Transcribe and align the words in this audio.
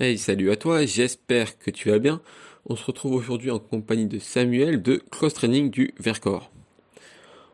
Hey, 0.00 0.16
salut 0.16 0.50
à 0.50 0.56
toi, 0.56 0.86
j'espère 0.86 1.58
que 1.58 1.70
tu 1.70 1.90
vas 1.90 1.98
bien. 1.98 2.22
On 2.66 2.76
se 2.76 2.84
retrouve 2.86 3.14
aujourd'hui 3.14 3.50
en 3.50 3.58
compagnie 3.58 4.06
de 4.06 4.18
Samuel 4.18 4.80
de 4.80 5.02
Cross 5.10 5.34
Training 5.34 5.68
du 5.68 5.92
Vercors. 5.98 6.50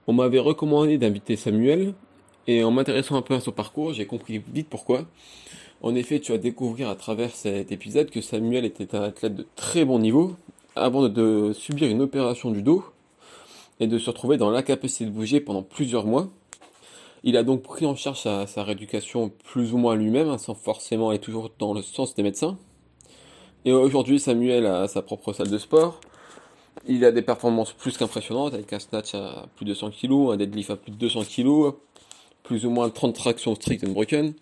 On 0.07 0.13
m'avait 0.13 0.39
recommandé 0.39 0.99
d'inviter 0.99 1.35
Samuel 1.35 1.95
et 2.47 2.63
en 2.63 2.71
m'intéressant 2.71 3.17
un 3.17 3.23
peu 3.23 3.35
à 3.35 3.41
son 3.41 3.51
parcours, 3.51 3.93
j'ai 3.93 4.07
compris 4.07 4.41
vite 4.55 4.69
pourquoi. 4.71 5.05
En 5.83 5.97
effet, 5.97 6.21
tu 6.21 6.31
vas 6.31 6.39
découvrir 6.39 6.89
à 6.89 6.95
travers 6.95 7.35
cet 7.35 7.73
épisode 7.73 8.09
que 8.09 8.21
Samuel 8.21 8.65
était 8.65 8.95
un 8.95 9.03
athlète 9.03 9.35
de 9.35 9.47
très 9.57 9.85
bon 9.85 9.99
niveau 9.99 10.37
avant 10.77 11.09
de 11.09 11.53
subir 11.53 11.89
une 11.89 12.03
opération 12.03 12.53
du 12.53 12.63
dos 12.63 12.85
et 13.81 13.89
de 13.89 13.99
se 13.99 14.11
retrouver 14.11 14.37
dans 14.37 14.51
l'incapacité 14.51 15.07
de 15.07 15.11
bouger 15.11 15.41
pendant 15.41 15.65
plusieurs 15.65 16.07
mois. 16.07 16.29
Il 17.25 17.37
a 17.37 17.43
donc 17.43 17.63
pris 17.63 17.87
en 17.87 17.97
charge 17.97 18.21
sa, 18.21 18.63
rééducation 18.63 19.31
plus 19.45 19.73
ou 19.73 19.79
moins 19.79 19.97
lui-même, 19.97 20.29
hein, 20.29 20.39
sans 20.39 20.55
forcément 20.55 21.11
aller 21.11 21.19
toujours 21.19 21.51
dans 21.59 21.75
le 21.75 21.83
sens 21.83 22.15
des 22.15 22.23
médecins. 22.23 22.59
Et 23.65 23.73
aujourd'hui, 23.73 24.21
Samuel 24.21 24.67
a 24.67 24.87
sa 24.89 25.03
propre 25.03 25.33
salle 25.33 25.51
de 25.51 25.59
sport. 25.59 26.01
Il 26.87 27.05
a 27.05 27.11
des 27.11 27.23
performances 27.23 27.73
plus 27.73 27.97
qu'impressionnantes, 27.97 28.55
avec 28.55 28.73
un 28.73 28.79
snatch 28.79 29.15
à 29.15 29.47
plus 29.57 29.65
de 29.65 29.75
100 29.75 29.91
kg, 29.91 30.33
un 30.33 30.37
deadlift 30.37 30.71
à 30.71 30.77
plus 30.77 30.93
de 30.93 30.97
200 30.97 31.25
kg, 31.25 31.75
plus 32.45 32.65
ou 32.65 32.71
moins 32.71 32.89
30 32.89 33.15
tractions 33.15 33.55
strict 33.55 33.85
and 33.85 33.91
broken. 33.91 34.35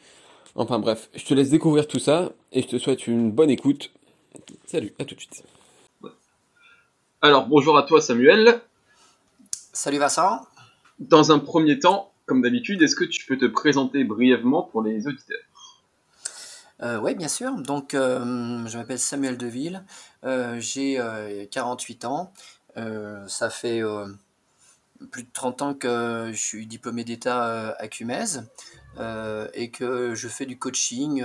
Enfin 0.55 0.79
bref, 0.79 1.11
je 1.15 1.25
te 1.25 1.35
laisse 1.35 1.51
découvrir 1.51 1.87
tout 1.87 1.99
ça 1.99 2.33
et 2.53 2.63
je 2.63 2.69
te 2.69 2.79
souhaite 2.79 3.07
une 3.07 3.31
bonne 3.31 3.51
écoute. 3.51 3.91
Salut, 4.67 4.95
à 4.99 5.05
tout 5.05 5.15
de 5.15 5.21
suite. 5.21 5.45
Alors 7.21 7.47
bonjour 7.47 7.77
à 7.77 7.83
toi 7.83 8.01
Samuel. 8.01 8.61
Salut 9.51 9.99
Vincent. 9.99 10.41
Dans 10.99 11.33
un 11.33 11.39
premier 11.39 11.79
temps, 11.79 12.11
comme 12.27 12.43
d'habitude, 12.43 12.83
est-ce 12.83 12.97
que 12.97 13.05
tu 13.05 13.25
peux 13.25 13.39
te 13.39 13.47
présenter 13.47 14.05
brièvement 14.05 14.63
pour 14.63 14.83
les 14.83 15.07
auditeurs 15.07 15.39
euh, 16.83 16.99
oui, 16.99 17.15
bien 17.15 17.29
sûr. 17.29 17.57
Donc, 17.57 17.95
euh, 17.95 18.67
je 18.67 18.77
m'appelle 18.77 18.99
Samuel 18.99 19.39
Deville. 19.39 19.83
Euh, 20.25 20.61
j'ai 20.61 21.01
48 21.51 22.05
ans. 22.05 22.33
ça 23.29 23.51
fait 23.51 23.81
plus 25.11 25.23
de 25.23 25.29
30 25.33 25.63
ans 25.63 25.75
que 25.75 26.31
je 26.33 26.39
suis 26.39 26.67
diplômé 26.67 27.05
d'État 27.05 27.71
à 27.79 27.89
Cumez 27.89 28.41
et 29.55 29.71
que 29.71 30.15
je 30.15 30.29
fais 30.29 30.47
du 30.47 30.59
coaching 30.59 31.25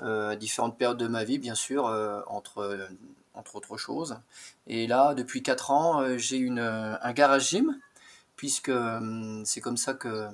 à 0.00 0.36
différentes 0.36 0.78
périodes 0.78 0.98
de 0.98 1.08
ma 1.08 1.24
vie, 1.24 1.38
bien 1.38 1.56
sûr, 1.56 1.84
entre, 2.28 2.88
entre 3.34 3.56
autres 3.56 3.76
choses. 3.76 4.16
Et 4.68 4.86
là, 4.86 5.14
depuis 5.14 5.42
4 5.42 5.70
ans, 5.72 6.18
j'ai 6.18 6.48
un 6.48 7.12
garage 7.12 7.48
gym 7.50 7.76
puisque 8.38 8.70
hum, 8.70 9.42
c'est 9.44 9.60
comme 9.60 9.76
ça 9.76 9.92
que 9.92 10.28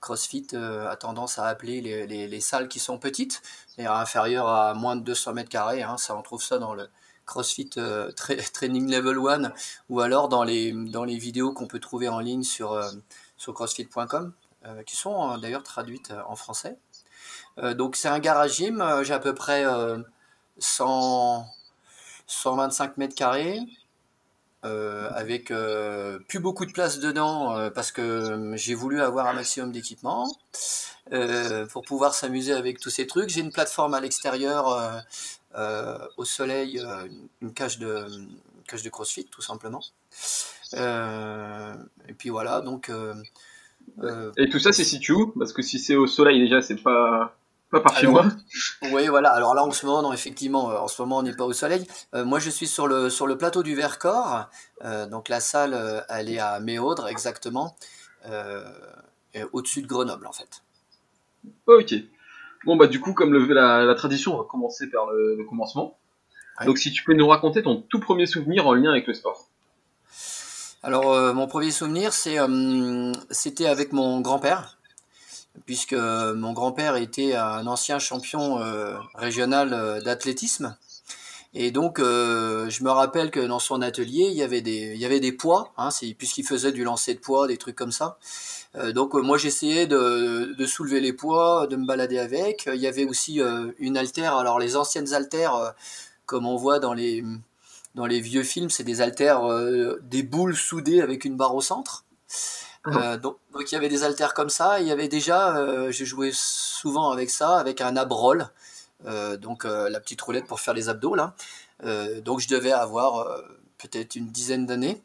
CrossFit 0.00 0.46
euh, 0.54 0.88
a 0.88 0.96
tendance 0.96 1.38
à 1.38 1.46
appeler 1.46 1.80
les, 2.06 2.40
salles 2.40 2.68
qui 2.68 2.78
sont 2.78 2.98
petites, 2.98 3.42
c'est-à-dire 3.66 3.92
inférieures 3.92 4.48
à 4.48 4.72
moins 4.74 4.96
de 4.96 5.02
200 5.02 5.34
mètres 5.34 5.50
carrés. 5.50 5.82
Hein. 5.82 5.98
ça, 5.98 6.16
on 6.16 6.22
trouve 6.22 6.42
ça 6.42 6.58
dans 6.58 6.72
le 6.72 6.88
CrossFit 7.26 7.70
euh, 7.76 8.10
Training 8.54 8.90
Level 8.90 9.18
1 9.18 9.52
ou 9.90 10.00
alors 10.00 10.28
dans 10.28 10.44
les, 10.44 10.72
dans 10.72 11.04
les 11.04 11.18
vidéos 11.18 11.52
qu'on 11.52 11.66
peut 11.66 11.80
trouver 11.80 12.08
en 12.08 12.20
ligne 12.20 12.44
sur, 12.44 12.72
euh, 12.72 12.90
sur 13.36 13.52
crossfit.com, 13.52 14.32
qui 14.86 14.96
sont 14.96 15.38
d'ailleurs 15.38 15.62
traduites 15.62 16.12
en 16.26 16.36
français. 16.36 16.76
donc 17.76 17.96
c'est 17.96 18.08
un 18.08 18.18
garage 18.18 18.56
gym, 18.56 18.84
j'ai 19.02 19.14
à 19.14 19.18
peu 19.18 19.34
près 19.34 19.64
100, 20.58 21.46
125 22.26 22.96
mètres 22.98 23.14
carrés. 23.14 23.60
Euh, 24.64 25.08
avec 25.14 25.52
euh, 25.52 26.18
plus 26.26 26.40
beaucoup 26.40 26.66
de 26.66 26.72
place 26.72 26.98
dedans 26.98 27.56
euh, 27.56 27.70
parce 27.70 27.92
que 27.92 28.54
j'ai 28.56 28.74
voulu 28.74 29.00
avoir 29.00 29.28
un 29.28 29.32
maximum 29.32 29.70
d'équipement 29.70 30.28
pour 31.72 31.84
pouvoir 31.84 32.12
s'amuser 32.12 32.52
avec 32.52 32.80
tous 32.80 32.90
ces 32.90 33.06
trucs. 33.06 33.28
J'ai 33.28 33.40
une 33.40 33.52
plateforme 33.52 33.94
à 33.94 34.00
l'extérieur 34.00 35.04
au 36.16 36.24
soleil, 36.24 36.82
une 37.40 37.54
cage 37.54 37.78
de 37.78 38.06
cage 38.66 38.82
de 38.82 38.90
CrossFit 38.90 39.26
tout 39.26 39.42
simplement. 39.42 39.80
et 40.74 42.14
puis 42.18 42.28
voilà 42.28 42.60
donc. 42.60 42.90
et 44.36 44.48
tout 44.50 44.58
ça 44.58 44.72
c'est 44.72 44.84
situé 44.84 45.14
où? 45.14 45.28
Parce 45.38 45.52
que 45.52 45.62
si 45.62 45.78
c'est 45.78 45.96
au 45.96 46.08
soleil 46.08 46.40
déjà 46.40 46.60
c'est 46.60 46.82
pas 46.82 47.37
pas 47.70 47.80
par 47.80 47.96
chez 47.96 48.06
moi. 48.06 48.26
Oui, 48.92 49.08
voilà. 49.08 49.30
Alors 49.30 49.54
là, 49.54 49.64
en 49.64 49.70
ce 49.70 49.84
moment, 49.84 50.02
non, 50.02 50.12
effectivement, 50.12 50.70
euh, 50.70 50.78
en 50.78 50.88
ce 50.88 51.00
moment, 51.02 51.18
on 51.18 51.22
n'est 51.22 51.34
pas 51.34 51.44
au 51.44 51.52
soleil. 51.52 51.86
Euh, 52.14 52.24
moi, 52.24 52.38
je 52.38 52.50
suis 52.50 52.66
sur 52.66 52.86
le, 52.88 53.10
sur 53.10 53.26
le 53.26 53.36
plateau 53.36 53.62
du 53.62 53.74
Vercors. 53.74 54.48
Euh, 54.84 55.06
donc 55.06 55.28
la 55.28 55.40
salle, 55.40 56.04
elle 56.08 56.30
est 56.30 56.38
à 56.38 56.60
Méaudre, 56.60 57.08
exactement, 57.08 57.76
au-dessus 59.52 59.82
de 59.82 59.86
Grenoble, 59.86 60.26
en 60.26 60.32
fait. 60.32 60.62
Ok. 61.66 61.94
Bon, 62.64 62.76
bah, 62.76 62.86
du 62.86 63.00
coup, 63.00 63.12
comme 63.12 63.32
le 63.32 63.44
la, 63.52 63.94
tradition, 63.94 64.34
on 64.34 64.38
va 64.38 64.44
commencer 64.44 64.88
par 64.90 65.10
le, 65.10 65.44
commencement. 65.48 65.98
Donc, 66.64 66.78
si 66.78 66.90
tu 66.90 67.04
peux 67.04 67.14
nous 67.14 67.28
raconter 67.28 67.62
ton 67.62 67.82
tout 67.82 68.00
premier 68.00 68.26
souvenir 68.26 68.66
en 68.66 68.74
lien 68.74 68.90
avec 68.90 69.06
le 69.06 69.14
sport. 69.14 69.48
Alors, 70.82 71.34
mon 71.34 71.46
premier 71.46 71.70
souvenir, 71.70 72.12
c'est, 72.12 72.38
c'était 73.30 73.66
avec 73.66 73.92
mon 73.92 74.20
grand-père 74.20 74.77
puisque 75.66 75.94
mon 75.94 76.52
grand-père 76.52 76.96
était 76.96 77.34
un 77.34 77.66
ancien 77.66 77.98
champion 77.98 78.60
euh, 78.60 78.96
régional 79.14 79.72
euh, 79.72 80.00
d'athlétisme. 80.00 80.76
Et 81.54 81.70
donc, 81.70 81.98
euh, 81.98 82.68
je 82.68 82.84
me 82.84 82.90
rappelle 82.90 83.30
que 83.30 83.40
dans 83.40 83.58
son 83.58 83.80
atelier, 83.80 84.28
il 84.30 84.36
y 84.36 84.42
avait 84.42 84.60
des, 84.60 84.96
il 84.96 85.36
poids, 85.36 85.72
hein, 85.78 85.88
puisqu'il 86.18 86.44
faisait 86.44 86.72
du 86.72 86.84
lancer 86.84 87.14
de 87.14 87.20
poids, 87.20 87.48
des 87.48 87.56
trucs 87.56 87.74
comme 87.76 87.90
ça. 87.90 88.18
donc, 88.94 89.14
moi, 89.14 89.38
j'essayais 89.38 89.86
de, 89.86 90.54
de, 90.56 90.66
soulever 90.66 91.00
les 91.00 91.14
poids, 91.14 91.66
de 91.66 91.76
me 91.76 91.86
balader 91.86 92.18
avec. 92.18 92.68
Il 92.72 92.80
y 92.80 92.86
avait 92.86 93.06
aussi 93.06 93.40
une 93.78 93.96
altère. 93.96 94.36
Alors, 94.36 94.58
les 94.58 94.76
anciennes 94.76 95.14
altères, 95.14 95.74
comme 96.26 96.46
on 96.46 96.56
voit 96.56 96.80
dans 96.80 96.92
les, 96.92 97.24
dans 97.94 98.06
les 98.06 98.20
vieux 98.20 98.42
films, 98.42 98.68
c'est 98.68 98.84
des 98.84 99.00
altères, 99.00 99.42
des 100.02 100.22
boules 100.22 100.54
soudées 100.54 101.00
avec 101.00 101.24
une 101.24 101.36
barre 101.36 101.54
au 101.54 101.62
centre. 101.62 102.04
Euh, 102.96 103.16
donc, 103.18 103.38
il 103.54 103.72
y 103.72 103.76
avait 103.76 103.88
des 103.88 104.04
haltères 104.04 104.34
comme 104.34 104.50
ça. 104.50 104.80
Il 104.80 104.86
y 104.86 104.92
avait 104.92 105.08
déjà, 105.08 105.56
euh, 105.56 105.90
j'ai 105.90 106.04
joué 106.04 106.30
souvent 106.32 107.10
avec 107.10 107.30
ça, 107.30 107.56
avec 107.58 107.80
un 107.80 107.96
abrol, 107.96 108.48
euh, 109.06 109.36
donc 109.36 109.64
la 109.64 110.00
petite 110.00 110.20
roulette 110.20 110.46
pour 110.46 110.60
faire 110.60 110.74
les 110.74 110.88
abdos 110.88 111.14
là. 111.14 111.34
donc 112.22 112.40
je 112.40 112.48
devais 112.48 112.72
avoir 112.72 113.26
peut-être 113.78 114.16
une 114.16 114.28
dizaine 114.28 114.66
d'années. 114.66 115.02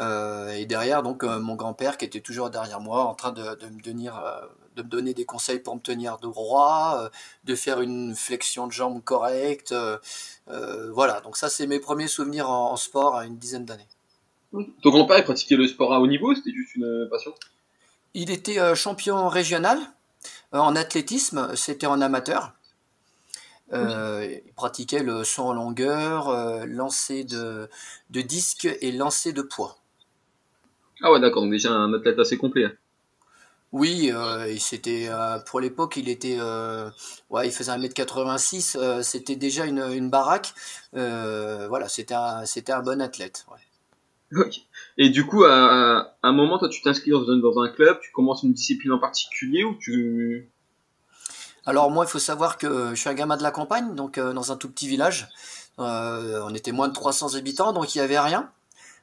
et 0.00 0.66
derrière, 0.66 1.02
donc 1.02 1.24
mon 1.24 1.54
grand-père 1.56 1.96
qui 1.98 2.04
était 2.04 2.20
toujours 2.20 2.50
derrière 2.50 2.80
moi, 2.80 3.04
en 3.04 3.14
train 3.14 3.32
de, 3.32 3.42
me 3.42 3.80
tenir, 3.82 4.22
de 4.76 4.82
me 4.82 4.88
donner 4.88 5.14
des 5.14 5.24
conseils 5.24 5.60
pour 5.60 5.74
me 5.76 5.80
tenir 5.80 6.18
droit, 6.18 7.10
de 7.44 7.54
faire 7.54 7.80
une 7.80 8.14
flexion 8.14 8.66
de 8.66 8.72
jambe 8.72 9.02
correcte. 9.02 9.74
voilà, 10.92 11.20
donc 11.20 11.36
ça 11.36 11.48
c'est 11.48 11.66
mes 11.66 11.80
premiers 11.80 12.08
souvenirs 12.08 12.50
en 12.50 12.76
sport 12.76 13.16
à 13.16 13.26
une 13.26 13.38
dizaine 13.38 13.64
d'années. 13.64 13.88
Ton 14.82 14.90
grand-père 14.90 15.18
il 15.18 15.24
pratiquait 15.24 15.56
le 15.56 15.66
sport 15.66 15.92
à 15.92 16.00
haut 16.00 16.06
niveau, 16.06 16.34
c'était 16.34 16.52
juste 16.52 16.76
une 16.76 16.84
euh, 16.84 17.08
passion? 17.10 17.34
Il 18.14 18.30
était 18.30 18.60
euh, 18.60 18.74
champion 18.74 19.28
régional 19.28 19.78
euh, 20.54 20.58
en 20.58 20.76
athlétisme, 20.76 21.54
c'était 21.56 21.86
en 21.86 22.00
amateur. 22.00 22.52
il 23.72 24.42
pratiquait 24.54 25.02
le 25.02 25.24
saut 25.24 25.42
en 25.42 25.52
longueur, 25.52 26.66
lancer 26.66 27.24
de, 27.24 27.68
de 28.10 28.20
disque 28.20 28.68
et 28.80 28.92
lancer 28.92 29.32
de 29.32 29.42
poids. 29.42 29.78
Ah 31.02 31.10
ouais, 31.10 31.20
d'accord, 31.20 31.42
donc 31.42 31.50
déjà 31.50 31.72
un 31.72 31.92
athlète 31.92 32.18
assez 32.20 32.38
complet. 32.38 32.66
Hein. 32.66 32.72
Oui, 33.72 34.12
c'était 34.60 35.10
pour 35.46 35.58
l'époque, 35.58 35.96
il 35.96 36.08
était, 36.08 36.38
ouais, 37.30 37.48
il 37.48 37.50
faisait 37.50 37.72
1m86, 37.72 39.02
c'était 39.02 39.34
déjà 39.34 39.64
une, 39.66 39.80
une 39.92 40.08
baraque. 40.08 40.54
voilà, 40.92 41.88
c'était 41.88 42.14
un, 42.14 42.46
c'était 42.46 42.72
un 42.72 42.82
bon 42.82 43.02
athlète. 43.02 43.44
Ouais. 43.50 43.58
Et 44.96 45.10
du 45.10 45.26
coup, 45.26 45.44
à, 45.44 46.14
un 46.22 46.32
moment, 46.32 46.58
toi, 46.58 46.68
tu 46.68 46.80
t'inscris 46.82 47.10
dans, 47.10 47.60
un 47.62 47.68
club, 47.68 47.98
tu 48.00 48.12
commences 48.12 48.42
une 48.42 48.52
discipline 48.52 48.92
en 48.92 48.98
particulier 48.98 49.64
ou 49.64 49.74
tu... 49.74 50.48
Alors 51.66 51.90
moi, 51.90 52.04
il 52.04 52.08
faut 52.10 52.18
savoir 52.18 52.58
que 52.58 52.90
je 52.90 53.00
suis 53.00 53.08
un 53.08 53.14
gamin 53.14 53.36
de 53.36 53.42
la 53.42 53.50
campagne, 53.50 53.94
donc 53.94 54.18
euh, 54.18 54.32
dans 54.32 54.52
un 54.52 54.56
tout 54.56 54.68
petit 54.68 54.86
village. 54.86 55.28
Euh, 55.78 56.42
on 56.44 56.54
était 56.54 56.72
moins 56.72 56.88
de 56.88 56.92
300 56.92 57.36
habitants, 57.36 57.72
donc 57.72 57.94
il 57.94 57.98
n'y 57.98 58.04
avait 58.04 58.20
rien. 58.20 58.50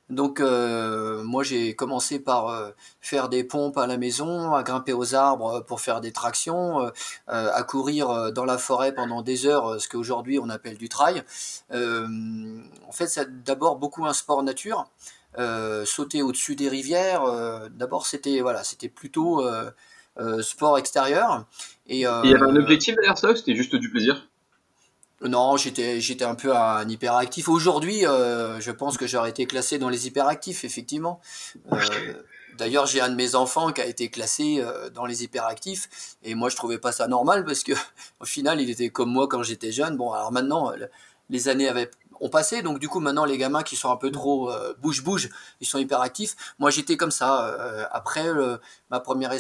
Donc 0.09 0.41
euh, 0.41 1.23
moi 1.23 1.41
j'ai 1.41 1.73
commencé 1.73 2.19
par 2.19 2.73
faire 2.99 3.29
des 3.29 3.45
pompes 3.45 3.77
à 3.77 3.87
la 3.87 3.97
maison, 3.97 4.53
à 4.53 4.61
grimper 4.61 4.91
aux 4.91 5.15
arbres 5.15 5.61
pour 5.61 5.79
faire 5.79 6.01
des 6.01 6.11
tractions, 6.11 6.91
à 7.27 7.63
courir 7.63 8.33
dans 8.33 8.43
la 8.43 8.57
forêt 8.57 8.93
pendant 8.93 9.21
des 9.21 9.45
heures, 9.45 9.81
ce 9.81 9.87
qu'aujourd'hui 9.87 10.37
on 10.37 10.49
appelle 10.49 10.77
du 10.77 10.89
trail. 10.89 11.23
en 11.71 12.91
fait 12.91 13.07
c'est 13.07 13.43
d'abord 13.43 13.77
beaucoup 13.77 14.05
un 14.05 14.13
sport 14.13 14.43
nature. 14.43 14.85
Euh, 15.37 15.85
sauter 15.85 16.21
au-dessus 16.21 16.55
des 16.55 16.67
rivières. 16.67 17.23
Euh, 17.23 17.69
d'abord, 17.69 18.05
c'était 18.05 18.41
voilà, 18.41 18.63
c'était 18.63 18.89
plutôt 18.89 19.45
euh, 19.45 19.71
sport 20.41 20.77
extérieur. 20.77 21.45
Et, 21.87 21.99
il 21.99 22.01
y 22.01 22.05
avait 22.05 22.41
un 22.41 22.55
objectif 22.55 22.95
derrière 22.95 23.17
ça 23.17 23.35
C'était 23.35 23.55
juste 23.55 23.75
du 23.75 23.89
plaisir? 23.89 24.27
Non, 25.23 25.55
j'étais 25.55 26.01
j'étais 26.01 26.25
un 26.25 26.35
peu 26.35 26.55
un 26.55 26.87
hyperactif. 26.89 27.47
Aujourd'hui, 27.47 28.01
je 28.01 28.71
pense 28.71 28.97
que 28.97 29.07
j'aurais 29.07 29.29
été 29.29 29.45
classé 29.45 29.77
dans 29.77 29.89
les 29.89 30.07
hyperactifs, 30.07 30.63
effectivement. 30.65 31.21
D'ailleurs, 32.57 32.85
j'ai 32.85 33.01
un 33.01 33.09
de 33.09 33.15
mes 33.15 33.35
enfants 33.35 33.71
qui 33.71 33.81
a 33.81 33.85
été 33.85 34.09
classé 34.09 34.63
dans 34.93 35.05
les 35.05 35.23
hyperactifs 35.23 36.17
et 36.23 36.35
moi 36.35 36.49
je 36.49 36.55
trouvais 36.55 36.77
pas 36.77 36.91
ça 36.91 37.07
normal 37.07 37.45
parce 37.45 37.63
que 37.63 37.71
au 38.19 38.25
final 38.25 38.59
il 38.59 38.69
était 38.69 38.89
comme 38.89 39.11
moi 39.11 39.27
quand 39.27 39.43
j'étais 39.43 39.71
jeune. 39.71 39.95
Bon, 39.95 40.11
alors 40.11 40.31
maintenant 40.31 40.73
les 41.29 41.47
années 41.47 41.69
avaient 41.69 41.89
ont 42.21 42.29
passé 42.29 42.61
donc 42.61 42.79
du 42.79 42.87
coup 42.87 42.99
maintenant 42.99 43.25
les 43.25 43.37
gamins 43.37 43.63
qui 43.63 43.75
sont 43.75 43.91
un 43.91 43.97
peu 43.97 44.11
trop 44.11 44.49
euh, 44.49 44.73
bouge 44.79 45.03
bouge, 45.03 45.29
ils 45.59 45.67
sont 45.67 45.77
hyperactifs. 45.77 46.35
Moi 46.59 46.69
j'étais 46.69 46.95
comme 46.95 47.11
ça. 47.11 47.47
Euh, 47.47 47.85
après 47.91 48.27
ma 48.89 48.99
première 48.99 49.33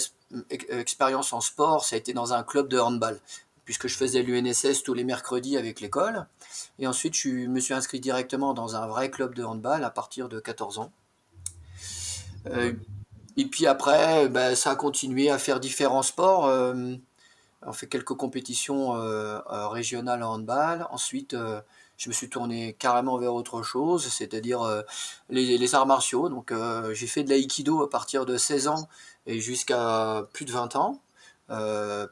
expérience 0.49 1.33
en 1.33 1.41
sport, 1.41 1.85
ça 1.85 1.95
a 1.95 1.99
été 1.99 2.13
dans 2.13 2.33
un 2.33 2.43
club 2.43 2.67
de 2.67 2.79
handball 2.79 3.19
puisque 3.63 3.87
je 3.87 3.95
faisais 3.95 4.23
l'UNSS 4.23 4.83
tous 4.83 4.93
les 4.93 5.03
mercredis 5.03 5.55
avec 5.55 5.79
l'école. 5.79 6.25
Et 6.79 6.87
ensuite, 6.87 7.15
je 7.15 7.29
me 7.29 7.59
suis 7.59 7.73
inscrit 7.73 7.99
directement 7.99 8.53
dans 8.53 8.75
un 8.75 8.87
vrai 8.87 9.09
club 9.11 9.33
de 9.35 9.43
handball 9.43 9.83
à 9.83 9.91
partir 9.91 10.27
de 10.27 10.39
14 10.39 10.79
ans. 10.79 10.91
Et 13.37 13.45
puis 13.45 13.65
après, 13.65 14.27
ben, 14.29 14.55
ça 14.55 14.71
a 14.71 14.75
continué 14.75 15.29
à 15.29 15.37
faire 15.37 15.59
différents 15.59 16.03
sports. 16.03 16.45
Euh, 16.47 16.95
on 17.61 17.73
fait 17.73 17.87
quelques 17.87 18.13
compétitions 18.13 18.95
euh, 18.95 19.39
euh, 19.51 19.67
régionales 19.67 20.23
en 20.23 20.33
handball. 20.33 20.87
Ensuite, 20.91 21.35
je 22.01 22.09
me 22.09 22.13
suis 22.13 22.29
tourné 22.29 22.73
carrément 22.73 23.17
vers 23.17 23.35
autre 23.35 23.61
chose, 23.61 24.07
c'est-à-dire 24.07 24.83
les, 25.29 25.75
arts 25.75 25.85
martiaux. 25.85 26.29
Donc, 26.29 26.51
j'ai 26.93 27.05
fait 27.05 27.23
de 27.23 27.29
l'aïkido 27.29 27.83
à 27.83 27.89
partir 27.91 28.25
de 28.25 28.37
16 28.37 28.67
ans 28.69 28.89
et 29.27 29.39
jusqu'à 29.39 30.27
plus 30.33 30.45
de 30.45 30.51
20 30.51 30.75
ans 30.77 30.99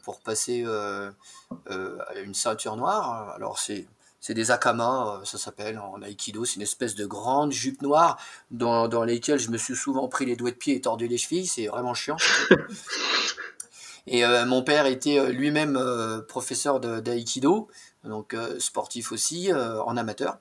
pour 0.03 0.21
passer 0.21 0.63
à 0.65 2.19
une 2.23 2.35
ceinture 2.35 2.75
noire. 2.75 3.31
Alors, 3.35 3.57
c'est 3.57 3.87
c'est 4.19 4.33
des 4.33 4.51
akamas, 4.51 5.19
euh, 5.21 5.25
ça 5.25 5.37
s'appelle 5.37 5.79
en 5.79 6.01
aïkido, 6.01 6.43
c'est 6.45 6.55
une 6.55 6.61
espèce 6.61 6.95
de 6.95 7.05
grande 7.05 7.51
jupe 7.51 7.81
noire 7.81 8.17
dans, 8.51 8.87
dans 8.87 9.03
lesquelles 9.03 9.39
je 9.39 9.49
me 9.49 9.57
suis 9.57 9.75
souvent 9.75 10.07
pris 10.07 10.25
les 10.25 10.35
doigts 10.35 10.51
de 10.51 10.55
pied 10.55 10.75
et 10.75 10.81
tordu 10.81 11.07
les 11.07 11.17
chevilles, 11.17 11.47
c'est 11.47 11.67
vraiment 11.67 11.93
chiant. 11.93 12.17
et 14.07 14.25
euh, 14.25 14.45
mon 14.45 14.61
père 14.61 14.85
était 14.87 15.19
euh, 15.19 15.29
lui-même 15.29 15.79
professeur 16.27 16.79
d'aïkido, 16.79 17.69
donc 18.03 18.35
sportif 18.59 19.11
aussi, 19.11 19.51
en 19.53 19.97
amateur. 19.97 20.37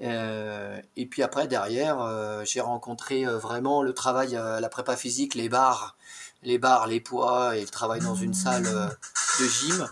et 0.00 1.06
puis 1.10 1.22
après, 1.22 1.48
derrière, 1.48 2.44
j'ai 2.44 2.60
rencontré 2.60 3.24
vraiment 3.24 3.82
le 3.82 3.94
travail, 3.94 4.32
la 4.32 4.68
prépa 4.68 4.96
physique, 4.96 5.34
les 5.34 5.48
bars, 5.48 5.96
les 6.42 6.60
les 6.88 7.00
poids 7.00 7.56
et 7.56 7.62
le 7.62 7.68
travail 7.68 8.00
dans 8.00 8.14
une 8.14 8.34
salle 8.34 8.64
de 8.64 9.44
gym. 9.46 9.88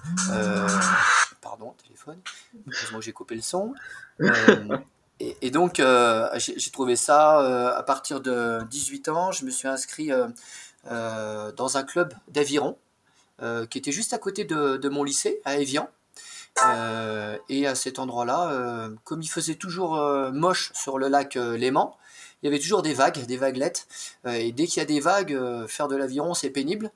pardon, 1.40 1.75
téléphone. 1.82 2.19
Heureusement 2.66 3.00
j'ai 3.00 3.12
coupé 3.12 3.34
le 3.34 3.43
son. 3.43 3.75
Euh, 4.20 4.78
et, 5.20 5.50
donc, 5.50 5.81
euh, 5.81 6.28
j'ai 6.37 6.70
trouvé 6.70 6.96
ça 6.96 7.40
euh, 7.40 7.76
à 7.76 7.82
partir 7.82 8.20
de 8.20 8.61
18 8.70 9.08
ans. 9.08 9.32
Je 9.32 9.44
me 9.44 9.50
suis 9.50 9.69
inscrit 9.69 10.11
dans 10.84 11.76
un 11.76 11.82
club 11.82 12.14
d'aviron 12.28 12.76
qui 13.70 13.78
était 13.78 13.93
juste 13.93 14.12
à 14.12 14.19
côté 14.19 14.44
de, 14.44 14.88
mon 14.88 15.04
lycée, 15.04 15.40
à 15.44 15.58
Evian. 15.58 15.88
Et 17.48 17.66
à 17.66 17.74
cet 17.74 17.98
endroit-là, 17.98 18.88
comme 19.04 19.22
il 19.22 19.28
faisait 19.28 19.54
toujours 19.54 19.96
moche 20.32 20.72
sur 20.74 20.98
le 20.98 21.08
lac 21.08 21.34
Léman, 21.34 21.96
il 22.42 22.46
y 22.46 22.48
avait 22.48 22.60
toujours 22.60 22.82
des 22.82 22.94
vagues, 22.94 23.26
des 23.26 23.36
vaguelettes. 23.36 23.86
et 24.26 24.52
dès 24.52 24.66
qu'il 24.66 24.80
y 24.80 24.82
a 24.82 24.86
des 24.86 25.00
vagues, 25.00 25.38
faire 25.66 25.88
de 25.88 25.96
l'aviron, 25.96 26.34
c'est 26.34 26.50
pénible. 26.50 26.90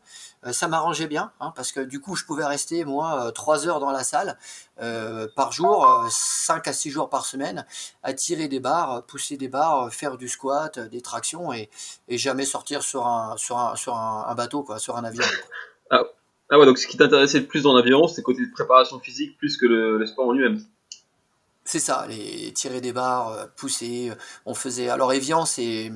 Euh, 0.44 0.52
ça 0.52 0.66
m'arrangeait 0.66 1.06
bien, 1.06 1.32
hein, 1.40 1.52
parce 1.54 1.70
que 1.70 1.80
du 1.80 2.00
coup, 2.00 2.16
je 2.16 2.24
pouvais 2.24 2.44
rester, 2.44 2.84
moi, 2.84 3.30
3 3.32 3.64
euh, 3.64 3.68
heures 3.68 3.80
dans 3.80 3.92
la 3.92 4.02
salle 4.02 4.36
euh, 4.80 5.28
par 5.36 5.52
jour, 5.52 6.06
5 6.10 6.66
à 6.66 6.72
6 6.72 6.90
jours 6.90 7.08
par 7.08 7.26
semaine, 7.26 7.64
à 8.02 8.12
tirer 8.12 8.48
des 8.48 8.58
barres, 8.58 9.04
pousser 9.04 9.36
des 9.36 9.48
barres, 9.48 9.92
faire 9.92 10.16
du 10.16 10.28
squat, 10.28 10.80
des 10.80 11.00
tractions, 11.00 11.52
et, 11.52 11.70
jamais 12.08 12.44
sortir 12.44 12.82
sur 12.82 13.06
un, 13.06 14.34
bateau, 14.34 14.64
quoi, 14.64 14.78
sur 14.78 14.96
un 14.96 15.04
avion. 15.04 15.24
Ah, 15.90 16.02
ah, 16.54 16.58
ouais, 16.58 16.66
donc 16.66 16.78
ce 16.78 16.86
qui 16.86 16.96
t'intéressait 16.96 17.40
le 17.40 17.46
plus 17.46 17.62
dans 17.62 17.74
l'aviron, 17.74 18.06
c'est 18.06 18.22
côté 18.22 18.44
de 18.44 18.52
préparation 18.52 19.00
physique 19.00 19.36
plus 19.38 19.56
que 19.56 19.66
le, 19.66 20.06
sport 20.06 20.28
en 20.28 20.32
lui-même. 20.32 20.62
C'est 21.64 21.80
ça, 21.80 22.06
les 22.08 22.52
tirer 22.52 22.80
des 22.80 22.92
barres, 22.92 23.48
pousser. 23.56 24.12
On 24.46 24.54
faisait. 24.54 24.88
Alors 24.88 25.12
Evian, 25.12 25.46
c'est 25.46 25.90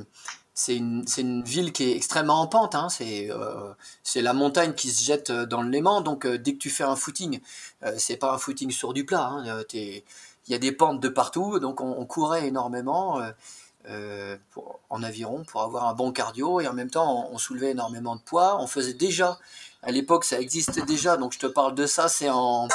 c'est 0.56 0.75
une, 0.75 1.05
une, 1.19 1.43
ville 1.43 1.70
qui 1.70 1.85
est 1.85 1.94
extrêmement 1.94 2.41
en 2.41 2.47
pente. 2.47 2.75
Hein. 2.75 2.88
Euh, 3.03 3.75
c'est 4.03 4.23
la 4.23 4.32
montagne 4.32 4.73
qui 4.73 4.88
se 4.88 5.05
jette 5.05 5.31
dans 5.31 5.61
le 5.61 5.69
Léman. 5.69 6.00
Donc, 6.00 6.25
euh, 6.25 6.38
dès 6.38 6.55
que 6.55 6.59
tu 6.59 6.70
fais 6.70 6.82
un 6.82 6.97
footing, 6.97 7.41
euh, 7.85 7.93
c'est 7.99 8.17
pas 8.17 8.32
un 8.32 8.38
footing 8.38 8.70
sur 8.70 8.94
du 8.94 9.05
plat. 9.05 9.26
Hein. 9.26 9.62
Il 9.75 10.02
y 10.49 10.55
a 10.55 10.59
des 10.59 10.73
pentes 10.73 10.99
de 11.00 11.11
partout. 11.11 11.59
Donc, 11.59 11.82
on, 11.82 12.06
courait 12.06 12.49
énormément 12.49 13.20
en 14.91 15.03
aviron 15.03 15.44
pour 15.44 15.62
avoir 15.62 15.87
un 15.88 15.94
bon 15.94 16.12
cardio. 16.12 16.61
Et 16.61 16.69
en 16.69 16.73
même 16.73 16.91
temps, 16.91 17.29
on, 17.31 17.38
soulevait 17.38 17.71
énormément 17.71 18.17
de 18.17 18.21
poids. 18.21 18.61
On 18.61 18.67
faisait 18.67 18.94
déjà, 18.94 19.38
à 19.83 19.91
l'époque, 19.91 20.25
ça 20.25 20.41
existait 20.41 20.83
déjà. 20.83 21.17
Donc, 21.17 21.33
je 21.33 21.38
te 21.38 21.47
parle 21.47 21.75
de 21.75 21.87
ça, 21.87 22.09
c'est 22.09 22.31
en. 22.31 22.69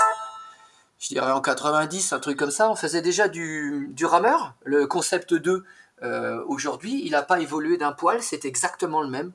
Je 1.00 1.08
dirais 1.08 1.32
en 1.32 1.42
90, 1.42 2.14
un 2.14 2.20
truc 2.20 2.38
comme 2.38 2.52
ça. 2.52 2.70
On 2.70 2.76
faisait 2.76 3.02
déjà 3.02 3.28
du, 3.28 3.90
du 3.92 4.06
rameur, 4.06 4.54
le 4.64 4.86
concept 4.86 5.34
2 5.34 5.66
euh, 6.04 6.44
aujourd'hui, 6.48 7.02
il 7.06 7.12
n'a 7.12 7.22
pas 7.22 7.40
évolué 7.40 7.78
d'un 7.78 7.92
poil, 7.92 8.22
c'est 8.24 8.46
exactement 8.46 9.02
le 9.02 9.10
même. 9.10 9.34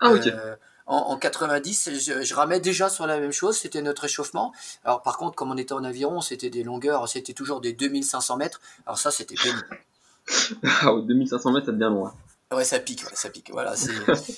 Ah, 0.00 0.12
ok. 0.12 0.26
Euh, 0.26 0.56
en, 0.86 1.16
90, 1.16 1.90
je, 2.24 2.34
ramais 2.34 2.58
déjà 2.58 2.88
sur 2.88 3.06
la 3.06 3.20
même 3.20 3.30
chose, 3.30 3.56
c'était 3.56 3.82
notre 3.82 4.06
échauffement. 4.06 4.52
Alors 4.84 5.02
par 5.02 5.18
contre, 5.18 5.36
comme 5.36 5.52
on 5.52 5.56
était 5.56 5.72
en 5.72 5.84
aviron, 5.84 6.20
c'était 6.20 6.50
des 6.50 6.64
longueurs, 6.64 7.08
c'était 7.08 7.32
toujours 7.32 7.60
des 7.60 7.72
2500 7.72 8.36
mètres. 8.38 8.60
Alors 8.86 8.98
ça, 8.98 9.12
c'était 9.12 9.36
pénible. 9.36 9.68
Ah, 10.82 10.92
2500 11.02 11.52
mètres, 11.52 11.66
ça 11.66 11.72
devient 11.72 11.90
loin. 11.90 12.14
Ouais, 12.52 12.64
ça 12.64 12.80
pique, 12.80 13.04
ça 13.14 13.30
pique. 13.30 13.50
Voilà, 13.52 13.74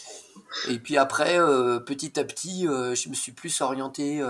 Et 0.69 0.79
puis 0.79 0.99
après, 0.99 1.38
euh, 1.38 1.79
petit 1.81 2.20
à 2.20 2.25
petit, 2.25 2.64
je 2.64 3.08
me 3.08 3.14
suis 3.14 3.32
plus 3.32 3.61
orienté. 3.61 4.23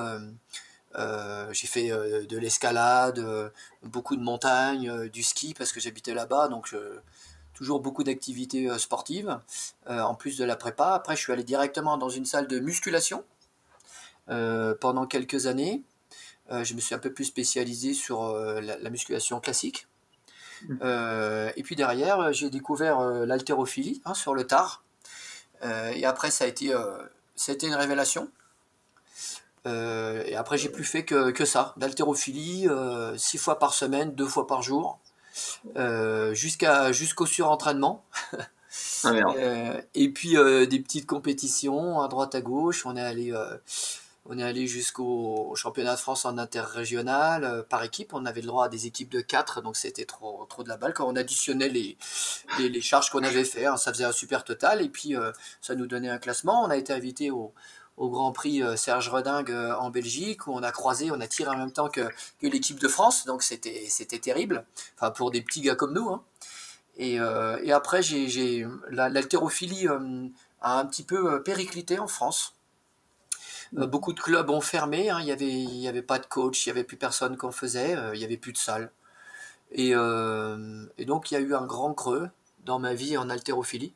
j'ai 0.95 1.67
fait 1.67 1.89
de 1.89 2.39
l'escalade, 2.39 3.53
beaucoup 3.83 4.17
de 4.17 4.23
montagne, 4.23 5.09
du 5.09 5.23
ski 5.23 5.55
parce 5.55 5.73
que 5.73 5.81
j'habitais 5.81 6.15
là-bas, 6.15 6.49
donc 6.49 6.75
toujours 7.55 7.81
beaucoup 7.81 8.03
d'activités 8.03 8.69
euh, 8.69 8.77
sportives, 8.79 9.39
euh, 9.89 10.01
en 10.01 10.15
plus 10.15 10.37
de 10.37 10.45
la 10.45 10.57
prépa. 10.57 10.95
Après, 10.95 11.17
je 11.17 11.21
suis 11.21 11.33
allé 11.33 11.45
directement 11.45 11.97
dans 11.97 12.09
une 12.09 12.25
salle 12.25 12.49
de 12.49 12.59
musculation 12.59 13.25
euh, 14.29 14.75
pendant 14.81 15.07
quelques 15.07 15.47
années. 15.47 15.83
je 16.51 16.75
me 16.75 16.81
suis 16.81 16.95
un 16.95 16.99
peu 16.99 17.13
plus 17.13 17.25
spécialisé 17.25 17.95
sur 17.95 18.35
la, 18.35 18.91
musculation 18.91 19.41
classique. 19.41 19.87
Mmh. 20.69 20.79
et 21.56 21.62
puis 21.62 21.76
derrière, 21.76 22.32
j'ai 22.32 22.50
découvert 22.50 23.00
l'haltérophilie 23.00 24.00
hein, 24.05 24.14
sur 24.14 24.35
le 24.35 24.47
tard. 24.47 24.85
et 25.62 26.05
après, 26.05 26.31
ça 26.31 26.44
a 26.44 26.47
été, 26.47 26.73
ça 27.37 27.53
a 27.53 27.55
été 27.55 27.67
une 27.67 27.75
révélation. 27.75 28.31
et 29.67 30.37
après, 30.37 30.59
j'ai 30.59 30.69
plus 30.69 30.85
fait 30.85 31.05
que, 31.05 31.31
que 31.31 31.44
ça, 31.44 31.75
d'haltérophilie, 31.76 32.69
six 33.17 33.38
fois 33.38 33.59
par 33.59 33.75
semaine, 33.75 34.14
deux 34.14 34.29
fois 34.29 34.47
par 34.47 34.62
jour. 34.62 35.01
Euh, 35.77 36.34
jusqu'à 36.34 36.93
jusqu'au 36.93 37.27
surentraînement. 37.27 38.05
Ah, 39.05 39.10
euh, 39.37 39.82
et 39.94 40.08
puis 40.08 40.34
euh, 40.37 40.65
des 40.65 40.79
petites 40.79 41.05
compétitions 41.05 42.01
à 42.01 42.08
droite 42.08 42.34
à 42.34 42.41
gauche. 42.41 42.87
On 42.87 42.96
est 42.96 43.03
allé, 43.03 43.34
on 44.26 44.38
est 44.38 44.43
allé 44.43 44.67
jusqu'au 44.67 45.52
championnat 45.56 45.94
de 45.94 46.00
France 46.00 46.24
en 46.24 46.38
interrégional 46.38 47.64
par 47.69 47.82
équipe. 47.82 48.14
On 48.14 48.24
avait 48.24 48.41
le 48.41 48.46
droit 48.46 48.67
à 48.67 48.69
des 48.69 48.86
équipes 48.86 49.10
de 49.10 49.20
4, 49.20 49.62
donc 49.62 49.76
c'était 49.76 50.05
trop, 50.05 50.46
trop 50.48 50.62
de 50.62 50.69
la 50.69 50.76
balle. 50.76 50.94
Quand 50.94 51.08
on 51.08 51.17
additionnait 51.17 51.69
les, 51.69 51.98
les, 52.58 52.81
charges 52.81 53.10
qu'on 53.10 53.24
avait 53.24 53.44
fait, 53.44 53.67
hein, 53.67 53.76
ça 53.76 53.93
faisait 53.93 54.05
un 54.05 54.12
super 54.12 54.44
total. 54.44 54.81
Et 54.81 54.88
puis 54.88 55.14
ça 55.60 55.74
nous 55.74 55.86
donnait 55.86 56.08
un 56.08 56.19
classement. 56.19 56.62
On 56.62 56.70
a 56.70 56.76
été 56.76 56.93
invité 56.93 57.32
au, 57.32 57.52
au 57.96 58.08
Grand 58.10 58.32
Prix 58.32 58.62
euh, 58.62 58.76
Serge 58.76 59.08
Redingue 59.08 59.50
euh, 59.50 59.74
en 59.76 59.91
Belgique, 59.91 60.46
où 60.46 60.52
on 60.52 60.62
a 60.62 60.72
croisé, 60.72 61.10
on 61.10 61.20
a 61.20 61.26
tiré 61.26 61.50
en 61.50 61.56
même 61.56 61.72
temps 61.72 61.88
que, 61.88 62.08
l'équipe 62.41 62.79
de 62.79 62.88
France, 62.88 63.26
donc 63.26 63.43
c'était, 63.43 63.88
terrible, 64.20 64.64
enfin 64.96 65.10
pour 65.10 65.31
des 65.31 65.43
petits 65.43 65.60
gars 65.60 65.74
comme 65.74 65.93
nous. 65.93 66.08
Hein. 66.08 66.22
Et, 66.96 67.20
euh, 67.20 67.58
et, 67.62 67.72
après, 67.72 68.00
l'haltérophilie 68.91 69.86
a 70.60 70.79
un 70.79 70.86
petit 70.86 71.05
peu 71.05 71.43
périclité 71.43 71.98
en 71.98 72.06
France. 72.06 72.55
Beaucoup 73.72 74.12
de 74.12 74.20
clubs 74.20 74.50
ont 74.50 74.60
fermé, 74.60 75.10
hein. 75.10 75.19
il 75.20 75.24
n'y 75.24 75.32
avait, 75.32 75.50
il 75.50 75.88
avait 75.88 76.02
pas 76.02 76.19
de 76.19 76.26
coach, 76.26 76.67
il 76.67 76.69
n'y 76.69 76.72
avait 76.72 76.84
plus 76.84 76.96
personne 76.96 77.36
qu'on 77.36 77.52
faisait, 77.52 77.96
il 78.12 78.19
n'y 78.19 78.24
avait 78.24 78.36
plus 78.36 78.52
de 78.52 78.58
salle. 78.58 78.91
Et, 79.72 79.91
et, 79.91 81.05
donc 81.05 81.31
il 81.31 81.34
y 81.34 81.36
a 81.36 81.41
eu 81.41 81.55
un 81.55 81.64
grand 81.64 81.94
creux 81.94 82.29
dans 82.64 82.79
ma 82.79 82.94
vie 82.94 83.17
en 83.17 83.31
haltérophilie. 83.31 83.94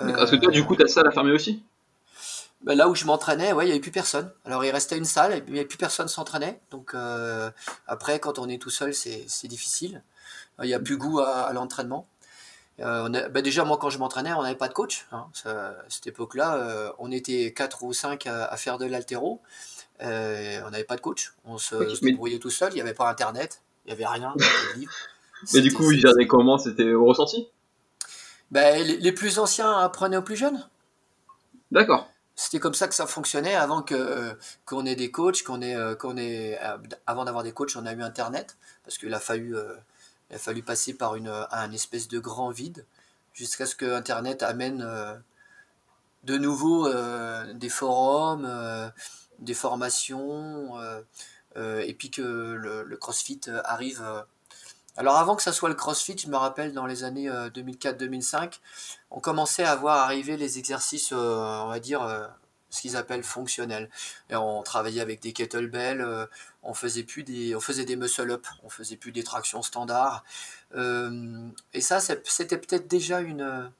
Est-ce 0.00 0.32
que 0.32 0.36
toi, 0.36 0.50
du 0.50 0.64
coup, 0.64 0.76
ta 0.76 0.86
salle 0.86 1.06
a 1.06 1.10
fermé 1.10 1.32
aussi? 1.32 1.62
Bah, 2.62 2.74
là 2.74 2.88
où 2.88 2.94
je 2.94 3.04
m'entraînais, 3.04 3.52
ouais, 3.52 3.64
il 3.64 3.66
n'y 3.66 3.72
avait 3.72 3.80
plus 3.80 3.92
personne. 3.92 4.32
Alors 4.44 4.64
il 4.64 4.70
restait 4.70 4.98
une 4.98 5.04
salle, 5.04 5.32
et 5.32 5.42
il 5.46 5.52
n'y 5.52 5.60
avait 5.60 5.68
plus 5.68 5.78
personne 5.78 6.08
s'entraînait. 6.08 6.60
Donc 6.70 6.94
euh, 6.94 7.50
après, 7.86 8.18
quand 8.18 8.38
on 8.38 8.48
est 8.48 8.60
tout 8.60 8.70
seul, 8.70 8.94
c'est 8.94 9.46
difficile. 9.46 10.02
Il 10.62 10.66
n'y 10.66 10.74
a 10.74 10.80
plus 10.80 10.96
goût 10.96 11.20
à, 11.20 11.52
l'entraînement. 11.52 12.08
Euh, 12.80 13.28
bah, 13.28 13.42
déjà, 13.42 13.64
moi, 13.64 13.76
quand 13.78 13.90
je 13.90 13.98
m'entraînais, 13.98 14.32
on 14.32 14.42
n'avait 14.42 14.56
pas 14.56 14.68
de 14.68 14.74
coach. 14.74 15.06
Hein. 15.12 15.26
cette 15.88 16.06
époque-là, 16.06 16.56
euh, 16.56 16.92
on 16.98 17.10
était 17.10 17.52
4 17.52 17.82
ou 17.82 17.92
5 17.92 18.26
à, 18.26 18.56
faire 18.56 18.78
de 18.78 18.86
l'altéro. 18.86 19.40
on 20.00 20.06
n'avait 20.70 20.84
pas 20.84 20.96
de 20.96 21.00
coach. 21.00 21.34
On 21.44 21.58
se, 21.58 22.00
débrouillait 22.04 22.38
tout 22.38 22.50
seul. 22.50 22.72
Il 22.72 22.76
n'y 22.76 22.80
avait 22.80 22.94
pas 22.94 23.10
Internet. 23.10 23.62
Il 23.84 23.88
n'y 23.88 23.92
avait 23.94 24.06
rien. 24.06 24.34
Mais 25.54 25.60
du 25.60 25.72
coup, 25.72 25.90
ils 25.92 26.26
comment? 26.28 26.58
C'était 26.58 26.92
au 26.92 27.04
ressenti? 27.04 27.48
Bah, 28.50 28.76
les, 28.78 28.96
les, 28.96 29.12
plus 29.12 29.38
anciens 29.38 29.78
apprenaient 29.78 30.16
aux 30.16 30.22
plus 30.22 30.36
jeunes. 30.36 30.66
D'accord. 31.70 32.08
C'était 32.34 32.60
comme 32.60 32.74
ça 32.74 32.88
que 32.88 32.94
ça 32.94 33.06
fonctionnait 33.06 33.54
avant 33.54 33.82
que 33.82 34.36
qu'on 34.64 34.86
ait 34.86 34.94
des 34.94 35.10
coachs, 35.10 35.42
qu'on 35.42 35.60
ait 35.60 35.76
qu'on 35.98 36.16
ait 36.16 36.58
avant 37.06 37.24
d'avoir 37.24 37.42
des 37.42 37.52
coachs, 37.52 37.72
on 37.76 37.84
a 37.84 37.92
eu 37.92 38.00
Internet 38.00 38.56
parce 38.84 38.96
qu'il 38.96 39.12
a 39.12 39.18
fallu 39.18 39.56
il 40.30 40.36
a 40.36 40.38
fallu 40.38 40.62
passer 40.62 40.94
par 40.94 41.16
une 41.16 41.28
un 41.50 41.72
espèce 41.72 42.08
de 42.08 42.18
grand 42.18 42.50
vide 42.50 42.84
jusqu'à 43.32 43.66
ce 43.66 43.74
que 43.74 43.86
Internet 43.86 44.42
amène 44.42 44.78
de 46.24 46.38
nouveau 46.38 46.92
des 47.54 47.68
forums, 47.68 48.92
des 49.38 49.54
formations, 49.54 50.78
et 51.56 51.94
puis 51.94 52.10
que 52.10 52.22
le, 52.22 52.82
le 52.82 52.96
CrossFit 52.96 53.40
arrive 53.64 54.02
alors 54.98 55.16
avant 55.16 55.36
que 55.36 55.44
ça 55.44 55.52
soit 55.52 55.68
le 55.68 55.76
CrossFit, 55.76 56.18
je 56.18 56.26
me 56.28 56.36
rappelle 56.36 56.72
dans 56.72 56.84
les 56.84 57.04
années 57.04 57.28
2004-2005, 57.28 58.36
euh, 58.36 58.48
on 59.12 59.20
commençait 59.20 59.62
à 59.62 59.76
voir 59.76 59.98
arriver 59.98 60.36
les 60.36 60.58
exercices, 60.58 61.12
euh, 61.12 61.60
on 61.62 61.68
va 61.68 61.78
dire, 61.78 62.02
euh, 62.02 62.26
ce 62.70 62.80
qu'ils 62.80 62.96
appellent 62.96 63.22
fonctionnels. 63.22 63.90
Et 64.28 64.34
on 64.34 64.60
travaillait 64.64 65.00
avec 65.00 65.20
des 65.22 65.32
kettlebells, 65.32 66.04
on 66.68 66.74
faisait 66.74 67.02
plus 67.02 67.24
des, 67.24 67.56
on 67.56 67.60
faisait 67.60 67.84
des 67.84 67.96
muscle 67.96 68.30
up, 68.30 68.46
on 68.62 68.68
faisait 68.68 68.96
plus 68.96 69.12
des 69.12 69.24
tractions 69.24 69.62
standards. 69.62 70.24
et 70.74 71.80
ça, 71.80 72.00
c'était 72.00 72.58
peut-être 72.58 72.86
déjà 72.86 73.20
une, 73.20 73.70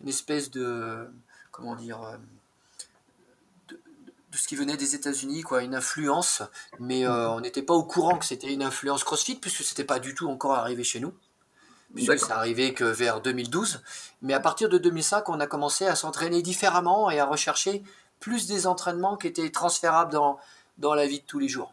une 0.00 0.08
espèce 0.08 0.50
de, 0.50 1.08
comment 1.50 1.74
dire, 1.74 2.18
ce 4.36 4.46
qui 4.46 4.56
venait 4.56 4.76
des 4.76 4.94
États-Unis, 4.94 5.42
quoi, 5.42 5.62
une 5.62 5.74
influence, 5.74 6.42
mais 6.78 7.06
euh, 7.06 7.30
on 7.30 7.40
n'était 7.40 7.62
pas 7.62 7.74
au 7.74 7.84
courant 7.84 8.18
que 8.18 8.24
c'était 8.24 8.52
une 8.52 8.62
influence 8.62 9.04
CrossFit 9.04 9.36
puisque 9.36 9.62
c'était 9.62 9.84
pas 9.84 9.98
du 9.98 10.14
tout 10.14 10.28
encore 10.28 10.54
arrivé 10.54 10.84
chez 10.84 11.00
nous. 11.00 11.14
Puisque 11.94 12.18
ça 12.18 12.38
arrivait 12.38 12.74
que 12.74 12.84
vers 12.84 13.20
2012. 13.20 13.80
Mais 14.20 14.34
à 14.34 14.40
partir 14.40 14.68
de 14.68 14.76
2005, 14.76 15.28
on 15.28 15.40
a 15.40 15.46
commencé 15.46 15.86
à 15.86 15.94
s'entraîner 15.94 16.42
différemment 16.42 17.10
et 17.10 17.20
à 17.20 17.24
rechercher 17.24 17.82
plus 18.18 18.46
des 18.46 18.66
entraînements 18.66 19.16
qui 19.16 19.28
étaient 19.28 19.50
transférables 19.50 20.12
dans, 20.12 20.38
dans 20.78 20.94
la 20.94 21.06
vie 21.06 21.20
de 21.20 21.24
tous 21.26 21.38
les 21.38 21.48
jours. 21.48 21.72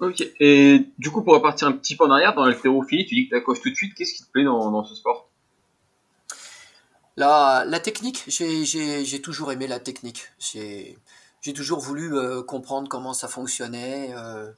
Ok. 0.00 0.22
Et 0.40 0.86
du 0.98 1.10
coup, 1.10 1.22
pour 1.22 1.34
repartir 1.34 1.68
un 1.68 1.72
petit 1.72 1.94
peu 1.96 2.04
en 2.04 2.10
arrière, 2.10 2.34
dans 2.34 2.46
l'haltérophilie, 2.46 3.06
tu 3.06 3.14
dis 3.14 3.24
que 3.24 3.30
tu 3.30 3.36
accroches 3.36 3.60
tout 3.60 3.70
de 3.70 3.74
suite. 3.74 3.94
Qu'est-ce 3.94 4.14
qui 4.14 4.24
te 4.24 4.30
plaît 4.30 4.44
dans, 4.44 4.70
dans 4.70 4.84
ce 4.84 4.94
sport? 4.94 5.28
La, 7.16 7.64
la 7.66 7.80
technique, 7.80 8.24
j'ai 8.28 9.22
toujours 9.22 9.52
aimé 9.52 9.66
la 9.66 9.78
technique. 9.78 10.28
J'ai 10.38 11.52
toujours 11.54 11.80
voulu 11.80 12.16
euh, 12.16 12.42
comprendre 12.42 12.88
comment 12.88 13.12
ça 13.12 13.28
fonctionnait, 13.28 14.14
euh, 14.14 14.50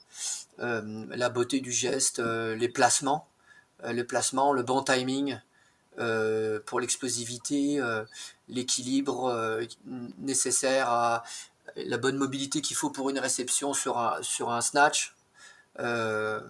euh, 0.60 1.06
la 1.10 1.28
beauté 1.28 1.60
du 1.60 1.72
geste, 1.72 2.20
les 2.20 2.68
placements, 2.68 3.26
les 3.84 4.04
placements, 4.04 4.52
le 4.52 4.62
bon 4.62 4.82
timing 4.82 5.40
pour 6.66 6.80
l'explosivité, 6.80 7.80
l'équilibre 8.48 9.60
nécessaire 10.18 10.88
à 10.88 11.24
la 11.76 11.98
bonne 11.98 12.16
mobilité 12.16 12.60
qu'il 12.60 12.76
faut 12.76 12.90
pour 12.90 13.10
une 13.10 13.18
réception 13.18 13.74
sur 13.74 13.98
un, 13.98 14.22
sur 14.22 14.50
un 14.50 14.60
snatch, 14.60 15.14
la, 15.78 16.40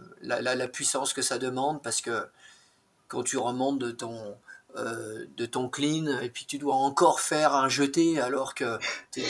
la, 0.40 0.68
puissance 0.68 1.12
que 1.12 1.22
ça 1.22 1.38
demande, 1.38 1.82
parce 1.82 2.00
que 2.00 2.26
quand 3.08 3.22
tu 3.22 3.38
remontes 3.38 3.78
de 3.78 3.90
ton, 3.90 4.36
euh, 4.76 5.26
de 5.36 5.44
ton 5.44 5.68
clean 5.68 6.06
et 6.22 6.30
puis 6.30 6.46
tu 6.46 6.56
dois 6.56 6.76
encore 6.76 7.20
faire 7.20 7.54
un 7.54 7.68
jeté 7.68 8.18
alors 8.18 8.54
que 8.54 8.78
tu 9.10 9.20
es 9.20 9.28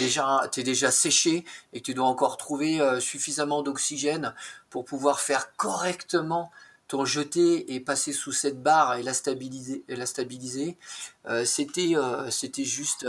déjà, 0.62 0.90
séché 0.92 1.44
et 1.72 1.80
que 1.80 1.86
tu 1.86 1.94
dois 1.94 2.06
encore 2.06 2.36
trouver 2.36 2.80
euh, 2.80 3.00
suffisamment 3.00 3.62
d'oxygène 3.62 4.34
pour 4.70 4.84
pouvoir 4.84 5.18
faire 5.18 5.56
correctement 5.56 6.52
ton 6.86 7.04
jeté 7.04 7.74
et 7.74 7.80
passer 7.80 8.12
sous 8.12 8.30
cette 8.30 8.62
barre 8.62 8.94
et 8.94 9.02
la 9.02 9.14
stabiliser. 9.14 9.82
Et 9.88 9.96
la 9.96 10.06
stabiliser. 10.06 10.78
Euh, 11.26 11.44
c'était, 11.44 11.94
c'était 12.30 12.64
juste... 12.64 13.04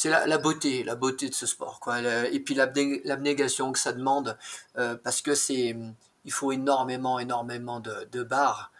c'est 0.00 0.08
la, 0.08 0.38
beauté, 0.38 0.82
la 0.82 0.94
beauté 0.94 1.28
de 1.28 1.34
ce 1.34 1.44
sport. 1.44 1.78
Quoi. 1.78 2.00
Et 2.32 2.40
puis 2.40 2.54
l'abnégation 2.54 3.70
que 3.70 3.78
ça 3.78 3.92
demande, 3.92 4.38
parce 4.74 5.20
que 5.20 5.34
c'est, 5.34 5.76
il 6.24 6.32
faut 6.32 6.52
énormément, 6.52 7.18
énormément 7.18 7.80
de, 7.80 8.22
barres 8.22 8.72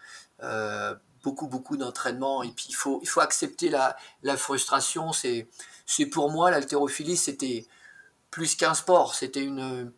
beaucoup, 1.23 1.47
beaucoup 1.47 1.77
d'entraînement. 1.77 2.43
Et 2.43 2.49
puis, 2.49 2.65
il 2.69 2.75
faut, 2.75 2.99
il 3.01 3.07
faut 3.07 3.21
accepter 3.21 3.69
la, 3.69 3.95
frustration. 4.37 5.13
C'est, 5.13 5.47
c'est 5.85 6.05
pour 6.05 6.31
moi, 6.31 6.51
l'haltérophilie, 6.51 7.17
c'était 7.17 7.65
plus 8.29 8.55
qu'un 8.55 8.73
sport. 8.73 9.15
C'était 9.15 9.43
une, 9.43 9.91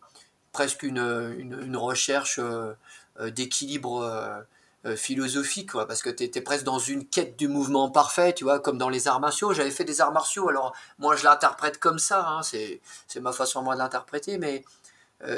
presque 0.52 0.82
une, 0.82 1.34
une, 1.38 1.76
recherche 1.76 2.38
euh, 2.38 2.74
euh, 3.20 3.30
d'équilibre 3.30 4.44
euh, 4.86 4.96
philosophique, 4.96 5.72
parce 5.72 6.02
que 6.02 6.10
tu 6.10 6.24
étais 6.24 6.40
presque 6.40 6.64
dans 6.64 6.78
une 6.78 7.06
quête 7.06 7.38
du 7.38 7.48
mouvement 7.48 7.90
parfait, 7.90 8.34
tu 8.34 8.44
vois, 8.44 8.60
comme 8.60 8.78
dans 8.78 8.88
les 8.88 9.08
arts 9.08 9.20
martiaux. 9.20 9.52
J'avais 9.52 9.70
fait 9.70 9.84
des 9.84 10.00
arts 10.00 10.12
martiaux, 10.12 10.48
alors 10.48 10.74
moi, 10.98 11.16
je 11.16 11.24
l'interprète 11.24 11.78
comme 11.78 11.98
ça. 11.98 12.28
Hein, 12.28 12.42
c'est, 12.42 12.80
ma 13.20 13.32
façon, 13.32 13.62
moi, 13.62 13.74
de 13.74 13.80
l'interpréter, 13.80 14.38
mais 14.38 14.64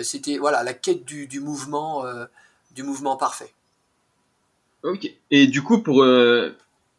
c'était, 0.03 0.39
voilà, 0.39 0.65
la 0.65 0.75
quête 0.75 1.05
du, 1.05 1.41
mouvement, 1.41 2.05
du 2.73 2.83
mouvement 2.83 3.17
parfait. 3.17 3.53
Ok. 4.87 5.11
Et 5.33 5.47
du 5.49 5.63
coup, 5.63 5.83
pour 5.83 6.03
euh, 6.03 6.57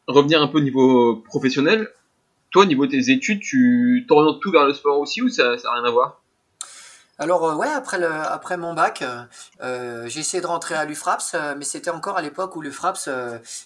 revenir 0.08 0.42
un 0.42 0.48
peu 0.48 0.58
au 0.58 0.62
niveau 0.62 1.16
professionnel, 1.16 1.90
toi, 2.52 2.64
au 2.64 2.66
niveau 2.66 2.86
de 2.86 2.92
tes 2.92 3.12
études, 3.12 3.40
tu 3.42 4.06
t'orientes 4.08 4.42
tout 4.42 4.52
vers 4.52 4.66
le 4.66 4.74
sport 4.74 5.00
aussi 5.00 5.22
ou 5.22 5.30
ça 5.30 5.56
n'a 5.56 5.72
rien 5.72 5.84
à 5.86 5.92
voir? 5.92 6.22
Alors 7.20 7.46
euh, 7.46 7.56
ouais, 7.56 7.70
après, 7.70 7.98
le, 7.98 8.12
après 8.12 8.58
mon 8.58 8.74
bac, 8.74 9.04
euh, 9.62 10.08
j'ai 10.08 10.20
essayé 10.20 10.42
de 10.42 10.48
rentrer 10.48 10.76
à 10.76 10.86
l'UFRAPS, 10.86 11.36
mais 11.58 11.66
c'était 11.66 11.90
encore 11.90 12.18
à 12.18 12.22
l'époque 12.22 12.56
où 12.56 12.62
l'UFRAPS, 12.62 13.10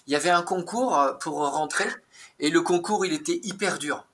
il 0.06 0.12
y 0.12 0.16
avait 0.16 0.30
un 0.30 0.42
concours 0.42 1.16
pour 1.20 1.38
rentrer, 1.50 1.88
et 2.40 2.50
le 2.50 2.60
concours, 2.60 3.04
il 3.06 3.12
était 3.12 3.40
hyper 3.42 3.78
dur. 3.78 4.04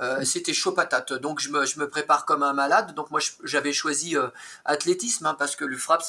Euh, 0.00 0.24
c'était 0.24 0.54
chaud 0.54 0.72
patate. 0.72 1.12
Donc 1.12 1.40
je 1.40 1.50
me, 1.50 1.66
je 1.66 1.78
me, 1.78 1.88
prépare 1.88 2.24
comme 2.24 2.42
un 2.42 2.52
malade. 2.54 2.94
Donc 2.94 3.10
moi 3.10 3.20
j'avais 3.44 3.72
choisi 3.72 4.16
euh, 4.16 4.28
athlétisme 4.64 5.26
hein, 5.26 5.36
parce 5.38 5.54
que 5.54 5.64
le 5.64 5.76
frappe 5.76 6.02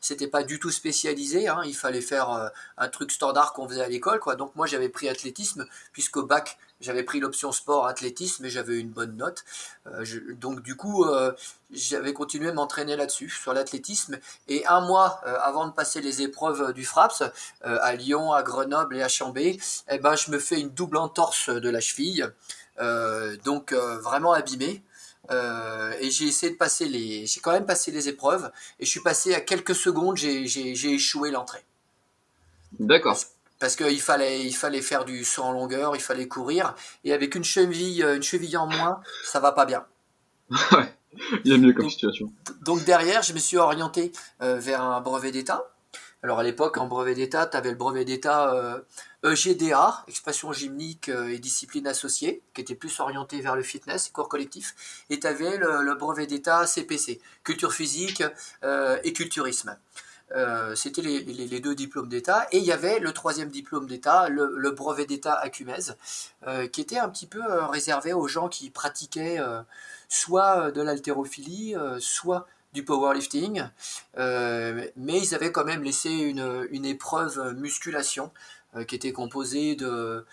c'était 0.00 0.28
pas 0.28 0.42
du 0.42 0.58
tout 0.58 0.70
spécialisé. 0.70 1.48
Hein. 1.48 1.62
Il 1.64 1.74
fallait 1.74 2.02
faire 2.02 2.30
euh, 2.30 2.48
un 2.76 2.88
truc 2.88 3.10
standard 3.10 3.52
qu'on 3.52 3.68
faisait 3.68 3.82
à 3.82 3.88
l'école 3.88 4.20
quoi. 4.20 4.36
Donc 4.36 4.54
moi 4.56 4.66
j'avais 4.66 4.88
pris 4.88 5.08
athlétisme 5.08 5.66
puisqu'au 5.92 6.24
bac 6.24 6.58
j'avais 6.80 7.02
pris 7.02 7.20
l'option 7.20 7.52
sport 7.52 7.86
athlétisme 7.86 8.44
et 8.44 8.50
j'avais 8.50 8.78
une 8.78 8.90
bonne 8.90 9.16
note. 9.16 9.44
donc 10.34 10.62
du 10.62 10.76
coup 10.76 11.04
j'avais 11.70 12.12
continué 12.12 12.48
à 12.48 12.52
m'entraîner 12.52 12.96
là-dessus 12.96 13.28
sur 13.28 13.52
l'athlétisme 13.52 14.18
et 14.48 14.66
un 14.66 14.80
mois 14.80 15.20
avant 15.42 15.66
de 15.66 15.72
passer 15.72 16.00
les 16.00 16.22
épreuves 16.22 16.72
du 16.72 16.84
FRAPS 16.84 17.24
à 17.62 17.94
Lyon, 17.94 18.32
à 18.32 18.42
Grenoble 18.42 18.96
et 18.96 19.02
à 19.02 19.08
Chambé, 19.08 19.58
eh 19.90 19.98
ben 19.98 20.16
je 20.16 20.30
me 20.30 20.38
fais 20.38 20.60
une 20.60 20.70
double 20.70 20.96
entorse 20.96 21.50
de 21.50 21.68
la 21.68 21.80
cheville. 21.80 22.32
Euh, 22.80 23.36
donc 23.44 23.72
euh, 23.72 23.98
vraiment 23.98 24.32
abîmé. 24.32 24.82
Euh, 25.30 25.92
et 26.00 26.10
j'ai 26.10 26.26
essayé 26.26 26.50
de 26.50 26.56
passer 26.56 26.86
les, 26.86 27.26
j'ai 27.26 27.40
quand 27.40 27.52
même 27.52 27.66
passé 27.66 27.90
les 27.90 28.08
épreuves 28.08 28.50
et 28.80 28.84
je 28.84 28.90
suis 28.90 29.00
passé 29.00 29.34
à 29.34 29.40
quelques 29.40 29.74
secondes, 29.74 30.16
j'ai 30.16 30.94
échoué 30.94 31.30
l'entrée. 31.30 31.64
D'accord. 32.78 33.18
Parce, 33.60 33.76
qu'il 33.76 34.00
fallait, 34.00 34.44
il 34.44 34.54
fallait 34.54 34.82
faire 34.82 35.04
du 35.04 35.24
saut 35.24 35.42
en 35.42 35.52
longueur, 35.52 35.94
il 35.94 36.02
fallait 36.02 36.26
courir 36.26 36.74
et 37.04 37.12
avec 37.12 37.36
une 37.36 37.44
cheville, 37.44 38.02
une 38.02 38.22
cheville 38.22 38.56
en 38.56 38.66
moins, 38.66 39.00
ça 39.22 39.38
va 39.38 39.52
pas 39.52 39.66
bien. 39.66 39.84
ouais, 40.72 40.92
il 41.44 41.52
y 41.52 41.54
a 41.54 41.58
mieux 41.58 41.72
comme 41.72 41.88
situation. 41.88 42.32
Donc 42.62 42.84
derrière, 42.84 43.22
je 43.22 43.32
me 43.32 43.38
suis 43.38 43.58
orienté 43.58 44.10
vers 44.40 44.82
un 44.82 45.00
brevet 45.00 45.30
d'État. 45.30 45.70
Alors 46.22 46.40
à 46.40 46.42
l'époque, 46.42 46.76
en 46.78 46.86
brevet 46.86 47.14
d'État, 47.14 47.46
tu 47.46 47.56
avais 47.56 47.70
le 47.70 47.76
brevet 47.76 48.04
d'État 48.04 48.82
EGDA, 49.22 50.04
expression 50.08 50.52
gymnique 50.52 51.08
euh, 51.08 51.28
et 51.28 51.38
discipline 51.38 51.86
associée, 51.86 52.42
qui 52.54 52.62
était 52.62 52.74
plus 52.74 53.00
orienté 53.00 53.40
vers 53.40 53.54
le 53.54 53.62
fitness, 53.62 54.08
corps 54.08 54.28
collectif, 54.28 55.04
et 55.10 55.20
tu 55.20 55.26
avais 55.26 55.58
le, 55.58 55.94
brevet 55.94 56.26
d'état 56.26 56.66
CPC, 56.66 57.20
culture 57.44 57.72
physique 57.72 58.22
euh, 58.64 58.98
et 59.04 59.12
culturisme. 59.12 59.76
Euh, 60.32 60.74
c'était 60.74 61.02
les, 61.02 61.60
deux 61.60 61.74
diplômes 61.74 62.08
d'État. 62.08 62.46
Et 62.52 62.58
il 62.58 62.64
y 62.64 62.72
avait 62.72 63.00
le 63.00 63.12
troisième 63.12 63.50
diplôme 63.50 63.86
d'État, 63.86 64.28
le, 64.28 64.70
brevet 64.70 65.06
d'État 65.06 65.34
Acumèse, 65.34 65.96
qui 66.72 66.80
était 66.80 66.98
un 66.98 67.08
petit 67.08 67.26
peu 67.26 67.42
réservé 67.64 68.12
aux 68.12 68.28
gens 68.28 68.48
qui 68.48 68.70
pratiquaient 68.70 69.38
soit 70.08 70.70
de 70.70 70.82
l'haltérophilie, 70.82 71.74
soit 71.98 72.46
du 72.72 72.84
powerlifting. 72.84 73.64
mais 74.16 74.92
ils 74.96 75.34
avaient 75.34 75.52
quand 75.52 75.64
même 75.64 75.82
laissé 75.82 76.10
une, 76.10 76.84
épreuve 76.84 77.54
musculation 77.56 78.30
euh, 78.76 78.84
qui 78.84 78.94
était 78.94 79.12
composé 79.12 79.74
de, 79.74 80.24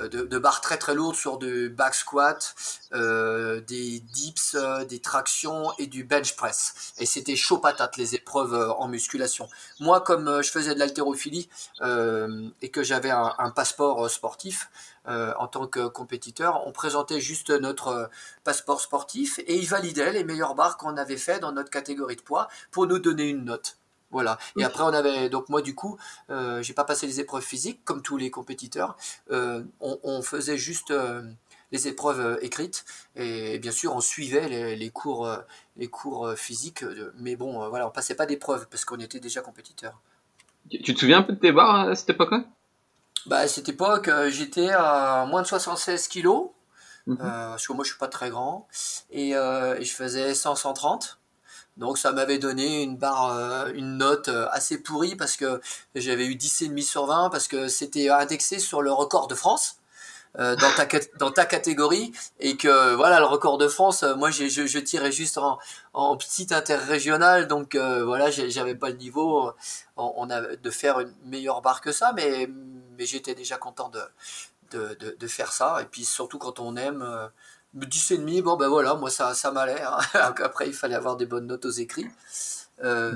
euh, 0.00 0.08
de, 0.08 0.38
barres 0.38 0.60
très 0.60 0.76
très 0.76 0.94
lourdes 0.94 1.16
sur 1.16 1.38
du 1.38 1.68
back 1.68 1.94
squat, 1.94 2.54
euh, 2.92 3.60
des 3.60 4.00
dips, 4.00 4.56
des 4.88 5.00
tractions 5.00 5.72
et 5.78 5.86
du 5.86 6.04
bench 6.04 6.36
press. 6.36 6.92
Et 6.98 7.06
c'était 7.06 7.36
chaud 7.36 7.58
patate 7.58 7.96
les 7.96 8.14
épreuves 8.14 8.74
en 8.78 8.88
musculation. 8.88 9.48
Moi, 9.80 10.00
comme 10.00 10.42
je 10.42 10.50
faisais 10.50 10.74
de 10.74 10.78
l'haltérophilie 10.78 11.48
et 11.82 12.70
que 12.70 12.82
j'avais 12.82 13.10
un, 13.10 13.50
passeport 13.54 14.10
sportif 14.10 14.70
en 15.06 15.46
tant 15.46 15.66
que 15.66 15.86
compétiteur, 15.88 16.66
on 16.66 16.72
présentait 16.72 17.20
juste 17.20 17.50
notre 17.50 18.10
passeport 18.44 18.80
sportif 18.80 19.38
et 19.40 19.56
il 19.56 19.68
validait 19.68 20.12
les 20.12 20.24
meilleures 20.24 20.54
barres 20.54 20.76
qu'on 20.76 20.96
avait 20.96 21.16
fait 21.16 21.40
dans 21.40 21.52
notre 21.52 21.70
catégorie 21.70 22.16
de 22.16 22.22
poids 22.22 22.48
pour 22.70 22.86
nous 22.86 22.98
donner 22.98 23.28
une 23.28 23.44
note. 23.44 23.78
Voilà. 24.10 24.38
Et 24.56 24.64
après, 24.64 24.82
on 24.84 24.92
avait. 24.92 25.28
Donc, 25.28 25.48
moi, 25.48 25.62
du 25.62 25.74
coup, 25.74 25.98
euh, 26.30 26.62
j'ai 26.62 26.72
pas 26.72 26.84
passé 26.84 27.06
les 27.06 27.20
épreuves 27.20 27.42
physiques 27.42 27.84
comme 27.84 28.02
tous 28.02 28.16
les 28.16 28.30
compétiteurs. 28.30 28.96
Euh, 29.30 29.62
on, 29.80 30.22
faisait 30.22 30.56
juste 30.56 30.90
euh, 30.90 31.22
les 31.72 31.88
épreuves 31.88 32.38
écrites. 32.42 32.84
Et, 33.16 33.58
bien 33.58 33.72
sûr, 33.72 33.94
on 33.94 34.00
suivait 34.00 34.76
les, 34.76 34.90
cours, 34.90 35.28
les 35.76 35.88
cours 35.88 36.32
physiques. 36.36 36.84
Mais 37.18 37.36
bon, 37.36 37.68
voilà, 37.68 37.86
on 37.86 37.90
passait 37.90 38.14
pas 38.14 38.26
d'épreuves 38.26 38.68
parce 38.70 38.84
qu'on 38.84 38.98
était 39.00 39.20
déjà 39.20 39.40
compétiteur. 39.40 40.00
Tu 40.70 40.94
te 40.94 40.98
souviens 40.98 41.18
un 41.18 41.22
peu 41.22 41.32
de 41.32 41.38
tes 41.38 41.52
barres 41.52 41.88
à 41.88 41.94
cette 41.94 42.10
époque-là? 42.10 42.44
Bah, 43.26 43.38
À 43.38 43.48
cette 43.48 43.68
époque, 43.68 44.08
j'étais 44.28 44.70
à 44.70 45.26
moins 45.26 45.42
de 45.42 45.46
76 45.46 46.08
kilos. 46.08 46.50
Mhm. 47.08 47.18
parce 47.18 47.64
que 47.64 47.72
moi, 47.72 47.84
je 47.84 47.90
suis 47.90 47.98
pas 47.98 48.08
très 48.08 48.30
grand. 48.30 48.66
Et, 49.10 49.30
et 49.30 49.84
je 49.84 49.92
faisais 49.92 50.32
100-130. 50.32 51.16
Donc 51.76 51.98
ça 51.98 52.12
m'avait 52.12 52.38
donné 52.38 52.82
une 52.82 52.96
barre, 52.96 53.36
euh, 53.36 53.72
une 53.74 53.98
note 53.98 54.28
euh, 54.28 54.48
assez 54.50 54.82
pourrie 54.82 55.14
parce 55.14 55.36
que 55.36 55.60
j'avais 55.94 56.26
eu 56.26 56.34
10,5 56.34 56.82
sur 56.82 57.06
20 57.06 57.28
parce 57.30 57.48
que 57.48 57.68
c'était 57.68 58.08
indexé 58.08 58.58
sur 58.58 58.80
le 58.82 58.92
record 58.92 59.28
de 59.28 59.34
France. 59.34 59.78
Euh, 60.38 60.54
dans, 61.18 61.30
ta, 61.30 61.46
catégorie 61.46 62.12
et 62.40 62.58
que 62.58 62.94
voilà 62.94 63.20
le 63.20 63.24
record 63.24 63.56
de 63.56 63.68
France 63.68 64.02
moi 64.18 64.30
je, 64.30 64.78
tirais 64.80 65.10
juste 65.10 65.38
en, 65.94 66.16
petite 66.18 66.52
interrégionale 66.52 67.48
donc 67.48 67.74
voilà 67.74 68.30
j'avais 68.30 68.74
pas 68.74 68.90
le 68.90 68.96
niveau 68.96 69.52
de 69.96 70.70
faire 70.70 71.00
une 71.00 71.14
meilleure 71.24 71.62
barre 71.62 71.80
que 71.80 71.90
ça 71.90 72.12
mais 72.14 72.50
j'étais 72.98 73.34
déjà 73.34 73.56
content 73.56 73.90
de, 74.68 75.26
faire 75.26 75.52
ça 75.52 75.80
et 75.80 75.86
puis 75.86 76.04
surtout 76.04 76.36
quand 76.36 76.60
on 76.60 76.76
aime 76.76 77.30
10 77.74 78.10
et 78.12 78.18
demi, 78.18 78.42
bon 78.42 78.56
ben 78.56 78.68
voilà, 78.68 78.94
moi 78.94 79.10
ça, 79.10 79.34
ça 79.34 79.50
m'allait. 79.50 79.82
Hein. 79.82 79.98
Après, 80.14 80.66
il 80.66 80.74
fallait 80.74 80.94
avoir 80.94 81.16
des 81.16 81.26
bonnes 81.26 81.46
notes 81.46 81.64
aux 81.66 81.70
écrits. 81.70 82.08
Euh, 82.82 83.12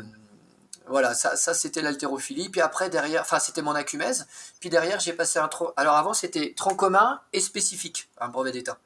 voilà, 0.86 1.14
ça, 1.14 1.36
ça 1.36 1.54
c'était 1.54 1.82
l'haltérophilie. 1.82 2.48
Puis 2.48 2.60
après, 2.60 2.90
derrière, 2.90 3.22
enfin, 3.22 3.38
c'était 3.38 3.62
mon 3.62 3.74
acumèse. 3.74 4.26
Puis 4.58 4.70
derrière, 4.70 4.98
j'ai 4.98 5.12
passé 5.12 5.38
un 5.38 5.48
tronc. 5.48 5.72
Alors 5.76 5.94
avant, 5.94 6.14
c'était 6.14 6.52
tronc 6.56 6.74
commun 6.74 7.20
et 7.32 7.40
spécifique, 7.40 8.08
un 8.18 8.28
brevet 8.28 8.50
d'état. 8.50 8.78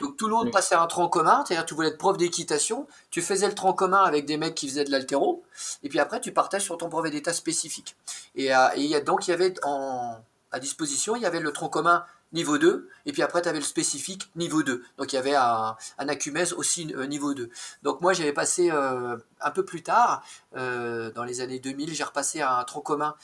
Donc 0.00 0.16
tout 0.16 0.26
le 0.26 0.34
monde 0.34 0.50
passait 0.50 0.74
un 0.74 0.86
tronc 0.86 1.08
commun, 1.08 1.44
c'est-à-dire 1.46 1.66
tu 1.66 1.74
voulais 1.74 1.88
être 1.88 1.98
prof 1.98 2.16
d'équitation, 2.16 2.86
tu 3.10 3.20
faisais 3.20 3.46
le 3.46 3.54
tronc 3.54 3.74
commun 3.74 4.02
avec 4.02 4.24
des 4.24 4.36
mecs 4.36 4.54
qui 4.54 4.68
faisaient 4.68 4.84
de 4.84 4.90
l'haltéro, 4.90 5.44
et 5.82 5.88
puis 5.88 6.00
après 6.00 6.20
tu 6.20 6.32
partais 6.32 6.60
sur 6.60 6.78
ton 6.78 6.88
brevet 6.88 7.10
d'état 7.10 7.32
spécifique. 7.32 7.94
Et, 8.34 8.54
euh, 8.54 8.68
et, 8.74 9.00
donc 9.02 9.28
il 9.28 9.32
y 9.32 9.34
avait 9.34 9.54
en, 9.64 10.16
à 10.50 10.58
disposition, 10.58 11.14
il 11.14 11.22
y 11.22 11.26
avait 11.26 11.40
le 11.40 11.52
tronc 11.52 11.68
commun 11.68 12.04
niveau 12.32 12.58
2, 12.58 12.88
et 13.06 13.12
puis 13.12 13.22
après 13.22 13.42
tu 13.42 13.48
avais 13.48 13.58
le 13.58 13.64
spécifique 13.64 14.30
niveau 14.36 14.62
2. 14.62 14.82
Donc 14.98 15.12
il 15.12 15.16
y 15.16 15.18
avait 15.18 15.34
un, 15.34 15.76
acumèse 15.98 16.52
aussi 16.52 16.92
euh, 16.94 17.06
niveau 17.06 17.34
2. 17.34 17.50
Donc 17.82 18.00
moi 18.00 18.12
j'avais 18.12 18.32
passé 18.32 18.70
euh, 18.70 19.16
un 19.40 19.50
peu 19.50 19.64
plus 19.64 19.82
tard, 19.82 20.24
euh, 20.56 21.10
dans 21.12 21.24
les 21.24 21.40
années 21.40 21.58
2000, 21.58 21.94
j'ai 21.94 22.04
repassé 22.04 22.40
un 22.40 22.62
tronc 22.64 22.82
commun 22.82 23.14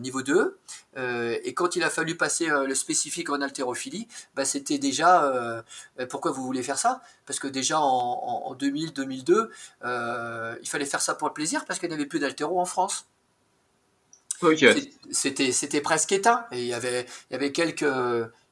niveau 0.00 0.22
2, 0.22 0.58
et 0.96 1.52
quand 1.52 1.76
il 1.76 1.82
a 1.82 1.90
fallu 1.90 2.16
passer 2.16 2.46
le 2.46 2.74
spécifique 2.74 3.28
en 3.28 3.42
haltérophilie, 3.42 4.08
bah, 4.34 4.46
c'était 4.46 4.78
déjà, 4.78 5.62
pourquoi 6.08 6.30
vous 6.30 6.42
voulez 6.42 6.62
faire 6.62 6.78
ça? 6.78 7.02
Parce 7.26 7.38
que 7.38 7.46
déjà 7.46 7.78
en, 7.78 7.84
en 7.84 8.54
2000-2002, 8.54 9.50
il 10.62 10.68
fallait 10.68 10.86
faire 10.86 11.02
ça 11.02 11.14
pour 11.14 11.28
le 11.28 11.34
plaisir, 11.34 11.66
parce 11.66 11.78
qu'il 11.78 11.90
n'y 11.90 11.94
avait 11.94 12.06
plus 12.06 12.18
d'haltéro 12.18 12.58
en 12.58 12.64
France. 12.64 13.06
C'était, 15.10 15.52
c'était 15.52 15.80
presque 15.80 16.12
éteint. 16.12 16.46
Et 16.52 16.60
il 16.60 16.66
y 16.66 16.74
avait, 16.74 17.06
il 17.30 17.32
y 17.32 17.36
avait 17.36 17.52
quelques, 17.52 17.86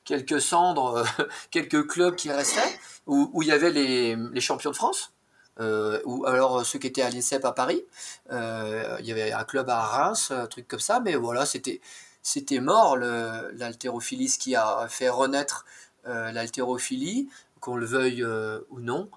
quelques 0.05 0.41
cendres, 0.41 1.05
quelques 1.51 1.87
clubs 1.87 2.17
qui 2.17 2.31
restaient, 2.31 2.79
où, 3.07 3.31
où 3.33 3.43
il 3.43 3.49
y 3.49 3.53
avait 3.53 3.71
les, 3.71 4.17
les 4.17 4.41
champions 4.41 4.71
de 4.71 4.77
France. 4.77 5.15
Euh, 5.61 6.01
ou 6.05 6.27
alors 6.27 6.67
ceux 6.67 6.79
qui 6.79 6.89
étaient 6.89 7.03
à 7.03 7.11
l'INSEP 7.11 7.45
à 7.45 7.53
Paris. 7.53 7.85
Euh, 8.33 8.97
il 9.01 9.07
y 9.07 9.13
avait 9.13 9.33
un 9.33 9.45
club 9.45 9.69
à 9.71 9.81
Reims, 9.83 10.31
un 10.31 10.47
truc 10.47 10.67
comme 10.67 10.81
ça, 10.81 11.01
mais 11.01 11.15
voilà, 11.15 11.47
c'était, 11.47 11.81
c'était 12.23 12.61
mort 12.61 12.97
l'haltérophilie, 12.97 14.29
ce 14.29 14.39
qui 14.39 14.57
a 14.57 14.87
fait 14.89 15.09
renaître 15.09 15.65
euh, 16.07 16.33
l'haltérophilie, 16.33 17.29
qu'on 17.61 17.77
le 17.77 17.87
veuille 17.87 18.23
euh, 18.23 18.61
ou 18.71 18.81
non, 18.81 19.11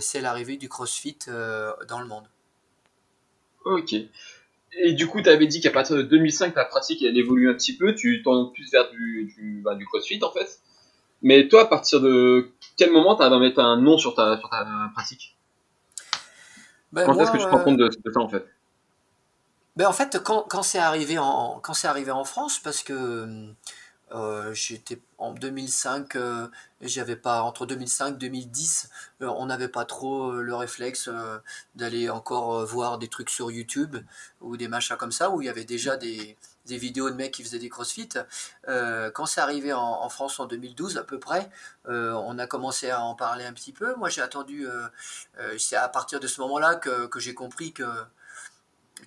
c'est 0.00 0.20
l'arrivée 0.20 0.56
du 0.56 0.68
crossfit 0.68 1.18
dans 1.26 2.00
le 2.00 2.06
monde. 2.06 2.28
Ok. 3.64 3.94
Et 4.78 4.92
du 4.94 5.06
coup, 5.06 5.20
tu 5.20 5.28
avais 5.28 5.46
dit 5.46 5.60
qu'à 5.60 5.70
partir 5.70 5.96
de 5.96 6.02
2005, 6.02 6.54
ta 6.54 6.64
pratique 6.64 7.02
elle 7.02 7.16
évolue 7.16 7.50
un 7.50 7.54
petit 7.54 7.76
peu, 7.76 7.94
tu 7.94 8.22
tends 8.22 8.46
plus 8.46 8.70
vers 8.72 8.90
du, 8.90 9.32
du, 9.36 9.60
bah, 9.62 9.74
du 9.74 9.86
crossfit 9.86 10.20
en 10.22 10.30
fait. 10.30 10.60
Mais 11.22 11.46
toi, 11.48 11.62
à 11.62 11.66
partir 11.66 12.00
de 12.00 12.50
quel 12.76 12.90
moment 12.90 13.14
tu 13.14 13.22
as 13.22 13.38
mettre 13.38 13.60
un 13.60 13.76
nom 13.76 13.96
sur 13.98 14.14
ta, 14.14 14.38
sur 14.38 14.48
ta 14.50 14.66
pratique? 14.94 15.36
Ben 16.92 17.06
Quand 17.06 17.18
est-ce 17.18 17.30
que 17.30 17.38
tu 17.38 17.44
te 17.44 17.48
rends 17.48 17.60
compte 17.60 17.78
de, 17.78 17.88
ça 18.12 18.20
en 18.20 18.28
fait? 18.28 18.44
Ben 19.76 19.86
En 19.86 19.92
fait, 19.92 20.20
quand, 20.22 20.42
quand 20.48 20.62
c'est 20.62 20.78
arrivé, 20.78 21.18
en, 21.18 21.60
quand 21.62 21.74
arrivé 21.84 22.10
en 22.10 22.24
France, 22.24 22.58
parce 22.58 22.82
que 22.82 23.26
euh, 24.14 24.52
j'étais 24.52 25.00
en 25.18 25.32
2005, 25.32 26.16
euh, 26.16 26.48
j'avais 26.80 27.16
pas 27.16 27.42
entre 27.42 27.64
2005 27.64 28.18
2010, 28.18 28.90
euh, 29.22 29.26
on 29.26 29.46
n'avait 29.46 29.68
pas 29.68 29.84
trop 29.84 30.32
le 30.32 30.54
réflexe 30.54 31.08
d'aller 31.74 32.10
encore 32.10 32.64
voir 32.66 32.98
des 32.98 33.08
trucs 33.08 33.30
sur 33.30 33.50
YouTube 33.50 33.96
ou 34.40 34.56
des 34.56 34.68
machins 34.68 34.96
comme 34.96 35.12
ça 35.12 35.30
où 35.30 35.40
il 35.40 35.46
y 35.46 35.48
avait 35.48 35.64
déjà 35.64 35.96
des, 35.96 36.36
des 36.66 36.76
vidéos 36.76 37.08
de 37.08 37.14
mecs 37.14 37.32
qui 37.32 37.42
faisaient 37.42 37.58
des 37.58 37.68
CrossFit. 37.68 38.10
quand 39.14 39.26
c'est 39.26 39.40
arrivé 39.40 39.72
en, 39.72 40.08
France 40.08 40.40
en 40.40 40.46
2012 40.46 40.98
à 40.98 41.04
peu 41.04 41.18
près, 41.18 41.48
on 41.86 42.38
a 42.38 42.46
commencé 42.46 42.90
à 42.90 43.00
en 43.02 43.14
parler 43.14 43.44
un 43.44 43.52
petit 43.52 43.72
peu. 43.72 43.94
Moi 43.96 44.08
j'ai 44.08 44.22
attendu, 44.22 44.66
c'est 45.58 45.76
à 45.76 45.88
partir 45.88 46.20
de 46.20 46.26
ce 46.26 46.40
moment-là 46.40 46.74
que, 46.74 47.06
que 47.06 47.20
j'ai 47.20 47.34
compris 47.34 47.72
que 47.72 47.84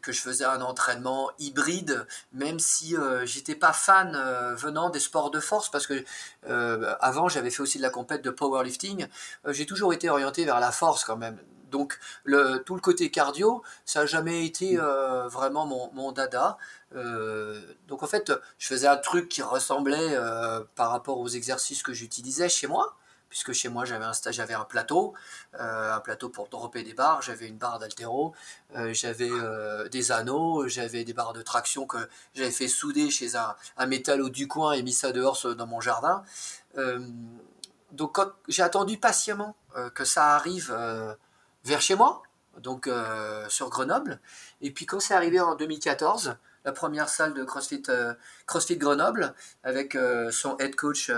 que 0.01 0.12
je 0.12 0.21
faisais 0.21 0.45
un 0.45 0.62
entraînement 0.62 1.31
hybride, 1.39 2.05
même 2.34 2.60
si 2.60 2.95
euh, 2.95 3.25
j'étais 3.25 3.55
pas 3.55 3.73
fan 3.73 4.15
euh, 4.15 4.55
venant 4.55 4.89
des 4.89 4.99
sports 4.99 5.31
de 5.31 5.39
force, 5.39 5.69
parce 5.69 5.88
que 5.88 6.03
euh, 6.49 6.95
avant 6.99 7.29
j'avais 7.29 7.49
fait 7.49 7.62
aussi 7.62 7.77
de 7.77 7.84
la 7.84 7.89
compète 7.89 8.21
de 8.21 8.29
powerlifting, 8.29 9.08
j'ai 9.47 9.65
toujours 9.65 9.93
été 9.93 10.10
orienté 10.10 10.45
vers 10.45 10.60
la 10.60 10.71
force 10.71 11.03
quand 11.03 11.17
même. 11.17 11.38
Donc 11.71 11.99
le, 12.23 12.60
tout 12.60 12.75
le 12.75 12.81
côté 12.81 13.10
cardio, 13.12 13.63
ça 13.86 14.01
n'a 14.01 14.05
jamais 14.05 14.45
été 14.45 14.77
vraiment 14.77 15.65
mon 15.65 16.12
dada. 16.12 16.58
donc 16.93 18.03
en 18.03 18.08
fait, 18.08 18.31
je 18.60 18.67
faisais 18.67 18.88
un 18.88 18.97
truc 18.97 19.27
qui 19.27 19.41
ressemblait 19.41 20.17
par 20.75 20.91
rapport 20.91 21.19
aux 21.19 21.27
exercices 21.27 21.84
que 21.84 21.91
j'utilisais 21.91 22.47
chez 22.47 22.67
moi 22.67 22.95
puisque 23.36 23.52
chez 23.52 23.67
moi 23.67 23.84
j'avais 23.84 24.54
un 24.54 24.63
plateau, 24.63 25.13
euh, 25.60 25.93
un 25.93 26.00
plateau 26.00 26.30
pour 26.30 26.48
dropper 26.48 26.84
des 26.84 26.93
barres, 26.93 27.21
j'avais 27.21 27.50
une 27.50 27.58
barre 27.58 27.80
d'altéro, 27.80 28.34
euh, 28.78 28.93
j'avais 28.93 29.30
euh, 29.30 29.89
des 29.89 30.13
anneaux, 30.13 30.69
j'avais 30.69 31.04
des 31.04 31.12
barres 31.12 31.34
de 31.34 31.41
traction 31.41 31.86
que 31.86 31.98
j'avais 32.34 32.50
fait 32.50 32.69
souder 32.69 33.10
chez 33.10 33.36
un, 33.36 33.54
un 33.76 33.88
métallo 33.88 34.30
du 34.30 34.48
coin 34.48 34.71
et 34.71 34.84
mis 34.84 34.93
ça 34.93 35.12
dehors 35.12 35.54
dans 35.54 35.67
mon 35.67 35.82
jardin. 35.82 36.24
donc 37.91 38.17
j'ai 38.48 38.63
attendu 38.63 38.98
patiemment 38.98 39.58
que 39.93 40.06
ça 40.06 40.36
arrive 40.36 40.74
vers 41.65 41.82
chez 41.82 41.95
moi, 41.95 42.24
donc 42.60 42.89
sur 43.50 43.69
Grenoble, 43.69 44.21
et 44.62 44.71
puis 44.71 44.86
quand 44.86 45.02
c'est 45.02 45.13
arrivé 45.13 45.41
en 45.41 45.56
2014, 45.56 46.38
la 46.63 46.71
première 46.71 47.10
salle 47.10 47.34
de 47.34 47.43
CrossFit, 47.43 47.84
CrossFit 48.48 48.78
Grenoble 48.78 49.34
avec 49.63 49.98
son 50.32 50.58
head 50.58 50.76
coach 50.78 51.12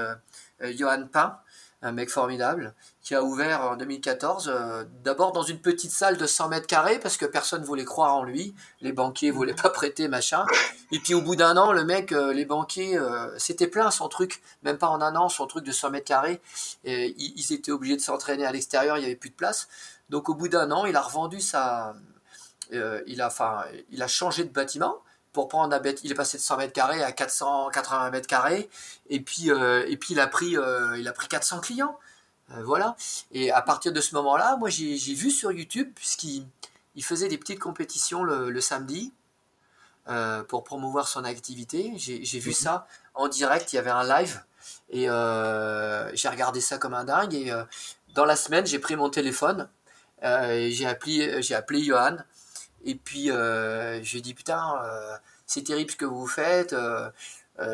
Johan 0.61 1.07
Pain, 1.11 1.39
un 1.83 1.91
mec 1.91 2.09
formidable, 2.09 2.73
qui 3.01 3.13
a 3.13 3.23
ouvert 3.23 3.61
en 3.61 3.75
2014, 3.75 4.49
euh, 4.49 4.83
d'abord 5.03 5.31
dans 5.31 5.43
une 5.43 5.59
petite 5.59 5.91
salle 5.91 6.17
de 6.17 6.25
100 6.25 6.49
mètres 6.49 6.65
carrés, 6.65 6.99
parce 6.99 7.17
que 7.17 7.25
personne 7.25 7.63
voulait 7.63 7.85
croire 7.85 8.15
en 8.15 8.23
lui, 8.23 8.55
les 8.81 8.91
banquiers 8.93 9.29
voulaient 9.29 9.53
pas 9.53 9.69
prêter, 9.69 10.07
machin. 10.07 10.45
Et 10.91 10.99
puis 10.99 11.13
au 11.13 11.21
bout 11.21 11.35
d'un 11.35 11.55
an, 11.55 11.71
le 11.71 11.85
mec, 11.85 12.11
euh, 12.11 12.33
les 12.33 12.45
banquiers, 12.45 12.97
euh, 12.97 13.27
c'était 13.37 13.67
plein 13.67 13.91
son 13.91 14.09
truc, 14.09 14.41
même 14.63 14.79
pas 14.79 14.87
en 14.87 15.01
un 15.01 15.15
an, 15.15 15.29
son 15.29 15.45
truc 15.45 15.63
de 15.63 15.71
100 15.71 15.91
mètres 15.91 16.07
carrés, 16.07 16.41
et 16.83 17.13
ils, 17.17 17.53
étaient 17.53 17.71
obligés 17.71 17.95
de 17.95 18.01
s'entraîner 18.01 18.45
à 18.45 18.51
l'extérieur, 18.51 18.97
il 18.97 19.03
y 19.03 19.05
avait 19.05 19.15
plus 19.15 19.29
de 19.29 19.35
place. 19.35 19.67
Donc 20.09 20.29
au 20.29 20.33
bout 20.35 20.47
d'un 20.47 20.71
an, 20.71 20.85
il 20.85 20.95
a 20.95 21.01
revendu 21.01 21.39
sa... 21.41 21.93
il, 22.71 23.21
a, 23.21 23.67
il 23.91 24.01
a 24.01 24.07
changé 24.07 24.43
de 24.43 24.49
bâtiment, 24.49 24.97
pour 25.33 25.47
prendre 25.47 25.75
un 25.75 25.81
il 26.03 26.11
est 26.11 26.15
passé 26.15 26.37
de 26.37 26.41
100 26.41 26.57
mètres 26.57 26.73
carrés 26.73 27.03
à 27.03 27.11
480 27.11 28.09
mètres 28.11 28.27
carrés. 28.27 28.69
Et 29.09 29.19
puis 29.19 29.51
euh, 29.51 29.85
et 29.87 29.97
puis 29.97 30.13
il 30.13 30.19
a 30.19 30.27
pris 30.27 30.57
euh, 30.57 30.97
il 30.97 31.07
a 31.07 31.13
pris 31.13 31.27
400 31.27 31.59
clients. 31.59 31.97
Euh, 32.51 32.63
voilà. 32.63 32.95
Et 33.31 33.51
à 33.51 33.61
partir 33.61 33.91
de 33.91 34.01
ce 34.01 34.15
moment-là 34.15 34.57
moi 34.57 34.69
j'ai 34.69 35.13
vu 35.13 35.31
sur 35.31 35.51
YouTube 35.51 35.91
puisqu'il 35.95 36.47
il 36.95 37.03
faisait 37.03 37.27
des 37.27 37.37
petites 37.37 37.59
compétitions 37.59 38.23
le, 38.23 38.61
samedi 38.61 39.13
pour 40.47 40.63
promouvoir 40.63 41.07
son 41.07 41.23
activité. 41.23 41.93
J'ai 41.97 42.39
vu 42.39 42.49
mhm. 42.49 42.55
ça 42.55 42.87
en 43.13 43.27
direct. 43.27 43.73
Il 43.73 43.75
y 43.75 43.79
avait 43.79 43.91
un 43.91 44.03
live. 44.03 44.41
Et 44.89 45.03
j'ai 46.15 46.29
regardé 46.29 46.61
ça 46.61 46.77
comme 46.77 46.95
un 46.95 47.03
dingue. 47.03 47.35
Et 47.35 47.53
dans 48.15 48.25
la 48.25 48.35
semaine 48.35 48.65
j'ai 48.65 48.79
pris 48.79 48.95
mon 48.95 49.09
téléphone 49.09 49.69
j'ai 50.23 50.87
appelé 50.87 51.43
j'ai 51.43 51.53
appelé 51.53 51.83
Johan 51.83 52.17
et 52.87 52.95
puis, 52.95 53.29
euh, 53.31 54.01
j'ai 54.01 54.21
dit, 54.21 54.33
putain, 54.33 54.81
euh, 54.81 55.17
c'est 55.45 55.63
terrible 55.63 55.91
ce 55.91 55.97
que 55.97 56.05
vous 56.05 56.25
faites. 56.25 56.71
Euh, 56.71 57.11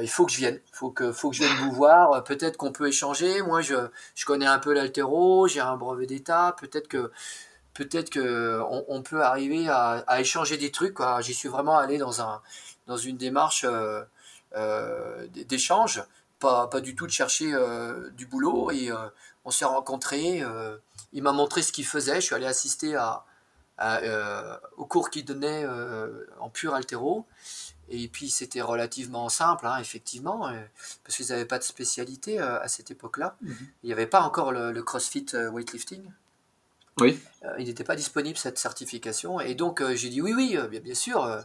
il 0.02 0.10
faut 0.10 0.26
que 0.26 0.32
je 0.32 0.38
vienne. 0.38 0.60
Faut 0.72 0.90
que, 0.90 1.12
faut 1.12 1.30
que 1.30 1.36
je 1.36 1.44
vienne 1.44 1.56
vous 1.58 1.72
voir. 1.72 2.24
Peut-être 2.24 2.58
qu'on 2.58 2.72
peut 2.72 2.88
échanger. 2.88 3.44
Moi, 3.44 3.62
je, 3.62 3.76
je 4.16 4.26
connais 4.26 4.48
un 4.48 4.58
peu 4.58 4.74
l'altéro. 4.74 5.48
J'ai 5.48 5.60
un 5.60 5.78
brevet 5.78 6.08
d'état. 6.08 6.56
Peut-être 6.60 6.88
que 6.88 7.12
peut-être 7.76 8.10
que 8.10 8.60
on, 8.88 9.04
peut 9.04 9.24
arriver 9.24 9.70
à, 9.70 10.04
à, 10.08 10.20
échanger 10.20 10.58
des 10.58 10.72
trucs. 10.72 10.98
J'y 11.22 11.34
suis 11.36 11.50
vraiment 11.50 11.78
allé 11.78 12.00
dans, 12.00 12.22
un, 12.22 12.42
dans 12.88 12.98
une 12.98 13.18
démarche 13.18 13.66
d'échange 15.36 16.04
pas, 16.40 16.68
pas 16.68 16.82
du 16.82 16.96
tout 16.96 17.06
de 17.06 17.12
chercher 17.12 17.54
du 18.16 18.26
boulot. 18.26 18.72
Et 18.72 18.90
on 19.46 19.52
s'est 19.52 19.66
rencontrés. 19.66 20.44
il 21.14 21.24
m'a 21.24 21.34
montré 21.34 21.62
ce 21.62 21.72
qu'il 21.72 21.86
faisait. 21.86 22.16
Je 22.16 22.26
suis 22.28 22.36
allé 22.36 22.46
assister 22.48 22.96
à, 22.96 23.26
au 23.80 24.86
cours 24.86 25.10
qu'il 25.10 25.26
donnait 25.26 25.66
en 26.40 26.50
pur 26.50 26.74
altéro. 26.74 27.26
Et 27.90 28.08
puis 28.08 28.30
c'était 28.30 28.62
relativement 28.62 29.28
simple, 29.30 29.68
hein, 29.68 29.78
effectivement, 29.80 30.50
parce 31.04 31.18
qu'ils 31.18 31.28
n'avaient 31.28 31.46
pas 31.46 31.60
de 31.60 31.64
spécialité 31.64 32.40
à 32.40 32.68
cette 32.68 32.92
époque-là. 32.92 33.36
Mhm. 33.42 33.56
Il 33.84 33.88
n'y 33.88 33.94
avait 33.94 34.08
pas 34.08 34.22
encore 34.22 34.52
le, 34.52 34.82
CrossFit 34.82 35.26
weightlifting. 35.52 36.04
Oui. 37.00 37.20
il 37.58 37.66
n'était 37.66 37.84
pas 37.84 37.96
disponible 37.96 38.38
cette 38.38 38.60
certification. 38.60 39.40
Et 39.40 39.56
donc 39.56 39.84
j'ai 39.96 40.10
dit 40.10 40.22
oui, 40.22 40.34
oui, 40.34 40.58
bien, 40.70 40.80
bien 40.80 40.96
sûr 40.96 41.44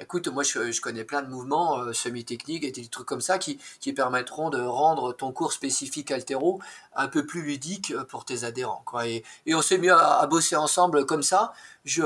Écoute, 0.00 0.26
moi 0.26 0.42
je, 0.42 0.80
connais 0.80 1.04
plein 1.04 1.22
de 1.22 1.28
mouvements 1.28 1.78
euh, 1.78 1.92
semi-techniques 1.92 2.64
et 2.64 2.72
des 2.72 2.88
trucs 2.88 3.06
comme 3.06 3.20
ça 3.20 3.38
qui, 3.38 3.60
permettront 3.94 4.50
de 4.50 4.60
rendre 4.60 5.12
ton 5.12 5.30
cours 5.30 5.52
spécifique 5.52 6.10
altéro 6.10 6.60
un 6.96 7.06
peu 7.06 7.24
plus 7.24 7.42
ludique 7.42 7.92
euh, 7.92 8.02
pour 8.02 8.24
tes 8.24 8.42
adhérents. 8.42 8.84
Et, 9.04 9.22
on 9.54 9.62
s'est 9.62 9.78
mis 9.78 9.90
à, 9.90 10.26
bosser 10.26 10.56
ensemble 10.56 11.06
comme 11.06 11.22
ça. 11.22 11.52
Je, 11.84 12.02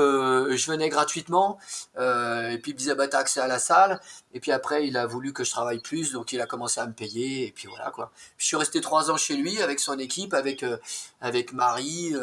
venais 0.69 0.89
gratuitement 0.89 1.57
euh, 1.97 2.51
et 2.51 2.59
puis 2.59 2.71
il 2.71 2.73
me 2.75 2.77
disait 2.77 2.93
bah 2.93 3.07
t'as 3.07 3.19
accès 3.19 3.39
à 3.39 3.47
la 3.47 3.57
salle. 3.57 3.99
Et 4.35 4.39
puis 4.39 4.51
après 4.51 4.87
il 4.87 4.95
a 4.95 5.07
voulu 5.07 5.33
que 5.33 5.43
je 5.43 5.49
travaille 5.49 5.79
plus 5.79 6.11
donc 6.11 6.31
il 6.31 6.41
a 6.41 6.45
commencé 6.45 6.79
à 6.79 6.85
me 6.85 6.93
payer 6.93 7.47
et 7.47 7.51
puis 7.51 7.67
voilà 7.67 7.89
quoi. 7.89 8.11
je 8.37 8.45
suis 8.45 8.55
resté 8.55 8.81
trois 8.81 9.09
ans 9.09 9.17
chez 9.17 9.35
lui 9.35 9.63
avec 9.63 9.79
son 9.79 9.97
équipe, 9.97 10.35
avec, 10.35 10.63
avec 11.21 11.53
Marie, 11.53 12.13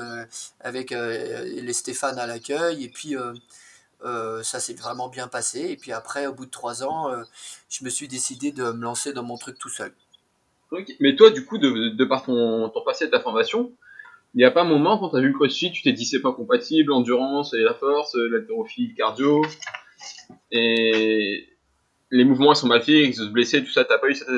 avec 0.60 0.90
les 0.90 1.72
Stéphane 1.72 2.20
à 2.20 2.26
l'accueil 2.26 2.84
et 2.84 2.88
puis 2.88 3.16
euh, 4.04 4.42
ça 4.42 4.60
s'est 4.60 4.74
vraiment 4.74 5.08
bien 5.08 5.28
passé. 5.28 5.60
Et 5.70 5.76
puis 5.76 5.92
après, 5.92 6.26
au 6.26 6.32
bout 6.32 6.46
de 6.46 6.50
trois 6.50 6.82
ans, 6.84 7.10
euh, 7.10 7.22
je 7.68 7.84
me 7.84 7.90
suis 7.90 8.08
décidé 8.08 8.52
de 8.52 8.64
me 8.72 8.82
lancer 8.82 9.12
dans 9.12 9.22
mon 9.22 9.36
truc 9.36 9.58
tout 9.58 9.68
seul. 9.68 9.92
Mais 11.00 11.14
toi, 11.16 11.30
du 11.30 11.44
coup, 11.44 11.58
de, 11.58 12.04
par 12.04 12.24
ton, 12.24 12.68
ton 12.68 12.84
passé 12.84 13.06
de 13.06 13.10
ta 13.10 13.20
formation, 13.20 13.72
il 14.34 14.38
n'y 14.38 14.44
a 14.44 14.50
pas 14.50 14.62
un 14.62 14.68
moment 14.68 14.98
quand 14.98 15.10
tu 15.10 15.16
as 15.16 15.20
vu 15.20 15.28
le 15.28 15.32
crossfit, 15.32 15.70
tu 15.70 15.82
t'es 15.82 15.92
dit 15.92 16.04
c'est 16.04 16.20
pas 16.20 16.32
compatible, 16.32 16.90
l'endurance 16.90 17.54
et 17.54 17.62
la 17.62 17.72
force, 17.72 18.14
l'haltérophilie, 18.14 18.88
le 18.88 18.94
cardio, 18.94 19.42
et 20.50 21.48
les 22.10 22.24
mouvements 22.24 22.52
ils 22.52 22.56
sont 22.56 22.66
mal 22.66 22.82
faits, 22.82 23.06
ils 23.06 23.14
se 23.14 23.22
blesser, 23.22 23.64
tout 23.64 23.70
ça, 23.70 23.84
t'as 23.84 23.98
pas 23.98 24.08
eu 24.08 24.14
cette, 24.14 24.28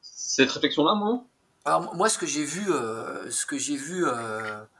cette 0.00 0.50
réflexion-là, 0.50 0.94
moi 0.94 1.24
Alors 1.64 1.94
moi, 1.94 2.08
ce 2.08 2.16
que 2.16 2.26
j'ai 2.26 2.44
vu, 2.44 2.70
euh, 2.70 3.30
ce 3.30 3.44
que 3.44 3.58
j'ai 3.58 3.76
vu 3.76 4.04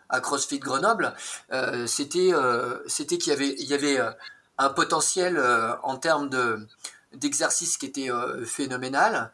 à 0.08 0.20
CrossFit 0.20 0.58
Grenoble, 0.58 1.14
euh, 1.52 1.86
c'était 1.86 2.30
euh, 2.32 2.78
c'était 2.86 3.18
qu'il 3.18 3.32
y 3.32 3.36
avait 3.36 3.54
il 3.58 3.66
y 3.66 3.74
avait 3.74 3.98
euh, 3.98 4.10
un 4.58 4.70
potentiel 4.70 5.38
en 5.82 5.96
termes 5.96 6.28
de 6.28 6.66
d'exercice 7.12 7.78
qui 7.78 7.86
était 7.86 8.10
phénoménal. 8.44 9.30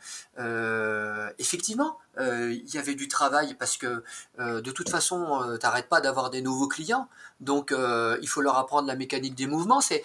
effectivement, 1.38 1.98
il 2.18 2.74
y 2.74 2.78
avait 2.78 2.94
du 2.94 3.08
travail 3.08 3.54
parce 3.54 3.76
que 3.76 4.02
de 4.38 4.70
toute 4.70 4.88
façon, 4.88 5.56
tu 5.60 5.66
n'arrêtes 5.66 5.88
pas 5.88 6.00
d'avoir 6.00 6.30
des 6.30 6.42
nouveaux 6.42 6.68
clients. 6.68 7.08
Donc, 7.40 7.72
il 7.72 8.28
faut 8.28 8.40
leur 8.40 8.56
apprendre 8.58 8.88
la 8.88 8.96
mécanique 8.96 9.34
des 9.36 9.46
mouvements. 9.46 9.80
C'est 9.80 10.02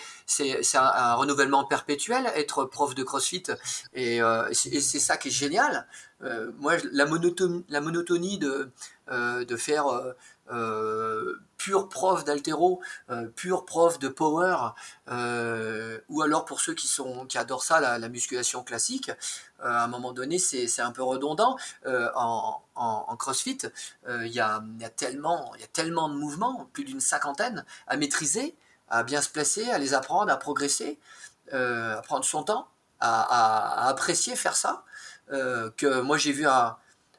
un, 0.75 1.13
renouvellement 1.15 1.65
perpétuel, 1.65 2.31
être 2.35 2.65
prof 2.65 2.93
de 2.95 3.03
CrossFit. 3.03 3.43
Et 3.93 4.21
c'est 4.53 4.99
ça 4.99 5.17
qui 5.17 5.27
est 5.27 5.31
génial. 5.31 5.87
Moi, 6.59 6.75
la 6.91 7.05
monotonie, 7.05 8.37
de, 8.37 8.69
de 9.09 9.57
faire 9.57 10.15
euh, 10.51 11.41
pur 11.57 11.89
prof 11.89 12.23
d'altéro, 12.23 12.81
euh, 13.09 13.27
pur 13.35 13.65
prof 13.65 13.99
de 13.99 14.07
power, 14.07 14.57
euh, 15.09 15.99
ou 16.07 16.21
alors 16.21 16.45
pour 16.45 16.61
ceux 16.61 16.73
qui, 16.73 16.87
sont, 16.87 17.25
qui 17.25 17.37
adorent 17.37 17.63
ça, 17.63 17.97
la, 17.97 18.09
musculation 18.09 18.63
classique, 18.63 19.11
à 19.61 19.83
un 19.83 19.87
moment 19.87 20.13
donné, 20.13 20.37
c'est 20.39 20.81
un 20.81 20.91
peu 20.91 21.03
redondant. 21.03 21.57
En, 21.85 23.15
CrossFit, 23.17 23.57
il 24.07 24.27
y 24.27 24.39
a, 24.39 24.61
tellement, 24.95 25.51
de 26.09 26.13
mouvements, 26.13 26.69
plus 26.73 26.85
d'une 26.85 27.01
cinquantaine, 27.01 27.65
à 27.87 27.97
maîtriser, 27.97 28.55
à 28.89 29.03
bien 29.03 29.21
se 29.21 29.29
placer, 29.29 29.69
à 29.69 29.79
les 29.79 29.93
apprendre, 29.93 30.31
à 30.31 30.37
progresser, 30.37 30.99
à 31.51 32.01
prendre 32.05 32.23
son 32.23 32.43
temps, 32.43 32.69
à, 32.99 33.89
apprécier 33.89 34.35
faire 34.35 34.55
ça, 34.55 34.85
que 35.29 36.01
moi 36.01 36.17
j'ai 36.17 36.31
vu 36.31 36.45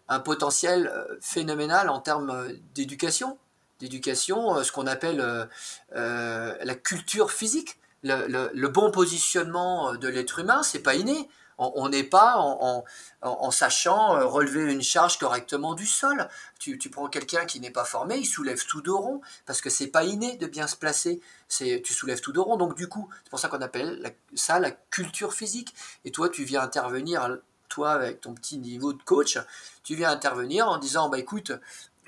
un 0.09 0.21
potentiel 0.21 0.89
euh, 0.89 1.17
phénoménal 1.21 1.91
en 1.91 2.01
termes 2.01 2.31
euh, 2.31 2.53
d'éducation, 2.75 3.39
d'éducation, 3.79 4.57
euh, 4.57 4.63
ce 4.63 4.73
qu'on 4.73 4.87
appelle 4.87 5.49
la 5.93 6.75
culture 6.75 7.31
physique. 7.31 7.79
Le, 8.05 8.69
bon 8.69 8.91
positionnement 8.91 9.95
de 9.95 10.09
l'être 10.09 10.39
humain, 10.39 10.63
c'est 10.63 10.83
pas 10.83 10.95
inné. 10.95 11.29
On 11.61 11.89
n'est 11.89 12.05
pas 12.05 12.37
en, 12.37 13.51
sachant 13.51 14.11
relever 14.29 14.73
une 14.73 14.83
charge 14.83 15.19
correctement 15.19 15.75
du 15.75 15.87
sol. 15.87 16.29
Tu, 16.61 16.79
prends 16.89 17.09
quelqu'un 17.09 17.47
qui 17.47 17.59
n'est 17.59 17.73
pas 17.73 17.85
formé, 17.85 18.17
il 18.17 18.27
soulève 18.27 18.65
tout 18.65 18.81
de 18.81 18.93
rond 18.93 19.21
parce 19.45 19.61
que 19.61 19.69
c'est 19.69 19.89
pas 19.89 20.05
inné 20.05 20.37
de 20.37 20.47
bien 20.47 20.69
se 20.69 20.77
placer. 20.77 21.21
Tu 21.49 21.93
soulèves 21.93 22.21
tout 22.21 22.31
de 22.31 22.39
rond. 22.39 22.57
Donc 22.57 22.77
du 22.77 22.89
coup, 22.89 23.09
c'est 23.25 23.31
pour 23.31 23.41
ça 23.41 23.49
qu'on 23.49 23.61
appelle 23.61 24.15
ça 24.37 24.61
la 24.61 24.71
culture 24.71 25.35
physique. 25.35 25.75
Et 26.05 26.13
toi, 26.13 26.29
tu 26.29 26.45
viens 26.45 26.63
intervenir 26.63 27.41
toi, 27.69 27.93
avec 27.93 28.21
ton 28.21 28.35
petit 28.35 28.59
niveau 28.59 28.93
de 28.93 29.03
coach, 29.03 29.39
tu 29.83 29.95
viens 29.95 30.11
intervenir 30.11 30.69
en 30.69 30.79
disant, 30.79 31.09
bah 31.09 31.19
écoute, 31.19 31.53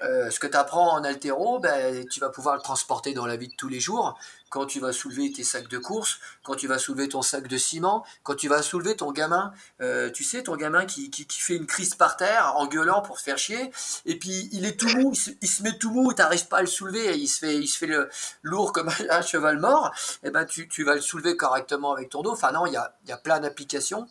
euh, 0.03 0.31
ce 0.31 0.41
que 0.41 0.47
tu 0.47 0.57
apprends 0.57 0.93
en 0.95 1.05
altéro, 1.05 1.59
ben, 1.59 2.07
tu 2.09 2.21
vas 2.21 2.31
pouvoir 2.31 2.57
le 2.57 2.63
transporter 2.63 3.13
dans 3.13 3.27
la 3.27 3.37
vie 3.37 3.49
de 3.49 3.55
tous 3.55 3.69
les 3.69 3.81
jours. 3.81 4.19
Quand 4.49 4.65
tu 4.65 4.81
vas 4.81 4.93
soulever 4.93 5.31
tes 5.31 5.45
sacs 5.45 5.69
de 5.69 5.79
course, 5.79 6.19
quand 6.43 6.55
tu 6.55 6.67
vas 6.67 6.79
soulever 6.79 7.09
ton 7.09 7.23
sac 7.23 7.47
de 7.47 7.57
ciment, 7.59 8.05
quand 8.23 8.35
tu 8.35 8.49
vas 8.49 8.63
soulever 8.63 8.97
ton 8.97 9.13
gamin, 9.13 9.53
euh, 9.81 10.11
tu 10.11 10.25
sais, 10.25 10.43
ton 10.43 10.57
gamin 10.57 10.87
qui, 10.87 11.11
qui, 11.11 11.27
fait 11.29 11.55
une 11.55 11.67
crise 11.67 11.95
par 11.95 12.17
terre 12.17 12.55
en 12.57 12.67
gueulant 12.67 13.03
pour 13.03 13.19
se 13.19 13.25
faire 13.25 13.39
chier, 13.39 13.71
et 14.07 14.19
puis 14.19 14.49
il 14.53 14.65
est 14.65 14.79
tout 14.79 14.89
mou, 14.89 15.13
il 15.43 15.49
se, 15.49 15.63
met 15.63 15.77
tout 15.79 15.91
mou, 15.91 16.13
tu 16.13 16.21
n'arrives 16.21 16.49
pas 16.49 16.59
à 16.59 16.63
le 16.63 16.67
soulever, 16.67 17.17
il 17.19 17.29
se 17.29 17.39
fait, 17.39 17.57
il 17.59 17.69
se 17.69 17.79
fait 17.79 17.87
le, 17.87 18.09
lourd 18.43 18.73
comme 18.73 18.91
un 19.11 19.23
cheval 19.23 19.59
mort, 19.59 19.93
et 20.23 20.29
eh 20.29 20.31
ben 20.31 20.47
tu, 20.47 20.67
tu 20.69 20.83
vas 20.83 20.95
le 20.95 21.01
soulever 21.01 21.37
correctement 21.37 21.93
avec 21.93 22.09
ton 22.09 22.23
dos. 22.23 22.33
Enfin 22.33 22.53
non, 22.53 22.67
il 22.67 22.73
y 22.73 22.77
a, 22.77 22.97
y 23.07 23.13
a 23.13 23.19
plein 23.19 23.39
d'applications 23.39 24.09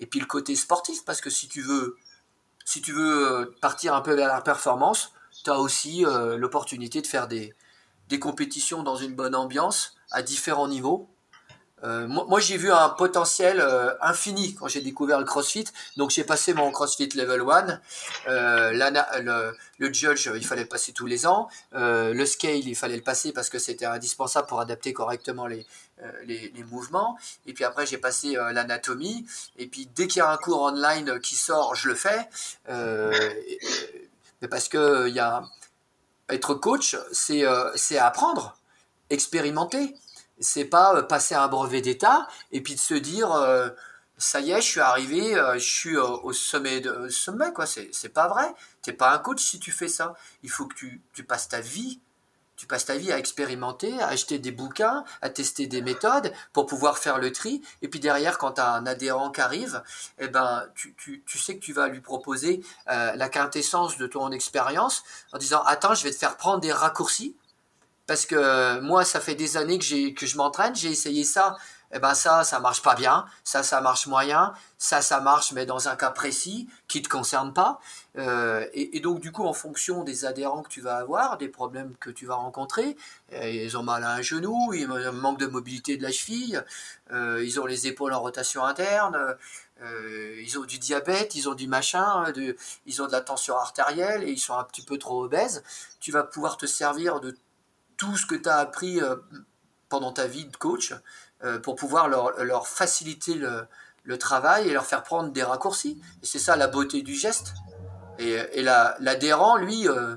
et 0.00 0.06
puis 0.06 0.20
le 0.20 0.26
côté 0.26 0.54
sportif, 0.56 1.04
parce 1.04 1.20
que 1.20 1.30
si 1.30 1.48
tu 1.48 1.62
veux, 1.62 1.96
euh, 2.88 3.56
partir 3.60 3.94
un 3.94 4.00
peu 4.00 4.14
vers 4.14 4.28
la 4.28 4.40
performance, 4.40 5.12
tu 5.44 5.50
as 5.50 5.58
aussi 5.58 6.04
euh, 6.04 6.36
l'opportunité 6.36 7.00
de 7.02 7.06
faire 7.06 7.28
des 7.28 7.54
compétitions 8.20 8.82
dans 8.82 8.96
une 8.96 9.14
bonne 9.14 9.34
ambiance 9.34 9.96
à 10.10 10.22
différents 10.22 10.68
niveaux. 10.68 11.08
Euh, 11.84 12.06
moi, 12.08 12.40
j'ai 12.40 12.56
vu 12.56 12.72
un 12.72 12.88
potentiel 12.88 13.60
euh, 13.60 13.94
infini 14.00 14.54
quand 14.54 14.68
j'ai 14.68 14.80
découvert 14.80 15.18
le 15.18 15.24
CrossFit. 15.24 15.66
Donc, 15.96 16.10
j'ai 16.10 16.24
passé 16.24 16.54
mon 16.54 16.70
CrossFit 16.70 17.08
Level 17.14 17.42
1. 17.48 17.80
Euh, 18.28 19.54
le, 19.78 19.92
judge, 19.92 20.30
il 20.34 20.44
fallait 20.44 20.62
le 20.62 20.68
passer 20.68 20.92
tous 20.92 21.06
les 21.06 21.26
ans. 21.26 21.48
le 21.72 22.24
scale, 22.24 22.66
il 22.66 22.74
fallait 22.74 22.96
le 22.96 23.02
passer 23.02 23.32
parce 23.32 23.48
que 23.48 23.58
c'était 23.58 23.86
indispensable 23.86 24.48
pour 24.48 24.60
adapter 24.60 24.92
correctement 24.92 25.46
les, 25.46 25.66
les, 26.24 26.64
mouvements. 26.70 27.16
Et 27.46 27.52
puis 27.52 27.64
après, 27.64 27.86
j'ai 27.86 27.98
passé 27.98 28.32
l'anatomie. 28.52 29.26
Et 29.56 29.66
puis, 29.66 29.88
dès 29.94 30.08
qu'il 30.08 30.18
y 30.18 30.22
a 30.22 30.30
un 30.30 30.36
cours 30.36 30.62
online 30.62 31.20
qui 31.20 31.36
sort, 31.36 31.74
je 31.74 31.88
le 31.88 31.94
fais. 31.94 32.28
mais 32.68 34.48
parce 34.48 34.68
que 34.68 35.08
y 35.08 35.20
a, 35.20 35.44
être 36.28 36.54
coach, 36.54 36.96
c'est 37.12 37.98
apprendre, 37.98 38.56
expérimenter 39.10 39.94
c'est 40.40 40.64
pas 40.64 40.94
euh, 40.94 41.02
passer 41.02 41.34
un 41.34 41.48
brevet 41.48 41.80
d'État 41.80 42.26
et 42.52 42.60
puis 42.60 42.74
de 42.74 42.80
se 42.80 42.94
dire 42.94 43.32
euh, 43.32 43.68
ça 44.16 44.40
y 44.40 44.50
est, 44.50 44.60
je 44.60 44.66
suis 44.66 44.80
arrivé, 44.80 45.36
euh, 45.36 45.54
je 45.54 45.70
suis 45.70 45.96
au 45.96 46.32
sommet 46.32 46.80
de 46.80 47.08
sommet 47.08 47.52
quoi. 47.52 47.66
C'est, 47.66 48.08
pas 48.08 48.28
vrai. 48.28 48.52
T'es 48.82 48.92
pas 48.92 49.12
un 49.12 49.18
coach 49.18 49.42
si 49.42 49.60
tu 49.60 49.70
fais 49.70 49.88
ça. 49.88 50.14
Il 50.42 50.50
faut 50.50 50.66
que 50.66 50.74
tu, 50.74 51.02
tu 51.12 51.24
passes 51.24 51.48
ta 51.48 51.60
vie. 51.60 52.00
Tu 52.56 52.66
passes 52.66 52.86
ta 52.86 52.96
vie 52.96 53.12
à 53.12 53.18
expérimenter, 53.18 54.00
à 54.00 54.08
acheter 54.08 54.40
des 54.40 54.50
bouquins, 54.50 55.04
à 55.22 55.30
tester 55.30 55.68
des 55.68 55.80
méthodes 55.80 56.32
pour 56.52 56.66
pouvoir 56.66 56.98
faire 56.98 57.18
le 57.18 57.30
tri. 57.30 57.62
Et 57.82 57.88
puis 57.88 58.00
derrière, 58.00 58.36
quand 58.36 58.58
un 58.58 58.84
adhérent 58.84 59.30
qui 59.30 59.40
arrive, 59.40 59.80
eh 60.18 60.26
ben, 60.26 60.64
tu, 60.74 60.92
tu, 60.94 61.22
tu 61.24 61.38
sais 61.38 61.54
que 61.54 61.60
tu 61.60 61.72
vas 61.72 61.86
lui 61.86 62.00
proposer 62.00 62.64
la 62.86 63.28
quintessence 63.28 63.96
de 63.96 64.08
ton 64.08 64.32
expérience 64.32 65.04
en 65.32 65.38
disant 65.38 65.62
Attends, 65.66 65.94
je 65.94 66.02
vais 66.02 66.10
te 66.10 66.16
faire 66.16 66.36
prendre 66.36 66.58
des 66.58 66.72
raccourcis 66.72 67.36
parce 68.08 68.26
que 68.26 68.80
moi, 68.80 69.04
ça 69.04 69.20
fait 69.20 69.36
des 69.36 69.56
années 69.56 69.78
que, 69.78 69.84
j'ai, 69.84 70.14
que 70.14 70.26
je 70.26 70.36
m'entraîne, 70.38 70.74
j'ai 70.74 70.90
essayé 70.90 71.22
ça. 71.24 71.56
Et 71.90 71.96
eh 71.96 71.98
ben 72.00 72.12
ça, 72.12 72.44
ça 72.44 72.60
marche 72.60 72.82
pas 72.82 72.94
bien. 72.94 73.24
Ça, 73.44 73.62
ça 73.62 73.80
marche 73.80 74.06
moyen. 74.06 74.52
Ça, 74.76 75.00
ça 75.00 75.20
marche, 75.20 75.52
mais 75.52 75.64
dans 75.64 75.88
un 75.88 75.96
cas 75.96 76.10
précis 76.10 76.68
qui 76.86 77.00
te 77.00 77.08
concerne 77.08 77.54
pas. 77.54 77.80
Euh, 78.18 78.66
et, 78.74 79.00
donc 79.00 79.20
du 79.20 79.32
coup, 79.32 79.44
en 79.44 79.54
fonction 79.54 80.04
des 80.04 80.26
adhérents 80.26 80.62
que 80.62 80.68
tu 80.68 80.82
vas 80.82 80.96
avoir, 80.96 81.38
des 81.38 81.48
problèmes 81.48 81.94
que 81.98 82.10
tu 82.10 82.26
vas 82.26 82.34
rencontrer, 82.34 82.96
euh, 83.32 83.48
ils 83.48 83.76
ont 83.78 83.82
mal 83.82 84.04
à 84.04 84.12
un 84.12 84.20
genou, 84.22 84.74
ils 84.74 84.90
ont 84.90 85.12
manque 85.14 85.38
de 85.38 85.46
mobilité 85.46 85.96
de 85.96 86.02
la 86.02 86.12
cheville, 86.12 86.62
euh, 87.10 87.42
ils 87.42 87.58
ont 87.58 87.64
les 87.64 87.86
épaules 87.86 88.12
en 88.12 88.20
rotation 88.20 88.64
interne, 88.64 89.36
ils 90.42 90.58
ont 90.58 90.64
du 90.64 90.78
diabète, 90.78 91.36
ils 91.36 91.48
ont 91.48 91.54
du 91.54 91.68
machin, 91.68 92.24
ils 92.86 93.02
ont 93.02 93.06
de 93.06 93.12
la 93.12 93.20
tension 93.20 93.56
artérielle 93.56 94.24
et 94.24 94.30
ils 94.30 94.38
sont 94.38 94.58
un 94.58 94.64
petit 94.64 94.82
peu 94.82 94.98
trop 94.98 95.24
obèses. 95.24 95.62
Tu 96.00 96.10
vas 96.12 96.24
pouvoir 96.24 96.56
te 96.56 96.66
servir 96.66 97.20
de 97.20 97.34
tout 97.98 98.16
ce 98.16 98.24
que 98.24 98.34
tu 98.34 98.48
as 98.48 98.56
appris 98.56 99.02
euh, 99.02 99.16
pendant 99.90 100.12
ta 100.12 100.26
vie 100.26 100.46
de 100.46 100.56
coach 100.56 100.94
euh, 101.44 101.58
pour 101.58 101.76
pouvoir 101.76 102.08
leur, 102.08 102.66
faciliter 102.66 103.34
le, 103.34 103.68
travail 104.18 104.68
et 104.68 104.72
leur 104.72 104.86
faire 104.86 105.02
prendre 105.02 105.30
des 105.30 105.42
raccourcis. 105.42 106.00
Et 106.22 106.26
c'est 106.26 106.38
ça 106.38 106.56
la 106.56 106.68
beauté 106.68 107.02
du 107.02 107.14
geste. 107.14 107.52
Et, 108.18 108.62
l'adhérent, 108.62 109.56
lui, 109.56 109.86
euh, 109.86 110.16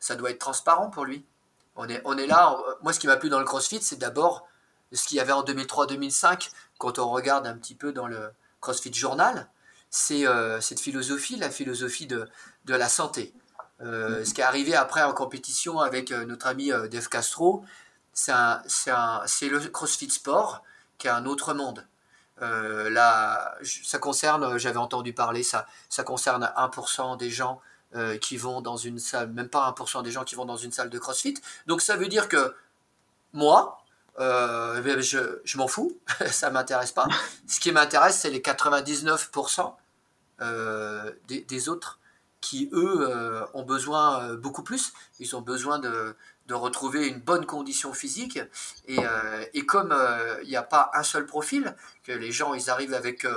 ça 0.00 0.16
doit 0.16 0.30
être 0.30 0.38
transparent 0.38 0.88
pour 0.88 1.04
lui. 1.04 1.26
On 1.74 1.86
est, 1.88 2.26
là. 2.26 2.56
moi, 2.82 2.94
ce 2.94 3.00
qui 3.00 3.06
m'a 3.06 3.18
plu 3.18 3.28
dans 3.28 3.38
le 3.38 3.44
CrossFit, 3.44 3.82
c'est 3.82 3.98
d'abord 3.98 4.48
ce 4.92 5.06
qu'il 5.06 5.18
y 5.18 5.20
avait 5.20 5.32
en 5.32 5.42
2003-2005, 5.42 6.50
quand 6.78 6.98
on 6.98 7.10
regarde 7.10 7.46
un 7.46 7.54
petit 7.54 7.74
peu 7.74 7.92
dans 7.92 8.06
le 8.06 8.30
CrossFit 8.62 8.94
Journal, 8.94 9.46
c'est 9.90 10.24
cette 10.62 10.80
philosophie, 10.80 11.36
la 11.36 11.50
philosophie 11.50 12.06
de 12.06 12.28
la 12.66 12.88
santé. 12.88 13.34
Euh, 13.82 14.24
ce 14.24 14.32
qui 14.32 14.40
est 14.40 14.44
arrivé 14.44 14.74
après 14.74 15.02
en 15.02 15.12
compétition 15.12 15.80
avec 15.80 16.10
notre 16.10 16.46
ami 16.46 16.70
Dave 16.90 17.08
Castro, 17.08 17.64
c'est 18.12 18.32
le 18.32 19.68
CrossFit 19.68 20.10
Sport 20.10 20.62
qui 20.98 21.06
est 21.06 21.10
un 21.10 21.26
autre 21.26 21.54
monde. 21.54 21.86
Euh, 22.42 22.90
là, 22.90 23.56
ça 23.62 23.98
concerne, 23.98 24.58
j'avais 24.58 24.78
entendu 24.78 25.12
parler, 25.12 25.42
ça, 25.42 25.66
concerne 26.04 26.52
1% 26.56 27.16
des 27.16 27.30
gens 27.30 27.60
euh, 27.94 28.18
qui 28.18 28.36
vont 28.36 28.60
dans 28.60 28.76
une 28.76 28.98
salle, 28.98 29.30
même 29.30 29.48
pas 29.48 29.70
1% 29.70 30.02
des 30.02 30.10
gens 30.10 30.24
qui 30.24 30.34
vont 30.34 30.44
dans 30.44 30.56
une 30.56 30.72
salle 30.72 30.90
de 30.90 30.98
CrossFit. 30.98 31.34
Donc 31.66 31.80
ça 31.80 31.96
veut 31.96 32.08
dire 32.08 32.28
que 32.28 32.54
moi, 33.32 33.82
euh, 34.18 34.80
ben, 34.82 35.00
je, 35.00 35.56
m'en 35.56 35.68
fous, 35.68 35.98
ça 36.26 36.50
m'intéresse 36.50 36.92
pas. 36.92 37.08
Ce 37.46 37.60
qui 37.60 37.72
m'intéresse, 37.72 38.18
c'est 38.20 38.30
les 38.30 38.40
99% 38.40 39.72
des, 41.28 41.40
des, 41.40 41.68
autres 41.70 41.98
qui, 42.46 42.68
eux, 42.72 43.44
ont 43.54 43.64
besoin 43.64 44.34
beaucoup 44.34 44.62
plus. 44.62 44.92
Ils 45.18 45.34
ont 45.34 45.40
besoin 45.40 45.80
de, 45.80 46.14
retrouver 46.54 47.08
une 47.08 47.20
bonne 47.20 47.44
condition 47.44 47.92
physique. 47.92 48.38
Et, 48.86 48.98
euh, 49.00 49.62
comme 49.66 49.90
euh, 49.90 50.38
il 50.44 50.48
n'y 50.48 50.56
a 50.56 50.62
pas 50.62 50.90
un 50.94 51.02
seul 51.02 51.26
profil, 51.26 51.74
que 52.04 52.12
les 52.12 52.30
gens 52.30 52.54
ils 52.54 52.70
arrivent 52.70 52.94
avec, 52.94 53.24
euh, 53.24 53.34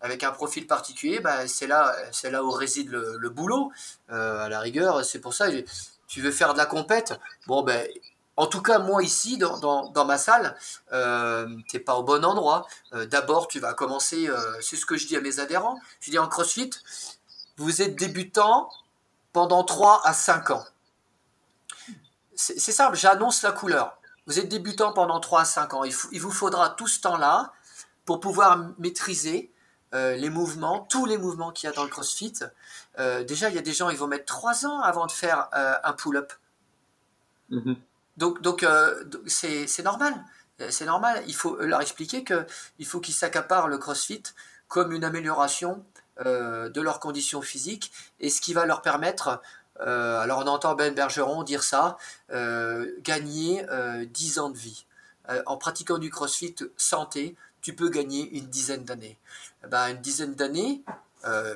avec 0.00 0.24
un 0.24 0.32
profil 0.32 0.66
particulier, 0.66 1.20
bah, 1.20 1.46
c'est 1.46 1.68
là, 1.68 1.94
c'est 2.10 2.30
là 2.30 2.42
où 2.42 2.50
réside 2.50 2.90
le, 2.90 3.30
boulot. 3.30 3.70
à 4.08 4.48
la 4.48 4.60
rigueur, 4.60 5.04
c'est 5.04 5.20
pour 5.20 5.34
ça, 5.34 5.46
tu 6.08 6.20
veux 6.20 6.32
faire 6.32 6.54
de 6.54 6.58
la 6.58 6.66
compète? 6.66 7.20
Bon, 7.46 7.62
ben, 7.62 7.86
en 8.36 8.46
tout 8.46 8.62
cas, 8.62 8.78
moi 8.78 9.02
ici, 9.04 9.38
dans, 9.38 9.58
dans, 9.90 10.04
ma 10.04 10.18
salle, 10.18 10.56
euh, 10.92 11.46
tu 11.68 11.76
n'es 11.76 11.80
pas 11.80 11.94
au 11.94 12.02
bon 12.02 12.24
endroit. 12.24 12.66
D'abord, 13.10 13.46
tu 13.46 13.60
vas 13.60 13.74
commencer, 13.74 14.28
c'est 14.60 14.76
ce 14.76 14.86
que 14.86 14.96
je 14.96 15.06
dis 15.06 15.16
à 15.16 15.20
mes 15.20 15.38
adhérents, 15.38 15.78
je 16.00 16.10
dis 16.10 16.18
en 16.18 16.26
CrossFit, 16.26 16.70
vous 17.60 17.82
êtes 17.82 17.96
débutant 17.96 18.70
pendant 19.32 19.62
3 19.62 20.02
à 20.04 20.12
5 20.12 20.50
ans 20.50 20.64
c'est 22.40 22.72
simple, 22.72 22.96
j'annonce 22.96 23.42
la 23.42 23.52
couleur. 23.52 23.98
Vous 24.26 24.38
êtes 24.38 24.48
débutant 24.48 24.92
pendant 24.92 25.20
3 25.20 25.42
à 25.42 25.44
5 25.44 25.74
ans. 25.74 25.84
Il, 25.84 26.20
vous 26.20 26.30
faudra 26.30 26.70
tout 26.70 26.88
ce 26.88 27.00
temps-là 27.00 27.52
pour 28.04 28.20
pouvoir 28.20 28.58
maîtriser 28.78 29.52
euh, 29.92 30.16
les 30.16 30.30
mouvements, 30.30 30.86
tous 30.88 31.04
les 31.04 31.18
mouvements 31.18 31.52
qu'il 31.52 31.68
y 31.68 31.72
a 31.72 31.74
dans 31.74 31.84
le 31.84 31.90
CrossFit. 31.90 32.34
Euh, 32.98 33.24
déjà, 33.24 33.50
il 33.50 33.56
y 33.56 33.58
a 33.58 33.62
des 33.62 33.72
gens, 33.72 33.90
ils 33.90 33.98
vont 33.98 34.06
mettre 34.06 34.26
3 34.26 34.66
ans 34.66 34.80
avant 34.80 35.06
de 35.06 35.12
faire 35.12 35.48
euh, 35.54 35.74
un 35.84 35.92
pull-up. 35.92 36.32
Mm-hmm. 37.50 37.76
Donc, 38.16 38.40
donc 38.40 38.66
c'est 39.26 39.82
normal. 39.82 40.14
C'est 40.68 40.84
normal. 40.84 41.22
Il 41.26 41.34
faut 41.34 41.56
leur 41.56 41.80
expliquer 41.80 42.22
qu'il 42.22 42.86
faut 42.86 43.00
qu'ils 43.00 43.14
s'accaparent 43.14 43.68
le 43.68 43.78
CrossFit 43.78 44.22
comme 44.68 44.92
une 44.92 45.04
amélioration 45.04 45.84
de 46.18 46.80
leurs 46.80 47.00
conditions 47.00 47.40
physiques 47.40 47.92
et 48.20 48.28
ce 48.28 48.40
qui 48.40 48.52
va 48.52 48.66
leur 48.66 48.82
permettre 48.82 49.40
euh, 49.80 50.20
alors 50.20 50.40
on 50.40 50.46
entend 50.46 50.74
Ben 50.74 50.94
Bergeron 50.94 51.42
dire 51.42 51.62
ça, 51.62 51.96
euh, 52.32 52.90
gagner 53.02 53.64
10 54.06 54.38
euh, 54.38 54.42
ans 54.42 54.50
de 54.50 54.58
vie. 54.58 54.86
en 55.46 55.56
pratiquant 55.56 55.98
du 55.98 56.10
crossfit 56.10 56.56
santé, 56.76 57.36
tu 57.62 57.74
peux 57.74 57.88
gagner 57.88 58.30
une 58.36 58.46
dizaine 58.46 58.84
d'années. 58.84 59.18
Eh 59.64 59.68
ben, 59.68 59.88
une 59.90 60.00
dizaine 60.00 60.34
d'années, 60.34 60.82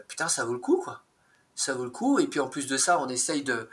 putain, 0.08 0.28
ça 0.28 0.44
vaut 0.44 0.52
le 0.52 0.58
coup, 0.58 0.80
quoi. 0.82 1.02
Ça 1.56 1.74
vaut 1.74 1.84
le 1.84 1.90
coup. 1.90 2.18
Et 2.18 2.26
puis 2.26 2.40
en 2.40 2.48
plus 2.48 2.66
de 2.66 2.76
ça, 2.76 3.00
on 3.00 3.08
essaye 3.08 3.42
de, 3.42 3.68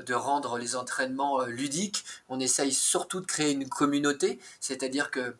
de 0.00 0.14
rendre 0.14 0.58
les 0.58 0.76
entraînements 0.76 1.44
ludiques. 1.44 2.04
On 2.28 2.40
essaye 2.40 2.72
surtout 2.72 3.20
de 3.20 3.26
créer 3.26 3.52
une 3.52 3.68
communauté, 3.68 4.40
c'est-à-dire 4.60 5.10
que 5.10 5.20
euh, 5.20 5.34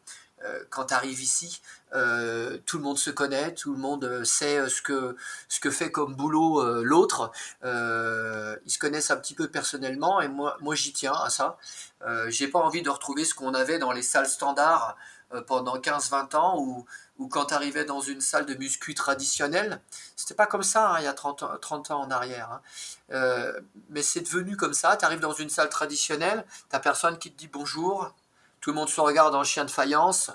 quand 0.70 0.86
tu 0.86 0.94
arrives 0.94 1.22
ici, 1.22 1.60
euh, 1.94 2.58
tout 2.64 2.78
le 2.78 2.84
monde 2.84 2.98
se 2.98 3.10
connaît, 3.10 3.54
tout 3.54 3.72
le 3.72 3.78
monde 3.78 4.04
euh, 4.04 4.24
sait 4.24 4.68
ce 4.68 4.80
que, 4.80 5.16
ce 5.48 5.60
que 5.60 5.70
fait 5.70 5.90
comme 5.90 6.14
boulot 6.14 6.82
l'autre. 6.82 7.30
ils 7.62 8.70
se 8.70 8.78
connaissent 8.78 9.10
un 9.10 9.16
petit 9.16 9.34
peu 9.34 9.48
personnellement 9.48 10.20
et 10.20 10.28
moi, 10.28 10.56
moi 10.60 10.74
j'y 10.74 10.92
tiens 10.92 11.14
à 11.14 11.30
ça. 11.30 11.58
J'ai 12.28 12.48
pas 12.48 12.58
envie 12.58 12.82
de 12.82 12.90
retrouver 12.90 13.24
ce 13.24 13.34
qu'on 13.34 13.54
avait 13.54 13.78
dans 13.78 13.92
les 13.92 14.02
salles 14.02 14.28
standards 14.28 14.96
pendant 15.46 15.78
15-20 15.78 16.36
ans 16.36 16.58
où, 16.58 16.84
où 17.18 17.28
quand 17.28 17.46
tu 17.46 17.54
arrivais 17.54 17.84
dans 17.84 18.00
une 18.00 18.20
salle 18.20 18.44
de 18.44 18.54
muscu 18.54 18.94
traditionnelle, 18.94 19.80
c'était 20.14 20.34
pas 20.34 20.46
comme 20.46 20.62
ça 20.62 20.90
hein, 20.90 20.96
il 20.98 21.04
y 21.04 21.06
a 21.06 21.14
30, 21.14 21.60
30 21.60 21.90
ans 21.90 22.00
en 22.02 22.10
arrière. 22.10 22.60
Hein. 23.10 23.52
mais 23.90 24.02
c'est 24.02 24.20
devenu 24.20 24.56
comme 24.56 24.74
ça. 24.74 24.96
Tu 24.96 25.04
arrives 25.04 25.20
dans 25.20 25.32
une 25.32 25.50
salle 25.50 25.68
traditionnelle, 25.68 26.44
tu 26.72 26.80
personne 26.80 27.18
qui 27.18 27.30
te 27.32 27.38
dit 27.38 27.48
bonjour, 27.48 28.12
tout 28.62 28.70
le 28.70 28.76
monde 28.76 28.88
se 28.88 29.00
regarde 29.00 29.34
en 29.34 29.44
chien 29.44 29.66
de 29.66 29.70
faïence, 29.70 30.30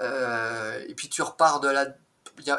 euh, 0.00 0.82
et 0.88 0.94
puis 0.94 1.08
tu 1.08 1.22
repars 1.22 1.60
de 1.60 1.68
là, 1.68 1.86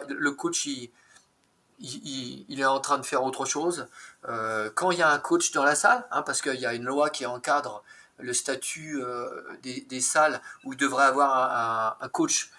le 0.07 0.31
coach, 0.31 0.67
il, 0.67 2.59
est 2.59 2.65
en 2.65 2.79
train 2.79 2.97
de 2.97 3.05
faire 3.05 3.23
autre 3.23 3.45
chose. 3.45 3.87
Euh, 4.29 4.69
quand 4.73 4.91
il 4.91 4.99
y 4.99 5.01
a 5.01 5.09
un 5.09 5.19
coach 5.19 5.51
dans 5.51 5.63
la 5.63 5.75
salle, 5.75 6.07
hein, 6.11 6.21
parce 6.21 6.41
qu'il 6.41 6.59
y 6.59 6.65
a 6.65 6.73
une 6.73 6.85
loi 6.85 7.09
qui 7.09 7.25
encadre 7.25 7.83
le 8.19 8.33
statut 8.33 9.01
euh, 9.01 9.43
des, 9.61 10.01
salles 10.01 10.39
où 10.63 10.73
il 10.73 10.77
devrait 10.77 11.05
avoir 11.05 11.97
un, 12.01 12.09
coach 12.09 12.51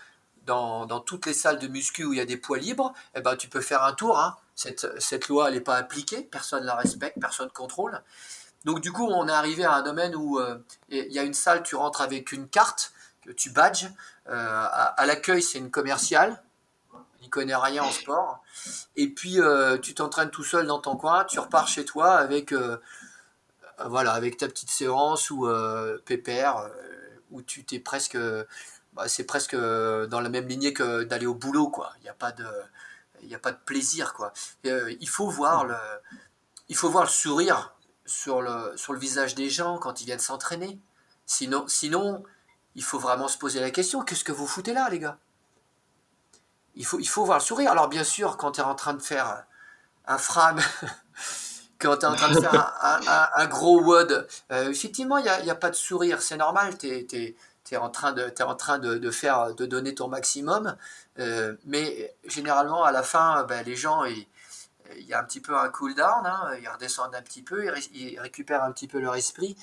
dans, 0.45 0.87
toutes 1.01 1.27
les 1.27 1.35
salles 1.35 1.59
de 1.59 1.69
muscu 1.69 2.05
où 2.05 2.13
il 2.13 2.19
y 2.19 2.21
a 2.21 2.27
des 2.27 2.37
poids 2.37 2.59
libres, 2.59 2.93
eh 3.15 3.21
ben, 3.21 3.37
tu 3.37 3.49
peux 3.49 3.61
faire 3.61 3.85
un 3.85 3.93
tour. 3.93 4.19
Hein. 4.19 4.37
Cette, 4.57 5.01
cette, 5.01 5.29
loi, 5.29 5.51
n'est 5.53 5.61
pas 5.61 5.77
appliquée, 5.77 6.23
personne 6.23 6.63
ne 6.63 6.67
la 6.67 6.75
respecte, 6.75 7.21
personne 7.21 7.47
ne 7.47 7.53
contrôle. 7.53 8.03
Donc 8.65 8.81
du 8.81 8.93
coup, 8.93 9.07
on 9.07 9.29
est 9.29 9.33
arrivé 9.33 9.65
à 9.65 9.75
un 9.75 9.83
domaine 9.83 10.15
où 10.17 10.39
euh, 10.39 10.59
il 10.89 11.13
y 11.13 11.19
a 11.19 11.23
une 11.23 11.35
salle, 11.35 11.63
tu 11.63 11.77
rentres 11.77 12.01
avec 12.01 12.33
une 12.33 12.49
carte 12.49 12.93
que 13.23 13.31
tu 13.31 13.51
badges. 13.51 13.89
Euh, 14.29 14.67
à, 14.71 15.07
l'accueil, 15.07 15.43
c'est 15.43 15.59
une 15.59 15.71
commerciale. 15.71 16.43
Il 17.23 17.31
connaît 17.31 17.55
rien 17.55 17.83
en 17.83 17.91
sport. 17.91 18.43
Et 18.97 19.09
puis 19.09 19.41
euh, 19.41 19.79
tu 19.79 19.95
t'entraînes 19.95 20.31
tout 20.31 20.45
seul 20.45 20.67
dans 20.67 20.79
ton 20.79 20.97
coin, 20.97 21.25
tu 21.25 21.39
repars 21.39 21.69
chez 21.69 21.85
toi 21.85 22.15
avec 22.15 22.55
voilà, 23.87 24.13
avec 24.13 24.39
ta 24.39 24.49
petite 24.49 24.71
séance 24.71 25.31
ou 25.31 25.49
pépère 26.05 26.69
où 27.31 27.43
tu 27.43 27.65
t'es 27.65 27.79
presque 27.79 28.19
bah, 28.95 29.07
c'est 29.07 29.25
presque 29.25 29.55
dans 29.55 30.21
la 30.21 30.29
même 30.29 30.49
lignée 30.49 30.73
que 30.73 31.05
d'aller 31.05 31.27
au 31.27 31.35
boulot 31.35 31.69
quoi. 31.69 31.93
Il 31.99 32.03
n'y 32.03 32.09
a 32.09 32.15
pas 32.15 32.33
de 32.33 32.47
il 33.23 33.35
a 33.35 33.39
pas 33.39 33.53
de 33.53 33.59
plaisir 33.65 34.15
quoi. 34.15 34.33
il 34.65 35.09
faut 35.09 35.29
voir 35.29 35.65
le 35.65 35.77
il 36.69 36.77
faut 36.77 36.91
voir 36.91 37.05
le 37.05 37.11
sourire 37.11 37.73
sur 38.09 38.43
le, 38.43 38.77
sur 38.77 38.93
le 38.93 38.99
visage 38.99 39.35
des 39.35 39.51
gens 39.51 39.79
quand 39.79 40.01
ils 40.01 40.05
viennent 40.07 40.19
s'entraîner. 40.19 40.81
Sinon, 41.27 41.69
sinon, 41.69 42.25
il 42.75 42.83
faut 42.83 42.99
vraiment 42.99 43.29
se 43.29 43.39
poser 43.39 43.61
la 43.61 43.71
question, 43.71 44.03
qu'est-ce 44.03 44.25
que 44.25 44.33
vous 44.33 44.47
foutez 44.47 44.73
là, 44.73 44.89
les 44.89 44.99
gars? 44.99 45.19
Il 46.75 46.87
faut, 46.87 46.99
il 46.99 47.09
faut 47.09 47.25
voir 47.25 47.39
le 47.39 47.45
sourire. 47.45 47.71
Alors 47.71 47.89
bien 47.89 48.05
sûr, 48.05 48.37
quand 48.37 48.53
tu 48.53 48.61
es 48.61 48.65
en 48.65 48.75
train 48.75 48.95
de 48.95 49.03
faire 49.03 49.45
un 50.07 50.19
fram, 50.19 50.59
quand 51.79 51.99
tu 51.99 52.03
es 52.07 52.09
en 52.09 52.15
train 52.15 52.33
de 52.33 52.41
faire 52.41 53.31
un, 53.35 53.47
gros 53.47 53.81
WOD, 53.81 54.27
euh, 54.53 54.71
effectivement, 54.71 55.19
il 55.19 55.25
n'y 55.25 55.29
a, 55.29 55.53
a, 55.53 55.55
pas 55.55 55.71
de 55.71 55.77
sourire, 55.77 56.23
c'est 56.23 56.37
normal, 56.37 56.79
tu 56.79 56.89
es, 56.89 57.77
en 57.77 57.91
train, 57.91 58.13
de, 58.13 58.33
en 58.43 58.55
train 58.55 58.79
de, 58.79 58.97
de, 58.97 59.11
faire, 59.11 59.55
de 59.55 59.67
donner 59.67 59.95
ton 59.95 60.09
maximum, 60.09 60.77
euh, 61.19 61.55
mais 61.67 62.15
généralement, 62.25 62.85
à 62.85 62.93
la 62.93 63.03
fin, 63.03 63.45
ben, 63.45 63.63
les 63.65 63.77
gens, 63.77 64.05
il 64.97 65.07
y 65.07 65.15
a 65.15 65.21
un 65.21 65.25
petit 65.25 65.41
peu 65.41 65.57
un 65.57 65.69
cool 65.69 65.95
down, 65.95 66.27
hein, 66.27 66.51
ils 66.61 66.69
redescendent 66.69 67.15
un 67.15 67.23
petit 67.23 67.43
peu, 67.43 67.67
ils, 67.93 68.19
récupèrent 68.21 68.63
un 68.63 68.73
petit 68.73 68.89
peu 68.89 68.99
leur 69.01 69.15
esprit, 69.15 69.57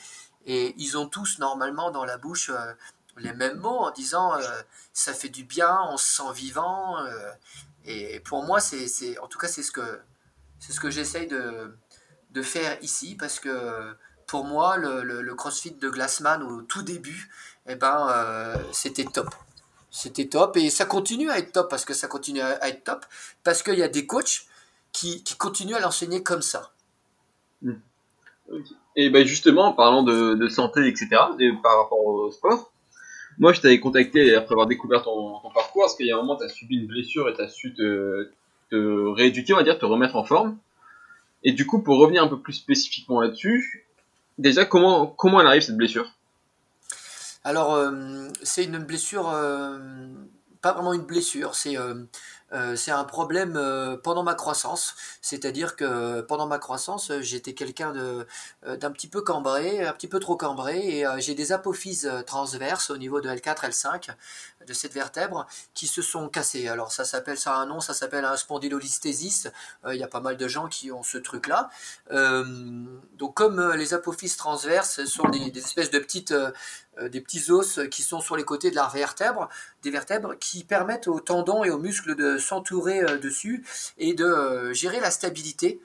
et 0.46 0.76
ils 0.78 0.98
ont 0.98 1.08
tous 1.08 1.40
normalement 1.40 1.92
dans 1.92 2.06
la 2.06 2.18
bouche 2.18 2.50
euh, 2.50 2.74
les 3.18 3.34
mêmes 3.34 3.58
mots 3.58 3.80
en 3.80 3.92
disant 3.92 4.36
euh, 4.36 4.62
ça 4.94 5.14
fait 5.14 5.30
du 5.30 5.44
bien, 5.44 5.80
on 5.90 5.98
se 5.98 6.16
sent 6.16 6.34
vivant, 6.34 7.00
euh, 7.00 7.32
et 7.86 8.20
pour 8.22 8.44
moi, 8.44 8.60
c'est, 8.60 9.18
en 9.20 9.28
tout 9.28 9.38
cas, 9.38 9.48
c'est 9.48 9.64
ce 9.64 9.72
que, 9.72 10.00
ce 10.60 10.80
que 10.80 10.90
j'essaye 10.90 11.28
de, 11.28 11.78
de 12.32 12.42
faire 12.42 12.78
ici, 12.84 13.16
parce 13.16 13.40
que 13.40 13.96
pour 14.28 14.44
moi, 14.44 14.78
le, 14.78 15.04
le, 15.04 15.36
CrossFit 15.36 15.72
de 15.72 15.90
Glassman 15.90 16.42
au 16.42 16.64
tout 16.64 16.82
début, 16.82 17.30
eh 17.68 17.76
ben, 17.76 18.56
c'était 18.72 19.06
top. 19.06 19.30
C'était 19.92 20.28
top 20.28 20.58
et 20.58 20.70
ça 20.70 20.86
continue 20.86 21.30
à 21.30 21.38
être 21.38 21.54
top 21.54 21.70
parce 21.70 21.86
que 21.86 21.94
ça 21.94 22.08
continue 22.08 22.42
à 22.42 22.68
être 22.68 22.84
top 22.84 23.06
parce 23.44 23.64
qu'il 23.64 23.76
y 23.76 23.84
a 23.84 23.88
des 23.88 24.06
coachs 24.06 24.46
qui, 24.96 25.24
continue 25.38 25.76
à 25.76 25.80
l'enseigner 25.80 26.24
comme 26.24 26.42
ça. 26.42 26.72
Hmm. 27.62 27.74
Et 28.96 29.10
ben 29.10 29.26
justement, 29.26 29.66
en 29.66 29.74
parlant 29.74 30.04
de, 30.04 30.48
santé, 30.48 30.88
etc., 30.88 31.08
par 31.62 31.78
rapport 31.84 32.06
au 32.06 32.32
sport, 32.32 32.72
moi 33.38 33.52
je 33.54 33.62
t'avais 33.62 33.80
contacté 33.80 34.36
après 34.36 34.54
avoir 34.54 34.68
découvert 34.68 35.04
ton, 35.04 35.40
parcours, 35.54 35.84
parce 35.84 35.96
qu'il 35.96 36.06
y 36.06 36.12
a 36.12 36.16
un 36.16 36.22
moment, 36.22 36.38
tu 36.38 36.46
as 36.46 36.50
subi 36.50 36.78
une 36.78 36.88
blessure 36.88 37.28
et 37.30 37.34
tu 37.34 37.42
as 37.42 37.50
su 37.50 37.74
te, 37.74 38.30
rééduquer, 38.72 39.54
on 39.54 39.58
va 39.58 39.64
dire, 39.64 39.78
te 39.78 39.86
remettre 39.86 40.16
en 40.16 40.24
forme. 40.24 40.58
Et 41.44 41.52
du 41.52 41.66
coup, 41.66 41.82
pour 41.82 41.98
revenir 41.98 42.24
un 42.24 42.28
peu 42.28 42.40
plus 42.40 42.54
spécifiquement 42.54 43.22
là-dessus, 43.22 43.86
déjà, 44.38 44.66
comment, 44.66 45.08
comment 45.08 45.42
elle 45.42 45.48
arrive 45.48 45.62
cette 45.62 45.78
blessure? 45.78 46.12
Alors, 47.44 47.76
euh, 47.76 48.28
c'est 48.42 48.64
une 48.64 48.80
blessure, 48.80 49.30
euh, 49.30 49.78
pas 50.62 50.74
vraiment 50.74 50.94
une 50.94 51.06
blessure, 51.06 51.54
c'est 51.54 51.78
euh, 51.78 52.04
euh, 52.54 52.76
c'est 52.76 52.92
un 52.92 53.04
problème 53.04 53.56
euh, 53.58 53.98
pendant 53.98 54.24
ma 54.24 54.36
croissance. 54.36 54.96
C'est-à-dire 55.22 55.76
que 55.76 56.22
pendant 56.22 56.48
ma 56.48 56.60
croissance, 56.60 57.12
j'étais 57.20 57.54
quelqu'un 57.54 57.92
de 57.92 58.28
d'un 58.66 58.92
petit 58.92 59.08
peu 59.08 59.22
cambré, 59.22 59.86
un 59.86 59.94
petit 59.94 60.08
peu 60.08 60.20
trop 60.20 60.36
cambré, 60.36 61.00
et 61.00 61.06
j'ai 61.20 61.36
des 61.36 61.52
apophyses 61.52 62.12
transverses 62.26 62.90
au 62.90 62.98
niveau 62.98 63.22
de 63.22 63.30
L4, 63.30 63.70
L5 63.70 64.10
de 64.66 64.74
cette 64.74 64.94
vertèbre 64.94 65.46
qui 65.74 65.88
se 65.88 66.02
sont 66.02 66.30
cassées. 66.30 66.68
Alors 66.68 66.92
ça 66.92 67.06
s'appelle 67.06 67.38
ça 67.38 67.56
a 67.56 67.58
un 67.58 67.66
nom, 67.68 67.80
ça 67.80 67.94
s'appelle 67.94 68.26
un 68.26 68.38
spondylolisthésis. 68.38 69.48
Il 69.88 69.96
y 69.98 70.04
a 70.04 70.08
pas 70.08 70.20
mal 70.20 70.38
de 70.38 70.48
gens 70.48 70.68
qui 70.68 70.92
ont 70.92 71.04
ce 71.04 71.18
truc-là. 71.18 71.70
donc 72.12 73.36
comme 73.36 73.74
les 73.74 73.94
apophyses 73.94 74.38
transverses 74.38 75.06
sont 75.06 75.30
des, 75.30 75.52
espèces 75.58 75.92
de 75.92 76.00
petites 76.00 76.32
euh, 76.32 76.52
des 77.02 77.22
petits 77.22 77.52
os 77.52 77.80
qui 77.92 78.02
sont 78.02 78.22
sur 78.22 78.38
les 78.38 78.44
côtés 78.44 78.72
de 78.72 78.76
la 78.76 78.88
vertèbre, 78.88 79.50
des 79.84 79.92
vertèbres 79.92 80.36
qui 80.40 80.64
permettent 80.64 81.08
aux 81.08 81.20
tendons 81.20 81.64
et 81.64 81.70
aux 81.70 81.78
muscles 81.78 82.16
de 82.16 82.38
s'entourer 82.38 83.02
euh, 83.02 83.18
dessus 83.18 83.66
et 83.98 84.14
de 84.14 84.26
euh, 84.26 84.74
gérer 84.74 85.00
la 85.00 85.12
stabilité 85.12 85.80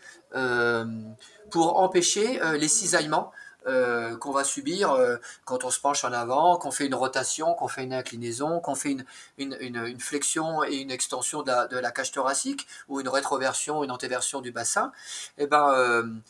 pour 1.51 1.81
empêcher 1.81 2.38
les 2.57 2.68
cisaillements 2.68 3.33
qu'on 3.64 4.31
va 4.31 4.44
subir 4.44 4.96
quand 5.44 5.64
on 5.64 5.70
se 5.70 5.81
penche 5.81 6.05
en 6.05 6.12
avant, 6.12 6.57
qu'on 6.57 6.70
fait 6.70 6.87
une 6.87 6.94
rotation, 6.94 7.53
qu'on 7.55 7.66
fait 7.66 7.83
une 7.83 7.92
inclinaison, 7.92 8.61
qu'on 8.61 8.77
fait 8.77 8.96
une, 9.38 9.99
flexion 9.99 10.62
et 10.62 10.77
une 10.77 10.92
extension 10.92 11.42
de 11.42 11.77
la, 11.77 11.90
cage 11.90 12.12
thoracique 12.12 12.68
ou 12.88 13.01
une 13.01 13.09
rétroversion, 13.09 13.83
une 13.83 13.90
antéversion 13.90 14.40
du 14.40 14.53
bassin. 14.53 14.92
Eh 15.37 15.49
ben, 15.49 16.23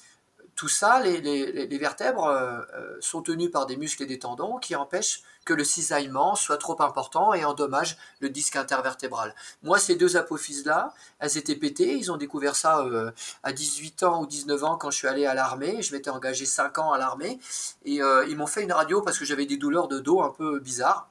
tout 0.61 0.69
ça, 0.69 1.01
les, 1.01 1.79
vertèbres 1.79 2.27
euh, 2.27 2.61
euh, 2.75 2.97
sont 3.01 3.23
tenues 3.23 3.49
par 3.49 3.65
des 3.65 3.79
muscles 3.79 4.03
et 4.03 4.07
des 4.07 4.19
tendons 4.19 4.59
qui 4.59 4.77
empêchent 4.77 5.23
que 5.47 5.55
le 5.55 5.65
cisaillement 5.65 6.35
soit 6.35 6.59
trop 6.59 6.83
important 6.83 7.33
et 7.33 7.47
endommage 7.47 7.97
le 8.21 8.29
disque 8.29 8.57
intervertébral. 8.57 9.35
Moi, 9.63 9.79
ces 9.79 9.95
deux 9.95 10.19
apophyses-là, 10.19 10.93
elles 11.19 11.39
étaient 11.39 11.57
pétées. 11.57 11.97
Ils 11.97 12.13
ont 12.13 12.19
découvert 12.19 12.57
ça 12.57 12.81
euh, 12.81 13.11
à 13.43 13.55
18 13.55 14.03
ans 14.03 14.21
ou 14.21 14.27
19 14.27 14.63
ans 14.65 14.77
quand 14.77 14.91
je 14.91 14.99
suis 14.99 15.09
allé 15.09 15.25
à 15.25 15.33
l'armée. 15.33 15.81
Je 15.81 15.95
m'étais 15.95 16.11
engagé 16.11 16.45
5 16.45 16.77
ans 16.77 16.93
à 16.93 16.99
l'armée. 16.99 17.41
Et 17.87 18.01
ils 18.29 18.37
m'ont 18.37 18.47
fait 18.47 18.63
une 18.63 18.75
radio 18.75 19.01
parce 19.01 19.19
que 19.19 19.25
j'avais 19.25 19.47
des 19.47 19.57
douleurs 19.57 19.89
de 19.89 19.99
dos 19.99 20.21
un 20.21 20.29
peu 20.29 20.61
bizarres. 20.61 21.09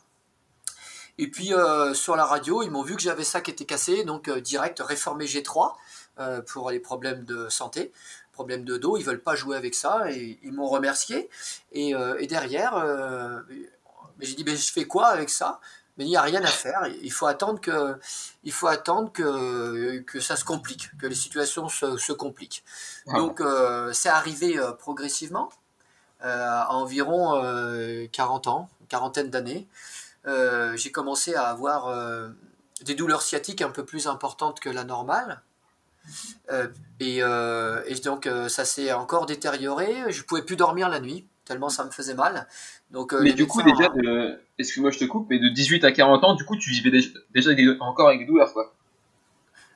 Et 1.17 1.27
puis 1.27 1.53
sur 1.95 2.15
la 2.15 2.25
radio, 2.25 2.61
ils 2.61 2.69
m'ont 2.69 2.83
vu 2.83 2.95
que 2.95 3.01
j'avais 3.01 3.23
ça 3.23 3.41
qui 3.41 3.49
était 3.49 3.65
cassé, 3.65 4.03
donc 4.03 4.29
direct 4.29 4.79
réformé 4.79 5.25
G3 5.25 5.73
pour 6.45 6.69
les 6.69 6.79
problèmes 6.79 7.25
de 7.25 7.49
santé 7.49 7.91
problème 8.39 8.63
de 8.63 8.77
dos, 8.77 8.95
ils 8.95 9.03
veulent 9.03 9.21
pas 9.21 9.35
jouer 9.35 9.57
avec 9.57 9.75
ça 9.75 10.09
et 10.09 10.39
ils 10.43 10.53
m'ont 10.53 10.69
remercié. 10.69 11.29
Et, 11.73 11.93
euh, 11.93 12.25
derrière, 12.25 12.77
euh, 12.77 13.41
j'ai 14.21 14.33
dit, 14.33 14.45
mais 14.45 14.55
je 14.55 14.71
fais 14.71 14.85
quoi 14.85 15.07
avec 15.07 15.29
ça? 15.29 15.59
Mais 15.97 16.05
il 16.05 16.07
n'y 16.07 16.15
a 16.15 16.21
rien 16.21 16.41
à 16.41 16.47
faire. 16.47 16.87
Il 17.01 17.11
faut 17.11 17.25
attendre 17.25 17.59
que, 17.59 17.99
il 18.45 18.53
faut 18.53 18.67
attendre 18.67 19.11
que, 19.11 19.99
que 20.07 20.21
ça 20.21 20.37
se 20.37 20.45
complique, 20.45 20.89
que 20.97 21.07
les 21.07 21.15
situations 21.15 21.67
se, 21.67 22.13
compliquent. 22.13 22.63
Donc, 23.07 23.41
euh, 23.41 23.91
c'est 23.91 24.07
arrivé 24.07 24.57
progressivement, 24.79 25.49
à 26.21 26.73
environ 26.73 27.41
40 28.13 28.47
ans, 28.47 28.69
une 28.79 28.87
quarantaine 28.87 29.29
d'années. 29.29 29.67
j'ai 30.25 30.91
commencé 30.93 31.35
à 31.35 31.47
avoir 31.47 31.93
des 32.85 32.95
douleurs 32.95 33.21
sciatiques 33.21 33.61
un 33.61 33.71
peu 33.71 33.83
plus 33.83 34.07
importantes 34.07 34.61
que 34.61 34.69
la 34.69 34.85
normale. 34.85 35.41
Euh, 36.51 36.67
euh, 37.01 37.81
et, 37.85 37.95
donc 37.95 38.27
euh, 38.27 38.49
ça 38.49 38.65
s'est 38.65 38.91
encore 38.91 39.25
détérioré. 39.25 40.11
Je 40.11 40.23
pouvais 40.23 40.41
plus 40.41 40.55
dormir 40.55 40.89
la 40.89 40.99
nuit 40.99 41.25
tellement 41.45 41.69
ça 41.69 41.83
me 41.83 41.89
faisait 41.89 42.13
mal. 42.13 42.47
Donc, 42.91 43.11
mais 43.11 43.33
du 43.33 43.47
coup 43.47 43.63
déjà, 43.63 43.91
excuse-moi 44.59 44.91
je 44.91 44.99
te 44.99 45.05
coupe, 45.05 45.25
mais 45.31 45.39
de 45.39 45.49
18 45.49 45.83
à 45.83 45.91
40 45.91 46.23
ans, 46.23 46.35
du 46.35 46.45
coup 46.45 46.55
tu 46.55 46.69
vivais 46.69 46.91
déjà, 47.33 47.51
encore 47.79 48.09
avec 48.09 48.19
des 48.19 48.27
douleurs 48.27 48.53
quoi. 48.53 48.75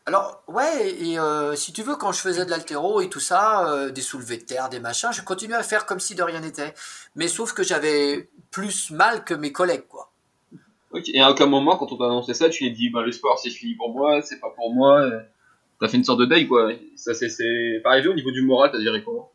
Alors 0.06 0.44
ouais, 0.48 0.92
et 0.92 1.18
si 1.56 1.74
tu 1.74 1.82
veux, 1.82 1.96
quand 1.96 2.12
je 2.12 2.20
faisais 2.20 2.46
de 2.46 2.52
l'altéro 2.52 3.02
et 3.02 3.10
tout 3.10 3.20
ça, 3.20 3.90
des 3.90 4.02
soulevés 4.02 4.38
de 4.38 4.44
terre, 4.44 4.70
des 4.70 4.80
machins, 4.80 5.10
je 5.12 5.24
continuais 5.24 5.56
à 5.56 5.64
faire 5.64 5.88
comme 5.88 6.00
si 6.00 6.14
de 6.14 6.22
rien 6.22 6.42
n'était. 6.42 6.76
Mais 7.16 7.28
sauf 7.28 7.54
que 7.54 7.64
j'avais 7.64 8.30
plus 8.52 8.92
mal 8.92 9.24
que 9.24 9.34
mes 9.34 9.52
collègues 9.52 9.88
quoi. 9.88 10.12
Ok, 10.92 11.10
et 11.12 11.22
à 11.22 11.32
aucun 11.32 11.48
moment 11.48 11.76
quand 11.78 11.92
on 11.92 11.98
t'a 11.98 12.06
annoncé 12.06 12.36
ça, 12.36 12.50
tu 12.50 12.66
t'es 12.66 12.70
dit 12.70 12.92
bah, 12.92 13.02
le 13.02 13.12
sport 13.12 13.40
c'est 13.40 13.50
fini 13.50 13.74
pour 13.74 13.92
moi, 13.92 14.22
c'est 14.22 14.40
pas 14.40 14.52
pour 14.52 14.72
moi 14.72 15.10
t'as 15.84 15.90
fait 15.90 15.98
une 15.98 16.06
sorte 16.06 16.22
de 16.22 16.26
deuil, 16.26 16.48
quoi. 16.48 16.72
Ça, 16.96 17.14
c'est, 17.14 17.28
c'est... 17.28 17.82
Pareil, 17.84 18.08
au 18.08 18.14
niveau 18.14 18.32
du 18.32 18.42
moral, 18.42 18.72
t'as 18.72 18.80
géré 18.80 19.04
comment 19.04 19.30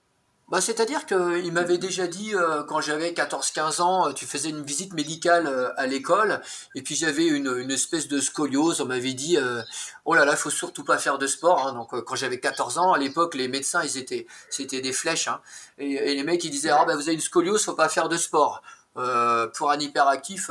bah, 0.50 0.62
c'est-à-dire 0.62 1.04
qu'il 1.04 1.52
m'avait 1.52 1.76
déjà 1.76 2.06
dit, 2.06 2.34
euh, 2.34 2.62
quand 2.62 2.80
j'avais 2.80 3.10
14-15 3.10 3.82
ans, 3.82 4.08
euh, 4.08 4.12
tu 4.14 4.24
faisais 4.24 4.48
une 4.48 4.62
visite 4.62 4.94
médicale 4.94 5.46
euh, 5.46 5.68
à 5.76 5.86
l'école, 5.86 6.40
et 6.74 6.80
puis 6.80 6.94
j'avais 6.94 7.26
une, 7.26 7.54
une, 7.54 7.70
espèce 7.70 8.08
de 8.08 8.18
scoliose, 8.18 8.80
on 8.80 8.86
m'avait 8.86 9.12
dit, 9.12 9.36
oh 10.06 10.14
là 10.14 10.24
là, 10.24 10.32
il 10.32 10.38
faut 10.38 10.48
surtout 10.48 10.84
pas 10.84 10.96
faire 10.96 11.18
de 11.18 11.26
sport. 11.26 11.68
Hein. 11.68 11.74
Donc 11.74 12.02
quand 12.02 12.16
j'avais 12.16 12.40
14 12.40 12.78
ans, 12.78 12.94
à 12.94 12.98
l'époque, 12.98 13.34
les 13.34 13.46
médecins, 13.46 13.82
ils 13.84 13.98
étaient, 13.98 14.26
c'était 14.48 14.80
des 14.80 14.94
flèches. 14.94 15.28
Hein. 15.28 15.42
Et, 15.76 16.14
les 16.14 16.22
mecs, 16.22 16.42
ils 16.44 16.50
disaient, 16.50 16.70
ah 16.70 16.86
bah, 16.86 16.96
vous 16.96 17.02
avez 17.02 17.12
une 17.12 17.20
scoliose, 17.20 17.62
faut 17.62 17.74
pas 17.74 17.90
faire 17.90 18.08
de 18.08 18.16
sport. 18.16 18.62
pour 18.94 19.70
un 19.70 19.78
hyperactif, 19.78 20.50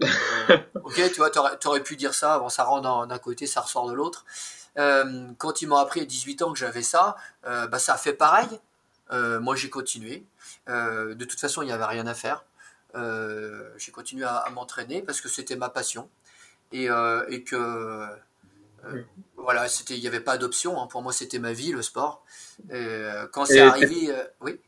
ok, 0.00 0.94
tu 0.96 1.16
vois, 1.18 1.30
t'aurais, 1.30 1.56
aurais 1.66 1.84
pu 1.84 1.94
dire 1.94 2.14
ça, 2.14 2.40
bon, 2.40 2.48
ça 2.48 2.64
rentre 2.64 3.06
d'un 3.06 3.18
côté, 3.18 3.46
ça 3.46 3.60
ressort 3.60 3.88
de 3.88 3.92
l'autre. 3.94 4.24
Euh, 4.78 5.28
quand 5.38 5.62
ils 5.62 5.68
m'ont 5.68 5.76
appris 5.76 6.00
à 6.00 6.04
18 6.04 6.42
ans 6.42 6.52
que 6.52 6.58
j'avais 6.58 6.82
ça, 6.82 7.16
euh, 7.46 7.66
bah, 7.66 7.78
ça 7.78 7.94
a 7.94 7.96
fait 7.96 8.12
pareil. 8.12 8.48
Euh, 9.12 9.38
moi, 9.40 9.56
j'ai 9.56 9.70
continué. 9.70 10.24
de 10.66 11.24
toute 11.24 11.40
façon, 11.40 11.62
il 11.62 11.66
n'y 11.66 11.72
avait 11.72 11.84
rien 11.84 12.06
à 12.06 12.14
faire. 12.14 12.44
j'ai 12.94 13.92
continué 13.92 14.24
à, 14.24 14.48
m'entraîner 14.52 15.02
parce 15.02 15.20
que 15.20 15.28
c'était 15.28 15.56
ma 15.56 15.68
passion 15.68 16.08
et, 16.72 16.86
et 17.28 17.44
que 17.44 18.08
voilà, 19.36 19.66
il 19.90 20.00
n'y 20.00 20.06
avait 20.06 20.20
pas 20.20 20.38
d'option. 20.38 20.80
Hein. 20.80 20.86
Pour 20.86 21.02
moi, 21.02 21.12
c'était 21.12 21.38
ma 21.38 21.52
vie, 21.52 21.72
le 21.72 21.82
sport. 21.82 22.24
quand 23.32 23.44
c'est 23.44 23.60
arrivé, 23.60 24.14
oui. 24.40 24.60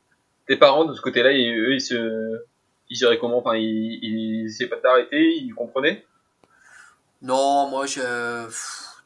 Tes 0.46 0.56
parents 0.56 0.84
de 0.84 0.94
ce 0.94 1.00
côté-là, 1.00 1.30
eux, 1.30 1.74
ils 1.74 1.80
se, 1.80 2.44
ils 2.88 3.18
comment? 3.20 3.38
Enfin, 3.38 3.56
ils, 3.56 3.98
ils 4.00 4.68
pas 4.68 4.76
d'arrêter, 4.76 5.34
ils 5.34 5.52
comprenaient? 5.52 6.06
Non, 7.22 7.68
moi, 7.68 7.86
je 7.86 8.46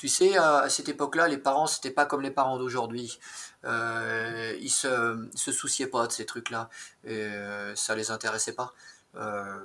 tu 0.01 0.09
sais, 0.09 0.39
à 0.39 0.71
cette 0.71 0.89
époque-là, 0.89 1.29
les 1.29 1.37
parents, 1.37 1.67
c'était 1.67 1.91
pas 1.91 2.07
comme 2.07 2.23
les 2.23 2.31
parents 2.31 2.57
d'aujourd'hui. 2.57 3.19
Euh, 3.67 4.57
ils 4.59 4.71
se, 4.71 5.29
se 5.35 5.53
souciaient 5.53 5.89
pas 5.89 6.07
de 6.07 6.13
ces 6.13 6.25
trucs-là. 6.25 6.71
Et 7.05 7.17
euh, 7.17 7.77
ça 7.77 7.95
les 7.95 8.11
intéressait 8.11 8.55
pas. 8.55 8.73
Euh, 9.17 9.59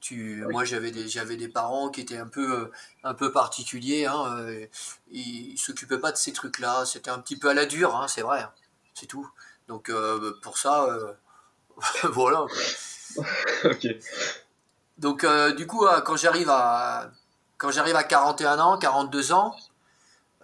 tu, 0.00 0.42
Moi, 0.48 0.64
j'avais 0.64 0.90
des, 0.90 1.06
j'avais 1.06 1.36
des 1.36 1.48
parents 1.48 1.90
qui 1.90 2.00
étaient 2.00 2.16
un 2.16 2.28
peu, 2.28 2.70
un 3.04 3.12
peu 3.12 3.30
particuliers. 3.30 4.06
Hein, 4.06 4.48
ils 5.10 5.58
s'occupaient 5.58 5.98
pas 5.98 6.12
de 6.12 6.16
ces 6.16 6.32
trucs-là. 6.32 6.86
C'était 6.86 7.10
un 7.10 7.18
petit 7.18 7.38
peu 7.38 7.50
à 7.50 7.54
la 7.54 7.66
dure, 7.66 7.94
hein, 7.94 8.08
c'est 8.08 8.22
vrai. 8.22 8.40
Hein. 8.40 8.52
c'est 8.94 9.04
tout. 9.04 9.28
Donc, 9.68 9.92
pour 10.40 10.56
ça, 10.56 10.88
voilà. 12.04 12.46
ok. 13.64 13.86
Donc, 14.96 15.26
du 15.58 15.66
coup, 15.66 15.84
quand 16.06 16.16
j'arrive 16.16 16.48
à 16.48 17.10
quand 17.58 17.72
j'arrive 17.72 17.96
à 17.96 18.04
41 18.04 18.58
ans, 18.60 18.78
42 18.78 19.32
ans, 19.32 19.54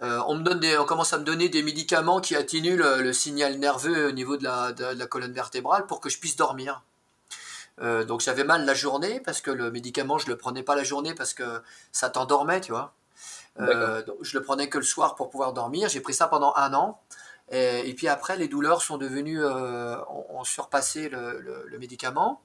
euh, 0.01 0.21
on, 0.27 0.35
me 0.35 0.43
donne 0.43 0.59
des, 0.59 0.77
on 0.77 0.85
commence 0.85 1.13
à 1.13 1.17
me 1.17 1.23
donner 1.23 1.47
des 1.47 1.63
médicaments 1.63 2.19
qui 2.19 2.35
atténuent 2.35 2.75
le, 2.75 3.13
signal 3.13 3.57
nerveux 3.57 4.09
au 4.09 4.11
niveau 4.11 4.35
de 4.35 4.43
la, 4.43 5.07
colonne 5.07 5.31
vertébrale 5.31 5.87
pour 5.87 6.01
que 6.01 6.09
je 6.09 6.19
puisse 6.19 6.35
dormir. 6.35 6.83
Euh, 7.81 8.03
donc 8.03 8.21
j'avais 8.21 8.43
mal 8.43 8.65
la 8.65 8.73
journée 8.73 9.19
parce 9.19 9.41
que 9.41 9.51
le 9.51 9.69
médicament 9.69 10.17
je 10.17 10.27
le 10.27 10.37
prenais 10.37 10.63
pas 10.63 10.75
la 10.75 10.85
journée 10.85 11.13
parce 11.13 11.33
que 11.33 11.61
ça 11.91 12.09
t'endormait, 12.09 12.61
tu 12.61 12.71
vois. 12.71 12.93
Euh, 13.59 14.01
donc 14.03 14.17
je 14.21 14.37
le 14.37 14.43
prenais 14.43 14.69
que 14.69 14.77
le 14.77 14.83
soir 14.83 15.15
pour 15.15 15.29
pouvoir 15.29 15.53
dormir. 15.53 15.87
J'ai 15.87 16.01
pris 16.01 16.13
ça 16.13 16.27
pendant 16.27 16.53
un 16.57 16.73
an. 16.73 16.99
Et, 17.51 17.93
puis 17.95 18.07
après, 18.07 18.37
les 18.37 18.47
douleurs 18.47 18.81
sont 18.81 18.97
devenues, 18.97 19.45
ont, 19.45 20.43
surpassé 20.43 21.09
le 21.09 21.77
médicament. 21.79 22.41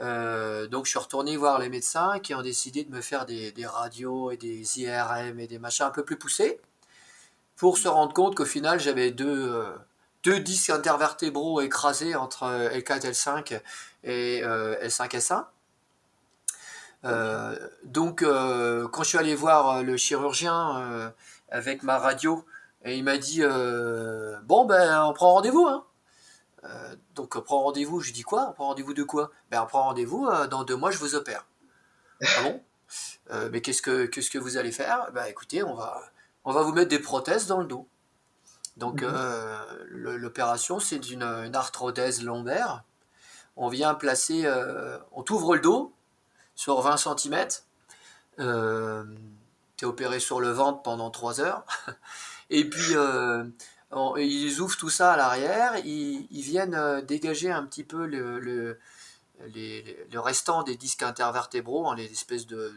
Euh, 0.00 0.66
donc 0.66 0.84
je 0.84 0.90
suis 0.90 0.98
retourné 0.98 1.36
voir 1.36 1.58
les 1.58 1.68
médecins 1.68 2.18
qui 2.20 2.34
ont 2.34 2.42
décidé 2.42 2.84
de 2.84 2.90
me 2.90 3.00
faire 3.00 3.24
des, 3.24 3.52
radios 3.64 4.30
et 4.30 4.36
des 4.36 4.80
IRM 4.80 5.40
et 5.40 5.46
des 5.46 5.58
machins 5.58 5.86
un 5.86 5.90
peu 5.90 6.04
plus 6.04 6.18
poussés 6.18 6.60
pour 7.56 7.78
se 7.78 7.88
rendre 7.88 8.12
compte 8.12 8.34
qu'au 8.34 8.44
final 8.44 8.78
j'avais 8.78 9.10
deux, 9.10 9.54
euh, 10.26 10.40
disques 10.40 10.70
intervertébraux 10.70 11.60
écrasés 11.62 12.14
entre 12.14 12.44
L4 12.44 13.12
L5 13.12 13.60
et 14.04 14.42
L5 14.42 15.44
S1. 17.04 17.64
donc 17.84 18.24
quand 18.24 19.02
je 19.02 19.08
suis 19.08 19.18
allé 19.18 19.34
voir 19.36 19.84
le 19.84 19.96
chirurgien 19.96 21.12
avec 21.48 21.84
ma 21.84 21.98
radio, 21.98 22.44
il 22.84 23.04
m'a 23.04 23.18
dit 23.18 23.42
bon 24.42 24.64
ben 24.64 25.04
on 25.04 25.12
prend 25.12 25.34
rendez-vous 25.34 25.68
hein. 25.68 25.85
Euh, 26.66 26.96
donc, 27.14 27.38
prends 27.40 27.62
rendez-vous. 27.62 28.00
Je 28.00 28.12
dis 28.12 28.22
quoi? 28.22 28.48
On 28.50 28.52
prend 28.52 28.66
rendez-vous 28.68 28.94
de 28.94 29.02
quoi? 29.02 29.30
Ben, 29.50 29.62
on 29.62 29.66
prend 29.66 29.84
rendez-vous. 29.84 30.26
Euh, 30.26 30.46
dans 30.46 30.64
deux 30.64 30.76
mois, 30.76 30.90
je 30.90 30.98
vous 30.98 31.14
opère. 31.14 31.46
ah 32.22 32.42
bon? 32.42 32.62
Euh, 33.30 33.48
Mais 33.52 33.60
qu'est-ce 33.60 33.82
que, 33.82 34.06
qu'est-ce 34.06 34.30
que 34.30 34.38
vous 34.38 34.56
allez 34.56 34.72
faire? 34.72 35.10
Ben, 35.12 35.24
écoutez, 35.26 35.62
on 35.62 35.74
va, 35.74 36.00
on 36.44 36.52
va 36.52 36.62
vous 36.62 36.72
mettre 36.72 36.88
des 36.88 36.98
prothèses 36.98 37.46
dans 37.46 37.60
le 37.60 37.66
dos. 37.66 37.86
Donc, 38.76 39.02
mhm. 39.02 39.10
l'opération, 39.88 40.80
c'est 40.80 41.10
une, 41.10 41.22
une, 41.22 41.56
arthrodèse 41.56 42.22
lombaire. 42.22 42.84
On 43.56 43.68
vient 43.68 43.94
placer, 43.94 44.46
on 45.12 45.22
t'ouvre 45.22 45.54
le 45.54 45.62
dos 45.62 45.94
sur 46.54 46.82
20 46.82 46.98
cm. 46.98 47.46
tu 48.36 49.84
es 49.84 49.88
opéré 49.88 50.20
sur 50.20 50.40
le 50.40 50.50
ventre 50.50 50.82
pendant 50.82 51.10
3 51.10 51.40
heures. 51.40 51.64
Et 52.50 52.68
puis, 52.68 52.94
ils 54.18 54.60
ouvrent 54.60 54.76
tout 54.76 54.90
ça 54.90 55.12
à 55.12 55.16
l'arrière, 55.16 55.76
ils, 55.84 56.26
viennent 56.30 57.02
dégager 57.06 57.50
un 57.50 57.64
petit 57.64 57.84
peu 57.84 58.06
le, 58.06 58.78
restant 60.14 60.62
des 60.62 60.76
disques 60.76 61.02
intervertébraux, 61.02 61.88
hein, 61.88 61.96
les 61.96 62.10
espèces 62.10 62.46
de, 62.46 62.72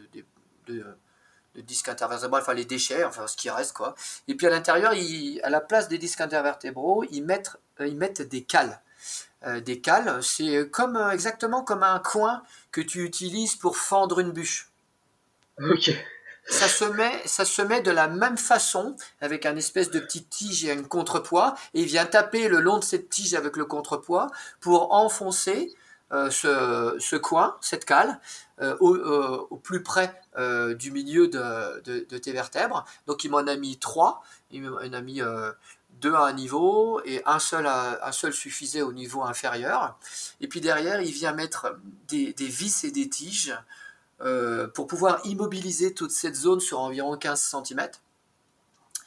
disques 1.56 1.88
intervertébraux, 1.88 2.38
enfin 2.38 2.54
les 2.54 2.64
déchets, 2.64 3.04
enfin 3.04 3.26
ce 3.26 3.36
qui 3.36 3.50
reste 3.50 3.72
quoi. 3.72 3.94
Et 4.28 4.34
puis 4.34 4.46
à 4.46 4.50
l'intérieur, 4.50 4.92
à 5.42 5.50
la 5.50 5.60
place 5.60 5.88
des 5.88 5.98
disques 5.98 6.20
intervertébraux, 6.20 7.04
ils 7.10 7.24
mettent, 7.24 7.56
mettent 7.78 8.22
des 8.22 8.42
cales. 8.42 8.80
Euh, 9.46 9.60
des 9.60 9.80
cales, 9.80 10.22
c'est 10.22 10.68
comme 10.70 10.96
euh, 10.96 11.10
exactement 11.12 11.62
comme 11.64 11.82
un 11.82 11.98
coin 11.98 12.42
que 12.72 12.82
tu 12.82 13.04
utilises 13.04 13.56
pour 13.56 13.78
fendre 13.78 14.18
une 14.20 14.32
bûche. 14.32 14.70
Ok. 15.58 15.92
Ça 16.50 16.68
se 16.68 16.84
met, 16.84 17.22
ça 17.26 17.44
se 17.44 17.62
met 17.62 17.80
de 17.80 17.90
la 17.90 18.08
même 18.08 18.36
façon 18.36 18.96
avec 19.20 19.46
un 19.46 19.56
espèce 19.56 19.90
de 19.90 20.00
petite 20.00 20.28
tige 20.28 20.64
et 20.64 20.72
un 20.72 20.82
contrepoids 20.82 21.54
et 21.74 21.82
il 21.82 21.86
vient 21.86 22.06
taper 22.06 22.48
le 22.48 22.60
long 22.60 22.78
de 22.78 22.84
cette 22.84 23.08
tige 23.08 23.34
avec 23.34 23.56
le 23.56 23.64
contrepoids 23.64 24.30
pour 24.60 24.92
enfoncer 24.92 25.72
euh, 26.12 26.28
ce, 26.30 27.16
coin, 27.16 27.56
cette 27.60 27.84
cale, 27.84 28.20
au, 28.80 28.96
au, 28.96 29.56
plus 29.56 29.82
près 29.82 30.20
du 30.76 30.90
milieu 30.90 31.28
de, 31.28 32.18
tes 32.18 32.32
vertèbres. 32.32 32.84
Donc 33.06 33.24
il 33.24 33.30
m'en 33.30 33.38
a 33.38 33.56
mis 33.56 33.78
trois. 33.78 34.22
Il 34.50 34.62
m'en 34.62 34.78
a 34.78 35.00
mis 35.00 35.22
deux 36.00 36.14
à 36.14 36.24
un 36.24 36.32
niveau 36.32 37.00
et 37.04 37.22
un 37.26 37.38
seul 37.38 38.32
suffisait 38.32 38.82
au 38.82 38.92
niveau 38.92 39.22
inférieur. 39.22 39.98
Et 40.40 40.48
puis 40.48 40.60
derrière, 40.60 41.00
il 41.00 41.12
vient 41.12 41.32
mettre 41.32 41.76
des, 42.08 42.34
vis 42.38 42.84
et 42.84 42.90
des 42.90 43.08
tiges 43.08 43.54
euh, 44.22 44.68
pour 44.68 44.86
pouvoir 44.86 45.20
immobiliser 45.24 45.94
toute 45.94 46.10
cette 46.10 46.36
zone 46.36 46.60
sur 46.60 46.80
environ 46.80 47.16
15 47.16 47.40
cm. 47.40 47.88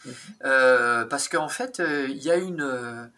Mhm. 0.06 0.14
Euh, 0.44 1.06
parce 1.06 1.30
qu'en 1.30 1.50
fait, 1.50 1.80
euh, 1.80 2.08
il 2.10 2.22
y 2.24 2.32
a 2.32 2.36
une, 2.36 3.12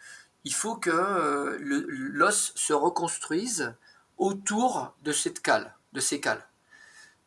il 0.43 0.53
faut 0.53 0.75
que 0.75 1.57
l'os 1.59 2.51
se 2.55 2.73
reconstruise 2.73 3.73
autour 4.17 4.93
de 5.03 5.11
cette 5.11 5.41
cale, 5.41 5.73
de 5.93 5.99
ces 5.99 6.19
cales. 6.19 6.45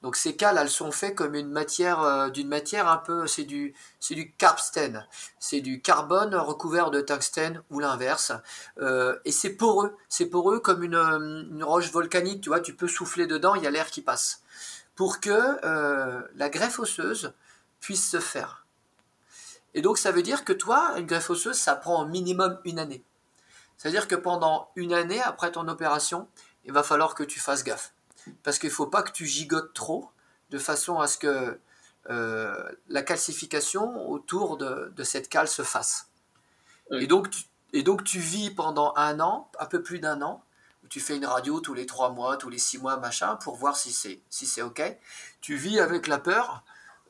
Donc 0.02 0.14
ces 0.14 0.36
cales, 0.36 0.58
elles 0.58 0.70
sont 0.70 0.92
faites 0.92 1.16
comme 1.16 1.34
une 1.34 1.50
matière, 1.50 2.00
euh, 2.02 2.28
d'une 2.28 2.48
matière 2.48 2.88
un 2.88 2.98
peu, 2.98 3.26
c'est 3.26 3.42
du, 3.42 3.74
c'est 3.98 4.14
du 4.14 4.32
carbstène, 4.32 5.06
c'est 5.40 5.60
du 5.60 5.82
carbone 5.82 6.36
recouvert 6.36 6.92
de 6.92 7.00
tungstène 7.00 7.62
ou 7.70 7.80
l'inverse, 7.80 8.32
euh, 8.80 9.18
et 9.24 9.32
c'est 9.32 9.54
poreux, 9.56 9.96
c'est 10.08 10.26
poreux 10.26 10.60
comme 10.60 10.84
une, 10.84 10.94
une, 10.94 11.64
roche 11.64 11.90
volcanique, 11.90 12.42
tu 12.42 12.48
vois, 12.48 12.60
tu 12.60 12.74
peux 12.74 12.86
souffler 12.86 13.26
dedans, 13.26 13.56
il 13.56 13.64
y 13.64 13.66
a 13.66 13.70
l'air 13.70 13.90
qui 13.90 14.00
passe, 14.00 14.42
pour 14.94 15.18
que 15.18 15.58
euh, 15.64 16.22
la 16.36 16.48
greffe 16.48 16.78
osseuse 16.78 17.34
puisse 17.80 18.08
se 18.08 18.20
faire. 18.20 18.66
Et 19.74 19.82
donc 19.82 19.98
ça 19.98 20.12
veut 20.12 20.22
dire 20.22 20.44
que 20.44 20.52
toi, 20.52 20.94
une 20.96 21.06
greffe 21.06 21.30
osseuse, 21.30 21.58
ça 21.58 21.74
prend 21.74 22.04
au 22.04 22.06
minimum 22.06 22.60
une 22.64 22.78
année. 22.78 23.02
C'est-à-dire 23.76 24.06
que 24.06 24.14
pendant 24.14 24.70
une 24.76 24.92
année 24.92 25.20
après 25.20 25.50
ton 25.50 25.66
opération, 25.66 26.28
il 26.64 26.72
va 26.72 26.84
falloir 26.84 27.14
que 27.16 27.24
tu 27.24 27.40
fasses 27.40 27.64
gaffe 27.64 27.92
parce 28.42 28.58
qu'il 28.58 28.68
ne 28.68 28.74
faut 28.74 28.86
pas 28.86 29.02
que 29.02 29.12
tu 29.12 29.26
gigotes 29.26 29.74
trop, 29.74 30.10
de 30.50 30.58
façon 30.58 30.98
à 30.98 31.06
ce 31.06 31.18
que 31.18 31.58
euh, 32.10 32.68
la 32.88 33.02
calcification 33.02 34.08
autour 34.10 34.56
de, 34.56 35.02
cette 35.04 35.28
cale 35.28 35.48
se 35.48 35.62
fasse. 35.62 36.08
Et, 36.92 37.06
donc, 37.06 37.30
tu, 37.30 37.42
et 37.74 37.82
donc 37.82 38.04
tu 38.04 38.18
vis 38.18 38.50
pendant 38.50 38.94
un 38.96 39.20
an, 39.20 39.50
un 39.58 39.66
peu 39.66 39.82
plus 39.82 39.98
d'un 39.98 40.22
an, 40.22 40.42
où 40.84 40.88
tu 40.88 41.00
fais 41.00 41.16
une 41.16 41.26
radio 41.26 41.60
tous 41.60 41.74
les 41.74 41.84
trois 41.84 42.10
mois, 42.10 42.36
tous 42.38 42.48
les 42.48 42.58
six 42.58 42.78
mois, 42.78 42.96
machin, 42.96 43.36
pour 43.36 43.56
voir 43.56 43.76
si 43.76 43.92
c'est 43.92 44.20
si 44.30 44.46
c'est 44.46 44.62
ok. 44.62 44.82
Tu 45.42 45.56
vis 45.56 45.80
avec 45.80 46.06
la 46.06 46.18
peur 46.18 46.62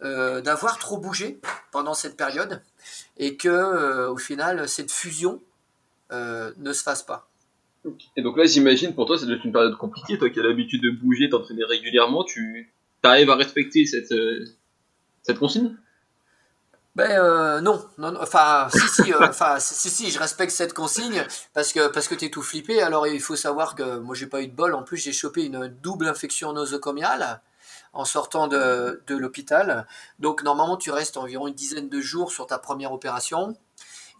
euh, 0.02 0.40
d'avoir 0.40 0.78
trop 0.78 0.98
bougé 0.98 1.40
pendant 1.70 1.94
cette 1.94 2.16
période 2.16 2.62
et 3.18 3.36
que 3.36 3.48
euh, 3.48 4.10
au 4.10 4.16
final 4.16 4.68
cette 4.68 4.90
fusion 4.90 5.42
ne 6.10 6.72
se 6.72 6.82
fasse 6.82 7.02
pas. 7.02 7.28
Et 8.16 8.22
donc 8.22 8.37
là, 8.37 8.45
j'imagine 8.45 8.95
pour 8.95 9.07
toi, 9.07 9.18
ça 9.18 9.26
doit 9.26 9.37
être 9.37 9.45
une 9.45 9.53
période 9.53 9.76
compliquée. 9.76 10.18
Toi 10.18 10.31
qui 10.31 10.41
as 10.41 10.43
l'habitude 10.43 10.83
de 10.83 10.91
bouger, 10.91 11.29
t'entraîner 11.29 11.64
régulièrement, 11.64 12.24
tu 12.24 12.72
arrives 13.03 13.31
à 13.31 13.37
respecter 13.37 13.87
cette, 13.87 14.12
euh, 14.12 14.45
cette 15.22 15.39
consigne? 15.39 15.76
Ben 16.97 17.12
euh, 17.12 17.61
non, 17.61 17.85
non, 17.99 18.14
enfin 18.20 18.68
si 18.72 18.89
si, 18.89 19.12
euh, 19.12 19.18
enfin 19.29 19.61
si 19.61 19.89
si, 19.89 20.11
je 20.11 20.18
respecte 20.18 20.51
cette 20.51 20.72
consigne 20.72 21.24
parce 21.55 21.72
que 21.72 21.87
parce 21.87 22.09
que 22.09 22.16
t'es 22.16 22.29
tout 22.29 22.43
flippé. 22.43 22.83
Alors 22.83 23.07
il 23.07 23.20
faut 23.20 23.37
savoir 23.37 23.76
que 23.76 23.99
moi 23.99 24.16
j'ai 24.16 24.26
pas 24.26 24.43
eu 24.43 24.49
de 24.49 24.53
bol. 24.53 24.74
En 24.74 24.83
plus 24.83 24.97
j'ai 24.97 25.12
chopé 25.12 25.45
une 25.45 25.68
double 25.81 26.09
infection 26.09 26.53
nosocomiale 26.53 27.41
en 27.93 28.05
sortant 28.05 28.49
de, 28.49 29.01
de 29.07 29.16
l'hôpital. 29.16 29.87
Donc 30.18 30.43
normalement 30.43 30.76
tu 30.76 30.91
restes 30.91 31.16
environ 31.16 31.47
une 31.47 31.55
dizaine 31.55 31.89
de 31.89 32.01
jours 32.01 32.33
sur 32.33 32.49
ta 32.49 32.59
première 32.59 32.93
opération. 32.93 33.57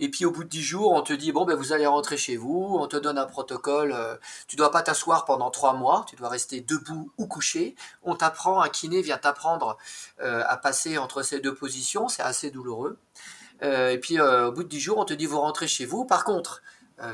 Et 0.01 0.11
puis 0.11 0.25
au 0.25 0.31
bout 0.31 0.45
de 0.45 0.49
10 0.49 0.63
jours, 0.63 0.93
on 0.93 1.03
te 1.03 1.13
dit, 1.13 1.33
bon, 1.33 1.45
ben, 1.45 1.57
vous 1.57 1.73
allez 1.73 1.87
rentrer 1.87 2.17
chez 2.17 2.37
vous, 2.37 2.77
on 2.79 2.87
te 2.87 2.97
donne 2.97 3.19
un 3.19 3.27
protocole, 3.27 3.93
euh, 3.93 4.17
tu 4.47 4.57
dois 4.57 4.71
pas 4.71 4.83
t'asseoir 4.83 5.25
pendant 5.25 5.51
3 5.51 5.75
mois, 5.75 6.05
tu 6.09 6.17
dois 6.17 6.29
rester 6.29 6.61
debout 6.61 7.11
ou 7.19 7.27
couché. 7.27 7.75
On 8.03 8.15
t'apprend, 8.15 8.61
un 8.61 8.69
kiné 8.69 9.03
vient 9.03 9.19
t'apprendre 9.19 9.77
euh, 10.21 10.43
à 10.47 10.57
passer 10.57 10.99
entre 10.99 11.23
ces 11.23 11.41
deux 11.41 11.55
positions, 11.55 12.09
c'est 12.09 12.23
assez 12.23 12.51
douloureux. 12.51 12.99
Euh, 13.63 13.91
et 13.91 13.99
puis 13.99 14.21
au 14.21 14.53
bout 14.53 14.63
de 14.63 14.69
10 14.69 14.81
jours, 14.81 14.99
on 14.99 15.05
te 15.05 15.15
dit, 15.15 15.27
vous 15.27 15.41
rentrez 15.41 15.67
chez 15.67 15.85
vous. 15.85 16.05
Par 16.05 16.25
contre, 16.25 16.63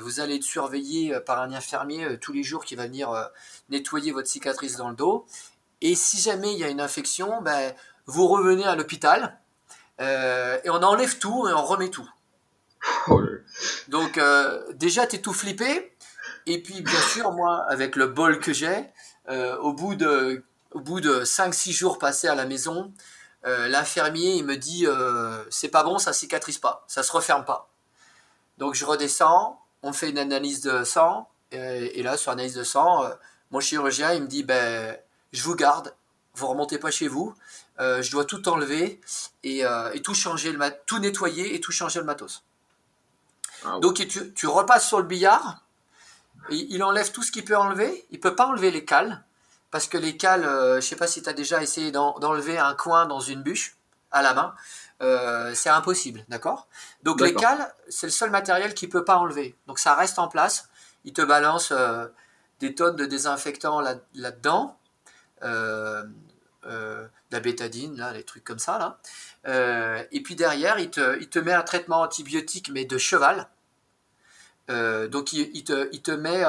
vous 0.01 0.21
allez 0.21 0.37
être 0.37 0.45
surveillé 0.45 1.15
par 1.27 1.43
un 1.43 1.53
infirmier 1.53 2.19
tous 2.19 2.33
les 2.33 2.43
jours 2.43 2.65
qui 2.65 2.75
va 2.75 2.87
venir 2.87 3.31
nettoyer 3.69 4.13
votre 4.13 4.29
cicatrice 4.29 4.77
dans 4.77 4.89
le 4.89 4.95
dos. 4.95 5.27
Et 5.83 5.95
si 5.95 6.19
jamais 6.19 6.55
il 6.55 6.59
y 6.59 6.65
a 6.65 6.71
une 6.71 6.81
infection, 6.81 7.43
ben, 7.43 7.75
vous 8.07 8.27
revenez 8.27 8.65
à 8.65 8.77
l'hôpital 8.77 9.39
et 9.99 10.71
on 10.71 10.83
enlève 10.83 11.19
tout 11.19 11.49
et 11.49 11.53
on 11.53 11.65
remet 11.65 11.91
tout. 11.91 12.09
Oh 13.09 13.21
Donc 13.89 14.19
euh, 14.19 14.63
déjà, 14.75 15.07
tu 15.07 15.17
es 15.17 15.21
tout 15.21 15.33
flippé. 15.33 15.97
Et 16.47 16.63
puis, 16.63 16.83
bien 16.83 17.01
sûr, 17.01 17.33
moi, 17.33 17.65
avec 17.69 17.97
le 17.97 18.07
bol 18.07 18.39
que 18.39 18.53
j'ai, 18.53 18.91
euh, 19.29 19.57
au 19.59 19.73
bout 19.73 19.95
de, 19.95 20.45
de 20.75 21.25
5-6 21.25 21.73
jours 21.73 21.99
passés 21.99 22.29
à 22.29 22.35
la 22.35 22.45
maison, 22.45 22.93
euh, 23.47 23.69
l'infirmier, 23.69 24.35
il 24.35 24.45
me 24.45 24.57
dit, 24.57 24.87
c'est 25.51 25.69
pas 25.69 25.85
bon, 25.85 25.99
ça 25.99 26.13
cicatrise 26.13 26.59
pas, 26.59 26.85
ça 26.87 27.03
se 27.03 27.13
referme 27.13 27.45
pas. 27.45 27.71
Donc 28.59 28.75
je 28.75 28.85
redescends, 28.85 29.61
on 29.83 29.93
fait 29.93 30.11
une 30.11 30.19
analyse 30.19 30.61
de 30.61 30.85
sang, 30.85 31.29
et, 31.51 32.03
là, 32.03 32.17
sur 32.17 32.33
l'analyse 32.33 32.55
de 32.55 32.65
sang, 32.65 33.09
mon 33.51 33.61
chirurgien, 33.61 34.13
il 34.13 34.23
me 34.23 34.29
dit, 34.29 34.43
ben, 34.43 34.97
je 35.33 35.43
vous 35.43 35.55
garde, 35.55 35.95
vous 36.35 36.47
remontez 36.47 36.79
pas 36.79 36.91
chez 36.91 37.09
vous, 37.09 37.35
je 37.79 38.11
dois 38.11 38.27
tout 38.27 38.47
enlever 38.51 39.01
et, 39.45 39.65
tout 40.03 40.15
changer, 40.15 40.55
tout 40.85 40.99
nettoyer 40.99 41.55
et 41.55 41.61
tout 41.61 41.73
changer 41.73 42.01
le 42.01 42.07
matos. 42.07 42.45
Ah 43.65 43.79
Donc 43.81 43.95
tu, 43.95 44.47
repasses 44.47 44.87
sur 44.87 44.99
le 44.99 45.05
billard, 45.05 45.63
il 46.51 46.83
enlève 46.83 47.11
tout 47.13 47.23
ce 47.23 47.33
qu'il 47.33 47.45
peut 47.45 47.57
enlever, 47.57 48.07
il 48.11 48.21
peut 48.21 48.35
pas 48.35 48.47
enlever 48.47 48.71
les 48.71 48.85
cales, 48.85 49.25
parce 49.75 49.89
que 49.89 49.99
les 49.99 50.17
cales, 50.17 50.45
euh, 50.45 50.77
je 50.77 50.87
sais 50.87 50.95
pas 50.95 51.09
si 51.09 51.21
tu 51.21 51.29
as 51.29 51.33
déjà 51.33 51.61
essayé 51.61 51.91
d'enlever 51.91 52.59
un 52.59 52.75
coin 52.75 53.07
dans 53.07 53.19
une 53.19 53.43
bûche 53.43 53.77
à 54.13 54.23
la 54.23 54.33
main, 54.33 54.55
euh, 55.03 55.53
c'est 55.55 55.69
impossible, 55.69 56.25
d'accord? 56.29 56.69
Donc 57.03 57.21
les 57.21 57.35
cales, 57.35 57.75
c'est 57.89 58.07
le 58.07 58.13
seul 58.13 58.31
matériel 58.31 58.75
qu'il 58.75 58.89
peut 58.89 59.05
pas 59.05 59.17
enlever. 59.17 59.57
Donc 59.67 59.81
ça 59.81 59.97
reste 59.97 60.21
en 60.21 60.29
place, 60.29 60.69
il 61.05 61.13
te 61.13 61.23
balance 61.23 61.73
euh, 61.73 62.07
des 62.61 62.77
tonnes 62.77 62.95
de 62.95 63.05
désinfectants 63.05 63.81
là-dedans, 64.15 64.79
la 65.43 67.41
bétadine, 67.41 67.97
là, 67.97 68.13
les 68.13 68.23
trucs 68.23 68.45
comme 68.45 68.61
ça, 68.61 68.79
là. 68.79 70.07
et 70.13 70.23
puis 70.23 70.37
derrière, 70.37 70.79
il 70.79 70.91
te, 70.91 71.19
il 71.19 71.29
te 71.29 71.41
met 71.41 71.53
un 71.53 71.63
traitement 71.65 72.03
antibiotique, 72.03 72.71
mais 72.73 72.85
de 72.85 72.97
cheval, 72.97 73.49
euh, 74.71 75.09
donc 75.09 75.33
il, 75.33 75.65
te, 75.65 76.11
met 76.11 76.43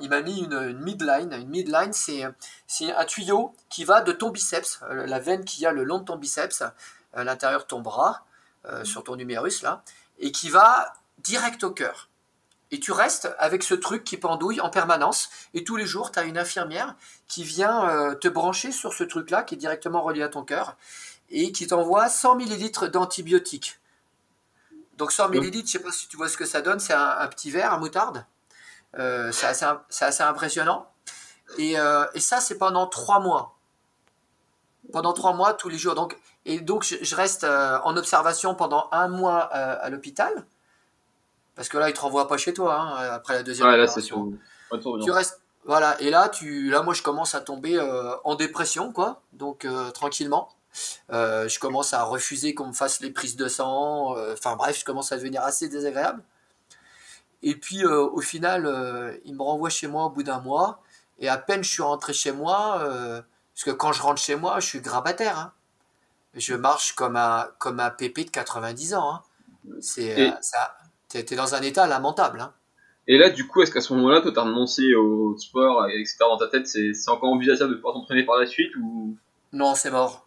il 0.00 0.08
m'a 0.10 0.20
mis 0.20 0.40
une, 0.40 0.78
midline. 0.78 1.32
Une 1.32 1.48
midline, 1.48 1.92
c'est, 1.92 2.22
un 2.22 3.04
tuyau 3.04 3.54
qui 3.70 3.84
va 3.84 4.00
de 4.02 4.12
ton 4.12 4.30
biceps, 4.30 4.80
euh, 4.90 5.06
la 5.06 5.18
veine 5.18 5.44
qui 5.44 5.64
a 5.64 5.72
le 5.72 5.84
long 5.84 5.98
de 5.98 6.04
ton 6.04 6.16
biceps, 6.16 6.62
à 7.14 7.24
l'intérieur 7.24 7.62
de 7.62 7.66
ton 7.66 7.80
bras, 7.80 8.24
euh, 8.66 8.80
mhm. 8.80 8.84
sur 8.84 9.04
ton 9.04 9.16
numérus 9.16 9.62
là, 9.62 9.82
et 10.18 10.32
qui 10.32 10.50
va 10.50 10.92
direct 11.18 11.64
au 11.64 11.70
cœur. 11.70 12.08
Et 12.70 12.80
tu 12.80 12.90
restes 12.90 13.28
avec 13.38 13.62
ce 13.62 13.74
truc 13.74 14.02
qui 14.02 14.16
pendouille 14.16 14.60
en 14.60 14.70
permanence. 14.70 15.28
Et 15.52 15.62
tous 15.62 15.76
les 15.76 15.84
jours, 15.84 16.10
tu 16.10 16.18
as 16.18 16.22
une 16.22 16.38
infirmière 16.38 16.94
qui 17.28 17.44
vient 17.44 18.14
te 18.18 18.28
brancher 18.28 18.72
sur 18.72 18.94
ce 18.94 19.04
truc-là, 19.04 19.42
qui 19.42 19.56
est 19.56 19.58
directement 19.58 20.00
relié 20.00 20.22
à 20.22 20.30
ton 20.30 20.42
cœur, 20.42 20.78
et 21.28 21.52
qui 21.52 21.66
t'envoie 21.66 22.08
100 22.08 22.36
millilitres 22.36 22.90
d'antibiotiques 22.90 23.78
donc 25.02 25.10
100 25.10 25.30
millilitres, 25.30 25.66
je 25.66 25.72
sais 25.72 25.78
pas 25.80 25.90
si 25.90 26.06
tu 26.06 26.16
vois 26.16 26.28
ce 26.28 26.36
que 26.36 26.44
ça 26.44 26.60
donne, 26.60 26.78
c'est 26.78 26.92
un, 26.92 27.26
petit 27.26 27.50
verre 27.50 27.72
à 27.72 27.78
moutarde. 27.78 28.24
Euh, 29.00 29.32
c'est 29.32 29.46
assez, 29.48 30.22
impressionnant. 30.22 30.86
Euh, 31.58 32.06
et, 32.14 32.20
ça, 32.20 32.38
c'est 32.38 32.56
pendant 32.56 32.86
trois 32.86 33.18
mois. 33.18 33.56
Pendant 34.92 35.12
trois 35.12 35.32
mois, 35.32 35.54
tous 35.54 35.68
les 35.68 35.76
jours. 35.76 35.96
Donc, 35.96 36.16
et 36.44 36.60
donc, 36.60 36.84
je, 36.84 37.16
reste 37.16 37.42
euh, 37.42 37.80
en 37.82 37.96
observation 37.96 38.54
pendant 38.54 38.88
un 38.92 39.08
mois 39.08 39.40
à 39.40 39.90
l'hôpital. 39.90 40.46
Parce 41.56 41.68
que 41.68 41.78
là, 41.78 41.90
ils 41.90 41.94
te 41.94 42.00
renvoient 42.00 42.28
pas 42.28 42.36
chez 42.36 42.54
toi 42.54 42.80
hein, 42.80 43.10
après 43.10 43.34
la 43.34 43.42
deuxième 43.42 43.66
ouais, 43.66 43.76
là, 43.76 43.88
c'est 43.88 44.02
Tu 44.02 45.10
restes, 45.10 45.40
voilà. 45.64 46.00
Et 46.00 46.10
là, 46.10 46.28
tu, 46.28 46.70
là, 46.70 46.82
moi, 46.82 46.94
je 46.94 47.02
commence 47.02 47.34
à 47.34 47.40
tomber 47.40 47.76
en 48.22 48.36
dépression, 48.36 48.92
quoi. 48.92 49.20
Donc, 49.32 49.66
tranquillement. 49.94 50.48
Je 51.10 51.58
commence 51.58 51.94
à 51.94 52.04
refuser 52.04 52.54
qu'on 52.54 52.68
me 52.68 52.72
fasse 52.72 53.00
les 53.00 53.10
prises 53.10 53.36
de 53.36 53.48
sang. 53.48 54.16
Enfin 54.32 54.56
bref, 54.56 54.78
je 54.80 54.84
commence 54.84 55.12
à 55.12 55.16
devenir 55.16 55.42
assez 55.42 55.68
désagréable. 55.68 56.22
Et 57.42 57.56
puis 57.56 57.84
au 57.84 58.20
final, 58.20 59.20
il 59.24 59.34
me 59.34 59.42
renvoie 59.42 59.70
chez 59.70 59.86
moi 59.86 60.04
au 60.04 60.10
bout 60.10 60.22
d'un 60.22 60.40
mois. 60.40 60.82
Et 61.18 61.28
à 61.28 61.38
peine 61.38 61.62
je 61.62 61.70
suis 61.70 61.82
rentré 61.82 62.12
chez 62.12 62.32
moi, 62.32 62.78
parce 63.54 63.64
que 63.64 63.70
quand 63.70 63.92
je 63.92 64.02
rentre 64.02 64.20
chez 64.20 64.36
moi, 64.36 64.60
je 64.60 64.66
suis 64.66 64.80
grabataire. 64.80 65.38
Hein. 65.38 65.52
Je 66.34 66.54
marche 66.54 66.94
comme 66.94 67.16
un, 67.16 67.48
comme 67.58 67.80
un 67.80 67.90
pépé 67.90 68.24
de 68.24 68.30
90 68.30 68.94
ans. 68.94 69.14
Hein. 69.14 69.22
C'est 69.80 70.32
ça. 70.40 70.76
T'es 71.08 71.36
dans 71.36 71.54
un 71.54 71.60
état 71.60 71.86
lamentable. 71.86 72.40
Hein. 72.40 72.52
Et 73.06 73.18
là, 73.18 73.30
du 73.30 73.46
coup, 73.46 73.62
est-ce 73.62 73.70
qu'à 73.70 73.80
ce, 73.80 73.92
moment-là, 73.94 74.20
toi, 74.22 74.32
t'as 74.34 74.42
renoncé 74.42 74.94
au 74.94 75.36
sport, 75.36 75.86
etc. 75.88 76.16
dans 76.20 76.38
ta 76.38 76.48
tête 76.48 76.66
C'est 76.66 77.08
encore 77.08 77.30
envisageable 77.30 77.72
de 77.72 77.76
pouvoir 77.76 77.94
t'entraîner 77.94 78.24
par 78.24 78.38
la 78.38 78.46
suite 78.46 78.74
ou? 78.76 79.16
Non, 79.52 79.74
c'est 79.74 79.90
mort. 79.90 80.21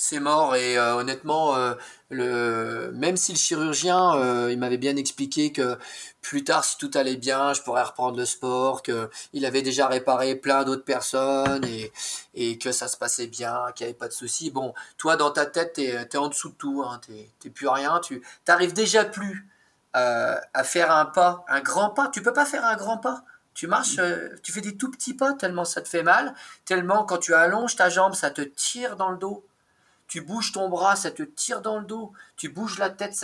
C'est 0.00 0.20
mort 0.20 0.54
et 0.54 0.78
euh, 0.78 0.94
honnêtement, 0.94 1.56
euh, 1.56 1.74
le... 2.08 2.92
même 2.94 3.16
si 3.16 3.32
le 3.32 3.38
chirurgien, 3.38 4.14
euh, 4.14 4.48
il 4.52 4.56
m'avait 4.56 4.76
bien 4.78 4.94
expliqué 4.94 5.50
que 5.50 5.76
plus 6.22 6.44
tard, 6.44 6.64
si 6.64 6.78
tout 6.78 6.90
allait 6.94 7.16
bien, 7.16 7.52
je 7.52 7.62
pourrais 7.62 7.82
reprendre 7.82 8.16
le 8.16 8.24
sport, 8.24 8.84
qu'il 8.84 9.44
avait 9.44 9.62
déjà 9.62 9.88
réparé 9.88 10.36
plein 10.36 10.62
d'autres 10.62 10.84
personnes 10.84 11.64
et, 11.64 11.92
et 12.34 12.58
que 12.58 12.70
ça 12.70 12.86
se 12.86 12.96
passait 12.96 13.26
bien, 13.26 13.72
qu'il 13.74 13.86
n'y 13.86 13.90
avait 13.90 13.98
pas 13.98 14.06
de 14.06 14.12
soucis. 14.12 14.52
Bon, 14.52 14.72
toi, 14.98 15.16
dans 15.16 15.32
ta 15.32 15.46
tête, 15.46 15.72
t'es 15.72 15.86
es 15.86 16.16
en 16.16 16.28
dessous 16.28 16.50
de 16.50 16.54
tout, 16.54 16.84
hein, 16.86 17.00
t'es 17.40 17.50
plus 17.50 17.66
rien, 17.66 17.98
tu 17.98 18.22
t'arrives 18.44 18.74
déjà 18.74 19.04
plus 19.04 19.48
à 19.94 20.62
faire 20.62 20.92
un 20.92 21.06
pas, 21.06 21.44
un 21.48 21.60
grand 21.60 21.90
pas. 21.90 22.06
Tu 22.06 22.22
peux 22.22 22.32
pas 22.32 22.46
faire 22.46 22.64
un 22.64 22.76
grand 22.76 22.98
pas. 22.98 23.24
Tu 23.52 23.66
marches, 23.66 23.98
tu 24.44 24.52
fais 24.52 24.60
des 24.60 24.76
tout 24.76 24.92
petits 24.92 25.14
pas 25.14 25.32
tellement 25.32 25.64
ça 25.64 25.80
te 25.82 25.88
fait 25.88 26.04
mal, 26.04 26.34
tellement 26.64 27.02
quand 27.04 27.18
tu 27.18 27.34
allonges 27.34 27.74
ta 27.74 27.88
jambe, 27.88 28.14
ça 28.14 28.30
te 28.30 28.42
tire 28.42 28.94
dans 28.94 29.10
le 29.10 29.18
dos. 29.18 29.44
Tu 30.08 30.20
bouges 30.20 30.52
ton 30.52 30.68
bras, 30.68 30.96
ça 30.96 31.10
te 31.10 31.22
tire 31.22 31.60
dans 31.60 31.78
le 31.78 31.84
dos. 31.84 32.12
Tu 32.36 32.48
bouges 32.48 32.78
la 32.78 32.90
tête, 32.90 33.14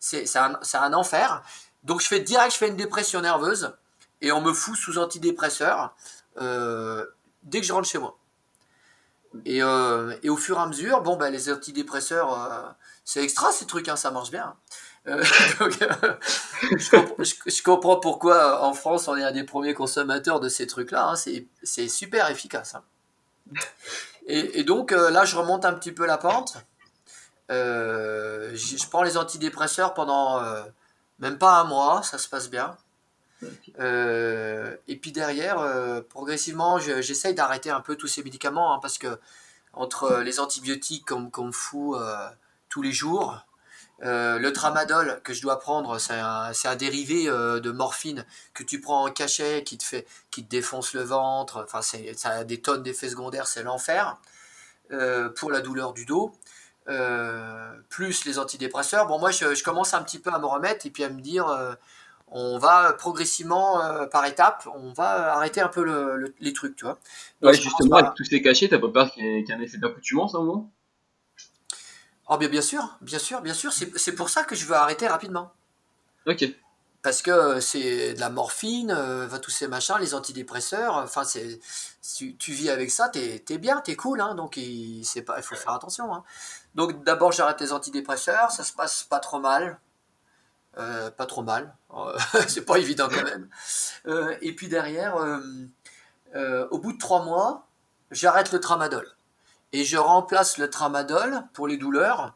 c'est, 0.00 0.36
un, 0.36 0.92
enfer. 0.92 1.42
Donc 1.84 2.00
je 2.00 2.08
fais 2.08 2.20
direct, 2.20 2.52
je 2.52 2.58
fais 2.58 2.68
une 2.68 2.76
dépression 2.76 3.20
nerveuse 3.20 3.74
et 4.20 4.32
on 4.32 4.40
me 4.40 4.52
fout 4.52 4.76
sous 4.76 4.98
antidépresseur 4.98 5.94
euh, 6.40 7.06
dès 7.42 7.60
que 7.60 7.66
je 7.66 7.72
rentre 7.72 7.88
chez 7.88 7.98
moi. 7.98 8.18
Et, 9.44 9.58
et, 9.58 10.30
au 10.30 10.36
fur 10.36 10.56
et 10.56 10.60
à 10.60 10.66
mesure, 10.66 11.02
bon, 11.02 11.16
ben, 11.16 11.30
les 11.30 11.50
antidépresseurs, 11.52 12.74
c'est 13.04 13.22
extra 13.22 13.52
ces 13.52 13.66
trucs, 13.66 13.88
hein, 13.88 13.96
ça 13.96 14.10
marche 14.10 14.30
bien. 14.30 14.56
Euh, 15.08 15.22
euh, 15.60 16.14
je, 16.76 17.62
comprends, 17.62 18.00
pourquoi 18.00 18.64
en 18.64 18.74
France 18.74 19.06
on 19.06 19.16
est 19.16 19.22
un 19.22 19.30
des 19.30 19.44
premiers 19.44 19.74
consommateurs 19.74 20.40
de 20.40 20.48
ces 20.48 20.66
trucs-là. 20.66 21.10
Hein. 21.10 21.14
c'est 21.62 21.88
super 21.88 22.28
efficace. 22.30 22.74
Hein. 22.74 22.82
Et, 24.28 24.64
donc 24.64 24.90
euh, 24.92 25.10
là, 25.10 25.24
je 25.24 25.36
remonte 25.36 25.64
un 25.64 25.72
petit 25.74 25.92
peu 25.92 26.04
la 26.04 26.18
pente. 26.18 26.56
je, 27.48 28.88
prends 28.90 29.02
les 29.02 29.16
antidépresseurs 29.16 29.94
pendant 29.94 30.42
même 31.20 31.38
pas 31.38 31.60
un 31.60 31.64
mois, 31.64 32.02
ça 32.02 32.18
se 32.18 32.28
passe 32.28 32.50
bien. 32.50 32.76
et 33.78 34.96
puis 35.00 35.12
derrière, 35.12 36.02
progressivement, 36.08 36.78
j'essaye 36.78 37.34
d'arrêter 37.34 37.70
un 37.70 37.80
peu 37.80 37.94
tous 37.94 38.08
ces 38.08 38.24
médicaments 38.24 38.74
hein, 38.74 38.78
parce 38.82 38.98
que 38.98 39.18
entre 39.72 40.20
les 40.24 40.40
antibiotiques 40.40 41.06
qu'on 41.06 41.44
me 41.44 41.52
fout 41.52 41.96
tous 42.68 42.82
les 42.82 42.92
jours, 42.92 43.45
euh, 44.02 44.38
le 44.38 44.52
tramadol 44.52 45.20
que 45.24 45.32
je 45.32 45.40
dois 45.40 45.58
prendre, 45.58 45.98
c'est 45.98 46.14
un, 46.14 46.76
dérivé 46.76 47.28
euh, 47.28 47.60
de 47.60 47.70
morphine 47.70 48.26
que 48.52 48.62
tu 48.62 48.80
prends 48.80 49.06
en 49.06 49.10
cachet, 49.10 49.62
qui 49.64 49.78
te 49.78 49.84
fait, 49.84 50.06
qui 50.30 50.44
te 50.44 50.50
défonce 50.50 50.92
le 50.92 51.02
ventre. 51.02 51.64
Enfin, 51.64 51.80
ça 51.82 52.30
a 52.30 52.44
des 52.44 52.60
tonnes 52.60 52.82
d'effets 52.82 53.08
secondaires, 53.08 53.46
c'est 53.46 53.62
l'enfer 53.62 54.18
euh, 54.92 55.30
pour 55.30 55.50
la 55.50 55.60
douleur 55.60 55.94
du 55.94 56.04
dos. 56.04 56.32
plus 57.88 58.24
les 58.26 58.38
antidépresseurs. 58.38 59.06
Bon, 59.06 59.18
moi, 59.18 59.30
je, 59.30 59.62
commence 59.64 59.94
un 59.94 60.02
petit 60.02 60.18
peu 60.18 60.30
à 60.30 60.38
me 60.38 60.46
remettre 60.46 60.86
et 60.86 60.90
puis 60.90 61.02
à 61.02 61.08
me 61.08 61.20
dire, 61.20 61.46
on 62.28 62.58
va 62.58 62.92
progressivement, 62.92 63.80
par 64.08 64.26
étapes, 64.26 64.68
on 64.74 64.92
va 64.92 65.34
arrêter 65.34 65.62
un 65.62 65.68
peu 65.68 66.32
les 66.38 66.52
trucs, 66.52 66.76
tu 66.76 66.84
vois. 66.84 66.98
ouais, 67.42 67.54
justement, 67.54 67.96
avec 67.96 68.14
tous 68.14 68.24
ces 68.24 68.42
cachets, 68.42 68.68
t'as 68.68 68.78
pas 68.78 68.90
peur 68.90 69.10
qu'il 69.10 69.24
y 69.24 69.50
ait 69.50 69.52
un 69.52 69.60
effet 69.60 69.78
d'accoutumance 69.78 70.34
à 70.34 70.38
un 70.38 70.42
moment 70.42 70.70
Oh 72.28 72.36
bien, 72.38 72.48
bien 72.48 72.62
sûr, 72.62 72.96
bien 73.00 73.18
sûr, 73.18 73.40
bien 73.40 73.54
sûr. 73.54 73.72
C'est 73.72 74.12
pour 74.12 74.28
ça 74.30 74.44
que 74.44 74.54
je 74.54 74.66
veux 74.66 74.74
arrêter 74.74 75.06
rapidement. 75.06 75.52
Ok. 76.26 76.44
Parce 77.02 77.22
que 77.22 77.60
c'est 77.60 78.14
de 78.14 78.20
la 78.20 78.30
morphine, 78.30 78.90
euh, 78.90 79.28
tous 79.38 79.52
ces 79.52 79.68
machins, 79.68 79.94
les 80.00 80.12
antidépresseurs. 80.12 80.96
Enfin, 80.96 81.22
c'est 81.22 81.60
tu, 82.16 82.36
tu, 82.36 82.52
vis 82.52 82.68
avec 82.68 82.90
ça, 82.90 83.08
t'es 83.08 83.44
es 83.48 83.58
bien, 83.58 83.80
t'es 83.80 83.94
cool. 83.94 84.20
Hein, 84.20 84.34
donc 84.34 84.56
il, 84.56 85.04
pas, 85.24 85.36
il 85.36 85.42
faut 85.44 85.54
faire 85.54 85.72
attention. 85.72 86.12
Hein. 86.12 86.24
Donc 86.74 87.04
d'abord 87.04 87.30
j'arrête 87.30 87.60
les 87.60 87.72
antidépresseurs, 87.72 88.50
ça 88.50 88.64
se 88.64 88.72
passe 88.72 89.04
pas 89.04 89.20
trop 89.20 89.38
mal. 89.38 89.78
Euh, 90.78 91.10
pas 91.10 91.26
trop 91.26 91.42
mal. 91.42 91.74
c'est 92.48 92.64
pas 92.64 92.78
évident 92.78 93.08
quand 93.08 93.24
même. 93.24 93.48
Euh, 94.06 94.36
et 94.42 94.54
puis 94.54 94.68
derrière, 94.68 95.16
euh, 95.16 96.68
au 96.70 96.78
bout 96.78 96.92
de 96.92 96.98
trois 96.98 97.24
mois, 97.24 97.66
j'arrête 98.10 98.52
le 98.52 98.60
tramadol 98.60 99.15
et 99.72 99.84
je 99.84 99.96
remplace 99.96 100.58
le 100.58 100.70
tramadol 100.70 101.42
pour 101.52 101.68
les 101.68 101.76
douleurs. 101.76 102.34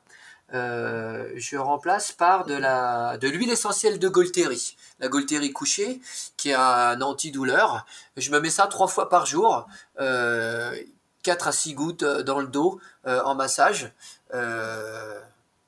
Euh, 0.53 1.31
je 1.37 1.57
remplace 1.57 2.11
par 2.11 2.45
de 2.45 2.55
la 2.55 3.17
de 3.19 3.29
l'huile 3.29 3.51
essentielle 3.51 4.01
de 4.01 4.09
Golteri, 4.09 4.77
la 4.99 5.09
Golteri 5.09 5.53
couchée, 5.53 6.01
qui 6.37 6.51
est 6.51 6.55
un 6.55 7.01
antidouleur. 7.03 7.87
Je 8.17 8.31
me 8.33 8.41
mets 8.41 8.51
ça 8.51 8.67
trois 8.67 8.89
fois 8.89 9.09
par 9.09 9.27
jour, 9.27 9.69
euh, 10.01 10.75
4 11.23 11.49
à 11.49 11.53
6 11.53 11.75
gouttes 11.75 12.05
dans 12.05 12.41
le 12.41 12.49
dos 12.49 12.81
euh, 13.07 13.21
en 13.25 13.35
massage. 13.35 13.93
Euh, 14.35 15.21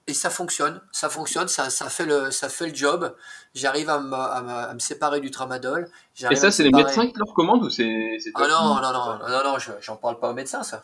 et 0.08 0.14
ça 0.14 0.30
fonctionne, 0.30 0.80
ça 0.90 1.08
fonctionne, 1.08 1.46
ça, 1.46 1.70
ça, 1.70 1.88
fait, 1.88 2.06
le, 2.06 2.32
ça 2.32 2.48
fait 2.48 2.66
le 2.66 2.74
job. 2.74 3.14
J'arrive 3.54 3.88
à, 3.88 3.94
à, 3.94 4.74
me 4.74 4.80
séparer 4.80 5.20
du 5.20 5.30
tramadol. 5.30 5.88
Et 6.28 6.34
ça, 6.34 6.50
c'est 6.50 6.64
les 6.64 6.72
médecins 6.72 7.06
qui 7.06 7.14
le 7.16 7.24
recommandent 7.24 7.62
ou 7.62 7.70
c'est 7.70 8.18
Ah 8.34 8.48
non, 8.48 8.74
non, 8.82 8.92
non, 8.92 9.18
non, 9.28 9.44
non, 9.44 9.58
j'en 9.80 9.96
parle 9.96 10.18
pas 10.18 10.30
aux 10.30 10.34
médecins, 10.34 10.64
ça. 10.64 10.82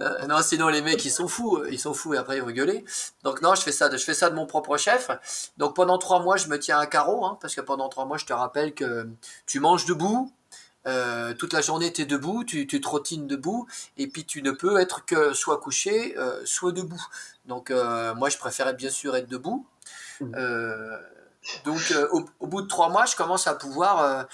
Euh, 0.00 0.26
non, 0.26 0.40
sinon 0.40 0.68
les 0.68 0.80
mecs 0.80 1.04
ils 1.04 1.10
sont 1.10 1.28
fous, 1.28 1.62
ils 1.70 1.78
sont 1.78 1.92
fous 1.92 2.14
et 2.14 2.16
après 2.16 2.38
ils 2.38 2.42
vont 2.42 2.50
gueuler. 2.50 2.84
Donc 3.22 3.42
non, 3.42 3.54
je 3.54 3.60
fais 3.60 3.72
ça, 3.72 3.90
de, 3.90 3.98
je 3.98 4.04
fais 4.04 4.14
ça 4.14 4.30
de 4.30 4.34
mon 4.34 4.46
propre 4.46 4.78
chef. 4.78 5.10
Donc 5.58 5.76
pendant 5.76 5.98
trois 5.98 6.20
mois, 6.20 6.38
je 6.38 6.48
me 6.48 6.58
tiens 6.58 6.78
à 6.78 6.86
carreau, 6.86 7.24
hein, 7.26 7.36
parce 7.40 7.54
que 7.54 7.60
pendant 7.60 7.88
trois 7.90 8.06
mois, 8.06 8.16
je 8.16 8.24
te 8.24 8.32
rappelle 8.32 8.72
que 8.72 9.06
tu 9.44 9.60
manges 9.60 9.84
debout, 9.84 10.32
euh, 10.86 11.34
toute 11.34 11.52
la 11.52 11.60
journée 11.60 11.92
tu 11.92 12.02
es 12.02 12.06
debout, 12.06 12.44
tu, 12.44 12.66
tu 12.66 12.80
trottines 12.80 13.26
debout, 13.26 13.66
et 13.98 14.06
puis 14.06 14.24
tu 14.24 14.40
ne 14.42 14.52
peux 14.52 14.80
être 14.80 15.04
que 15.04 15.34
soit 15.34 15.58
couché, 15.60 16.16
euh, 16.16 16.40
soit 16.46 16.72
debout. 16.72 17.04
Donc 17.44 17.70
moi, 17.70 18.30
je 18.30 18.38
préférais 18.38 18.74
bien 18.74 18.90
sûr 18.90 19.14
être 19.16 19.28
debout. 19.28 19.66
Mmh. 20.20 20.34
donc 21.64 21.94
au, 22.12 22.26
au, 22.40 22.46
bout 22.46 22.60
de 22.60 22.66
trois 22.66 22.90
mois, 22.90 23.06
je 23.06 23.16
commence 23.16 23.46
à 23.46 23.54
pouvoir 23.54 24.26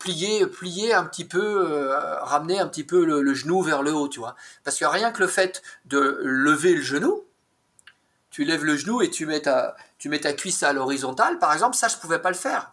plier, 0.00 0.46
plier 0.46 0.92
un 0.94 1.04
petit 1.04 1.24
peu, 1.24 1.70
euh, 1.70 2.18
ramener 2.22 2.58
un 2.58 2.66
petit 2.66 2.82
peu 2.82 3.04
le, 3.04 3.34
genou 3.34 3.62
vers 3.62 3.84
le 3.84 3.92
haut, 3.92 4.08
tu 4.08 4.18
vois. 4.18 4.34
Parce 4.64 4.78
que 4.78 4.84
rien 4.84 5.12
que 5.12 5.20
le 5.20 5.28
fait 5.28 5.62
de 5.84 6.18
lever 6.22 6.74
le 6.74 6.82
genou, 6.82 7.22
tu 8.30 8.44
lèves 8.44 8.64
le 8.64 8.76
genou 8.76 9.02
et 9.02 9.10
tu 9.10 9.26
mets 9.26 9.42
ta, 9.42 9.76
tu 9.98 10.08
mets 10.08 10.20
ta 10.20 10.32
cuisse 10.32 10.64
à 10.64 10.72
l'horizontale, 10.72 11.38
par 11.38 11.52
exemple, 11.52 11.76
ça 11.76 11.86
je 11.86 11.96
pouvais 11.98 12.18
pas 12.18 12.30
le 12.30 12.36
faire. 12.36 12.70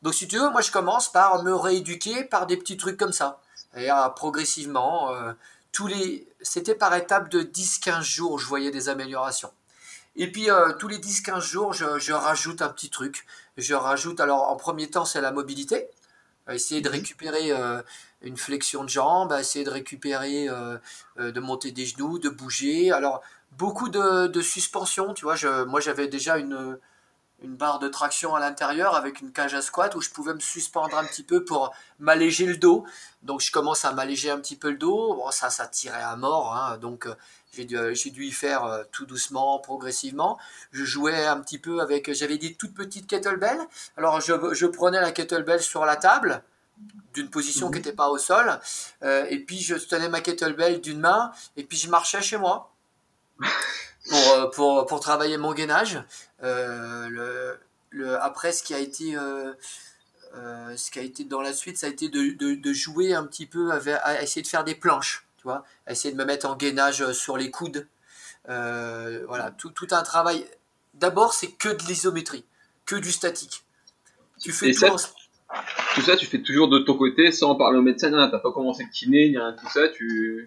Donc 0.00 0.14
si 0.14 0.28
tu 0.28 0.38
veux, 0.38 0.48
moi 0.48 0.62
je 0.62 0.70
commence 0.70 1.12
par 1.12 1.42
me 1.42 1.54
rééduquer 1.54 2.24
par 2.24 2.46
des 2.46 2.56
petits 2.56 2.78
trucs 2.78 2.96
comme 2.96 3.12
ça. 3.12 3.40
Et 3.76 3.88
progressivement, 4.16 5.12
euh, 5.12 5.32
tous 5.72 5.86
les, 5.86 6.26
c'était 6.40 6.74
par 6.74 6.94
étapes 6.94 7.28
de 7.28 7.42
10-15 7.42 8.02
jours, 8.02 8.38
je 8.38 8.46
voyais 8.46 8.70
des 8.70 8.88
améliorations. 8.88 9.52
Et 10.16 10.30
puis 10.30 10.50
euh, 10.50 10.72
tous 10.72 10.88
les 10.88 10.98
10-15 10.98 11.40
jours, 11.40 11.72
je, 11.72 11.98
je, 11.98 12.12
rajoute 12.12 12.62
un 12.62 12.68
petit 12.68 12.90
truc. 12.90 13.26
Je 13.56 13.74
rajoute, 13.74 14.20
alors 14.20 14.48
en 14.48 14.56
premier 14.56 14.88
temps, 14.88 15.04
c'est 15.04 15.20
la 15.20 15.32
mobilité 15.32 15.88
essayer 16.54 16.80
de 16.80 16.88
mhm. 16.88 16.94
récupérer 16.94 17.52
euh, 17.52 17.82
une 18.22 18.36
flexion 18.36 18.84
de 18.84 18.88
jambe, 18.88 19.34
essayer 19.38 19.64
de 19.64 19.70
récupérer, 19.70 20.48
euh, 20.48 20.78
euh, 21.18 21.32
de 21.32 21.40
monter 21.40 21.72
des 21.72 21.86
genoux, 21.86 22.18
de 22.18 22.28
bouger. 22.28 22.92
Alors, 22.92 23.22
beaucoup 23.52 23.88
de, 23.88 24.26
de 24.26 24.40
suspension, 24.40 25.14
tu 25.14 25.24
vois. 25.24 25.36
Je, 25.36 25.64
moi, 25.64 25.80
j'avais 25.80 26.08
déjà 26.08 26.38
une, 26.38 26.78
une 27.42 27.56
barre 27.56 27.78
de 27.78 27.88
traction 27.88 28.34
à 28.34 28.40
l'intérieur 28.40 28.94
avec 28.94 29.20
une 29.20 29.32
cage 29.32 29.54
à 29.54 29.62
squat 29.62 29.94
où 29.94 30.00
je 30.00 30.10
pouvais 30.10 30.34
me 30.34 30.40
suspendre 30.40 30.96
un 30.98 31.04
petit 31.04 31.22
peu 31.22 31.44
pour 31.44 31.72
m'alléger 31.98 32.46
le 32.46 32.56
dos. 32.56 32.84
Donc, 33.22 33.40
je 33.40 33.50
commence 33.50 33.84
à 33.84 33.92
m'alléger 33.92 34.30
un 34.30 34.38
petit 34.38 34.56
peu 34.56 34.70
le 34.70 34.76
dos. 34.76 35.14
Bon, 35.14 35.30
ça, 35.30 35.50
ça 35.50 35.66
tirait 35.66 36.02
à 36.02 36.16
mort. 36.16 36.54
Hein. 36.54 36.78
Donc, 36.78 37.08
j'ai 37.52 37.64
dû, 37.64 37.76
j'ai 37.94 38.10
dû 38.10 38.24
y 38.24 38.32
faire 38.32 38.84
tout 38.92 39.06
doucement, 39.06 39.58
progressivement. 39.58 40.38
Je 40.72 40.84
jouais 40.84 41.26
un 41.26 41.40
petit 41.40 41.58
peu 41.58 41.80
avec, 41.80 42.12
j'avais 42.12 42.38
des 42.38 42.54
toutes 42.54 42.74
petites 42.74 43.06
kettlebells. 43.06 43.66
Alors, 43.96 44.20
je, 44.20 44.54
je 44.54 44.66
prenais 44.66 45.00
la 45.00 45.12
kettlebell 45.12 45.60
sur 45.60 45.84
la 45.84 45.96
table 45.96 46.42
d'une 47.14 47.28
position 47.28 47.70
qui 47.70 47.78
n'était 47.78 47.90
mhm. 47.90 47.96
pas 47.96 48.08
au 48.08 48.18
sol. 48.18 48.60
Euh, 49.02 49.26
et 49.28 49.38
puis 49.38 49.60
je 49.60 49.74
tenais 49.74 50.08
ma 50.08 50.20
kettlebell 50.20 50.80
d'une 50.80 51.00
main 51.00 51.32
et 51.56 51.64
puis 51.64 51.76
je 51.76 51.90
marchais 51.90 52.22
chez 52.22 52.36
moi 52.36 52.72
pour, 54.08 54.32
euh, 54.32 54.50
pour, 54.50 54.86
pour 54.86 55.00
travailler 55.00 55.36
mon 55.36 55.52
gainage. 55.52 56.02
Euh, 56.42 57.08
le, 57.08 57.60
le, 57.90 58.22
après, 58.22 58.52
ce 58.52 58.62
qui 58.62 58.74
a 58.74 58.78
été 58.78 59.16
ce 60.76 60.90
qui 60.92 61.00
a 61.00 61.02
été 61.02 61.24
dans 61.24 61.40
la 61.40 61.52
suite, 61.52 61.76
ça 61.76 61.88
a 61.88 61.90
été 61.90 62.08
de, 62.08 62.54
de, 62.54 62.72
jouer 62.72 63.14
un 63.14 63.24
petit 63.24 63.46
peu 63.46 63.72
à 63.72 64.22
essayer 64.22 64.42
de 64.42 64.46
faire 64.46 64.62
des 64.62 64.76
planches. 64.76 65.26
Tu 65.40 65.44
vois, 65.44 65.64
essayer 65.88 66.12
de 66.12 66.18
me 66.18 66.26
mettre 66.26 66.46
en 66.46 66.54
gainage 66.54 67.12
sur 67.12 67.38
les 67.38 67.50
coudes. 67.50 67.86
voilà, 68.46 69.50
tout, 69.56 69.70
tout 69.70 69.88
un 69.92 70.02
travail. 70.02 70.46
D'abord, 70.92 71.32
c'est 71.32 71.52
que 71.52 71.70
de 71.70 71.82
l'isométrie, 71.84 72.44
que 72.84 72.96
du 72.96 73.10
statique. 73.10 73.64
Tu 74.38 74.52
fais 74.52 74.72
tout, 74.72 74.86
tout 75.94 76.02
ça, 76.02 76.16
tu 76.16 76.26
fais 76.26 76.42
toujours 76.42 76.68
de 76.68 76.78
ton 76.80 76.96
côté 76.96 77.32
sans 77.32 77.54
parler 77.54 77.78
au 77.78 77.82
médecin. 77.82 78.10
T'as 78.10 78.38
pas 78.38 78.52
commencé 78.52 78.84
le 78.84 78.90
kiné, 78.90 79.30
ni 79.30 79.38
rien 79.38 79.52
tout 79.52 79.68
ça. 79.68 79.88
Tu, 79.88 80.46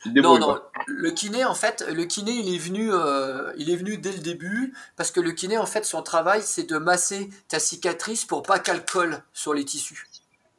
tu 0.00 0.08
te 0.08 0.14
débrouilles, 0.14 0.40
non, 0.40 0.54
non. 0.54 0.60
Le 0.86 1.10
kiné, 1.10 1.44
en 1.44 1.54
fait, 1.54 1.84
le 1.88 2.04
kiné, 2.04 2.32
il 2.32 2.54
est 2.54 2.58
venu, 2.58 2.92
euh, 2.92 3.52
il 3.56 3.70
est 3.70 3.76
venu 3.76 3.98
dès 3.98 4.12
le 4.12 4.18
début 4.18 4.74
parce 4.96 5.10
que 5.10 5.20
le 5.20 5.32
kiné, 5.32 5.58
en 5.58 5.66
fait, 5.66 5.84
son 5.84 6.02
travail, 6.02 6.42
c'est 6.42 6.68
de 6.68 6.78
masser 6.78 7.30
ta 7.48 7.58
cicatrice 7.58 8.24
pour 8.24 8.42
pas 8.42 8.58
qu'elle 8.58 8.84
colle 8.84 9.22
sur 9.32 9.54
les 9.54 9.64
tissus. 9.64 10.06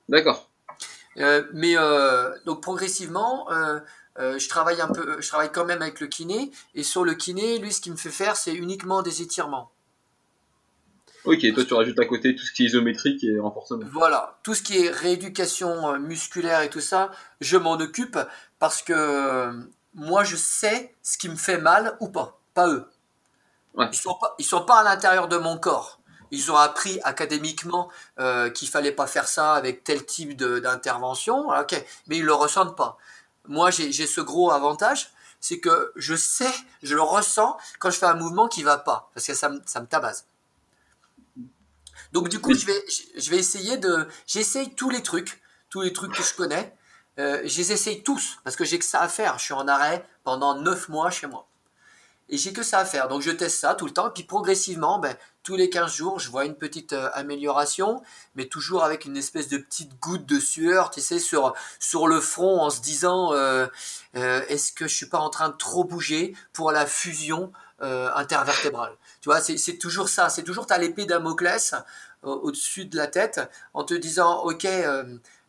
D'accord. 0.08 0.49
Euh, 1.18 1.44
mais 1.54 1.76
euh, 1.78 2.32
donc 2.46 2.62
progressivement, 2.62 3.48
je 4.18 4.50
travaille 4.50 4.82
un 4.82 4.88
peu, 4.88 5.22
je 5.22 5.28
travaille 5.28 5.52
quand 5.52 5.66
même 5.66 5.82
avec 5.82 6.00
le 6.00 6.08
kiné 6.08 6.52
et 6.76 6.84
sur 6.84 7.04
le 7.04 7.14
kiné, 7.14 7.58
lui, 7.60 7.72
ce 7.72 7.82
qu'il 7.82 7.92
me 7.92 7.98
fait 7.98 8.10
faire, 8.10 8.36
c'est 8.36 8.54
uniquement 8.54 9.02
des 9.02 9.22
étirements. 9.22 9.72
Ok, 11.26 11.46
toi 11.54 11.66
tu 11.66 11.74
rajoutes 11.74 12.00
à 12.00 12.06
côté 12.06 12.36
tout 12.36 12.46
ce 12.46 12.52
qui 12.52 12.64
est 12.64 12.68
isométrique 12.68 13.24
et 13.24 13.40
renforcement. 13.40 13.86
Voilà, 13.92 14.40
tout 14.44 14.54
ce 14.54 14.64
qui 14.64 14.86
est 14.86 14.90
rééducation 14.90 15.94
euh, 15.94 16.00
musculaire 16.00 16.62
et 16.62 16.70
tout 16.70 16.80
ça, 16.80 17.12
je 17.42 17.58
m'en 17.58 17.74
occupe 17.74 18.18
parce 18.58 18.82
que 18.82 18.94
euh, 18.94 19.52
moi 19.94 20.24
je 20.24 20.36
sais 20.36 20.96
ce 21.04 21.18
qui 21.18 21.30
me 21.30 21.36
fait 21.36 21.58
mal 21.58 21.98
ou 22.00 22.10
pas, 22.10 22.40
pas 22.54 22.70
eux. 22.70 22.86
Ils 23.78 23.96
sont 23.96 24.16
pas, 24.16 24.36
ils 24.40 24.46
sont 24.46 24.66
pas 24.66 24.80
à 24.80 24.84
l'intérieur 24.84 25.28
de 25.28 25.38
mon 25.38 25.58
corps. 25.58 25.99
Ils 26.32 26.52
ont 26.52 26.56
appris 26.56 27.00
académiquement 27.04 27.90
euh, 28.20 28.50
qu'il 28.50 28.70
fallait 28.70 28.92
pas 28.92 29.08
faire 29.08 29.28
ça 29.28 29.54
avec 29.54 29.84
tel 29.84 30.06
type 30.06 30.38
d'intervention, 30.38 31.50
ok, 31.50 31.84
mais 32.08 32.18
ils 32.18 32.26
le 32.26 32.34
ressentent 32.34 32.76
pas. 32.76 32.98
Moi 33.48 33.72
j'ai 33.72 33.92
ce 33.92 34.22
gros 34.22 34.52
avantage, 34.52 35.12
c'est 35.40 35.60
que 35.60 35.92
je 35.96 36.16
sais, 36.16 36.54
je 36.84 36.96
le 36.96 37.02
ressens 37.02 37.58
quand 37.80 37.90
je 37.90 37.98
fais 37.98 38.06
un 38.06 38.16
mouvement 38.16 38.48
qui 38.48 38.64
va 38.64 38.78
pas, 38.78 39.10
parce 39.14 39.26
que 39.26 39.34
ça, 39.34 39.52
ça 39.66 39.82
me 39.82 39.88
tabasse. 39.88 40.26
Donc 42.12 42.30
du 42.30 42.40
coup, 42.40 42.54
je 42.54 42.66
vais, 42.66 42.86
je 43.18 43.30
vais 43.30 43.38
essayer 43.38 43.78
de... 43.78 44.08
J'essaye 44.26 44.74
tous 44.74 44.90
les 44.90 45.04
trucs, 45.04 45.42
tous 45.70 45.82
les 45.82 45.94
trucs 45.94 46.14
que 46.14 46.24
je 46.24 46.34
connais. 46.34 46.76
Euh, 47.20 47.42
je 47.44 47.58
les 47.58 47.72
essaye 47.74 48.02
tous, 48.02 48.40
parce 48.44 48.56
que 48.56 48.64
j'ai 48.64 48.80
que 48.80 48.86
ça 48.86 49.02
à 49.02 49.08
faire. 49.08 49.38
Je 49.38 49.46
suis 49.46 49.54
en 49.54 49.68
arrêt 49.68 50.06
pendant 50.24 50.56
9 50.56 50.90
mois 50.90 51.12
chez 51.12 51.28
moi. 51.28 51.48
Et 52.30 52.38
j'ai 52.38 52.54
que 52.54 52.64
ça 52.64 52.80
à 52.80 52.86
faire. 52.86 53.08
Donc 53.08 53.22
je 53.22 53.32
teste 53.32 53.60
ça 53.60 53.76
tout 53.76 53.86
le 53.86 53.92
temps. 53.92 54.10
Et 54.10 54.14
puis 54.14 54.24
progressivement, 54.24 55.00
ben, 55.00 55.16
les 55.56 55.70
15 55.70 55.94
jours, 55.94 56.20
je 56.20 56.30
vois 56.30 56.46
une 56.46 56.56
petite 56.56 56.94
euh, 56.94 57.10
amélioration, 57.14 58.02
mais 58.36 58.46
toujours 58.46 58.84
avec 58.84 59.06
une 59.06 59.18
espèce 59.18 59.48
de 59.48 59.58
petite 59.58 60.00
goutte 60.00 60.26
de 60.26 60.40
sueur, 60.40 60.92
tu 60.92 61.02
sais, 61.02 61.20
sur, 61.20 61.54
le 62.08 62.20
front 62.20 62.62
en 62.62 62.70
se 62.70 62.82
disant 62.82 63.34
euh, 63.34 63.68
euh, 64.16 64.42
est-ce 64.48 64.72
que 64.72 64.88
je 64.88 64.96
suis 64.96 65.06
pas 65.08 65.20
en 65.20 65.30
train 65.30 65.50
de 65.50 65.56
trop 65.56 65.84
bouger 65.84 66.36
pour 66.54 66.72
la 66.72 66.86
fusion 66.86 67.52
intervertébrale? 67.82 68.92
Tu 69.22 69.30
vois, 69.30 69.40
c'est 69.40 69.78
toujours 69.78 70.10
ça. 70.10 70.28
C'est 70.28 70.44
toujours, 70.44 70.68
tu 70.68 70.74
as 70.74 70.78
l'épée 70.78 71.06
Damoclès 71.06 71.76
au-dessus 72.24 72.86
de 72.86 72.98
la 72.98 73.08
tête 73.08 73.40
en 73.74 73.86
te 73.86 73.94
disant 73.94 74.44
ok, 74.44 74.68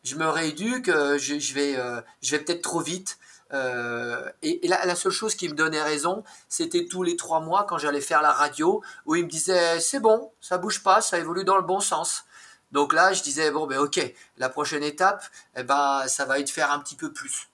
je 0.03 0.15
me 0.15 0.25
rééduque, 0.29 0.87
je 0.87 1.53
vais 1.53 2.39
peut-être 2.39 2.61
trop 2.61 2.79
vite. 2.79 3.17
Euh, 3.53 4.29
et, 4.41 4.65
la, 4.67 4.95
seule 4.95 5.11
chose 5.11 5.35
qui 5.35 5.49
me 5.49 5.53
donnait 5.55 5.81
raison, 5.81 6.23
c'était 6.47 6.85
tous 6.85 7.03
les 7.03 7.15
trois 7.15 7.41
mois 7.41 7.65
quand 7.65 7.77
j'allais 7.77 8.01
faire 8.01 8.21
la 8.21 8.31
radio, 8.31 8.81
où 9.05 9.15
il 9.15 9.25
me 9.25 9.29
disait 9.29 9.79
c'est 9.79 9.99
bon, 9.99 10.31
ça 10.39 10.57
bouge 10.57 10.83
pas, 10.83 11.01
ça 11.01 11.19
évolue 11.19 11.43
dans 11.43 11.57
le 11.57 11.63
bon 11.63 11.79
sens. 11.79 12.23
Donc 12.71 12.93
là, 12.93 13.11
je 13.11 13.21
disais 13.21 13.51
bon 13.51 13.67
ben 13.67 13.79
ok, 13.79 13.99
la 14.37 14.49
prochaine 14.49 14.83
étape, 14.83 15.23
eh 15.57 15.63
ben 15.63 16.03
ça 16.07 16.25
va 16.25 16.39
être 16.39 16.49
faire 16.49 16.71
un 16.71 16.79
petit 16.79 16.95
peu 16.95 17.11
plus. 17.11 17.49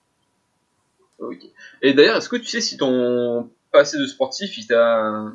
Et 1.81 1.93
d'ailleurs, 1.93 2.17
est-ce 2.17 2.29
que 2.29 2.35
tu 2.35 2.45
sais 2.45 2.61
si 2.61 2.77
ton 2.77 3.49
passé 3.71 3.97
de 3.97 4.05
sportif, 4.05 4.55
il 4.57 4.67
t'a, 4.67 5.25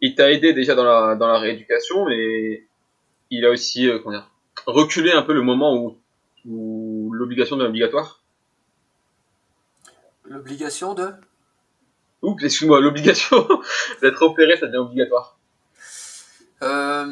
il 0.00 0.14
t'a 0.14 0.32
aidé 0.32 0.54
déjà 0.54 0.74
dans 0.74 0.84
la 0.84 1.16
dans 1.16 1.28
la 1.28 1.38
rééducation, 1.38 2.08
et 2.08 2.66
il 3.30 3.44
a 3.44 3.50
aussi 3.50 3.88
euh, 3.88 3.98
reculé 4.66 5.12
un 5.12 5.22
peu 5.22 5.34
le 5.34 5.42
moment 5.42 5.76
où, 5.76 5.98
où 6.46 7.12
l'obligation 7.12 7.56
devient 7.56 7.68
obligatoire? 7.68 8.23
L'obligation 10.24 10.94
de 10.94 11.12
Ouh, 12.24 12.36
excuse-moi, 12.40 12.80
l'obligation 12.80 13.46
d'être 14.02 14.22
opéré, 14.22 14.56
ça 14.56 14.66
devient 14.66 14.78
obligatoire. 14.78 15.36
Euh, 16.62 17.04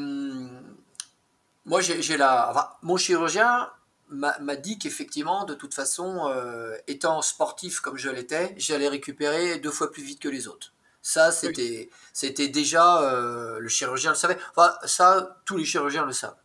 moi, 1.67 1.81
j'ai 1.83 2.17
la. 2.17 2.79
mon 2.81 2.97
chirurgien 2.97 3.71
m'a 4.09 4.57
dit 4.57 4.79
qu'effectivement, 4.79 5.45
de 5.45 5.55
toute 5.55 5.75
façon, 5.75 6.29
euh, 6.29 6.77
étant 6.87 7.21
sportif 7.23 7.81
comme 7.81 7.99
je 7.99 8.09
l'étais, 8.09 8.55
j'allais 8.57 8.89
récupérer 8.89 9.59
deux 9.59 9.71
fois 9.71 9.91
plus 9.91 10.03
vite 10.03 10.21
que 10.21 10.29
les 10.29 10.49
autres. 10.49 10.73
Ça, 11.03 11.31
c'était 11.31 11.91
c'était 12.15 12.49
déjà 12.49 13.03
euh, 13.03 13.59
le 13.59 13.69
chirurgien 13.69 14.11
le 14.11 14.17
savait. 14.17 14.39
Enfin, 14.57 14.75
ça, 14.85 15.37
tous 15.45 15.59
les 15.59 15.65
chirurgiens 15.65 16.07
le 16.07 16.13
savent. 16.13 16.37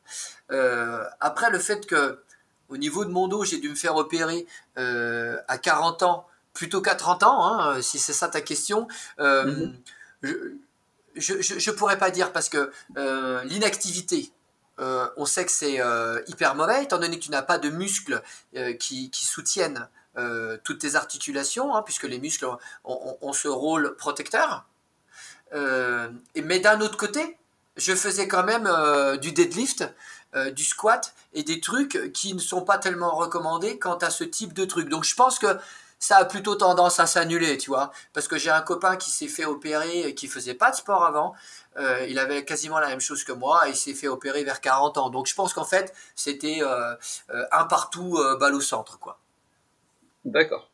après, 1.22 1.50
le 1.52 1.60
fait 1.60 1.86
que 1.86 2.20
au 2.68 2.76
niveau 2.76 3.06
de 3.06 3.12
mon 3.12 3.30
dos, 3.30 3.46
j'ai 3.46 3.60
dû 3.60 3.70
me 3.70 3.76
faire 3.76 3.96
opérer 3.96 4.46
à 4.76 5.58
40 5.58 6.04
ans 6.04 6.28
plutôt 6.58 6.82
qu'à 6.82 6.96
30 6.96 7.22
ans, 7.22 7.46
hein, 7.46 7.82
si 7.84 8.00
c'est 8.00 8.14
ça 8.14 8.28
ta 8.30 8.42
question. 8.42 8.88
Euh, 9.20 9.68
mhm. 10.24 10.60
Je 11.16 11.34
ne 11.34 11.76
pourrais 11.76 12.00
pas 12.00 12.10
dire 12.10 12.32
parce 12.32 12.50
que 12.50 12.72
euh, 12.98 13.44
l'inactivité, 13.44 14.32
euh, 14.80 15.08
on 15.18 15.26
sait 15.26 15.46
que 15.46 15.52
c'est 15.52 15.80
hyper 16.28 16.56
mauvais, 16.56 16.84
étant 16.84 16.98
donné 16.98 17.20
que 17.20 17.24
tu 17.24 17.32
n'as 17.32 17.44
pas 17.44 17.60
de 17.60 17.70
muscles 17.70 18.22
qui, 18.80 19.12
soutiennent 19.14 19.88
toutes 20.64 20.80
tes 20.80 20.96
articulations, 20.96 21.76
hein, 21.76 21.84
puisque 21.84 22.04
les 22.04 22.20
muscles 22.20 22.48
ont, 22.84 23.34
ce 23.34 23.48
rôle 23.48 23.96
protecteur. 23.96 24.66
mais 25.54 26.60
d'un 26.60 26.82
autre 26.82 26.98
côté, 26.98 27.38
je 27.76 27.94
faisais 27.94 28.28
quand 28.28 28.44
même 28.44 28.68
du 29.20 29.32
deadlift, 29.32 29.86
du 30.54 30.64
squat 30.64 31.14
et 31.34 31.44
des 31.44 31.62
trucs 31.62 32.12
qui 32.14 32.34
ne 32.34 32.40
sont 32.40 32.62
pas 32.62 32.80
tellement 32.80 33.16
recommandés 33.16 33.78
quant 33.78 33.98
à 33.98 34.10
ce 34.10 34.24
type 34.24 34.54
de 34.54 34.66
trucs. 34.66 34.90
Donc 34.90 35.04
je 35.04 35.16
pense 35.16 35.40
que 35.40 35.58
ça 36.00 36.18
a 36.18 36.26
plutôt 36.26 36.56
tendance 36.56 37.00
à 37.00 37.06
s'annuler, 37.06 37.58
tu 37.58 37.70
vois. 37.70 37.92
Parce 38.14 38.28
que 38.28 38.38
j'ai 38.38 38.50
un 38.50 38.62
copain 38.62 38.98
qui 38.98 39.10
s'est 39.10 39.28
fait 39.28 39.46
opérer 39.46 40.08
et 40.08 40.16
qui 40.16 40.28
faisait 40.28 40.54
pas 40.54 40.72
de 40.72 40.76
sport 40.76 41.04
avant. 41.04 41.34
Euh, 41.78 42.06
il 42.08 42.20
avait 42.20 42.46
quasiment 42.46 42.80
la 42.80 42.88
même 42.88 43.00
chose 43.00 43.24
que 43.24 43.32
moi 43.32 43.68
et 43.68 43.72
il 43.72 43.76
s'est 43.76 43.94
fait 43.94 44.08
opérer 44.08 44.44
vers 44.44 44.62
40 44.62 44.98
ans. 44.98 45.10
Donc 45.10 45.28
je 45.28 45.36
pense 45.36 45.54
qu'en 45.54 45.66
fait, 45.66 45.94
c'était 46.16 46.60
euh, 46.62 46.94
euh, 47.32 47.44
un 47.52 47.66
partout 47.66 48.20
balle 48.40 48.56
au 48.56 48.62
centre, 48.62 49.00
quoi. 49.00 49.20
D'accord. 50.26 50.70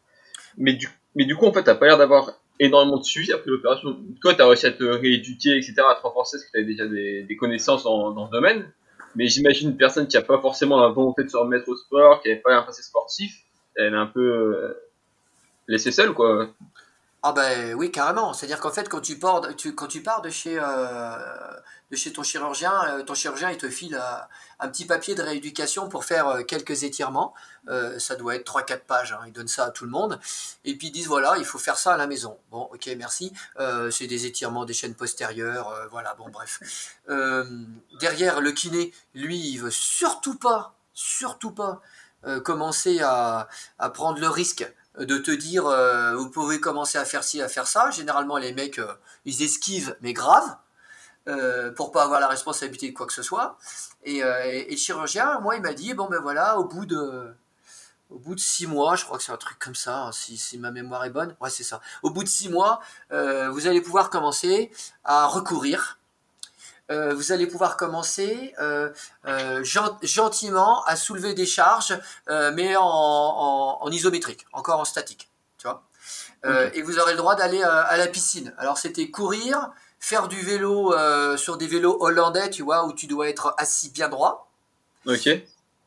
Mais 0.57 0.73
du, 0.73 0.89
mais 1.15 1.25
du 1.25 1.35
coup, 1.35 1.45
en 1.45 1.53
fait, 1.53 1.63
t'as 1.63 1.75
pas 1.75 1.85
l'air 1.85 1.97
d'avoir 1.97 2.31
énormément 2.59 2.97
de 2.97 3.03
suivi 3.03 3.31
après 3.31 3.49
l'opération. 3.49 3.97
Toi, 4.21 4.35
t'as 4.35 4.47
réussi 4.47 4.65
à 4.65 4.71
te 4.71 4.83
rééduquer, 4.83 5.57
etc., 5.57 5.75
à 5.89 5.95
te 5.95 6.01
renforcer 6.01 6.37
parce 6.37 6.45
que 6.45 6.51
t'avais 6.51 6.65
déjà 6.65 6.87
des, 6.87 7.37
connaissances 7.37 7.83
dans, 7.83 8.11
dans, 8.11 8.27
ce 8.27 8.31
domaine. 8.31 8.71
Mais 9.15 9.27
j'imagine 9.27 9.71
une 9.71 9.77
personne 9.77 10.07
qui 10.07 10.17
a 10.17 10.21
pas 10.21 10.39
forcément 10.39 10.81
la 10.81 10.89
volonté 10.89 11.23
de 11.23 11.29
se 11.29 11.37
remettre 11.37 11.69
au 11.69 11.75
sport, 11.75 12.21
qui 12.21 12.31
avait 12.31 12.41
pas 12.41 12.55
un 12.55 12.63
passé 12.63 12.81
sportif, 12.81 13.43
elle 13.75 13.93
est 13.93 13.97
un 13.97 14.07
peu 14.07 14.75
laisser 15.67 15.91
seul, 15.91 16.13
quoi. 16.13 16.49
Ah 17.25 17.31
ben 17.31 17.73
oui, 17.75 17.89
carrément. 17.89 18.33
C'est-à-dire 18.33 18.59
qu'en 18.59 18.71
fait, 18.71 18.89
quand 18.89 18.99
tu 18.99 19.17
pars, 19.17 19.39
de 19.39 20.29
chez, 20.29 20.59
euh, 20.59 21.15
de 21.89 21.95
chez 21.95 22.11
ton 22.11 22.21
chirurgien, 22.21 22.73
euh, 22.89 23.03
ton 23.03 23.13
chirurgien, 23.13 23.49
il 23.49 23.57
te 23.57 23.69
file 23.69 23.95
euh, 23.95 24.17
un 24.59 24.67
petit 24.67 24.83
papier 24.83 25.15
de 25.15 25.21
rééducation 25.23 25.87
pour 25.87 26.03
faire 26.03 26.45
quelques 26.45 26.83
étirements. 26.83 27.33
ça 27.97 28.15
doit 28.17 28.35
être 28.35 28.45
3-4 28.45 28.79
pages. 28.81 29.13
Hein. 29.13 29.21
Ils 29.25 29.31
donnent 29.31 29.47
ça 29.47 29.67
à 29.67 29.71
tout 29.71 29.85
le 29.85 29.91
monde. 29.91 30.19
Et 30.65 30.75
puis 30.77 30.87
ils 30.87 30.91
disent, 30.91 31.07
voilà, 31.07 31.37
il 31.37 31.45
faut 31.45 31.59
faire 31.59 31.77
ça 31.77 31.93
à 31.93 31.97
la 31.97 32.07
maison. 32.07 32.37
Bon, 32.51 32.63
ok, 32.73 32.89
merci. 32.97 33.31
c'est 33.89 34.07
des 34.07 34.25
étirements 34.25 34.65
des 34.65 34.73
chaînes 34.73 34.95
postérieures. 34.95 35.87
voilà, 35.91 36.15
bon, 36.15 36.29
bref. 36.29 36.99
derrière, 38.01 38.41
le 38.41 38.51
kiné, 38.51 38.93
lui, 39.15 39.37
il 39.37 39.59
veut 39.59 39.71
surtout 39.71 40.37
pas, 40.37 40.75
surtout 40.93 41.51
pas 41.51 41.81
commencer 42.43 42.99
à 43.01 43.47
prendre 43.93 44.19
le 44.19 44.27
risque 44.27 44.69
de 44.97 45.17
te 45.17 45.31
dire 45.31 45.65
euh, 45.65 46.15
vous 46.15 46.29
pouvez 46.29 46.59
commencer 46.59 46.97
à 46.97 47.05
faire 47.05 47.23
ci, 47.23 47.41
à 47.41 47.49
faire 47.49 47.67
ça. 47.67 47.91
Généralement, 47.91 48.37
les 48.37 48.53
mecs, 48.53 48.79
euh, 48.79 48.93
ils 49.25 49.41
esquivent, 49.41 49.95
mais 50.01 50.13
grave, 50.13 50.57
euh, 51.27 51.71
pour 51.71 51.91
pas 51.91 52.03
avoir 52.03 52.19
la 52.19 52.27
responsabilité 52.27 52.89
de 52.89 52.95
quoi 52.95 53.07
que 53.07 53.13
ce 53.13 53.23
soit. 53.23 53.57
Et, 54.03 54.21
le 54.21 54.75
chirurgien, 54.75 55.39
moi, 55.39 55.55
il 55.55 55.61
m'a 55.61 55.73
dit 55.73 55.93
bon 55.93 56.07
ben 56.09 56.19
voilà, 56.21 56.59
au 56.59 56.65
bout 56.65 56.85
de 56.85 57.33
au 58.09 58.19
bout 58.19 58.35
de 58.35 58.39
six 58.39 58.67
mois, 58.67 58.95
je 58.95 59.05
crois 59.05 59.17
que 59.17 59.23
c'est 59.23 59.31
un 59.31 59.37
truc 59.37 59.57
comme 59.57 59.73
ça, 59.73 60.03
hein, 60.03 60.11
si, 60.11 60.37
si, 60.37 60.59
ma 60.59 60.69
mémoire 60.69 61.03
est 61.05 61.09
bonne, 61.09 61.35
ouais 61.41 61.49
c'est 61.49 61.63
ça. 61.63 61.81
Au 62.03 62.11
bout 62.11 62.23
de 62.23 62.29
six 62.29 62.47
mois, 62.49 62.79
vous 63.09 63.67
allez 63.67 63.81
pouvoir 63.81 64.09
commencer 64.11 64.71
à 65.03 65.25
recourir 65.25 65.97
euh, 66.91 67.13
vous 67.13 67.31
allez 67.31 67.47
pouvoir 67.47 67.77
commencer 67.77 68.53
euh, 68.59 68.89
euh, 69.25 69.63
gentiment 70.03 70.83
à 70.83 70.95
soulever 70.95 71.33
des 71.33 71.45
charges, 71.45 71.97
mais 72.27 72.75
en, 72.77 73.89
isométrique, 73.91 74.45
encore 74.53 74.79
en 74.79 74.85
statique. 74.85 75.29
Tu 75.57 75.67
vois 75.67 75.83
Et 76.73 76.81
vous 76.81 76.99
aurez 76.99 77.13
le 77.13 77.17
droit 77.17 77.35
d'aller 77.35 77.63
à 77.63 77.97
la 77.97 78.07
piscine. 78.07 78.53
Alors 78.57 78.77
c'était 78.77 79.09
courir, 79.09 79.71
faire 79.99 80.27
du 80.27 80.41
vélo 80.41 80.93
sur 81.37 81.57
des 81.57 81.67
vélos 81.67 81.97
hollandais, 82.01 82.49
tu 82.49 82.63
vois, 82.63 82.85
où 82.85 82.93
tu 82.93 83.07
dois 83.07 83.29
être 83.29 83.55
assis 83.57 83.89
bien 83.89 84.09
droit. 84.09 84.51
Ok. 85.05 85.27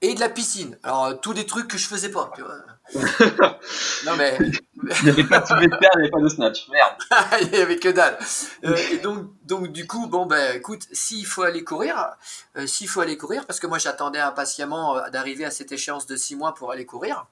Et 0.02 0.14
de 0.14 0.20
la 0.20 0.28
piscine. 0.28 0.78
Alors 0.82 1.20
tous 1.20 1.34
des 1.34 1.46
trucs 1.46 1.68
que 1.68 1.78
je 1.78 1.88
faisais 1.88 2.10
pas. 2.10 2.30
Tu 2.34 2.42
vois 2.42 2.54
non 2.94 4.16
mais. 4.16 4.38
il 4.40 5.04
n'y 5.04 5.10
avait 5.10 5.24
pas 5.24 5.40
de 5.40 5.62
il 5.62 5.68
n'y 5.68 5.74
avait 5.74 6.10
pas 6.10 6.20
de 6.20 6.28
snatch. 6.28 6.68
Merde. 6.68 6.94
il 7.42 7.50
n'y 7.50 7.58
avait 7.58 7.78
que 7.78 7.88
dalle. 7.88 8.18
Euh, 8.64 8.76
et 8.92 8.98
donc, 8.98 9.26
donc 9.44 9.72
du 9.72 9.86
coup, 9.86 10.06
bon 10.06 10.26
ben, 10.26 10.56
écoute, 10.56 10.82
s'il 10.92 11.26
faut 11.26 11.42
aller 11.42 11.64
courir, 11.64 12.16
euh, 12.56 12.66
s'il 12.66 12.88
faut 12.88 13.00
aller 13.00 13.16
courir, 13.16 13.44
parce 13.46 13.58
que 13.58 13.66
moi 13.66 13.78
j'attendais 13.78 14.20
impatiemment 14.20 14.96
euh, 14.96 15.10
d'arriver 15.10 15.44
à 15.44 15.50
cette 15.50 15.72
échéance 15.72 16.06
de 16.06 16.16
six 16.16 16.36
mois 16.36 16.54
pour 16.54 16.70
aller 16.70 16.86
courir. 16.86 17.26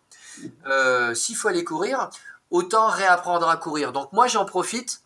s'il 1.14 1.36
faut 1.36 1.48
aller 1.48 1.64
courir, 1.64 2.11
autant 2.50 2.88
réapprendre 2.88 3.48
à 3.48 3.57
courir. 3.57 3.92
Donc 3.92 4.12
moi 4.12 4.26
j'en 4.26 4.44
profite 4.44 5.00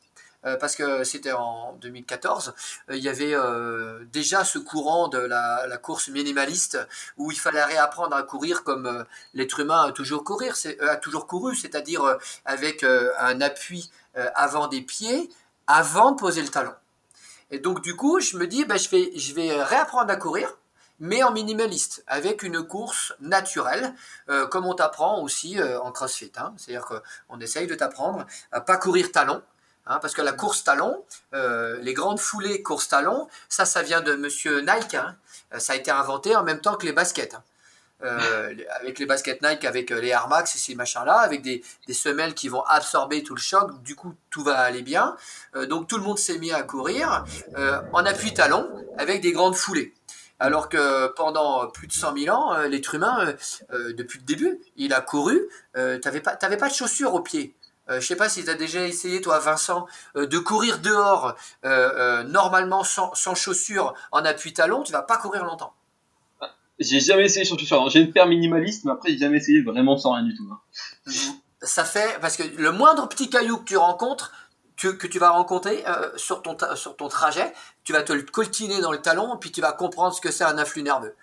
parce 0.45 0.77
que 0.77 1.03
c'était 1.05 1.33
en 1.33 1.73
2014, 1.81 2.55
euh, 2.91 2.97
il 2.97 3.03
y 3.03 3.09
avait 3.09 3.35
euh, 3.35 4.05
déjà 4.13 4.45
ce 4.45 4.59
courant 4.59 5.09
de 5.09 5.19
la, 5.19 5.79
course 5.83 6.09
minimaliste 6.09 6.79
où 7.17 7.31
il 7.33 7.39
fallait 7.39 7.65
réapprendre 7.65 8.15
à 8.15 8.23
courir 8.23 8.63
comme 8.63 9.05
l'être 9.35 9.61
humain 9.61 9.85
a 9.85 9.93
toujours, 9.93 10.25
courir, 10.25 10.55
a 10.81 10.97
toujours 10.97 11.27
couru, 11.27 11.55
c'est-à-dire 11.55 12.19
avec 12.45 12.85
un 12.85 13.41
appui 13.41 13.91
avant 14.15 14.67
des 14.67 14.81
pieds 14.83 15.31
avant 15.67 16.13
de 16.13 16.17
poser 16.19 16.43
le 16.43 16.49
talon. 16.49 16.75
Et 17.51 17.59
donc 17.59 17.81
du 17.83 17.95
coup, 17.95 18.21
je 18.21 18.37
me 18.37 18.47
dis, 18.47 18.65
ben, 18.65 18.77
je, 18.77 18.89
vais, 18.89 19.13
je 19.15 19.35
vais 19.35 19.63
réapprendre 19.63 20.11
à 20.11 20.17
courir, 20.17 20.57
mais 20.99 21.23
en 21.23 21.31
minimaliste, 21.31 22.03
avec 22.07 22.43
une 22.43 22.63
course 22.65 23.15
naturelle, 23.21 23.95
comme 24.51 24.67
on 24.67 24.75
t'apprend 24.75 25.23
aussi 25.23 25.61
en 25.63 25.93
CrossFit. 25.93 26.33
Hein. 26.37 26.55
C'est-à-dire 26.57 26.87
qu'on 26.87 27.41
essaye 27.41 27.67
de 27.67 27.75
t'apprendre 27.75 28.27
à 28.51 28.61
pas 28.61 28.77
courir 28.77 29.13
talon, 29.13 29.43
Hein, 29.89 29.99
parce 30.03 30.15
que 30.15 30.21
la 30.21 30.33
course 30.33 30.65
talon, 30.65 31.03
euh, 31.33 31.79
les 31.81 31.95
grandes 31.95 32.21
foulées 32.21 32.63
course 32.63 32.89
talon, 32.89 33.27
ça, 33.49 33.65
ça 33.65 33.83
vient 33.83 34.03
de 34.03 34.15
Monsieur 34.15 34.61
Nike. 34.61 34.95
Hein. 34.95 35.17
Euh, 35.55 35.59
ça 35.59 35.73
a 35.73 35.77
été 35.77 35.91
inventé 35.91 36.37
en 36.37 36.45
même 36.45 36.61
temps 36.61 36.75
que 36.75 36.85
les 36.85 36.93
baskets. 36.93 37.35
Hein. 37.35 37.43
Euh, 38.05 38.55
avec 38.81 38.99
les 38.99 39.07
baskets 39.07 39.43
Nike, 39.43 39.65
avec 39.65 39.91
les 39.91 40.09
Air 40.09 40.29
Max 40.29 40.55
et 40.55 40.59
ces 40.59 40.75
machins-là, 40.75 41.15
avec 41.15 41.43
des, 41.43 41.65
semelles 41.93 42.35
qui 42.35 42.49
vont 42.49 42.63
absorber 42.63 43.23
tout 43.25 43.35
le 43.35 43.41
choc, 43.41 43.83
du 43.83 43.97
coup 43.97 44.15
tout 44.31 44.45
va 44.45 44.59
aller 44.59 44.83
bien. 44.83 45.17
donc 45.69 45.89
tout 45.89 45.97
le 45.97 46.05
monde 46.05 46.19
s'est 46.19 46.39
mis 46.39 46.53
à 46.53 46.63
courir 46.63 47.25
en 47.57 48.07
appui 48.07 48.33
talon 48.33 48.71
avec 48.99 49.21
des 49.21 49.33
grandes 49.33 49.57
foulées. 49.57 49.95
Alors 50.39 50.69
que 50.69 51.09
pendant 51.15 51.67
plus 51.67 51.89
de 51.89 51.93
100 51.93 52.17
000 52.17 52.37
ans, 52.37 52.57
l'être 52.69 52.95
humain, 52.95 53.35
depuis 53.73 54.21
le 54.21 54.25
début, 54.25 54.61
il 54.77 54.93
a 54.93 55.01
couru, 55.01 55.49
tu 55.75 55.81
n'avais 55.81 56.21
pas, 56.21 56.37
pas 56.37 56.69
de 56.69 56.75
chaussures 56.75 57.15
aux 57.15 57.23
pieds. 57.23 57.57
Je 57.89 57.95
euh, 57.95 58.01
je 58.01 58.07
sais 58.07 58.17
pas 58.17 58.29
si 58.29 58.45
tu 58.45 58.51
as 58.51 58.55
déjà 58.55 58.87
essayé, 58.87 59.21
toi, 59.21 59.39
Vincent, 59.39 59.87
euh, 60.17 60.27
de 60.27 60.39
courir 60.39 60.79
dehors 60.81 61.35
euh, 61.65 62.23
normalement 62.25 62.85
sans, 62.85 63.15
chaussures 63.15 63.95
en 64.13 64.25
appui 64.25 64.53
talon, 64.53 64.83
tu 64.83 64.93
vas 64.93 65.03
pas 65.03 65.17
courir 65.17 65.45
longtemps. 65.45 65.73
J'ai 66.79 67.01
jamais 67.01 67.25
essayé 67.25 67.45
sans 67.45 67.59
chaussures. 67.59 67.89
J'ai 67.89 68.01
une 68.01 68.13
paire 68.13 68.27
minimaliste, 68.27 68.85
mais 68.85 68.93
après, 68.93 69.11
j'ai 69.11 69.19
jamais 69.19 69.39
essayé 69.39 69.63
vraiment 69.63 69.97
sans 69.97 70.13
rien 70.13 70.23
du 70.23 70.35
tout. 70.35 70.49
Hein. 70.51 70.61
Ça 71.63 71.85
fait, 71.85 72.19
parce 72.21 72.37
que 72.37 72.45
le 72.57 72.71
moindre 72.71 73.09
petit 73.09 73.31
caillou 73.31 73.57
que 73.57 73.65
tu 73.65 73.77
rencontres, 73.77 74.33
que 74.77 75.07
tu 75.09 75.19
vas 75.19 75.31
rencontrer 75.31 75.85
sur, 76.15 76.41
ton 76.43 76.57
sur 76.77 76.97
ton 76.97 77.09
trajet, 77.09 77.53
tu 77.83 77.93
vas 77.93 78.03
te 78.03 78.13
le 78.13 78.23
coltiner 78.23 78.81
dans 78.81 78.93
le 78.93 79.03
talon, 79.03 79.37
puis 79.39 79.51
tu 79.51 79.61
vas 79.61 79.73
comprendre 79.73 80.15
ce 80.15 80.21
que 80.21 80.31
c'est 80.31 80.45
un 80.45 80.57
influx 80.57 80.85
nerveux. 80.85 81.17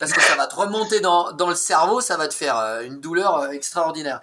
Parce 0.00 0.12
que 0.12 0.20
ça 0.20 0.34
va 0.34 0.48
te 0.48 0.56
remonter 0.56 0.98
dans, 0.98 1.30
dans 1.30 1.48
le 1.48 1.54
cerveau, 1.54 2.00
ça 2.00 2.16
va 2.16 2.26
te 2.26 2.34
faire 2.34 2.56
une 2.82 3.00
douleur 3.00 3.52
extraordinaire. 3.52 4.20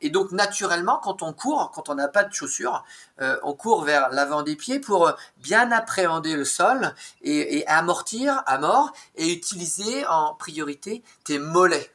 Et 0.00 0.10
donc 0.10 0.32
naturellement, 0.32 1.00
quand 1.02 1.22
on 1.22 1.32
court, 1.32 1.70
quand 1.74 1.88
on 1.88 1.94
n'a 1.94 2.08
pas 2.08 2.24
de 2.24 2.32
chaussures, 2.32 2.84
euh, 3.20 3.38
on 3.42 3.54
court 3.54 3.84
vers 3.84 4.10
l'avant 4.10 4.42
des 4.42 4.56
pieds 4.56 4.80
pour 4.80 5.08
euh, 5.08 5.12
bien 5.38 5.72
appréhender 5.72 6.36
le 6.36 6.44
sol 6.44 6.94
et, 7.22 7.66
amortir 7.66 8.42
à 8.46 8.58
mort 8.58 8.92
et 9.16 9.32
utiliser 9.32 10.06
en 10.06 10.34
priorité 10.34 11.02
tes 11.24 11.38
mollets, 11.38 11.90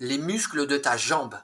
les 0.00 0.18
muscles 0.18 0.66
de 0.66 0.76
ta 0.76 0.96
jambe. 0.96 1.36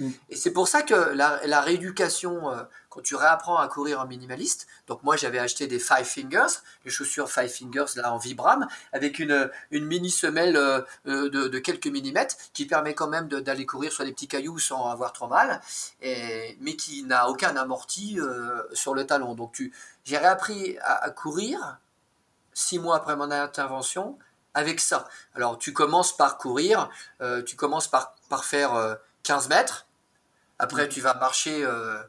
Mm. 0.00 0.10
Et 0.30 0.36
c'est 0.36 0.52
pour 0.52 0.68
ça 0.68 0.82
que 0.82 0.94
la, 0.94 1.60
rééducation, 1.60 2.50
euh, 2.50 2.62
quand 2.96 3.02
tu 3.02 3.14
réapprends 3.14 3.58
à 3.58 3.68
courir 3.68 4.00
en 4.00 4.06
minimaliste, 4.06 4.66
donc 4.86 5.02
moi 5.02 5.16
j'avais 5.16 5.38
acheté 5.38 5.66
des 5.66 5.78
Five 5.78 6.06
Fingers, 6.06 6.62
les 6.86 6.90
chaussures 6.90 7.30
Five 7.30 7.50
Fingers 7.50 7.96
là 7.96 8.10
en 8.10 8.16
Vibram, 8.16 8.66
avec 8.90 9.18
une, 9.18 9.50
une 9.70 9.84
mini 9.84 10.10
semelle 10.10 10.56
euh, 10.56 10.80
euh, 11.06 11.28
de, 11.28 11.58
quelques 11.58 11.88
millimètres 11.88 12.36
qui 12.54 12.64
permet 12.64 12.94
quand 12.94 13.08
même 13.08 13.28
d'aller 13.28 13.66
courir 13.66 13.92
sur 13.92 14.02
des 14.02 14.12
petits 14.12 14.28
cailloux 14.28 14.58
sans 14.58 14.90
avoir 14.90 15.12
trop 15.12 15.28
mal, 15.28 15.60
et, 16.00 16.56
mais 16.62 16.74
qui 16.74 17.02
n'a 17.02 17.28
aucun 17.28 17.54
amorti 17.56 18.18
sur 18.72 18.94
le 18.94 19.04
talon. 19.06 19.34
Donc 19.34 19.52
tu, 19.52 19.74
j'ai 20.04 20.16
réappris 20.16 20.78
à, 20.80 21.10
courir 21.10 21.78
six 22.54 22.78
mois 22.78 22.96
après 22.96 23.14
mon 23.14 23.30
intervention 23.30 24.18
avec 24.54 24.80
ça. 24.80 25.06
Alors 25.34 25.58
tu 25.58 25.74
commences 25.74 26.16
par 26.16 26.38
courir, 26.38 26.88
tu 27.44 27.56
commences 27.56 27.88
par, 27.88 28.14
par 28.30 28.46
faire 28.46 28.96
15 29.22 29.50
mètres, 29.50 29.86
après, 30.58 30.88
tu 30.88 31.00
vas 31.00 31.14
marcher, 31.14 31.64
euh, 31.64 32.02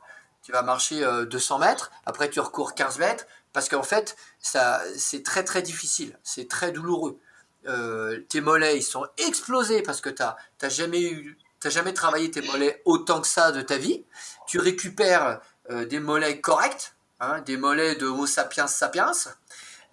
tu 0.47 0.53
vas 0.53 0.61
marcher 0.61 1.05
200 1.29 1.55
euh, 1.55 1.59
mètres. 1.59 1.91
Après, 2.05 2.29
tu 2.29 2.39
recours 2.39 2.73
15 2.73 2.99
mètres. 2.99 3.25
Parce 3.51 3.67
qu'en 3.67 3.83
fait, 3.83 4.15
ça, 4.39 4.81
c'est 4.95 5.21
très 5.21 5.43
très 5.43 5.61
difficile. 5.61 6.17
C'est 6.23 6.47
très 6.47 6.71
douloureux. 6.71 7.19
Euh, 7.67 8.21
tes 8.29 8.39
mollets, 8.39 8.79
sont 8.79 9.05
explosés 9.17 9.81
parce 9.81 9.99
que 9.99 10.09
tu 10.09 10.23
n'as 10.23 10.69
jamais 10.69 11.01
eu, 11.01 11.37
jamais 11.65 11.93
travaillé 11.93 12.31
tes 12.31 12.41
mollets 12.41 12.81
autant 12.85 13.19
que 13.19 13.27
ça 13.27 13.51
de 13.51 13.61
ta 13.61 13.75
vie. 13.75 14.05
Tu 14.47 14.57
récupères 14.57 15.41
des 15.69 15.99
mollets 15.99 16.39
corrects, 16.39 16.93
hein, 17.19 17.41
des 17.41 17.57
mollets 17.57 17.95
de 17.95 18.05
Homo 18.05 18.25
sapiens 18.25 18.67
sapiens. 18.67 19.11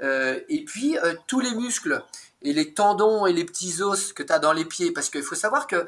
et 0.00 0.64
puis, 0.64 0.96
tous 1.26 1.40
les 1.40 1.52
muscles 1.56 2.00
et 2.42 2.52
les 2.52 2.74
tendons 2.74 3.26
et 3.26 3.32
les 3.32 3.44
petits 3.44 3.82
os 3.82 4.12
que 4.12 4.22
tu 4.22 4.32
as 4.32 4.38
dans 4.38 4.52
les 4.52 4.66
pieds, 4.66 4.92
parce 4.92 5.10
qu'il 5.10 5.24
faut 5.24 5.34
savoir 5.34 5.66
que 5.66 5.84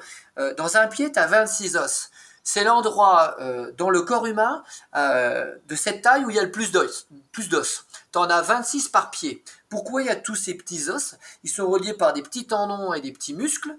dans 0.57 0.77
un 0.77 0.89
pied, 0.89 1.13
tu 1.13 1.21
as 1.21 1.29
26 1.29 1.77
os 1.77 2.11
c'est 2.47 2.63
l'endroit 2.63 3.35
euh, 3.41 3.73
dans 3.77 3.91
le 3.91 4.03
corps 4.03 4.25
humain 4.25 4.63
euh, 4.95 5.53
de 5.67 5.75
cette 5.75 6.03
taille 6.03 6.25
où 6.25 6.31
il 6.31 6.37
y 6.37 6.39
a 6.39 6.45
le 6.45 6.53
plus 6.53 6.71
d'os. 6.71 7.09
Plus 7.33 7.49
d'os. 7.49 7.87
Tu 8.13 8.19
en 8.19 8.31
as 8.31 8.41
26 8.41 8.89
par 8.89 9.11
pied. 9.11 9.43
Pourquoi 9.69 10.03
il 10.03 10.07
y 10.07 10.11
a 10.11 10.17
tous 10.17 10.37
ces 10.37 10.55
petits 10.55 10.89
os? 10.89 11.17
Ils 11.43 11.51
sont 11.51 11.69
reliés 11.69 11.93
par 11.93 12.13
des 12.13 12.23
petits 12.23 12.47
tendons 12.47 12.95
et 12.95 13.01
des 13.01 13.11
petits 13.11 13.35
muscles. 13.35 13.77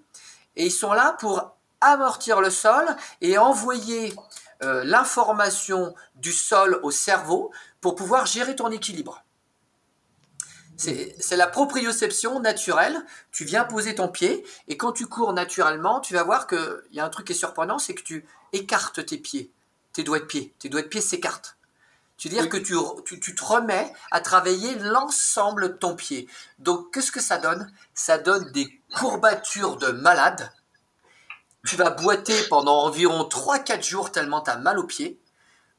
Et 0.58 0.66
ils 0.66 0.72
sont 0.72 0.92
là 0.92 1.16
pour 1.18 1.56
amortir 1.80 2.42
le 2.42 2.50
sol 2.50 2.86
et 3.22 3.38
envoyer 3.38 4.14
euh, 4.64 4.84
l'information 4.84 5.96
du 6.16 6.34
sol 6.34 6.82
au 6.84 6.92
cerveau 6.92 7.52
pour 7.80 7.96
pouvoir 7.96 8.26
gérer 8.26 8.58
ton 8.58 8.70
équilibre. 8.70 9.24
C'est 10.78 11.36
la 11.36 11.48
proprioception 11.48 12.40
naturelle. 12.40 13.04
Tu 13.32 13.46
viens 13.46 13.64
poser 13.64 13.96
ton 13.96 14.08
pied 14.08 14.46
et 14.68 14.78
quand 14.78 14.92
tu 14.92 15.08
cours 15.08 15.34
naturellement, 15.34 16.00
tu 16.00 16.14
vas 16.14 16.24
voir 16.24 16.48
qu'il 16.48 16.82
y 16.92 17.00
a 17.00 17.06
un 17.06 17.10
truc 17.10 17.28
qui 17.28 17.34
est 17.34 17.36
surprenant, 17.36 17.80
c'est 17.80 17.96
que 17.96 18.04
tu 18.04 18.26
écarte 18.54 19.06
tes 19.06 19.18
pieds, 19.18 19.52
tes 19.94 20.04
doigts 20.04 20.20
de 20.20 20.26
pied. 20.26 20.54
Tes 20.60 20.70
doigts 20.70 20.84
de 20.84 20.88
pied 20.88 21.02
s'écartent. 21.02 21.58
Tu 22.18 22.30
veux 22.30 22.36
dire 22.36 22.50
que 22.50 22.58
tu, 22.58 22.76
tu, 23.20 23.36
te 23.36 23.44
remets 23.44 23.94
à 24.10 24.22
travailler 24.22 24.76
l'ensemble 24.80 25.70
de 25.70 25.74
ton 25.74 25.96
pied. 25.96 26.28
Donc, 26.58 26.92
qu'est-ce 26.92 27.12
que 27.12 27.22
ça 27.22 27.38
donne? 27.38 27.72
Ça 27.94 28.18
donne 28.18 28.52
des 28.54 28.82
courbatures 28.96 29.78
de 29.78 29.90
malade. 29.90 30.52
Tu 31.68 31.76
vas 31.76 31.92
boiter 31.92 32.36
pendant 32.50 32.86
environ 32.86 33.24
3-4 33.24 33.84
jours 33.84 34.12
tellement 34.12 34.42
tu 34.42 34.50
as 34.50 34.58
mal 34.58 34.80
aux 34.80 34.86
pieds. 34.86 35.20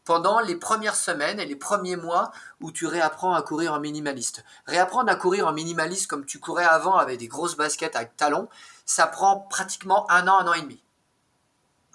Pendant 0.08 0.40
les 0.40 0.56
premières 0.56 0.96
semaines 0.96 1.38
et 1.38 1.44
les 1.44 1.54
premiers 1.54 1.96
mois 1.96 2.32
où 2.62 2.72
tu 2.72 2.86
réapprends 2.86 3.34
à 3.34 3.42
courir 3.42 3.74
en 3.74 3.78
minimaliste. 3.78 4.42
Réapprendre 4.66 5.12
à 5.12 5.16
courir 5.16 5.46
en 5.46 5.52
minimaliste 5.52 6.06
comme 6.06 6.24
tu 6.24 6.38
courais 6.38 6.64
avant 6.64 6.96
avec 6.96 7.18
des 7.18 7.28
grosses 7.28 7.58
baskets 7.58 7.94
avec 7.94 8.16
talons, 8.16 8.48
ça 8.86 9.06
prend 9.06 9.40
pratiquement 9.40 10.10
un 10.10 10.26
an, 10.26 10.38
un 10.40 10.46
an 10.46 10.54
et 10.54 10.62
demi. 10.62 10.82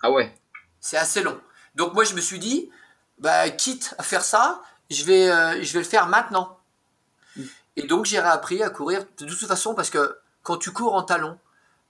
Ah 0.04 0.12
ouais 0.12 0.32
c'est 0.80 0.98
assez 0.98 1.24
long. 1.24 1.42
Donc 1.74 1.96
moi 1.96 2.04
je 2.04 2.14
me 2.14 2.22
suis 2.22 2.38
dit, 2.38 2.70
bah, 3.18 3.50
quitte 3.50 3.96
à 3.98 4.04
faire 4.04 4.24
ça, 4.24 4.62
je 4.92 5.04
vais, 5.06 5.32
euh, 5.32 5.64
je 5.64 5.74
vais 5.74 5.80
le 5.80 5.86
faire 5.86 6.08
maintenant. 6.08 6.60
Mm. 7.36 7.44
Et 7.78 7.88
donc 7.88 8.06
j'ai 8.06 8.20
réappris 8.20 8.62
à 8.62 8.70
courir 8.70 9.06
de 9.18 9.26
toute 9.26 9.48
façon 9.48 9.74
parce 9.74 9.90
que 9.90 10.20
quand 10.44 10.58
tu 10.58 10.72
cours 10.72 10.94
en 10.94 11.02
talon 11.02 11.40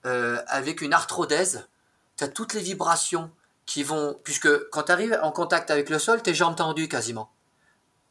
euh, 0.05 0.41
avec 0.47 0.79
une 0.79 0.93
arthrodèse, 0.93 1.67
tu 2.15 2.23
as 2.23 2.29
toutes 2.29 2.53
les 2.53 2.61
vibrations 2.61 3.29
qui 3.65 3.83
vont, 3.83 4.19
puisque 4.23 4.69
quand 4.69 4.83
tu 4.83 4.91
arrives 4.91 5.19
en 5.21 5.31
contact 5.31 5.71
avec 5.71 5.89
le 5.89 5.99
sol, 5.99 6.21
tes 6.21 6.33
jambes 6.33 6.55
tendues 6.55 6.87
quasiment. 6.87 7.31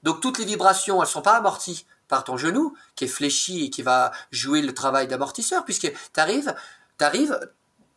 Donc 0.03 0.21
toutes 0.21 0.39
les 0.39 0.45
vibrations, 0.45 1.03
elles 1.03 1.09
sont 1.09 1.23
pas 1.23 1.37
amorties 1.37 1.87
par 2.09 2.25
ton 2.25 2.37
genou 2.37 2.77
qui 2.97 3.05
est 3.05 3.09
fléchi 3.09 3.65
et 3.65 3.71
qui 3.71 3.83
va 3.83 4.13
jouer 4.31 4.63
le 4.63 4.75
travail 4.75 5.07
d'amortisseur, 5.07 5.65
puisque 5.65 5.91
tu 5.91 6.21
arrives, 6.21 6.55
arrives, 7.01 7.39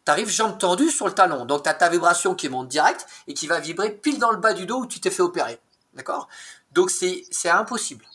tu 0.06 0.12
arrives 0.12 0.30
jambes 0.30 0.58
tendues 0.58 0.92
sur 0.92 1.08
le 1.08 1.14
talon. 1.14 1.46
Donc 1.46 1.64
tu 1.64 1.70
as 1.70 1.74
ta 1.74 1.90
vibration 1.90 2.36
qui 2.36 2.50
monte 2.50 2.68
direct 2.68 3.08
et 3.28 3.34
qui 3.34 3.48
va 3.48 3.60
vibrer 3.60 3.92
pile 3.92 4.20
dans 4.20 4.32
le 4.32 4.38
bas 4.38 4.54
du 4.54 4.66
dos 4.66 4.82
où 4.82 4.86
tu 4.86 5.00
t'es 5.00 5.12
fait 5.12 5.24
opérer. 5.24 5.60
D'accord? 5.94 6.28
Donc 6.72 6.92
c'est 6.92 7.50
impossible. 7.50 8.06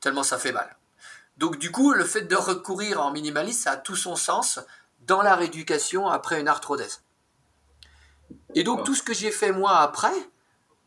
Tellement 0.00 0.22
ça 0.22 0.38
fait 0.38 0.52
mal. 0.52 0.76
Donc 1.38 1.58
du 1.58 1.70
coup, 1.70 1.92
le 1.92 2.04
fait 2.04 2.22
de 2.22 2.36
recourir 2.36 3.00
en 3.00 3.12
minimaliste, 3.12 3.62
ça 3.62 3.72
a 3.72 3.76
tout 3.76 3.96
son 3.96 4.16
sens 4.16 4.60
dans 5.00 5.22
la 5.22 5.36
rééducation 5.36 6.08
après 6.08 6.40
une 6.40 6.48
arthrodèse. 6.48 7.02
Et 8.54 8.64
donc 8.64 8.84
tout 8.84 8.94
ce 8.94 9.02
que 9.02 9.14
j'ai 9.14 9.30
fait 9.30 9.52
moi 9.52 9.78
après, 9.78 10.12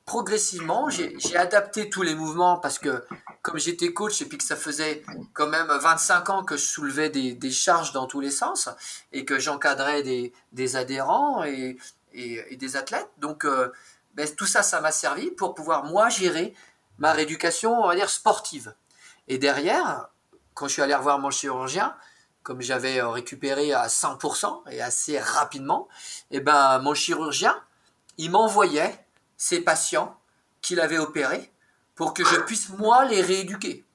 progressivement, 0.05 0.89
j'ai 0.89 1.37
adapté 1.37 1.89
tous 1.89 2.01
les 2.01 2.15
mouvements 2.15 2.57
parce 2.57 2.79
que 2.79 3.03
comme 3.41 3.57
j'étais 3.57 3.93
coach 3.93 4.21
et 4.21 4.25
puis 4.25 4.37
que 4.37 4.43
ça 4.43 4.55
faisait 4.55 5.03
quand 5.33 5.47
même 5.47 5.67
25 5.67 6.29
ans 6.29 6.43
que 6.43 6.57
je 6.57 6.65
soulevais 6.65 7.09
des, 7.09 7.51
charges 7.51 7.91
dans 7.93 8.07
tous 8.07 8.19
les 8.19 8.31
sens 8.31 8.69
et 9.11 9.25
que 9.25 9.39
j'encadrais 9.39 10.03
des, 10.03 10.75
adhérents 10.75 11.43
et, 11.43 11.77
des 12.13 12.75
athlètes. 12.75 13.09
Donc 13.19 13.45
euh, 13.45 13.71
ben, 14.15 14.27
tout 14.35 14.45
ça, 14.45 14.63
ça 14.63 14.81
m'a 14.81 14.91
servi 14.91 15.31
pour 15.31 15.55
pouvoir 15.55 15.85
moi 15.85 16.09
gérer 16.09 16.53
ma 16.97 17.13
rééducation, 17.13 17.81
on 17.81 17.87
va 17.87 17.95
dire, 17.95 18.09
sportive. 18.09 18.73
Et 19.27 19.37
derrière, 19.37 20.09
quand 20.53 20.67
je 20.67 20.73
suis 20.73 20.81
allé 20.81 20.93
revoir 20.93 21.19
mon 21.19 21.31
chirurgien, 21.31 21.95
comme 22.43 22.61
j'avais 22.61 22.99
euh, 22.99 23.09
récupéré 23.09 23.73
à 23.73 23.87
100% 23.87 24.69
et 24.71 24.81
assez 24.81 25.19
rapidement, 25.19 25.87
et 26.31 26.37
eh 26.37 26.39
ben 26.39 26.79
mon 26.79 26.93
chirurgien, 26.93 27.55
il 28.17 28.31
m'envoyait 28.31 29.05
ses 29.37 29.61
patients 29.61 30.17
qu'il 30.61 30.79
avait 30.79 30.97
opérés 30.97 31.51
pour 31.95 32.13
que 32.13 32.23
je 32.23 32.35
puisse 32.41 32.69
moi 32.69 33.05
les 33.05 33.21
rééduquer. 33.21 33.85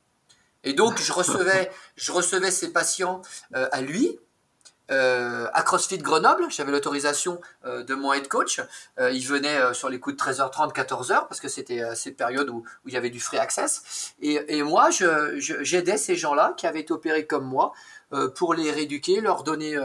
Et 0.65 0.73
donc 0.73 1.01
je 1.01 1.13
recevais, 1.13 1.71
je 1.97 2.13
recevais 2.13 2.51
ces 2.51 2.73
patients 2.73 3.23
euh, 3.55 3.69
à 3.73 3.81
lui, 3.81 4.19
euh, 4.93 5.49
à 5.53 5.63
CrossFit 5.63 5.99
Grenoble. 5.99 6.47
J'avais 6.49 6.71
l'autorisation 6.71 7.41
de 7.65 7.95
mon 7.95 8.13
head 8.13 8.29
coach. 8.29 8.61
il 8.99 9.27
venait 9.27 9.75
sur 9.75 9.89
les 9.89 9.99
coups 9.99 10.17
de 10.17 10.23
13h30, 10.23 10.73
14h 10.73 11.27
parce 11.29 11.41
que 11.41 11.49
c'était 11.49 11.83
cette 11.97 12.17
période 12.17 12.49
où, 12.49 12.65
il 12.85 12.95
y 12.95 12.97
avait 12.97 13.11
du 13.11 13.21
free 13.21 13.39
access. 13.39 14.15
Et, 14.21 14.63
moi, 14.63 14.91
j'aidais 14.91 15.97
ces 15.97 16.15
gens-là 16.15 16.55
qui 16.57 16.69
avaient 16.69 16.81
été 16.81 16.93
opérés 16.93 17.27
comme 17.27 17.45
moi 17.45 17.73
pour 18.35 18.55
les 18.55 18.71
rééduquer, 18.71 19.21
leur 19.21 19.43
donner 19.43 19.77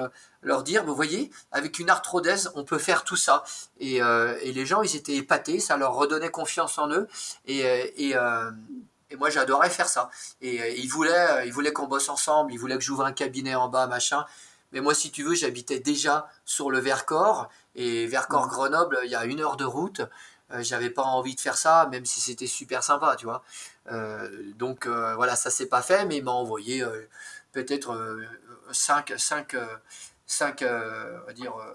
leur 0.42 0.64
dire, 0.64 0.84
vous 0.84 0.96
voyez, 0.96 1.32
avec 1.52 1.80
une 1.80 1.90
arthrodèse, 1.90 2.52
on 2.56 2.64
peut 2.64 2.78
faire 2.78 3.04
tout 3.04 3.16
ça. 3.16 3.44
Et, 3.80 4.02
euh, 4.02 4.38
et, 4.42 4.52
les 4.52 4.66
gens, 4.66 4.82
ils 4.82 4.96
étaient 4.96 5.16
épatés, 5.16 5.60
ça 5.60 5.78
leur 5.78 5.94
redonnait 5.94 6.30
confiance 6.30 6.78
en 6.78 6.90
eux. 6.90 7.08
Et, 7.46 7.66
euh, 7.66 7.86
et, 7.96 8.16
euh, 8.16 8.52
et 9.10 9.16
moi, 9.16 9.30
j'adorais 9.30 9.70
faire 9.70 9.90
ça. 9.90 10.10
Et, 10.42 10.80
ils 10.80 10.90
voulaient, 10.90 11.46
ils 11.46 11.54
voulaient 11.54 11.74
qu'on 11.74 11.88
bosse 11.88 12.10
ensemble, 12.10 12.54
ils 12.54 12.58
voulaient 12.58 12.78
que 12.78 12.84
j'ouvre 12.84 13.06
un 13.06 13.12
cabinet 13.12 13.56
en 13.56 13.70
bas, 13.70 13.88
machin. 13.88 14.26
Mais 14.72 14.80
moi, 14.82 14.94
si 14.94 15.12
tu 15.12 15.24
veux, 15.24 15.36
j'habitais 15.36 15.80
déjà 15.80 16.28
sur 16.46 16.72
le 16.72 16.80
Vercors. 16.80 17.50
Et 17.76 18.08
Vercors 18.08 18.48
mmh. 18.48 18.50
Grenoble, 18.50 19.00
il 19.04 19.12
y 19.12 19.16
a 19.16 19.26
une 19.26 19.42
heure 19.42 19.58
de 19.58 19.66
route. 19.66 20.02
J'avais 20.60 20.90
pas 20.90 21.04
envie 21.04 21.34
de 21.34 21.40
faire 21.40 21.56
ça, 21.56 21.88
même 21.92 22.06
si 22.06 22.20
c'était 22.20 22.46
super 22.46 22.84
sympa, 22.84 23.16
tu 23.18 23.26
vois. 23.26 23.42
donc 24.58 24.86
voilà, 24.86 25.38
ça 25.38 25.50
s'est 25.50 25.68
pas 25.68 25.82
fait, 25.82 26.04
mais 26.04 26.18
il 26.18 26.26
m'a 26.26 26.32
envoyé 26.32 26.84
peut-être 27.52 28.20
5, 28.72 29.14
5, 29.18 29.56
cinq 30.32 30.62
euh, 30.62 31.20
dire, 31.34 31.56
euh, 31.58 31.74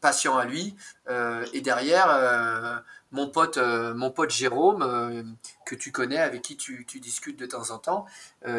patients 0.00 0.36
à 0.36 0.44
lui. 0.44 0.76
Euh, 1.08 1.44
et 1.52 1.62
derrière, 1.62 2.82
mon 3.10 3.28
pote, 3.28 3.56
mon 3.58 4.10
pote 4.10 4.30
Jérôme, 4.30 5.36
que 5.64 5.74
tu 5.74 5.90
connais, 5.92 6.18
avec 6.18 6.42
qui 6.42 6.56
tu, 6.56 6.84
discutes 7.00 7.38
de 7.38 7.46
temps 7.46 7.70
en 7.70 7.78
temps, 7.78 8.06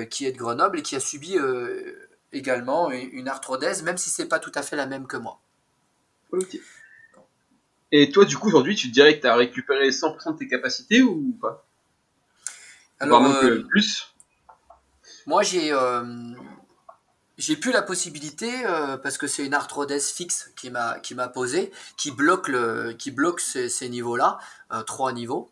qui 0.09 0.25
est 0.25 0.31
de 0.31 0.37
Grenoble 0.37 0.79
et 0.79 0.81
qui 0.81 0.95
a 0.95 0.99
subi 0.99 1.37
également 2.33 2.89
une 2.91 3.27
arthrodèse, 3.27 3.83
même 3.83 3.97
si 3.97 4.09
c'est 4.09 4.27
pas 4.27 4.39
tout 4.39 4.51
à 4.55 4.63
fait 4.63 4.75
la 4.75 4.87
même 4.87 5.05
que 5.07 5.17
moi. 5.17 5.39
Ok. 6.31 6.57
Et 7.91 8.09
toi, 8.11 8.25
du 8.25 8.35
coup, 8.37 8.47
aujourd'hui, 8.47 8.75
tu 8.75 8.87
dirais 8.89 9.15
que 9.15 9.21
tu 9.21 9.27
as 9.27 9.35
récupéré 9.35 9.89
100% 9.89 10.33
de 10.33 10.37
tes 10.39 10.47
capacités 10.47 11.03
ou 11.03 11.37
pas? 11.39 11.65
Alors, 12.99 13.23
plus? 13.69 14.15
Moi, 15.27 15.43
j'ai 15.43 15.71
j'ai 17.37 17.55
plus 17.57 17.71
la 17.71 17.81
possibilité 17.81 18.65
euh, 18.65 18.97
parce 18.97 19.17
que 19.17 19.27
c'est 19.27 19.45
une 19.45 19.53
arthrodèse 19.53 20.09
fixe 20.09 20.51
qui 20.55 20.69
m'a 20.69 20.99
qui 20.99 21.15
m'a 21.15 21.27
posé, 21.27 21.71
qui 21.97 22.11
bloque 22.11 22.47
le 22.47 22.93
qui 22.93 23.11
bloque 23.11 23.39
ces, 23.39 23.69
ces 23.69 23.89
niveaux-là, 23.89 24.37
euh, 24.71 24.81
trois 24.83 25.11
niveaux 25.11 25.49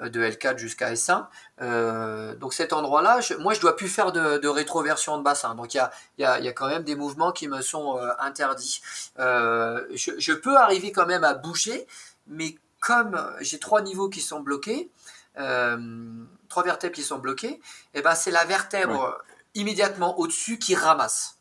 euh, 0.00 0.08
de 0.08 0.22
L4 0.22 0.58
jusqu'à 0.58 0.92
S1. 0.92 1.26
Euh, 1.60 2.34
donc 2.36 2.54
cet 2.54 2.72
endroit-là, 2.72 3.20
moi 3.40 3.54
je 3.54 3.60
dois 3.60 3.76
plus 3.76 3.88
faire 3.88 4.12
de, 4.12 4.38
de 4.38 4.48
rétroversion 4.48 5.18
de 5.18 5.22
bassin. 5.22 5.54
Donc 5.54 5.74
il 5.74 5.78
y 5.78 5.80
a, 5.80 5.90
y, 6.18 6.24
a, 6.24 6.38
y 6.38 6.48
a 6.48 6.52
quand 6.52 6.68
même 6.68 6.84
des 6.84 6.94
mouvements 6.94 7.32
qui 7.32 7.48
me 7.48 7.60
sont 7.62 7.98
interdits. 8.20 8.80
Je, 9.18 10.12
je, 10.18 10.32
peux 10.32 10.56
arriver 10.56 10.92
quand 10.92 11.06
même 11.06 11.24
à 11.24 11.34
bouger, 11.34 11.86
mais 12.28 12.56
comme 12.80 13.20
j'ai 13.40 13.58
trois 13.58 13.82
niveaux 13.82 14.08
qui 14.08 14.20
sont 14.20 14.40
bloqués, 14.40 14.90
trois 15.34 16.62
vertèbres 16.62 16.94
qui 16.94 17.02
sont 17.02 17.18
bloquées, 17.18 17.54
et 17.54 17.60
eh 17.94 18.02
ben 18.02 18.14
c'est 18.14 18.30
la 18.30 18.44
vertèbre 18.44 19.20
immédiatement 19.54 20.18
au-dessus 20.18 20.58
qui 20.58 20.74
ramasse. 20.74 21.38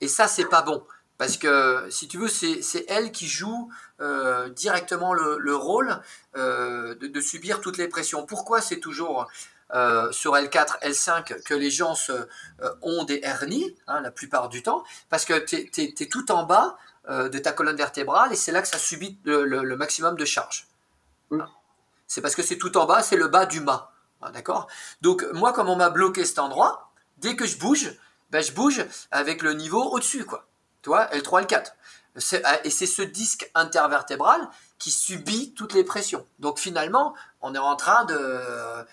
Et 0.00 0.08
ça, 0.08 0.28
c'est 0.28 0.46
pas 0.46 0.62
bon. 0.62 0.84
Parce 1.18 1.38
que, 1.38 1.86
si 1.90 2.08
tu 2.08 2.18
veux, 2.18 2.28
c'est 2.28 2.84
elle 2.88 3.10
qui 3.10 3.26
joue 3.26 3.70
euh, 4.00 4.50
directement 4.50 5.14
le, 5.14 5.56
rôle 5.56 6.00
euh, 6.36 6.94
de, 6.94 7.20
subir 7.20 7.60
toutes 7.60 7.78
les 7.78 7.88
pressions. 7.88 8.26
Pourquoi 8.26 8.60
c'est 8.60 8.80
toujours 8.80 9.26
euh, 9.74 10.12
sur 10.12 10.34
L4, 10.34 10.78
L5 10.82 11.42
que 11.42 11.54
les 11.54 11.70
gens 11.70 11.94
ont 12.82 13.04
des 13.04 13.20
hernies, 13.22 13.74
hein, 13.86 14.00
la 14.02 14.10
plupart 14.10 14.50
du 14.50 14.62
temps? 14.62 14.84
Parce 15.08 15.24
que 15.24 15.38
tu 15.38 15.56
es, 15.56 16.06
tout 16.06 16.30
en 16.30 16.44
bas 16.44 16.76
de 17.08 17.38
ta 17.38 17.52
colonne 17.52 17.76
vertébrale 17.76 18.32
et 18.32 18.36
c'est 18.36 18.50
là 18.50 18.60
que 18.60 18.68
ça 18.68 18.78
subit 18.78 19.18
le, 19.24 19.76
maximum 19.76 20.16
de 20.16 20.24
charge. 20.24 20.66
C'est 22.08 22.20
parce 22.20 22.34
que 22.34 22.42
c'est 22.42 22.58
tout 22.58 22.76
en 22.76 22.84
bas, 22.84 23.02
c'est 23.02 23.16
le 23.16 23.28
bas 23.28 23.46
du 23.46 23.60
mât. 23.60 23.90
Hein, 24.22 24.30
d'accord? 24.32 24.66
Donc, 25.00 25.24
moi, 25.32 25.52
comme 25.52 25.68
on 25.68 25.76
m'a 25.76 25.90
bloqué 25.90 26.24
cet 26.24 26.38
endroit, 26.38 26.85
dès 27.18 27.36
que 27.36 27.46
je 27.46 27.58
bouge, 27.58 27.92
ben 28.30 28.42
je 28.42 28.52
bouge 28.52 28.84
avec 29.10 29.42
le 29.42 29.54
niveau 29.54 29.82
au-dessus, 29.82 30.24
quoi. 30.24 30.46
Tu 30.82 30.90
vois, 30.90 31.06
L3, 31.06 31.46
L4. 31.46 31.72
Ah, 32.44 32.58
et 32.64 32.70
c'est 32.70 32.86
ce 32.86 33.02
disque 33.02 33.50
intervertébral 33.54 34.48
qui 34.78 34.90
subit 34.90 35.52
toutes 35.54 35.74
les 35.74 35.84
pressions. 35.84 36.26
Donc 36.38 36.58
finalement, 36.58 37.14
on 37.42 37.54
est 37.54 37.58
en 37.58 37.76
train 37.76 38.04
de, 38.04 38.16
euh, 38.16 38.84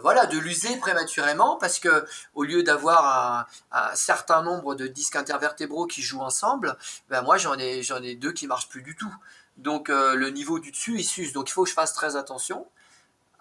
voilà, 0.00 0.26
de 0.26 0.38
l'user 0.38 0.76
prématurément 0.76 1.56
parce 1.56 1.78
que 1.78 2.06
au 2.34 2.44
lieu 2.44 2.62
d'avoir 2.62 3.48
un, 3.72 3.94
certain 3.94 4.42
nombre 4.42 4.74
de 4.74 4.86
disques 4.86 5.16
intervertébraux 5.16 5.86
qui 5.86 6.00
jouent 6.00 6.22
ensemble, 6.22 6.76
ben 7.10 7.22
moi 7.22 7.36
j'en 7.36 7.58
ai, 7.58 7.82
j'en 7.82 8.00
deux 8.00 8.32
qui 8.32 8.46
marchent 8.46 8.68
plus 8.68 8.82
du 8.82 8.96
tout. 8.96 9.14
Donc 9.56 9.90
euh, 9.90 10.14
le 10.14 10.30
niveau 10.30 10.58
du 10.58 10.70
dessus 10.70 10.98
il 10.98 11.04
s'use. 11.04 11.32
Donc 11.32 11.50
il 11.50 11.52
faut 11.52 11.64
que 11.64 11.70
je 11.70 11.74
fasse 11.74 11.92
très 11.92 12.16
attention 12.16 12.66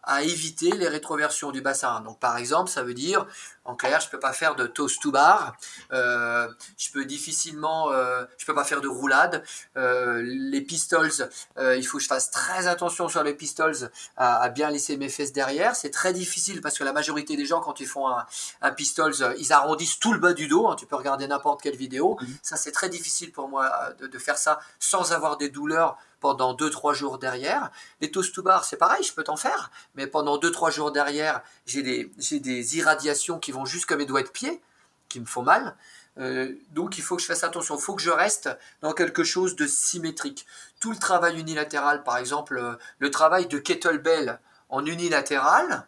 à 0.04 0.24
éviter 0.24 0.72
les 0.72 0.88
rétroversions 0.88 1.52
du 1.52 1.62
bassin. 1.62 2.02
Donc 2.02 2.20
par 2.20 2.38
exemple, 2.38 2.70
ça 2.70 2.84
veut 2.84 2.94
dire, 2.94 3.26
en 3.66 3.76
clair, 3.76 4.02
je 4.02 4.10
peux 4.10 4.20
pas 4.20 4.34
faire 4.34 4.56
de 4.56 4.68
toast 4.68 5.02
to 5.02 5.12
bar, 5.12 5.56
euh, 5.94 6.48
je 6.78 6.92
peux 6.92 7.06
difficilement, 7.06 7.92
euh, 7.92 8.26
je 8.38 8.46
peux 8.46 8.54
pas 8.54 8.66
faire 8.66 8.82
de 8.82 8.88
roulade. 8.88 9.44
Euh, 9.78 10.22
les 10.26 10.62
pistols, 10.62 11.12
euh, 11.58 11.78
il 11.78 11.86
faut 11.86 11.98
que 11.98 12.04
je 12.04 12.10
fasse 12.10 12.32
très 12.32 12.68
attention 12.68 13.08
sur 13.08 13.24
les 13.24 13.34
pistols 13.34 13.90
à, 14.18 14.42
à 14.42 14.50
bien 14.50 14.70
laisser 14.70 14.98
mes 14.98 15.10
fesses 15.10 15.32
derrière. 15.32 15.76
C'est 15.76 15.92
très 15.92 16.12
difficile 16.14 16.62
parce 16.62 16.78
que 16.78 16.84
la 16.84 16.94
majorité 16.94 17.38
des 17.38 17.46
gens, 17.46 17.62
quand 17.62 17.80
ils 17.80 17.88
font 17.88 18.08
un, 18.10 18.26
un 18.62 18.72
pistols, 18.72 19.16
ils 19.38 19.54
arrondissent 19.54 20.00
tout 20.00 20.14
le 20.14 20.20
bas 20.20 20.34
du 20.34 20.48
dos. 20.48 20.68
Hein. 20.68 20.76
tu 20.78 20.86
peux 20.86 20.98
regarder 20.98 21.28
n'importe 21.28 21.62
quelle 21.62 21.78
vidéo. 21.78 22.18
Mhm. 22.20 22.38
Ça, 22.42 22.58
c'est 22.58 22.72
très 22.72 22.90
difficile 22.90 23.32
pour 23.32 23.48
moi 23.48 23.94
de, 24.00 24.08
de 24.08 24.20
faire 24.20 24.38
ça 24.38 24.60
sans 24.80 25.14
avoir 25.14 25.38
des 25.38 25.50
douleurs 25.50 25.98
pendant 26.24 26.56
2-3 26.56 26.94
jours 26.96 27.20
derrière. 27.20 27.70
Les 28.00 28.10
toast 28.10 28.34
to 28.34 28.42
bar, 28.42 28.64
c'est 28.64 28.78
pareil, 28.78 29.04
je 29.04 29.14
peux 29.14 29.26
t'en 29.26 29.36
faire, 29.36 29.72
mais 29.94 30.08
pendant 30.08 30.38
2-3 30.38 30.72
jours 30.72 30.92
derrière, 30.94 31.42
j'ai 31.66 31.84
des, 31.84 32.10
des 32.40 32.78
irradiations 32.78 33.40
qui 33.40 33.52
vont 33.52 33.66
jusqu'à 33.66 33.98
mes 33.98 34.06
doigts 34.06 34.24
de 34.24 34.30
pied, 34.30 34.62
qui 35.10 35.20
me 35.20 35.26
font 35.26 35.44
mal. 35.44 35.76
Euh, 36.18 36.54
donc 36.72 36.98
il 36.98 37.04
faut 37.04 37.18
que 37.18 37.22
je 37.22 37.28
fasse 37.28 37.44
attention, 37.44 37.76
il 37.76 37.82
faut 37.82 37.96
que 37.96 38.02
je 38.02 38.10
reste 38.10 38.50
dans 38.82 38.94
quelque 38.94 39.26
chose 39.26 39.58
de 39.58 39.68
symétrique. 39.68 40.46
Tout 40.80 40.92
le 40.92 40.98
travail 40.98 41.38
unilatéral, 41.38 42.04
par 42.04 42.18
exemple, 42.18 42.58
euh, 42.58 42.76
le 43.00 43.12
travail 43.12 43.48
de 43.48 43.58
kettlebell 43.58 44.40
en 44.70 44.86
unilatéral, 44.86 45.88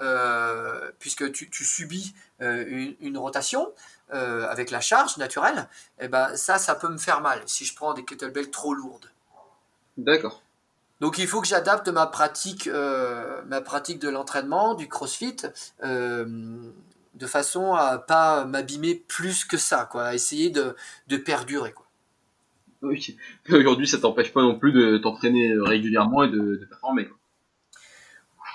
euh, 0.00 0.90
puisque 0.98 1.30
tu, 1.30 1.64
subis 1.64 2.14
une, 2.40 3.18
rotation 3.18 3.72
avec 4.10 4.70
la 4.70 4.80
charge 4.80 5.18
naturelle, 5.18 5.68
eh 6.00 6.08
ben 6.08 6.34
ça, 6.36 6.58
ça 6.58 6.74
peut 6.74 6.88
me 6.88 6.98
faire 6.98 7.20
mal 7.20 7.42
si 7.46 7.64
je 7.64 7.74
prends 7.76 7.94
des 7.94 8.04
kettlebells 8.04 8.50
trop 8.50 8.74
lourdes. 8.74 9.10
D'accord. 9.98 10.42
Donc 11.00 11.18
il 11.18 11.26
faut 11.26 11.40
que 11.40 11.46
j'adapte 11.46 11.88
ma 11.88 12.06
pratique, 12.06 12.66
euh, 12.66 13.42
ma 13.46 13.60
pratique 13.60 14.00
de 14.00 14.08
l'entraînement, 14.08 14.74
du 14.74 14.88
CrossFit, 14.88 15.36
euh, 15.84 16.24
de 17.14 17.26
façon 17.26 17.74
à 17.74 17.98
pas 17.98 18.44
m'abîmer 18.44 18.94
plus 18.94 19.44
que 19.44 19.56
ça, 19.56 19.88
quoi, 19.90 20.06
à 20.06 20.14
essayer 20.14 20.50
de, 20.50 20.74
de 21.08 21.16
perdurer, 21.16 21.72
quoi. 21.72 21.86
Oui. 22.82 23.16
Aujourd'hui, 23.50 23.88
ça 23.88 23.98
t'empêche 23.98 24.32
pas 24.32 24.42
non 24.42 24.56
plus 24.56 24.72
de 24.72 24.98
t'entraîner 24.98 25.52
régulièrement 25.56 26.22
et 26.24 26.30
de, 26.30 26.64
performer. 26.68 27.08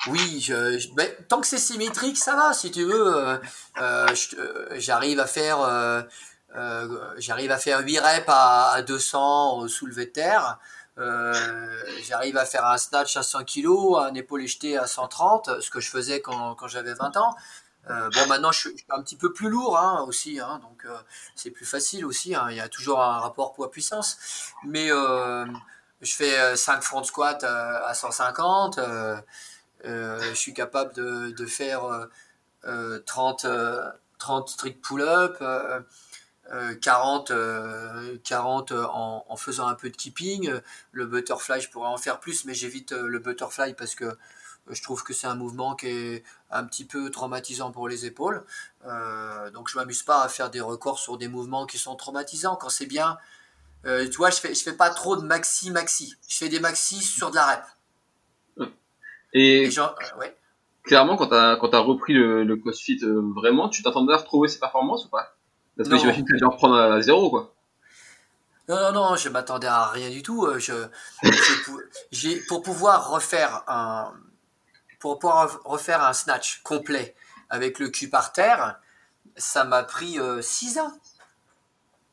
Oui, 0.08 0.42
je, 0.42 0.94
ben, 0.96 1.10
tant 1.30 1.40
que 1.40 1.48
c'est 1.48 1.58
symétrique, 1.58 2.18
ça 2.18 2.36
va. 2.36 2.54
Si 2.54 2.72
tu 2.72 2.84
veux, 2.84 3.38
euh, 3.82 4.08
j'arrive 4.76 5.20
à 5.20 5.28
faire, 5.28 6.06
j'arrive 7.18 7.52
à 7.52 7.58
faire 7.58 7.80
8 7.80 8.00
reps 8.00 8.26
à, 8.28 8.72
à 8.72 8.82
200 8.82 9.60
au 9.60 9.68
soulevé 9.70 10.06
de 10.06 10.12
terre. 10.12 10.60
Euh, 11.00 11.84
j'arrive 12.04 12.38
à 12.38 12.46
faire 12.46 12.66
un 12.66 12.78
snatch 12.78 13.18
à 13.18 13.24
100 13.24 13.46
kg, 13.46 13.68
un 13.98 14.14
épaulé 14.14 14.48
jeté 14.48 14.78
à 14.78 14.86
130, 14.86 15.62
ce 15.62 15.70
que 15.70 15.80
je 15.80 15.90
faisais 15.90 16.22
quand, 16.22 16.56
quand 16.56 16.68
j'avais 16.68 16.94
20 16.94 17.18
ans. 17.18 17.36
Euh, 17.90 18.10
bon, 18.14 18.28
maintenant 18.28 18.52
je 18.52 18.60
suis 18.60 18.86
un 18.90 19.02
petit 19.02 19.18
peu 19.18 19.34
plus 19.34 19.50
lourd 19.50 19.78
hein, 19.78 20.06
aussi, 20.08 20.40
hein, 20.40 20.60
donc 20.64 20.86
euh, 20.86 20.96
c'est 21.36 21.52
plus 21.52 21.66
facile 21.66 22.06
aussi. 22.06 22.36
Hein, 22.36 22.48
il 22.50 22.58
y 22.58 22.62
a 22.62 22.70
toujours 22.70 23.02
un 23.02 23.20
rapport 23.20 23.54
poids-puissance, 23.54 24.54
mais 24.64 24.90
je 24.90 26.16
fais 26.16 26.56
5 26.56 26.84
front 26.84 27.04
squats 27.04 27.40
à 27.44 27.94
150. 27.94 28.80
je 29.84 30.34
suis 30.34 30.54
capable 30.54 30.94
de, 30.94 31.32
de 31.32 31.46
faire 31.46 32.08
30, 33.06 33.48
30 34.20 34.50
strict 34.50 34.86
pull-up. 34.86 35.44
40, 36.82 37.32
40 38.24 38.72
en, 38.72 39.26
en, 39.28 39.36
faisant 39.38 39.68
un 39.68 39.76
peu 39.76 39.90
de 39.90 39.96
keeping. 39.96 40.54
Le 40.92 41.06
butterfly, 41.06 41.62
je 41.62 41.70
pourrais 41.70 41.88
en 41.88 41.98
faire 41.98 42.20
plus, 42.20 42.46
mais 42.46 42.54
j'évite 42.54 42.92
le 42.92 43.20
butterfly 43.20 43.74
parce 43.74 43.96
que 43.96 44.18
je 44.70 44.82
trouve 44.82 45.04
que 45.04 45.14
c'est 45.14 45.28
un 45.28 45.36
mouvement 45.36 45.76
qui 45.76 45.88
est 45.88 46.24
un 46.50 46.64
petit 46.64 46.86
peu 46.86 47.10
traumatisant 47.10 47.72
pour 47.72 47.88
les 47.88 48.06
épaules. 48.06 48.46
Euh, 48.86 49.50
donc 49.52 49.70
je 49.70 49.78
m'amuse 49.78 50.04
pas 50.04 50.24
à 50.24 50.30
faire 50.30 50.50
des 50.50 50.62
records 50.62 51.00
sur 51.00 51.18
des 51.18 51.28
mouvements 51.28 51.66
qui 51.66 51.78
sont 51.78 51.96
traumatisants. 51.96 52.56
Quand 52.56 52.70
c'est 52.70 52.86
bien, 52.86 53.18
euh, 53.86 54.08
tu 54.08 54.18
vois, 54.18 54.30
je 54.30 54.38
fais, 54.38 54.54
je 54.54 54.64
fais 54.64 54.74
pas 54.74 54.90
trop 54.90 55.18
de 55.18 55.24
maxi 55.24 55.72
maxi. 55.72 56.16
Je 56.28 56.38
fais 56.38 56.50
des 56.50 56.60
maxi 56.60 57.02
sur 57.02 57.30
de 57.30 57.36
la 57.36 57.46
rep. 57.46 58.70
Et, 59.36 59.72
genre, 59.72 59.96
euh, 60.22 60.28
clairement, 60.84 61.18
quand 61.18 61.28
tu 61.28 61.36
as 61.36 61.80
repris 61.80 62.14
le, 62.14 62.44
le 62.44 62.56
CrossFit 62.56 63.00
vraiment, 63.36 63.68
tu 63.68 63.82
t'attendais 63.82 64.14
à 64.14 64.18
retrouver 64.18 64.48
ces 64.48 64.60
performances 64.60 65.06
ou 65.06 65.10
pas? 65.10 65.36
Parce 65.78 65.90
que 65.90 65.98
j'imagine 65.98 66.26
que 66.26 66.36
tu 66.36 66.44
vas 66.44 66.52
reprendre 66.52 66.76
à 66.76 67.02
zéro, 67.02 67.30
quoi. 67.30 67.54
Non, 68.70 68.80
non, 68.80 68.92
non, 68.94 69.16
je 69.16 69.28
m'attendais 69.30 69.68
à 69.68 69.88
rien 69.88 70.10
du 70.10 70.24
tout. 70.24 70.48
Je, 70.58 70.88
j'ai, 72.12 72.40
pour 72.48 72.62
pouvoir 72.62 73.10
refaire 73.10 73.64
un, 73.68 74.14
pour 75.04 75.20
pouvoir 75.20 75.60
refaire 75.66 76.02
un 76.02 76.14
snatch 76.14 76.62
complet 76.64 77.14
avec 77.50 77.78
le 77.78 77.90
cul 77.90 78.10
par 78.10 78.32
terre, 78.32 78.80
ça 79.36 79.66
m'a 79.66 79.84
pris 79.84 80.18
6 80.42 80.78
euh, 80.78 80.82
ans. 80.82 80.94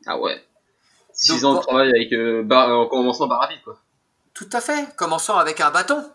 Ah 0.06 0.18
ouais 0.18 0.44
6 1.12 1.44
ans 1.44 1.54
de 1.54 1.60
travail 1.60 1.90
avec, 1.90 2.12
euh, 2.12 2.44
en 2.50 2.86
commençant 2.88 3.28
par 3.28 3.40
rapide, 3.40 3.62
quoi. 3.62 3.78
Tout 4.34 4.48
à 4.52 4.60
fait, 4.60 4.94
commençant 4.96 5.36
avec 5.36 5.60
un 5.60 5.70
bâton. 5.70 6.10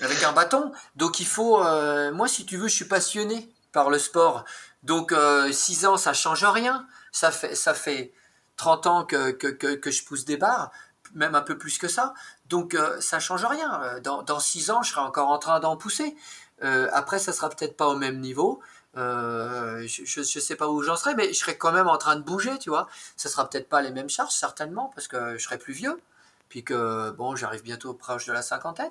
avec 0.00 0.22
un 0.22 0.32
bâton. 0.32 0.72
Donc 0.96 1.20
il 1.20 1.26
faut, 1.26 1.62
euh, 1.62 2.10
moi 2.12 2.26
si 2.26 2.46
tu 2.46 2.56
veux, 2.56 2.68
je 2.68 2.74
suis 2.74 2.84
passionné 2.86 3.52
par 3.72 3.90
le 3.90 3.98
sport. 3.98 4.44
Donc 4.82 5.14
6 5.50 5.86
ans, 5.86 5.96
ça 5.96 6.12
change 6.12 6.44
rien. 6.44 6.86
Ça 7.12 7.30
fait, 7.30 7.54
ça 7.54 7.74
fait 7.74 8.12
30 8.56 8.86
ans 8.86 9.04
que, 9.04 9.30
que, 9.30 9.48
que 9.48 9.90
je 9.90 10.04
pousse 10.04 10.24
des 10.24 10.36
barres 10.36 10.70
même 11.14 11.34
un 11.34 11.42
peu 11.42 11.56
plus 11.58 11.78
que 11.78 11.88
ça. 11.88 12.14
Donc 12.46 12.74
euh, 12.74 13.00
ça 13.00 13.20
change 13.20 13.44
rien. 13.44 13.82
Euh, 13.82 14.00
dans, 14.00 14.22
dans 14.22 14.40
six 14.40 14.70
ans, 14.70 14.82
je 14.82 14.90
serai 14.90 15.00
encore 15.00 15.28
en 15.28 15.38
train 15.38 15.60
d'en 15.60 15.76
pousser. 15.76 16.16
Euh, 16.62 16.88
après, 16.92 17.18
ça 17.18 17.32
sera 17.32 17.48
peut-être 17.48 17.76
pas 17.76 17.88
au 17.88 17.96
même 17.96 18.20
niveau. 18.20 18.60
je, 18.94 20.20
ne 20.20 20.24
sais 20.24 20.56
pas 20.56 20.68
où 20.68 20.82
j'en 20.82 20.96
serai, 20.96 21.14
mais 21.14 21.32
je 21.32 21.38
serai 21.38 21.56
quand 21.56 21.72
même 21.72 21.88
en 21.88 21.98
train 21.98 22.16
de 22.16 22.22
bouger, 22.22 22.58
tu 22.58 22.70
vois. 22.70 22.88
Ça 23.16 23.28
sera 23.28 23.48
peut-être 23.48 23.68
pas 23.68 23.80
les 23.80 23.90
mêmes 23.90 24.10
charges, 24.10 24.32
certainement, 24.32 24.90
parce 24.94 25.08
que 25.08 25.36
je 25.36 25.42
serai 25.42 25.58
plus 25.58 25.72
vieux, 25.72 26.00
puis 26.48 26.64
que 26.64 27.10
bon, 27.10 27.36
j'arrive 27.36 27.62
bientôt 27.62 27.94
proche 27.94 28.26
de 28.26 28.32
la 28.32 28.42
cinquantaine. 28.42 28.90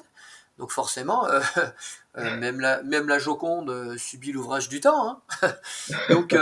Donc 0.57 0.71
forcément, 0.71 1.27
même 2.15 2.59
la 2.59 2.81
même 2.83 3.07
la 3.07 3.19
Joconde 3.19 3.97
subit 3.97 4.31
l'ouvrage 4.31 4.69
du 4.69 4.81
temps. 4.81 5.21
Hein. 5.41 5.55
Donc 6.09 6.33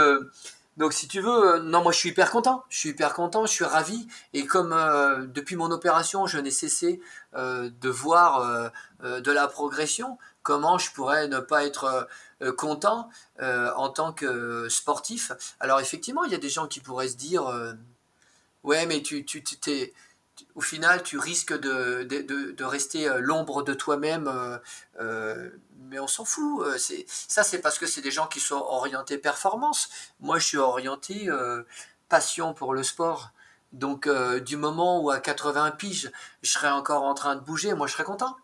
donc 0.76 0.92
si 0.92 1.08
tu 1.08 1.20
veux, 1.20 1.54
euh, 1.54 1.58
non, 1.60 1.82
moi 1.82 1.92
je 1.92 1.98
suis 1.98 2.10
hyper 2.10 2.30
content. 2.30 2.64
Je 2.68 2.78
suis 2.78 2.88
hyper 2.90 3.14
content, 3.14 3.46
je 3.46 3.52
suis 3.52 3.64
ravi. 3.64 4.06
Et 4.34 4.46
comme 4.46 4.72
euh, 4.72 5.26
depuis 5.26 5.56
mon 5.56 5.70
opération, 5.70 6.26
je 6.26 6.38
n'ai 6.38 6.50
cessé 6.50 7.00
euh, 7.34 7.70
de 7.80 7.88
voir 7.88 8.70
de 9.02 9.32
la 9.32 9.48
progression, 9.48 10.18
comment 10.42 10.78
je 10.78 10.90
pourrais 10.92 11.28
ne 11.28 11.38
pas 11.38 11.64
être 11.64 12.08
content 12.56 13.08
en 13.40 13.88
tant 13.88 14.12
que 14.12 14.68
sportif? 14.68 15.32
Alors 15.60 15.80
effectivement, 15.80 16.24
il 16.24 16.32
y 16.32 16.34
a 16.34 16.38
des 16.38 16.48
gens 16.48 16.66
qui 16.66 16.80
pourraient 16.80 17.08
se 17.08 17.16
dire, 17.16 17.44
ouais, 18.64 18.86
mais 18.86 19.02
tu, 19.02 19.24
tu 19.24 19.42
t'es 19.42 19.92
au 20.54 20.60
final, 20.60 21.02
tu 21.02 21.18
risques 21.18 21.52
de, 21.52 22.02
de, 22.04 22.52
de, 22.52 22.64
rester 22.64 23.08
l'ombre 23.18 23.62
de 23.62 23.74
toi-même, 23.74 24.30
mais 24.98 25.98
on 25.98 26.06
s'en 26.06 26.24
fout. 26.24 26.64
ça, 27.06 27.42
c'est 27.42 27.58
parce 27.60 27.78
que 27.78 27.86
c'est 27.86 28.00
des 28.00 28.10
gens 28.10 28.26
qui 28.26 28.40
sont 28.40 28.56
orientés 28.56 29.18
performance. 29.18 29.88
Moi, 30.20 30.38
je 30.38 30.46
suis 30.46 30.58
orienté 30.58 31.28
passion 32.08 32.54
pour 32.54 32.74
le 32.74 32.82
sport. 32.82 33.30
Donc, 33.72 34.08
du 34.44 34.56
moment 34.56 35.00
où 35.00 35.10
à 35.10 35.20
80 35.20 35.72
piges, 35.72 36.10
je 36.42 36.50
serai 36.50 36.68
encore 36.68 37.02
en 37.02 37.14
train 37.14 37.36
de 37.36 37.40
bouger, 37.40 37.74
moi, 37.74 37.86
je 37.86 37.92
serai 37.92 38.04
content. 38.04 38.36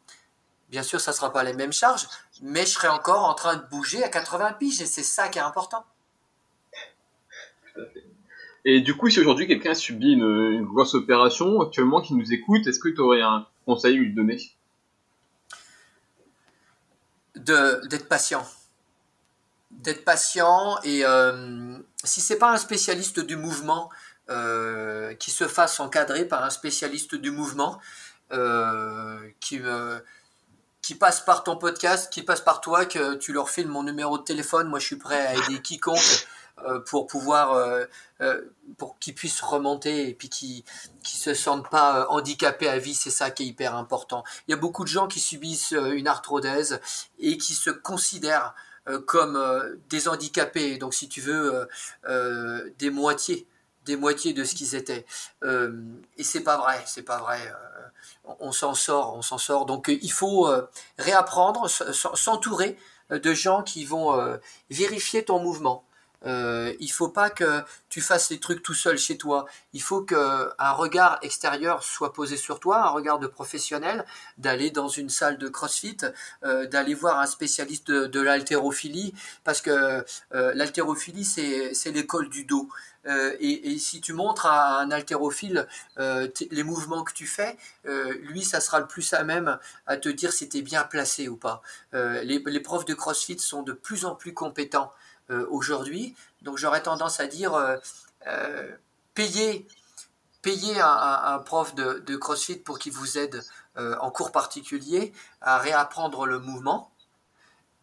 Bien 0.72 0.82
sûr, 0.82 1.02
ça 1.02 1.10
ne 1.10 1.16
sera 1.16 1.30
pas 1.34 1.42
les 1.42 1.52
mêmes 1.52 1.72
charges, 1.72 2.08
mais 2.40 2.64
je 2.64 2.70
serai 2.70 2.88
encore 2.88 3.24
en 3.24 3.34
train 3.34 3.56
de 3.56 3.62
bouger 3.66 4.02
à 4.02 4.08
80 4.08 4.54
piges, 4.54 4.80
et 4.80 4.86
c'est 4.86 5.02
ça 5.02 5.28
qui 5.28 5.38
est 5.38 5.42
important. 5.42 5.84
Et 8.64 8.80
du 8.80 8.96
coup, 8.96 9.10
si 9.10 9.18
aujourd'hui 9.20 9.48
quelqu'un 9.48 9.74
subit 9.74 10.12
une, 10.12 10.64
grosse 10.64 10.94
opération 10.94 11.60
actuellement 11.60 12.00
qui 12.00 12.14
nous 12.14 12.32
écoute, 12.32 12.66
est-ce 12.66 12.78
que 12.78 12.88
tu 12.88 13.00
aurais 13.00 13.20
un 13.20 13.46
conseil 13.66 13.96
à 13.96 14.00
lui 14.00 14.14
donner? 14.14 14.40
D'être 17.34 18.08
patient. 18.08 18.46
D'être 19.72 20.04
patient 20.04 20.78
et 20.84 21.04
euh, 21.04 21.78
si 22.04 22.20
c'est 22.20 22.38
pas 22.38 22.52
un 22.52 22.58
spécialiste 22.58 23.20
du 23.20 23.36
mouvement, 23.36 23.90
euh, 24.30 25.14
qui 25.14 25.32
se 25.32 25.48
fasse 25.48 25.80
encadrer 25.80 26.24
par 26.24 26.44
un 26.44 26.50
spécialiste 26.50 27.16
du 27.16 27.32
mouvement, 27.32 27.80
euh, 28.32 29.18
qui, 29.40 29.60
qui 30.82 30.94
passe 30.94 31.20
par 31.20 31.42
ton 31.42 31.56
podcast, 31.56 32.12
qui 32.12 32.22
passe 32.22 32.40
par 32.40 32.60
toi, 32.60 32.84
que 32.84 33.14
tu 33.14 33.32
leur 33.32 33.50
files 33.50 33.66
mon 33.66 33.82
numéro 33.82 34.18
de 34.18 34.22
téléphone. 34.22 34.68
Moi, 34.68 34.78
je 34.78 34.86
suis 34.86 34.96
prêt 34.96 35.26
à 35.26 35.34
aider 35.34 35.60
quiconque 35.60 36.26
pour 36.86 37.06
pouvoir 37.06 37.52
euh, 37.52 37.84
euh, 38.20 38.42
pour 38.78 38.98
qu'ils 38.98 39.14
puissent 39.14 39.40
remonter 39.40 40.08
et 40.08 40.14
puis 40.14 40.28
qu'ils 40.28 40.62
qui 41.02 41.16
se 41.16 41.34
sentent 41.34 41.68
pas 41.70 42.06
handicapés 42.08 42.68
à 42.68 42.78
vie, 42.78 42.94
c'est 42.94 43.10
ça 43.10 43.30
qui 43.30 43.44
est 43.44 43.46
hyper 43.46 43.74
important. 43.74 44.24
Il 44.46 44.52
y 44.52 44.54
a 44.54 44.56
beaucoup 44.56 44.84
de 44.84 44.88
gens 44.88 45.08
qui 45.08 45.20
subissent 45.20 45.72
une 45.72 46.08
arthrodèse 46.08 46.80
et 47.18 47.38
qui 47.38 47.54
se 47.54 47.70
considèrent 47.70 48.54
comme 49.06 49.40
des 49.90 50.08
handicapés, 50.08 50.76
donc 50.76 50.92
si 50.94 51.08
tu 51.08 51.20
veux 51.20 51.68
des 52.78 52.90
moitiés 52.90 53.46
des 53.84 53.96
moitiés 53.96 54.32
de 54.32 54.44
ce 54.44 54.54
qu'ils 54.54 54.76
étaient. 54.76 55.04
et 55.42 56.24
c'est 56.24 56.42
pas 56.42 56.56
vrai, 56.56 56.80
c'est 56.86 57.02
pas 57.02 57.18
vrai. 57.18 57.52
on 58.38 58.52
s'en 58.52 58.74
sort, 58.74 59.16
on 59.16 59.22
s'en 59.22 59.38
sort. 59.38 59.66
Donc 59.66 59.88
il 59.88 60.12
faut 60.12 60.48
réapprendre, 60.98 61.68
s'entourer 61.68 62.78
de 63.10 63.34
gens 63.34 63.62
qui 63.62 63.84
vont 63.84 64.38
vérifier 64.70 65.24
ton 65.24 65.40
mouvement, 65.40 65.84
euh, 66.26 66.72
il 66.80 66.90
faut 66.90 67.08
pas 67.08 67.30
que 67.30 67.62
tu 67.88 68.00
fasses 68.00 68.30
les 68.30 68.40
trucs 68.40 68.62
tout 68.62 68.74
seul 68.74 68.98
chez 68.98 69.18
toi. 69.18 69.46
Il 69.72 69.82
faut 69.82 70.02
que 70.02 70.50
un 70.58 70.72
regard 70.72 71.18
extérieur 71.22 71.82
soit 71.82 72.12
posé 72.12 72.36
sur 72.36 72.60
toi, 72.60 72.84
un 72.84 72.90
regard 72.90 73.18
de 73.18 73.26
professionnel, 73.26 74.04
d'aller 74.38 74.70
dans 74.70 74.88
une 74.88 75.10
salle 75.10 75.38
de 75.38 75.48
CrossFit, 75.48 75.98
euh, 76.44 76.66
d'aller 76.66 76.94
voir 76.94 77.20
un 77.20 77.26
spécialiste 77.26 77.90
de, 77.90 78.20
l'haltérophilie, 78.20 79.14
parce 79.44 79.60
que 79.60 80.04
euh, 80.34 80.52
l'haltérophilie 80.54 81.24
c'est 81.24 81.90
l'école 81.90 82.28
du 82.28 82.44
dos. 82.44 82.68
Euh, 83.04 83.34
et, 83.40 83.78
si 83.78 84.00
tu 84.00 84.12
montres 84.12 84.46
à 84.46 84.78
un 84.80 84.92
haltérophile 84.92 85.66
les 85.98 86.62
mouvements 86.62 87.02
que 87.02 87.12
tu 87.12 87.26
fais, 87.26 87.56
lui, 87.84 88.44
ça 88.44 88.60
sera 88.60 88.80
le 88.80 88.86
plus 88.86 89.12
à 89.12 89.24
même 89.24 89.58
à 89.86 89.96
te 89.96 90.08
dire 90.08 90.32
si 90.32 90.48
tu 90.48 90.58
es 90.58 90.62
bien 90.62 90.84
placé 90.84 91.28
ou 91.28 91.36
pas. 91.36 91.62
les, 91.92 92.42
les 92.44 92.60
profs 92.60 92.84
de 92.84 92.94
CrossFit 92.94 93.38
sont 93.38 93.62
de 93.62 93.72
plus 93.72 94.04
en 94.04 94.14
plus 94.14 94.34
compétents 94.34 94.92
euh, 94.92 95.11
aujourd'hui. 95.50 96.14
Donc 96.42 96.58
j'aurais 96.58 96.82
tendance 96.82 97.20
à 97.20 97.26
dire 97.26 97.54
euh, 97.54 97.76
euh, 98.26 98.70
payer, 99.14 99.66
payer 100.42 100.80
un, 100.80 101.38
prof 101.38 101.74
de, 101.74 102.16
CrossFit 102.16 102.56
pour 102.56 102.78
qu'il 102.78 102.92
vous 102.92 103.18
aide 103.18 103.42
en 103.76 104.10
cours 104.10 104.32
particulier 104.32 105.12
à 105.40 105.58
réapprendre 105.58 106.26
le 106.26 106.38
mouvement 106.38 106.90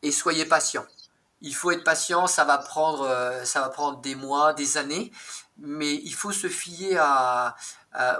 et 0.01 0.11
soyez 0.11 0.45
patient. 0.45 0.85
Il 1.41 1.55
faut 1.55 1.71
être 1.71 1.83
patient, 1.83 2.27
ça 2.27 2.43
va 2.43 2.57
prendre, 2.57 3.09
ça 3.45 3.61
va 3.61 3.69
prendre 3.69 4.01
des 4.01 4.13
mois, 4.13 4.53
des 4.53 4.77
années, 4.77 5.11
mais 5.57 5.95
il 5.95 6.13
faut 6.13 6.33
se 6.33 6.47
fier 6.47 6.99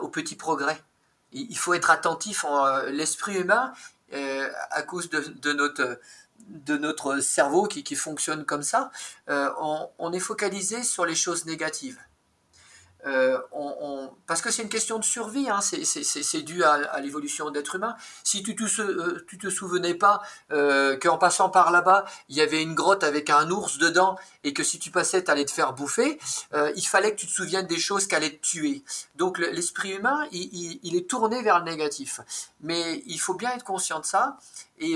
aux 0.02 0.08
petits 0.08 0.38
progrès. 0.38 0.82
Il, 1.32 1.58
faut 1.58 1.74
être 1.74 1.92
attentif. 1.92 2.46
L'esprit 2.88 3.36
humain, 3.36 3.74
à 4.12 4.82
cause 4.84 5.10
de, 5.10 5.54
notre, 5.54 6.00
de 6.48 6.78
notre 6.78 7.20
cerveau 7.20 7.68
qui, 7.68 7.84
qui 7.84 7.96
fonctionne 7.96 8.46
comme 8.46 8.64
ça, 8.64 8.92
euh, 9.30 9.50
on, 9.60 9.90
on, 10.00 10.14
est 10.14 10.20
focalisé 10.20 10.84
sur 10.84 11.06
les 11.06 11.16
choses 11.16 11.46
négatives. 11.46 12.00
Euh, 13.06 13.38
parce 14.28 14.41
que 14.41 14.52
c'est 14.52 14.64
une 14.64 14.70
question 14.70 15.00
de 15.00 15.04
survie, 15.04 15.50
hein, 15.50 15.62
c'est 15.62 16.41
dû 16.41 16.64
à, 16.64 17.00
l'évolution 17.00 17.50
d'être 17.50 17.76
humain. 17.76 17.95
Si 18.24 18.43
tu 18.43 18.56
te, 18.56 18.64
euh, 18.82 19.50
souvenais 19.50 19.93
pas 19.93 20.22
euh, 20.52 20.97
qu'en 20.97 21.18
passant 21.18 21.50
par 21.50 21.72
là-bas, 21.72 22.06
il 22.28 22.36
y 22.36 22.41
avait 22.41 22.62
une 22.62 22.76
grotte 22.76 23.04
avec 23.04 23.30
un 23.30 23.50
ours 23.52 23.78
dedans 23.78 24.18
et 24.43 24.54
que 24.54 24.64
si 24.64 24.80
tu 24.80 24.91
passais, 24.91 25.24
tu 25.24 25.32
allais 25.32 25.45
te 25.45 25.52
faire 25.52 25.74
bouffer, 25.74 26.20
il 26.76 26.88
fallait 26.88 27.12
que 27.12 27.20
tu 27.20 27.28
te 27.28 27.32
souviennes 27.32 27.68
des 27.68 27.80
choses 27.80 28.08
qui 28.08 28.16
te 28.16 28.41
tuer. 28.41 28.84
Donc 29.16 29.38
l'esprit 29.38 29.91
humain, 29.91 30.28
il, 30.32 30.80
il, 30.84 30.95
est 30.95 31.10
tourné 31.10 31.41
vers 31.41 31.60
le 31.60 31.66
négatif. 31.66 32.20
Mais 32.62 33.02
il 33.06 33.20
faut 33.20 33.34
bien 33.34 33.52
être 33.54 33.64
conscient 33.64 34.00
de 34.00 34.06
ça. 34.06 34.38
Et 34.80 34.95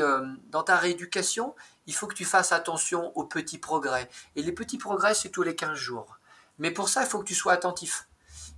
dans 0.50 0.64
ta 0.64 0.78
rééducation, 0.78 1.56
il 1.88 1.94
faut 1.94 2.08
que 2.08 2.16
tu 2.16 2.26
fasses 2.26 2.52
attention 2.52 3.12
aux 3.18 3.26
petits 3.26 3.58
progrès. 3.58 4.10
Et 4.36 4.44
les 4.44 4.52
petits 4.52 4.78
progrès, 4.78 5.14
c'est 5.14 5.30
tous 5.30 5.44
les 5.44 5.56
15 5.56 5.76
jours. 5.76 6.18
Mais 6.60 6.72
pour 6.72 6.90
ça, 6.90 7.02
il 7.02 7.08
faut 7.08 7.20
que 7.20 7.26
tu 7.26 7.36
sois 7.36 7.54
attentif. 7.54 8.08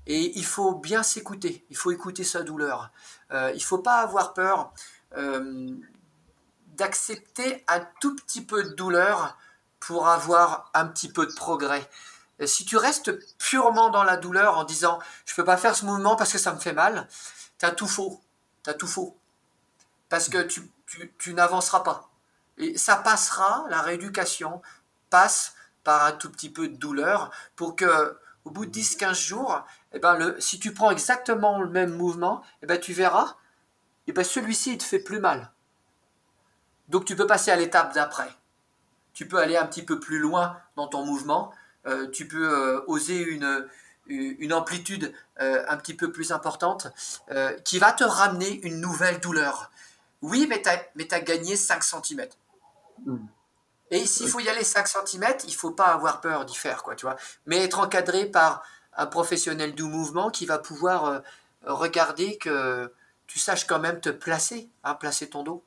Et 0.08 0.38
il 0.38 0.46
faut 0.46 0.76
bien 0.76 1.02
s'écouter, 1.02 1.66
il 1.70 1.78
faut 1.78 1.92
écouter 1.92 2.24
sa 2.24 2.44
douleur. 2.44 2.92
Euh, 3.32 3.52
il 3.54 3.58
ne 3.58 3.64
faut 3.64 3.80
pas 3.80 4.02
avoir 4.02 4.34
peur 4.34 4.72
euh, 5.18 5.76
d'accepter 6.76 7.64
un 7.68 7.82
tout 8.00 8.16
petit 8.16 8.46
peu 8.46 8.64
de 8.64 8.70
douleur 8.70 9.38
pour 9.80 10.08
avoir 10.08 10.70
un 10.74 10.86
petit 10.86 11.12
peu 11.12 11.26
de 11.26 11.34
progrès. 11.34 11.90
si 12.46 12.66
tu 12.66 12.78
restes 12.78 13.12
purement 13.38 13.90
dans 13.90 14.04
la 14.04 14.18
douleur 14.18 14.58
en 14.58 14.64
disant 14.64 15.00
je 15.26 15.34
ne 15.34 15.36
peux 15.38 15.46
pas 15.46 15.58
faire 15.58 15.76
ce 15.76 15.86
mouvement 15.86 16.16
parce 16.16 16.32
que 16.32 16.38
ça 16.38 16.54
me 16.54 16.60
fait 16.60 16.74
mal, 16.74 17.08
tu 17.58 17.66
as 17.66 17.72
tout 17.72 17.88
faux. 17.88 18.22
Tu 18.64 18.70
as 18.70 18.74
tout 18.74 18.88
faux. 18.88 19.18
Parce 20.10 20.30
que 20.30 20.42
tu, 20.44 20.72
tu 21.18 21.34
n'avanceras 21.34 21.80
pas. 21.82 22.10
Et 22.58 22.78
ça 22.78 22.96
passera, 22.96 23.66
la 23.70 23.82
rééducation 23.82 24.62
passe 25.10 25.55
par 25.86 26.04
un 26.04 26.12
tout 26.12 26.30
petit 26.30 26.50
peu 26.50 26.68
de 26.68 26.76
douleur 26.76 27.32
pour 27.56 27.78
que 27.78 28.18
au 28.44 28.52
bout 28.52 28.66
de 28.66 28.72
10-15 28.72 29.28
jours, 29.28 29.64
eh 29.94 30.00
ben 30.00 30.36
si 30.40 30.60
tu 30.60 30.74
prends 30.74 30.92
exactement 30.92 31.62
le 31.62 31.70
même 31.70 31.96
mouvement, 31.96 32.44
eh 32.62 32.66
ben 32.66 32.80
tu 32.80 32.92
verras, 32.92 33.38
eh 34.08 34.12
ben 34.12 34.24
celui-ci 34.24 34.74
il 34.74 34.78
te 34.78 34.84
fait 34.84 35.00
plus 35.00 35.20
mal. 35.20 35.52
Donc 36.90 37.06
tu 37.06 37.16
peux 37.16 37.26
passer 37.26 37.52
à 37.52 37.56
l'étape 37.56 37.94
d'après. 37.94 38.30
Tu 39.14 39.28
peux 39.28 39.38
aller 39.38 39.58
un 39.58 39.66
petit 39.66 39.84
peu 39.84 40.00
plus 40.00 40.20
loin 40.20 40.58
dans 40.76 40.88
ton 40.88 41.06
mouvement. 41.06 41.54
Euh, 41.88 42.10
tu 42.10 42.28
peux 42.28 42.52
euh, 42.52 42.82
oser 42.88 43.22
une, 43.22 44.54
amplitude 44.54 45.14
euh, 45.40 45.64
un 45.68 45.78
petit 45.78 45.94
peu 45.94 46.12
plus 46.12 46.32
importante 46.32 46.88
qui 47.64 47.80
va 47.80 47.92
te 47.92 48.04
ramener 48.04 48.60
une 48.62 48.80
nouvelle 48.80 49.20
douleur. 49.20 49.72
Oui, 50.22 50.48
mais 50.50 50.62
tu 50.62 51.16
as, 51.16 51.20
gagné 51.22 51.56
5 51.56 51.84
cm. 51.84 52.28
Et 53.92 54.06
s'il 54.06 54.28
faut 54.28 54.40
y 54.40 54.50
aller 54.50 54.64
5 54.64 54.88
cm, 54.88 55.26
il 55.48 55.54
faut 55.54 55.72
pas 55.72 55.86
avoir 55.86 56.22
peur 56.22 56.46
d'y 56.46 56.56
faire, 56.56 56.84
quoi, 56.84 56.96
tu 56.96 57.06
vois. 57.06 57.16
Mais 57.46 57.64
être 57.64 57.80
encadré 57.80 58.26
par 58.26 58.64
un 58.94 59.06
professionnel 59.06 59.76
du 59.76 59.84
mouvement 59.84 60.30
qui 60.30 60.46
va 60.46 60.58
pouvoir 60.58 61.06
euh, 61.06 61.20
regarder 61.66 62.38
que 62.38 62.92
tu 63.28 63.40
saches 63.40 63.66
quand 63.66 63.80
même 63.80 64.00
te 64.00 64.10
placer, 64.10 64.70
hein, 64.84 64.96
placer 64.96 65.30
ton 65.30 65.44
dos. 65.44 65.64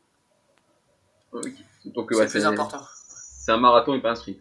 Donc, 1.85 2.12
c'est 2.12 2.27
plus 2.27 2.47
important. 2.47 2.83
C'est 3.05 3.53
un 3.53 3.59
marathon 3.59 3.95
et 3.95 4.01
pas 4.01 4.11
un 4.11 4.14
sprint. 4.14 4.39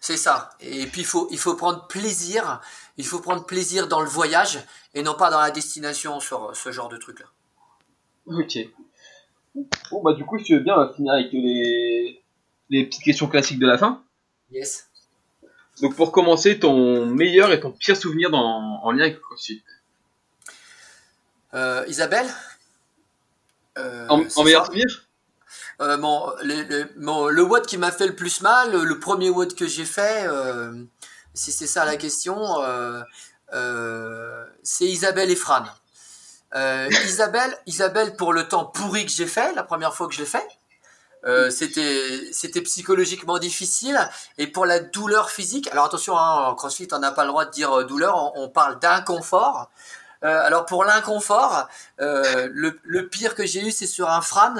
C'est 0.00 0.16
ça. 0.16 0.50
Et 0.60 0.86
puis 0.86 1.00
il 1.00 1.06
faut, 1.06 1.26
il 1.30 1.38
faut 1.38 1.54
prendre 1.54 1.86
plaisir. 1.88 2.60
Il 2.96 3.06
faut 3.06 3.18
prendre 3.18 3.44
plaisir 3.44 3.88
dans 3.88 4.00
le 4.00 4.08
voyage 4.08 4.60
et 4.94 5.02
non 5.02 5.14
pas 5.14 5.30
dans 5.30 5.40
la 5.40 5.50
destination 5.50 6.20
sur 6.20 6.54
ce 6.54 6.70
genre 6.70 6.88
de 6.88 6.96
truc 6.96 7.20
là. 7.20 7.26
Ok. 8.26 8.58
Bon 9.90 10.02
bah 10.02 10.12
du 10.12 10.24
coup 10.24 10.38
si 10.38 10.44
tu 10.44 10.54
veux 10.54 10.62
bien 10.62 10.74
on 10.74 10.86
va 10.86 10.92
finir 10.94 11.12
avec 11.12 11.32
les 11.32 12.22
les 12.70 12.86
petites 12.86 13.02
questions 13.02 13.28
classiques 13.28 13.58
de 13.58 13.66
la 13.66 13.78
fin. 13.78 14.02
Yes. 14.50 14.88
Donc 15.82 15.94
pour 15.94 16.12
commencer, 16.12 16.58
ton 16.58 17.06
meilleur 17.06 17.52
et 17.52 17.60
ton 17.60 17.70
pire 17.70 17.96
souvenir 17.96 18.30
dans, 18.30 18.80
en 18.82 18.92
lien 18.92 19.02
avec 19.02 19.16
le 19.16 19.20
CrossFit 19.20 19.62
euh, 21.54 21.84
Isabelle 21.88 22.28
euh, 23.78 24.06
En, 24.08 24.44
meilleur 24.44 24.66
souvenir? 24.66 24.86
Euh, 25.80 25.96
bon, 25.98 26.32
le 26.42 27.42
WOD 27.42 27.66
qui 27.66 27.76
m'a 27.76 27.92
fait 27.92 28.06
le 28.06 28.16
plus 28.16 28.40
mal, 28.40 28.72
le 28.72 28.98
premier 28.98 29.28
WOD 29.28 29.54
que 29.54 29.66
j'ai 29.66 29.84
fait, 29.84 30.26
si 31.34 31.52
c'est 31.52 31.66
ça 31.66 31.84
la 31.84 31.96
question, 31.96 32.38
c'est 34.62 34.86
Isabelle 34.86 35.30
et 35.30 35.36
Fran. 35.36 35.64
Isabelle, 37.04 37.54
Isabelle 37.66 38.16
pour 38.16 38.32
le 38.32 38.48
temps 38.48 38.64
pourri 38.64 39.04
que 39.04 39.12
j'ai 39.12 39.26
fait, 39.26 39.54
la 39.54 39.62
première 39.62 39.94
fois 39.94 40.08
que 40.08 40.14
je 40.14 40.20
l'ai 40.20 40.26
fait. 40.26 40.46
Euh, 41.26 41.50
c'était 41.50 42.28
c'était 42.32 42.60
psychologiquement 42.62 43.38
difficile. 43.38 43.98
Et 44.38 44.46
pour 44.46 44.64
la 44.64 44.78
douleur 44.78 45.30
physique 45.30 45.68
alors 45.72 45.86
attention 45.86 46.16
hein, 46.16 46.46
en 46.46 46.54
CrossFit 46.54 46.88
on 46.92 47.00
n'a 47.00 47.10
pas 47.10 47.24
le 47.24 47.30
droit 47.30 47.44
de 47.44 47.50
dire 47.50 47.72
euh, 47.72 47.84
douleur 47.84 48.32
on, 48.36 48.48
parle 48.48 48.78
d'inconfort. 48.78 49.70
Euh, 50.24 50.40
alors 50.44 50.66
pour 50.66 50.84
l'inconfort 50.84 51.68
le, 51.98 52.78
le, 52.82 53.08
pire 53.08 53.34
que 53.34 53.44
j'ai 53.44 53.66
eu 53.66 53.72
c'est 53.72 53.86
sur 53.86 54.08
un 54.08 54.20
Fran. 54.20 54.54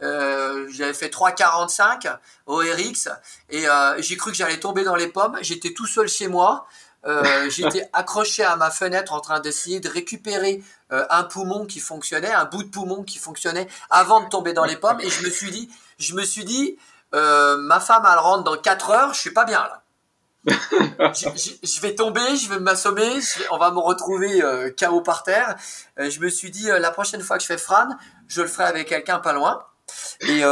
J'avais 0.00 0.94
fait 0.94 1.08
3,45 1.08 2.18
au 2.46 2.56
RX 2.56 3.08
et 3.48 3.64
j'ai 3.98 4.16
cru 4.16 4.32
que 4.32 4.36
j'allais 4.36 4.60
tomber 4.60 4.84
dans 4.84 4.96
les 4.96 5.08
pommes. 5.08 5.38
J'étais 5.40 5.72
tout 5.72 5.86
seul 5.86 6.08
chez 6.08 6.28
moi. 6.28 6.66
J'étais 7.48 7.88
accroché 7.92 8.44
à 8.44 8.54
ma 8.56 8.70
fenêtre 8.70 9.12
en 9.12 9.20
train 9.20 9.40
d'essayer 9.40 9.80
de 9.80 9.88
récupérer 9.88 10.62
un 10.90 11.24
poumon 11.24 11.66
qui 11.66 11.80
fonctionnait, 11.80 12.32
un 12.32 12.44
bout 12.44 12.64
de 12.64 12.68
poumon 12.68 13.02
qui 13.02 13.18
fonctionnait 13.18 13.66
avant 13.90 14.22
de 14.22 14.28
tomber 14.28 14.52
dans 14.52 14.64
les 14.64 14.76
pommes. 14.76 15.00
Et 15.00 15.08
je 15.08 15.24
me 15.24 15.30
suis 15.30 15.50
dit, 15.50 15.68
je 16.02 16.14
me 16.14 16.24
suis 16.24 16.44
dit, 16.44 16.76
euh, 17.14 17.56
ma 17.58 17.80
femme, 17.80 18.06
elle 18.10 18.18
rentre 18.18 18.44
dans 18.44 18.56
4 18.56 18.90
heures, 18.90 19.14
je 19.14 19.20
suis 19.20 19.30
pas 19.30 19.44
bien 19.44 19.60
là. 19.60 19.78
je, 21.14 21.80
vais 21.80 21.94
tomber, 21.94 22.36
je 22.36 22.48
vais 22.48 22.58
m'assommer, 22.58 23.20
on 23.52 23.58
va 23.58 23.70
me 23.70 23.78
retrouver 23.78 24.42
euh, 24.42 24.70
KO 24.76 25.00
par 25.00 25.22
terre. 25.22 25.54
Euh, 26.00 26.10
je 26.10 26.18
me 26.18 26.28
suis 26.28 26.50
dit, 26.50 26.66
la 26.66 26.90
prochaine 26.90 27.22
fois 27.22 27.36
que 27.36 27.42
je 27.42 27.46
fais 27.46 27.58
Fran, 27.58 27.86
je 28.26 28.42
le 28.42 28.48
ferai 28.48 28.64
avec 28.64 28.88
quelqu'un 28.88 29.20
pas 29.20 29.32
loin. 29.32 29.64
Et 30.22 30.42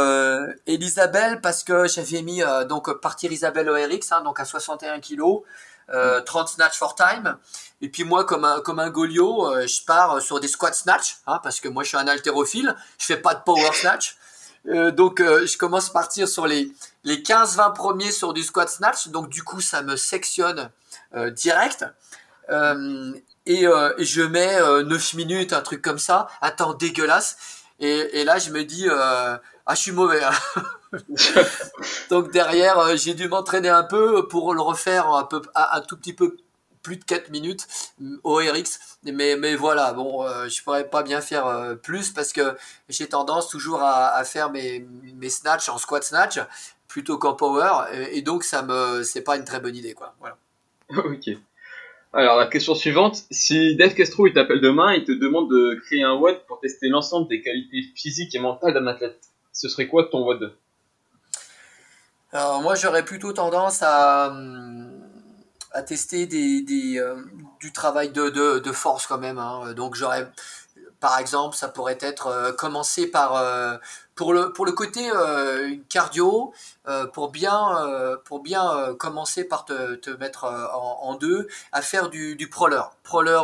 Elisabelle, 0.67 1.41
parce 1.41 1.63
que 1.63 1.87
j'avais 1.87 2.21
mis 2.21 2.41
donc 2.69 2.91
partir 3.01 3.31
Isabelle 3.31 3.69
ORX, 3.69 4.11
hein, 4.11 4.21
donc 4.21 4.39
à 4.39 4.45
61 4.45 4.99
kilos, 4.99 5.41
30 6.25 6.49
snatch 6.49 6.77
for 6.77 6.95
time. 6.95 7.37
Et 7.81 7.89
puis 7.89 8.03
moi, 8.03 8.23
comme 8.25 8.45
un, 8.45 8.61
comme 8.61 8.79
un 8.79 8.89
Golio, 8.89 9.51
je 9.65 9.83
pars 9.83 10.21
sur 10.21 10.39
des 10.39 10.47
squat 10.47 10.75
snatch, 10.75 11.17
hein, 11.25 11.39
parce 11.41 11.59
que 11.59 11.69
moi 11.69 11.83
je 11.83 11.89
suis 11.89 11.97
un 11.97 12.07
haltérophile, 12.07 12.75
je 12.99 13.05
fais 13.05 13.17
pas 13.17 13.33
de 13.33 13.41
power 13.43 13.71
snatch. 13.73 14.15
Euh, 14.67 14.91
donc 14.91 15.19
euh, 15.19 15.45
je 15.45 15.57
commence 15.57 15.89
à 15.89 15.93
partir 15.93 16.27
sur 16.27 16.45
les, 16.45 16.71
les 17.03 17.17
15-20 17.17 17.73
premiers 17.73 18.11
sur 18.11 18.33
du 18.33 18.43
squat 18.43 18.69
snatch. 18.69 19.09
Donc 19.09 19.29
du 19.29 19.43
coup 19.43 19.61
ça 19.61 19.81
me 19.81 19.95
sectionne 19.95 20.69
euh, 21.15 21.29
direct. 21.31 21.85
Et, 23.45 23.63
et, 23.63 24.05
je 24.05 24.21
mets 24.21 24.59
9 24.83 25.13
minutes, 25.13 25.53
un 25.53 25.61
truc 25.61 25.81
comme 25.81 25.99
ça, 25.99 26.27
un 26.41 26.51
temps 26.51 26.73
dégueulasse. 26.73 27.37
Et, 27.79 28.19
et 28.19 28.23
là 28.25 28.39
je 28.39 28.51
me 28.51 28.63
dis, 28.65 28.87
ah 28.89 29.39
je 29.69 29.75
suis 29.75 29.91
mauvais. 29.93 30.21
Hein. 30.21 30.33
donc 32.09 32.31
derrière 32.31 32.97
j'ai 32.97 33.13
dû 33.13 33.29
m'entraîner 33.29 33.69
un 33.69 33.83
peu 33.83 34.27
pour 34.27 34.53
le 34.53 34.61
refaire 34.61 35.07
un, 35.07 35.23
peu, 35.23 35.41
un 35.55 35.79
tout 35.81 35.95
petit 35.95 36.11
peu 36.11 36.35
plus 36.81 36.97
de 36.97 37.03
4 37.03 37.29
minutes 37.29 37.67
au 38.23 38.35
RX. 38.35 38.97
Mais, 39.03 39.35
mais 39.35 39.55
voilà, 39.55 39.93
bon, 39.93 40.25
euh, 40.25 40.47
je 40.47 40.63
pourrais 40.63 40.89
pas 40.89 41.03
bien 41.03 41.21
faire 41.21 41.47
euh, 41.47 41.75
plus 41.75 42.11
parce 42.11 42.33
que 42.33 42.55
j'ai 42.89 43.07
tendance 43.07 43.49
toujours 43.49 43.81
à, 43.81 44.23
faire 44.23 44.51
mes, 44.51 44.85
mes 45.15 45.29
snatchs 45.29 45.69
en 45.69 45.77
squat 45.77 46.03
snatch 46.03 46.39
plutôt 46.87 47.17
qu'en 47.17 47.33
power. 47.33 47.85
Et, 48.11 48.21
donc, 48.21 48.43
ça 48.43 48.61
me, 48.61 49.03
c'est 49.03 49.23
pas 49.23 49.37
une 49.37 49.45
très 49.45 49.59
bonne 49.59 49.75
idée, 49.75 49.93
quoi. 49.93 50.13
Voilà. 50.19 50.37
ok. 50.89 51.37
Alors, 52.13 52.37
la 52.37 52.47
question 52.47 52.75
suivante. 52.75 53.23
Si 53.31 53.75
Dave 53.77 53.93
Castro 53.93 54.27
il 54.27 54.33
t'appelle 54.33 54.59
demain 54.59 54.91
et 54.91 55.03
te 55.03 55.13
demande 55.13 55.49
de 55.49 55.79
créer 55.85 56.03
un 56.03 56.13
WOD 56.15 56.41
pour 56.47 56.59
tester 56.59 56.89
l'ensemble 56.89 57.29
des 57.29 57.41
qualités 57.41 57.83
physiques 57.95 58.35
et 58.35 58.39
mentales 58.39 58.73
d'un 58.73 58.87
athlète, 58.87 59.17
ce 59.53 59.69
serait 59.69 59.87
quoi 59.87 60.09
ton 60.11 60.25
WOD? 60.25 60.53
Alors, 62.33 62.61
moi, 62.61 62.75
j'aurais 62.75 63.03
plutôt 63.03 63.31
tendance 63.31 63.81
à. 63.81 64.27
Hum, 64.27 65.01
à 65.73 65.81
tester 65.83 66.27
des, 66.27 66.61
des 66.61 66.99
euh, 66.99 67.15
du 67.59 67.71
travail 67.71 68.11
de, 68.11 68.29
de, 68.29 68.59
de, 68.59 68.71
force 68.71 69.07
quand 69.07 69.17
même. 69.17 69.37
Hein. 69.37 69.73
Donc 69.73 69.95
j'aurais, 69.95 70.29
par 70.99 71.17
exemple, 71.19 71.55
ça 71.55 71.67
pourrait 71.69 71.97
être 72.01 72.27
euh, 72.27 72.51
commencer 72.51 73.07
par 73.07 73.35
euh, 73.35 73.77
pour 74.21 74.33
le 74.33 74.53
pour 74.53 74.67
le 74.67 74.71
côté 74.71 75.09
cardio, 75.89 76.53
pour 77.11 77.31
bien 77.31 77.57
pour 78.23 78.43
bien 78.43 78.93
commencer 78.99 79.43
par 79.43 79.65
te, 79.65 79.95
te 79.95 80.11
mettre 80.11 80.43
en, 80.43 81.15
deux, 81.15 81.47
à 81.71 81.81
faire 81.81 82.07
du, 82.07 82.35
du 82.35 82.47
proler, 82.47 82.83
proler 83.01 83.41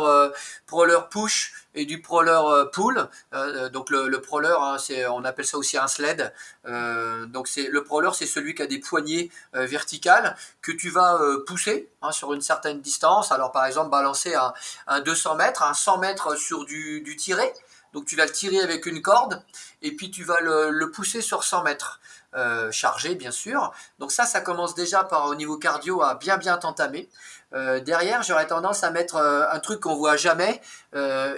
proler 0.68 0.98
push 1.10 1.66
et 1.74 1.84
du 1.84 2.00
proler 2.00 2.30
euh, 2.30 2.64
pull. 2.66 3.08
Euh, 3.34 3.68
donc 3.68 3.90
le, 3.90 4.08
le 4.08 4.20
proler, 4.20 4.54
hein, 4.58 4.76
on 5.10 5.24
appelle 5.24 5.46
ça 5.46 5.58
aussi 5.58 5.78
un 5.78 5.86
sled. 5.86 6.32
Euh, 6.66 7.26
donc 7.26 7.48
c'est 7.48 7.68
le 7.68 7.84
proler, 7.84 8.10
c'est 8.12 8.26
celui 8.26 8.54
qui 8.54 8.62
a 8.62 8.66
des 8.66 8.78
poignées 8.78 9.30
verticales 9.52 10.36
que 10.62 10.72
tu 10.72 10.90
vas 10.90 11.18
pousser 11.46 11.88
hein, 12.02 12.12
sur 12.12 12.32
une 12.34 12.40
certaine 12.40 12.80
distance. 12.80 13.32
Alors 13.32 13.52
par 13.52 13.66
exemple 13.66 13.90
balancer 13.90 14.34
un, 14.34 14.52
un 14.86 15.00
200 15.00 15.36
mètres, 15.36 15.62
un 15.62 15.74
100 15.74 15.98
mètres 15.98 16.36
sur 16.36 16.64
du, 16.64 17.00
du 17.00 17.16
tiré. 17.16 17.52
Donc 17.92 18.04
tu 18.06 18.16
vas 18.16 18.26
le 18.26 18.32
tirer 18.32 18.60
avec 18.60 18.86
une 18.86 19.02
corde 19.02 19.42
et 19.82 19.94
puis 19.94 20.10
tu 20.10 20.24
vas 20.24 20.40
le, 20.40 20.90
pousser 20.90 21.20
sur 21.20 21.44
100 21.44 21.62
mètres. 21.64 22.00
Euh, 22.34 22.70
chargé 22.70 23.14
bien 23.14 23.30
sûr. 23.30 23.72
Donc 23.98 24.12
ça, 24.12 24.26
ça 24.26 24.42
commence 24.42 24.74
déjà 24.74 25.02
par 25.02 25.26
au 25.26 25.34
niveau 25.34 25.56
cardio 25.56 26.02
à 26.02 26.14
bien 26.14 26.36
bien 26.36 26.58
t'entamer. 26.58 27.08
Euh, 27.54 27.80
derrière, 27.80 28.22
j'aurais 28.22 28.46
tendance 28.46 28.84
à 28.84 28.90
mettre 28.90 29.16
euh, 29.16 29.50
un 29.50 29.58
truc 29.60 29.80
qu'on 29.80 29.96
voit 29.96 30.16
jamais 30.16 30.60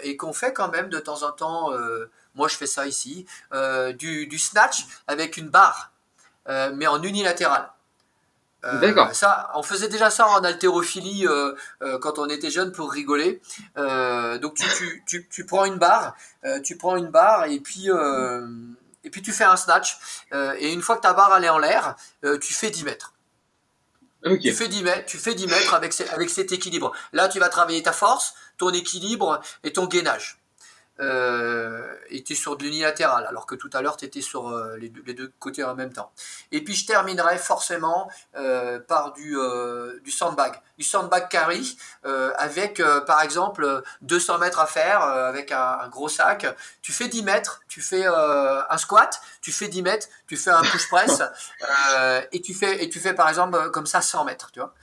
et 0.03 0.17
qu'on 0.17 0.33
fait 0.33 0.53
quand 0.53 0.69
même 0.69 0.89
de 0.89 0.99
temps 0.99 1.23
en 1.23 1.31
temps. 1.31 1.71
moi, 2.35 2.49
je 2.49 2.57
fais 2.57 2.67
ça 2.67 2.87
ici, 2.87 3.27
du, 3.99 4.39
snatch 4.39 4.87
avec 5.07 5.37
une 5.37 5.49
barre, 5.49 5.93
mais 6.47 6.87
en 6.87 7.03
unilatéral. 7.03 7.71
D'accord. 8.63 9.15
Ça, 9.15 9.51
on 9.55 9.63
faisait 9.63 9.89
déjà 9.89 10.11
ça 10.11 10.27
en 10.29 10.45
haltérophilie 10.45 11.27
quand 12.01 12.19
on 12.19 12.27
était 12.27 12.51
jeune 12.51 12.73
pour 12.73 12.93
rigoler. 12.93 13.41
donc 13.77 14.55
tu, 14.55 14.65
tu, 14.77 15.05
tu, 15.07 15.29
tu, 15.31 15.47
prends 15.47 15.65
une 15.65 15.79
barre, 15.79 16.15
tu 16.63 16.77
prends 16.77 16.97
une 16.97 17.09
barre 17.09 17.47
et 17.47 17.61
puis 17.61 17.89
et 19.05 19.11
puis 19.11 19.23
tu 19.23 19.33
fais 19.33 19.45
un 19.45 19.57
snatch, 19.57 19.99
euh, 20.33 20.55
et 20.59 20.73
une 20.73 20.83
fois 20.83 20.97
que 20.97 21.03
ta 21.03 21.13
barre 21.13 21.35
elle 21.37 21.45
est 21.45 21.51
en 21.51 21.59
l'air, 21.59 21.97
euh, 22.25 22.39
tu 22.39 22.53
fais 22.53 22.71
10 22.71 22.85
mètres. 22.85 23.15
Tu 24.43 24.53
fais 24.53 24.69
10 24.69 24.83
mètres, 24.83 25.07
tu 25.07 25.17
fais 25.17 25.35
10 25.35 25.47
mètres 25.47 25.73
avec, 25.73 25.99
avec 26.13 26.29
cet 26.29 26.53
équilibre. 26.53 26.93
Là, 27.15 27.29
tu 27.29 27.39
vas 27.39 27.49
travailler 27.49 27.83
ta 27.83 27.93
force, 27.93 28.35
ton 28.59 28.71
équilibre 28.71 29.41
et 29.65 29.73
ton 29.73 29.87
gainage 29.87 30.40
euh, 31.01 31.95
était 32.11 32.35
sur 32.35 32.57
de 32.57 32.65
l'unilatéral, 32.65 33.27
alors 33.27 33.47
que 33.47 33.55
tout 33.55 33.71
à 33.73 33.83
l'heure, 33.83 33.97
tu 33.97 34.05
étais 34.05 34.21
sur 34.21 34.49
euh, 34.49 34.77
les, 34.77 34.89
deux, 34.89 35.33
côtés 35.39 35.65
en 35.65 35.75
même 35.75 35.93
temps. 35.93 36.13
Et 36.53 36.63
puis, 36.63 36.75
je 36.75 36.87
terminerai 36.87 37.39
forcément 37.39 38.11
euh, 38.37 38.79
par 38.81 39.13
du, 39.13 39.37
euh, 39.39 40.01
du 40.03 40.11
sandbag, 40.11 40.61
du 40.79 40.85
sandbag 40.85 41.29
carry, 41.29 41.77
avec, 42.39 42.83
par 43.07 43.23
exemple, 43.23 43.83
200 44.03 44.39
mètres 44.39 44.59
à 44.59 44.67
faire, 44.67 45.03
avec 45.03 45.53
un, 45.53 45.89
gros 45.89 46.09
sac. 46.09 46.47
Tu 46.81 46.93
fais 46.93 47.09
10 47.09 47.23
mètres, 47.23 47.61
tu 47.69 47.83
fais 47.83 48.07
un 48.07 48.79
squat, 48.79 49.21
tu 49.43 49.53
fais 49.53 49.69
10 49.69 49.83
mètres, 49.83 50.09
tu 50.27 50.37
fais 50.37 50.51
un 50.51 50.63
push 50.63 50.89
press, 50.89 51.23
et, 52.33 52.41
tu 52.41 52.55
fais, 52.55 52.83
et 52.83 52.89
tu 52.89 52.99
fais, 52.99 53.13
par 53.13 53.29
exemple, 53.29 53.71
comme 53.71 53.87
ça, 53.87 54.01
100 54.01 54.25
mètres, 54.25 54.51
tu 54.53 54.61
vois. 54.61 54.75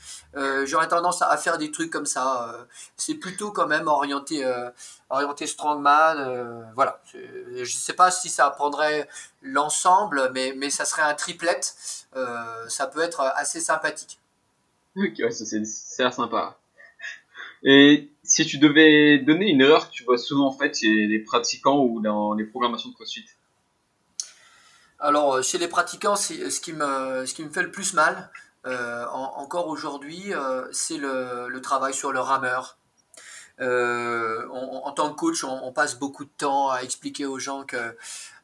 J'aurais 0.65 0.87
tendance 0.87 1.23
à 1.23 1.35
faire 1.37 1.57
des 1.57 1.71
trucs 1.71 1.91
comme 1.91 2.05
ça. 2.05 2.67
c'est 2.95 3.15
plutôt 3.15 3.51
quand 3.51 3.67
même 3.67 3.87
orienté 3.87 4.45
orienté 5.09 5.47
strongman. 5.47 6.06
Euh, 6.15 6.61
voilà. 6.75 7.01
Je 7.13 7.59
ne 7.59 7.65
sais 7.65 7.93
pas 7.93 8.11
si 8.11 8.29
ça 8.29 8.49
prendrait 8.49 9.07
l'ensemble, 9.41 10.31
mais, 10.33 10.53
mais 10.55 10.69
ça 10.69 10.85
serait 10.85 11.01
un 11.01 11.13
triplet. 11.13 11.59
Euh, 12.15 12.67
ça 12.69 12.87
peut 12.87 13.01
être 13.01 13.21
assez 13.35 13.59
sympathique. 13.59 14.19
Ok, 14.95 15.13
ouais, 15.19 15.31
c'est 15.31 15.61
l'air 15.99 16.13
sympa. 16.13 16.57
Et 17.63 18.09
si 18.23 18.45
tu 18.45 18.59
devais 18.59 19.19
donner 19.19 19.49
une 19.49 19.61
erreur 19.61 19.89
que 19.89 19.93
tu 19.93 20.03
vois 20.03 20.17
souvent 20.17 20.47
en 20.47 20.51
fait 20.51 20.77
chez 20.77 21.07
les 21.07 21.19
pratiquants 21.19 21.79
ou 21.79 22.01
dans 22.01 22.33
les 22.33 22.45
programmations 22.45 22.89
de 22.89 22.95
CrossFit? 22.95 23.25
Alors, 24.99 25.43
chez 25.43 25.57
les 25.57 25.67
pratiquants, 25.67 26.15
ce 26.15 26.59
qui, 26.59 26.73
me, 26.73 27.25
ce 27.25 27.33
qui 27.33 27.43
me 27.43 27.49
fait 27.49 27.61
le 27.61 27.71
plus 27.71 27.93
mal, 27.93 28.31
euh, 28.65 29.05
encore 29.07 29.67
aujourd'hui, 29.67 30.33
c'est 30.71 30.97
le, 30.97 31.47
le, 31.47 31.61
travail 31.61 31.93
sur 31.93 32.11
le 32.11 32.19
rameur. 32.19 32.77
Euh, 33.59 34.47
en 34.49 34.91
tant 34.91 35.09
que 35.09 35.15
coach, 35.15 35.43
on, 35.43 35.71
passe 35.71 35.95
beaucoup 35.95 36.25
de 36.25 36.29
temps 36.37 36.69
à 36.69 36.81
expliquer 36.81 37.25
aux 37.25 37.39
gens 37.39 37.63
que 37.63 37.97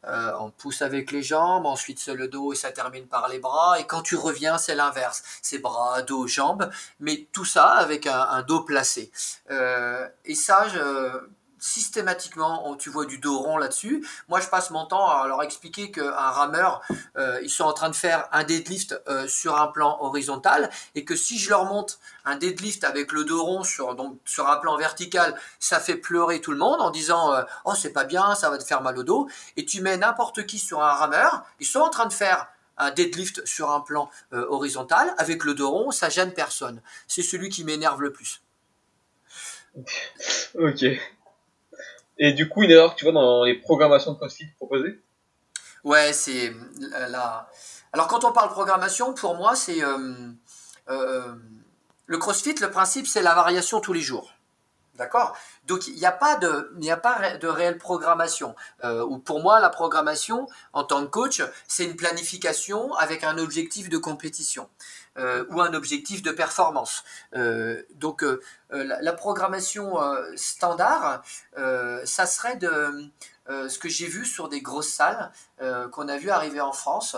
euh, 0.06 0.31
on 0.40 0.49
pousse 0.49 0.81
avec 0.81 1.11
les 1.11 1.23
jambes, 1.23 1.65
ensuite 1.65 1.99
c'est 1.99 2.14
le 2.14 2.27
dos 2.27 2.52
et 2.52 2.56
ça 2.56 2.72
termine 2.72 3.07
par 3.07 3.30
les 3.30 3.40
bras. 3.40 3.80
Et 3.80 3.85
quand 3.85 4.02
tu 4.02 4.15
reviens, 4.15 4.57
c'est 4.57 4.76
l'inverse. 4.76 5.23
C'est 5.41 5.60
bras, 5.60 6.02
dos, 6.02 6.27
jambes, 6.27 6.69
mais 6.99 7.27
tout 7.31 7.45
ça 7.45 7.68
avec 7.73 8.07
un, 8.07 8.41
dos 8.44 8.61
placé. 8.61 9.11
Euh, 9.52 10.07
et 10.26 10.35
ça, 10.35 10.68
je, 10.68 11.27
systématiquement, 11.64 12.76
tu 12.76 12.90
vois 12.90 13.06
du 13.06 13.19
dos 13.19 13.40
rond 13.40 13.56
là-dessus. 13.56 14.06
Moi, 14.27 14.41
je 14.41 14.49
passe 14.49 14.69
mon 14.69 14.85
temps 14.85 15.10
à 15.10 15.26
leur 15.27 15.41
expliquer 15.44 15.91
qu'un 15.91 16.11
rameur, 16.11 16.81
euh, 17.18 17.40
ils 17.41 17.49
sont 17.49 17.64
en 17.64 17.72
train 17.72 17.90
de 17.90 17.95
faire 17.95 18.27
un 18.34 18.44
deadlift 18.44 19.02
euh, 19.07 19.30
sur 19.30 19.60
un 19.60 19.68
plan 19.68 19.98
horizontal 20.02 20.69
et 20.94 21.06
que 21.06 21.15
si 21.15 21.40
je 21.40 21.49
leur 21.49 21.64
monte 21.64 21.99
un 22.26 22.35
deadlift 22.35 22.84
avec 22.84 23.14
le 23.14 23.23
dos 23.23 23.41
rond 23.41 23.64
sur, 23.64 23.95
donc, 23.95 24.19
sur 24.26 24.49
un 24.49 24.57
plan 24.57 24.76
vertical, 24.76 25.40
ça 25.57 25.80
fait 25.80 25.95
pleurer 25.95 26.41
tout 26.41 26.52
le 26.52 26.57
monde 26.57 26.81
en 26.81 26.90
disant 26.90 27.34
euh, 27.34 27.44
Oh, 27.64 27.73
c'est 27.76 27.94
pas 27.94 28.03
bien, 28.03 28.35
ça 28.35 28.49
va 28.49 28.57
te 28.57 28.65
faire 28.65 28.81
mal 28.81 28.98
au 28.98 29.03
dos. 29.03 29.30
Et 29.56 29.65
tu 29.65 29.81
mets 29.81 29.95
n'importe 29.95 30.45
qui 30.45 30.60
sur 30.60 30.84
un 30.84 30.91
rameur, 30.91 31.45
ils 31.61 31.65
sont 31.65 31.80
en 31.80 31.90
train 31.90 32.07
de 32.07 32.14
faire 32.14 32.48
un 32.77 32.91
deadlift 32.91 33.45
sur 33.45 33.72
un 33.72 33.80
plan 33.81 34.10
horizontal 34.31 35.14
avec 35.19 35.44
le 35.44 35.53
dos 35.53 35.69
rond, 35.69 35.91
ça 35.91 36.10
gêne 36.10 36.34
personne. 36.34 36.81
C'est 37.07 37.22
celui 37.22 37.49
qui 37.49 37.64
m'énerve 37.64 38.02
le 38.02 38.11
plus. 38.11 38.41
Ok. 40.56 40.84
Et 42.26 42.32
du 42.32 42.48
coup, 42.48 42.64
une 42.64 42.72
erreur 42.72 42.95
tu 42.95 43.04
vois 43.04 43.12
dans 43.12 43.44
les 43.44 43.54
programmations 43.54 44.14
de 44.14 44.18
CrossFit 44.18 44.45
proposées 44.56 44.98
Ouais, 45.84 46.14
c'est 46.14 46.54
là. 47.10 47.50
Alors, 47.91 48.08
quand 48.08 48.24
on 48.24 48.32
parle 48.32 48.50
programmation, 48.50 49.14
pour 49.14 49.36
moi, 49.36 49.58
c'est. 49.58 49.84
Euh, 49.84 50.32
euh, 50.88 51.36
le 52.06 52.18
CrossFit, 52.18 52.56
le 52.62 52.72
principe, 52.72 53.08
c'est 53.08 53.22
la 53.22 53.36
variation 53.36 53.82
tous 53.82 53.91
les 53.91 54.00
jours. 54.00 54.32
D'accord? 54.95 55.36
Donc, 55.66 55.88
il 55.88 55.95
n'y 55.95 56.06
a, 56.06 56.14
pas 56.14 56.38
de, 56.38 56.72
il 56.80 56.90
a 56.90 56.95
pas 56.95 57.36
de 57.36 57.48
réelle 57.48 57.78
programmation. 57.78 58.56
Euh, 58.86 59.04
ou 59.04 59.18
pour 59.18 59.41
moi, 59.41 59.60
la 59.60 59.70
programmation, 59.70 60.48
en 60.72 60.86
tant 60.86 61.04
que 61.04 61.10
coach, 61.10 61.41
c'est 61.68 61.84
une 61.84 61.98
planification 61.98 62.94
avec 62.94 63.26
un 63.26 63.38
objectif 63.38 63.90
de 63.90 63.98
compétition. 63.98 64.70
Euh, 65.19 65.45
ou 65.49 65.61
un 65.61 65.76
objectif 65.76 66.23
de 66.23 66.31
performance. 66.31 67.03
Euh, 67.35 67.84
donc 67.94 68.23
euh, 68.23 68.41
la, 68.72 69.14
programmation 69.14 69.99
standard, 70.35 71.22
ça 71.56 72.26
serait 72.26 72.56
de 72.56 73.11
ce 73.48 73.77
que 73.77 73.90
j'ai 73.90 74.07
vu 74.07 74.26
sur 74.26 74.49
des 74.49 74.61
grosses 74.61 74.90
salles 74.90 75.31
qu'on 75.91 76.07
a 76.07 76.18
vu 76.18 76.31
arriver 76.31 76.61
en 76.61 76.72
France, 76.72 77.15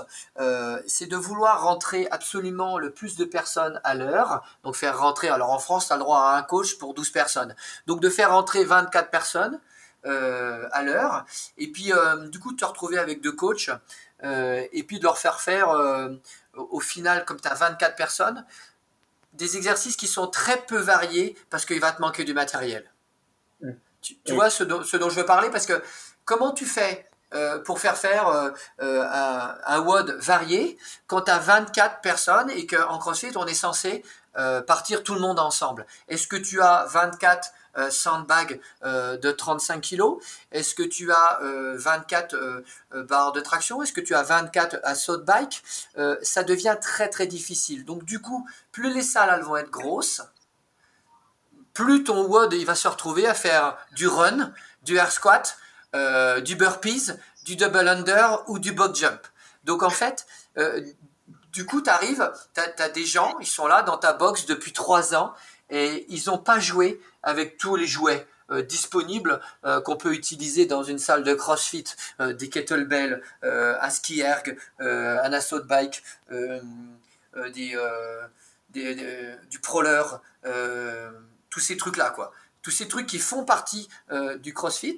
c'est 0.88 1.06
de 1.06 1.16
vouloir 1.16 1.64
rentrer 1.64 2.08
absolument 2.12 2.78
le 2.78 2.92
plus 2.92 3.16
de 3.16 3.24
personnes 3.24 3.80
à 3.86 3.96
l'heure. 3.96 4.44
Donc 4.64 4.76
faire 4.76 5.00
rentrer, 5.00 5.30
alors 5.30 5.52
en 5.52 5.60
France, 5.60 5.88
tu 5.88 5.94
as 5.94 5.96
le 5.96 6.02
droit 6.02 6.20
à 6.20 6.38
un 6.38 6.44
coach 6.44 6.78
pour 6.78 6.94
12 6.94 7.12
personnes. 7.12 7.56
Donc 7.88 8.02
de 8.02 8.10
faire 8.10 8.32
rentrer 8.32 8.66
24 8.66 9.10
personnes 9.10 9.60
à 10.04 10.84
l'heure, 10.84 11.26
et 11.58 11.72
puis 11.72 11.94
du 12.30 12.40
coup 12.40 12.52
de 12.52 12.58
te 12.58 12.66
retrouver 12.66 12.98
avec 12.98 13.22
deux 13.22 13.32
coachs, 13.32 13.70
et 14.22 14.84
puis 14.86 15.00
de 15.00 15.04
leur 15.04 15.18
faire 15.18 15.40
faire 15.40 15.70
au 16.56 16.80
final, 16.80 17.26
comme 17.26 17.40
tu 17.40 17.48
as 17.48 17.54
24 17.54 17.96
personnes, 17.96 18.46
des 19.34 19.58
exercices 19.58 19.98
qui 19.98 20.08
sont 20.08 20.28
très 20.28 20.66
peu 20.66 20.78
variés 20.78 21.38
parce 21.50 21.66
qu'il 21.66 21.80
va 21.80 21.92
te 21.92 22.02
manquer 22.02 22.24
du 22.24 22.34
matériel. 22.34 22.90
Tu, 24.02 24.34
vois 24.34 24.52
ce 24.52 24.64
dont, 24.64 24.84
je 24.84 24.98
veux 24.98 25.26
parler? 25.26 25.50
Parce 25.50 25.66
que 25.66 25.82
comment 26.26 26.54
tu 26.54 26.66
fais 26.66 27.10
euh, 27.36 27.60
pour 27.60 27.80
faire 27.80 27.98
faire 27.98 28.28
euh, 28.28 28.50
euh, 28.82 29.56
un, 29.66 29.80
WOD 29.82 30.18
varié 30.20 30.78
quand 31.08 31.30
as 31.30 31.40
24 31.40 32.02
personnes 32.02 32.50
et 32.50 32.66
qu'en 32.66 32.98
CrossFit, 32.98 33.32
on 33.36 33.46
est 33.46 33.54
censé 33.54 34.04
partir 34.68 35.02
tout 35.02 35.14
le 35.14 35.22
monde 35.22 35.40
ensemble. 35.40 35.86
Est-ce 36.10 36.28
que 36.28 36.36
tu 36.36 36.62
as 36.62 36.86
24 36.90 37.54
euh, 37.78 37.90
sandbag 37.90 38.62
euh, 38.86 39.18
de 39.18 39.32
35 39.32 39.82
kg 39.82 40.04
Est-ce 40.54 40.76
que 40.76 40.84
tu 40.84 41.12
as 41.12 41.40
24 41.42 42.34
euh, 42.34 42.64
barres 43.04 43.34
de 43.34 43.42
traction? 43.42 43.84
Est-ce 43.84 43.92
que 43.92 44.00
tu 44.00 44.16
as 44.16 44.24
24 44.24 44.80
assaut 44.84 45.18
bike? 45.18 45.62
Ça 46.22 46.44
devient 46.44 46.78
très 46.80 47.10
très 47.10 47.28
difficile. 47.28 47.84
Donc 47.84 48.06
du 48.06 48.20
coup, 48.20 48.48
plus 48.72 48.94
les 48.94 49.02
salles 49.02 49.30
elles 49.34 49.44
vont 49.44 49.58
être 49.58 49.72
grosses, 49.72 50.22
plus 51.74 52.06
ton 52.06 52.26
WOD 52.26 52.54
il 52.54 52.66
va 52.66 52.76
se 52.76 52.88
retrouver 52.88 53.28
à 53.28 53.34
faire 53.34 53.78
du 53.92 54.08
run, 54.08 54.54
du 54.84 54.96
air 54.96 55.12
squat, 55.12 55.58
du 56.44 56.56
burpees, 56.56 57.12
du 57.46 57.56
double 57.56 57.88
under 57.88 58.44
ou 58.48 58.60
du 58.60 58.72
box 58.72 59.00
jump. 59.00 59.22
Donc 59.64 59.84
en 59.84 59.90
fait, 59.90 60.26
du 61.56 61.66
coup, 61.66 61.82
tu 61.82 61.90
arrives, 61.90 62.32
tu 62.54 62.62
as, 62.62 62.90
des 62.90 63.06
gens, 63.06 63.38
ils 63.40 63.48
sont 63.48 63.66
là 63.68 63.82
dans 63.82 63.98
ta 63.98 64.14
box 64.14 64.46
depuis 64.46 64.74
3 64.74 65.16
ans 65.16 65.34
et 65.70 66.06
ils 66.10 66.26
n'ont 66.28 66.38
pas 66.38 66.60
joué 66.60 67.02
avec 67.24 67.58
tous 67.58 67.76
les 67.78 67.88
jouets 67.88 68.28
euh, 68.52 68.62
disponibles 68.62 69.42
euh, 69.64 69.82
qu'on 69.82 69.96
peut 69.96 70.14
utiliser 70.14 70.68
dans 70.68 70.84
une 70.84 71.00
salle 71.00 71.24
de 71.24 71.34
CrossFit, 71.34 71.86
euh, 72.20 72.34
des 72.34 72.48
kettlebells, 72.50 73.22
un 73.42 73.90
ski 73.90 74.20
erg, 74.20 74.56
un 74.80 75.34
assaut 75.34 75.64
bike, 75.64 76.04
du 78.70 79.60
proler, 79.64 80.04
tous 81.50 81.60
ces 81.60 81.78
trucs-là, 81.78 82.12
quoi. 82.12 82.32
Tous 82.62 82.72
ces 82.72 82.88
trucs 82.88 83.08
qui 83.08 83.20
font 83.20 83.46
partie 83.46 83.88
du 84.40 84.54
CrossFit 84.54 84.98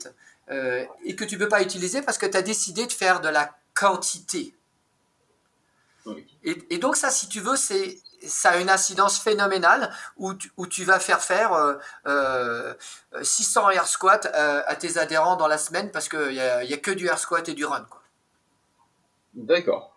et 0.50 1.16
que 1.16 1.26
tu 1.26 1.38
peux 1.38 1.50
pas 1.50 1.62
utiliser 1.62 2.02
parce 2.02 2.18
que 2.18 2.26
tu 2.26 2.38
as 2.38 2.42
décidé 2.42 2.86
de 2.86 2.92
faire 2.92 3.22
de 3.22 3.30
la 3.30 3.56
quantité. 3.74 4.54
Et, 6.44 6.58
et, 6.70 6.78
donc 6.78 6.96
ça, 6.96 7.10
si 7.10 7.28
tu 7.28 7.42
veux, 7.42 7.58
c'est 7.58 7.98
ça 8.26 8.52
a 8.52 8.58
une 8.58 8.70
incidence 8.70 9.20
phénoménale 9.20 9.92
où 10.18 10.34
tu, 10.34 10.52
où 10.58 10.68
tu 10.68 10.84
vas 10.84 11.00
faire 11.00 11.22
faire 11.22 11.54
euh, 12.06 12.74
600 13.22 13.68
euh, 13.68 13.72
air 13.72 13.88
squat 13.88 14.26
euh, 14.34 14.62
à, 14.66 14.76
tes 14.76 14.98
adhérents 14.98 15.36
dans 15.36 15.48
la 15.48 15.58
semaine 15.58 15.92
parce 15.92 16.10
qu'il 16.10 16.30
n'y 16.30 16.40
a, 16.40 16.64
y 16.64 16.74
a, 16.74 16.78
que 16.78 16.92
du 16.92 17.08
air 17.08 17.20
squat 17.20 17.48
et 17.50 17.54
du 17.54 17.66
run. 17.66 17.86
D'accord. 19.34 19.96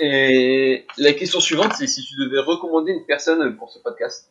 Et 0.00 0.86
la 0.96 1.12
question 1.12 1.40
suivante, 1.40 1.72
c'est 1.76 1.86
si 1.86 2.04
tu 2.04 2.16
devais 2.16 2.40
recommander 2.40 2.92
une 2.92 3.06
personne 3.06 3.56
pour 3.56 3.70
ce 3.70 3.78
podcast. 3.80 4.30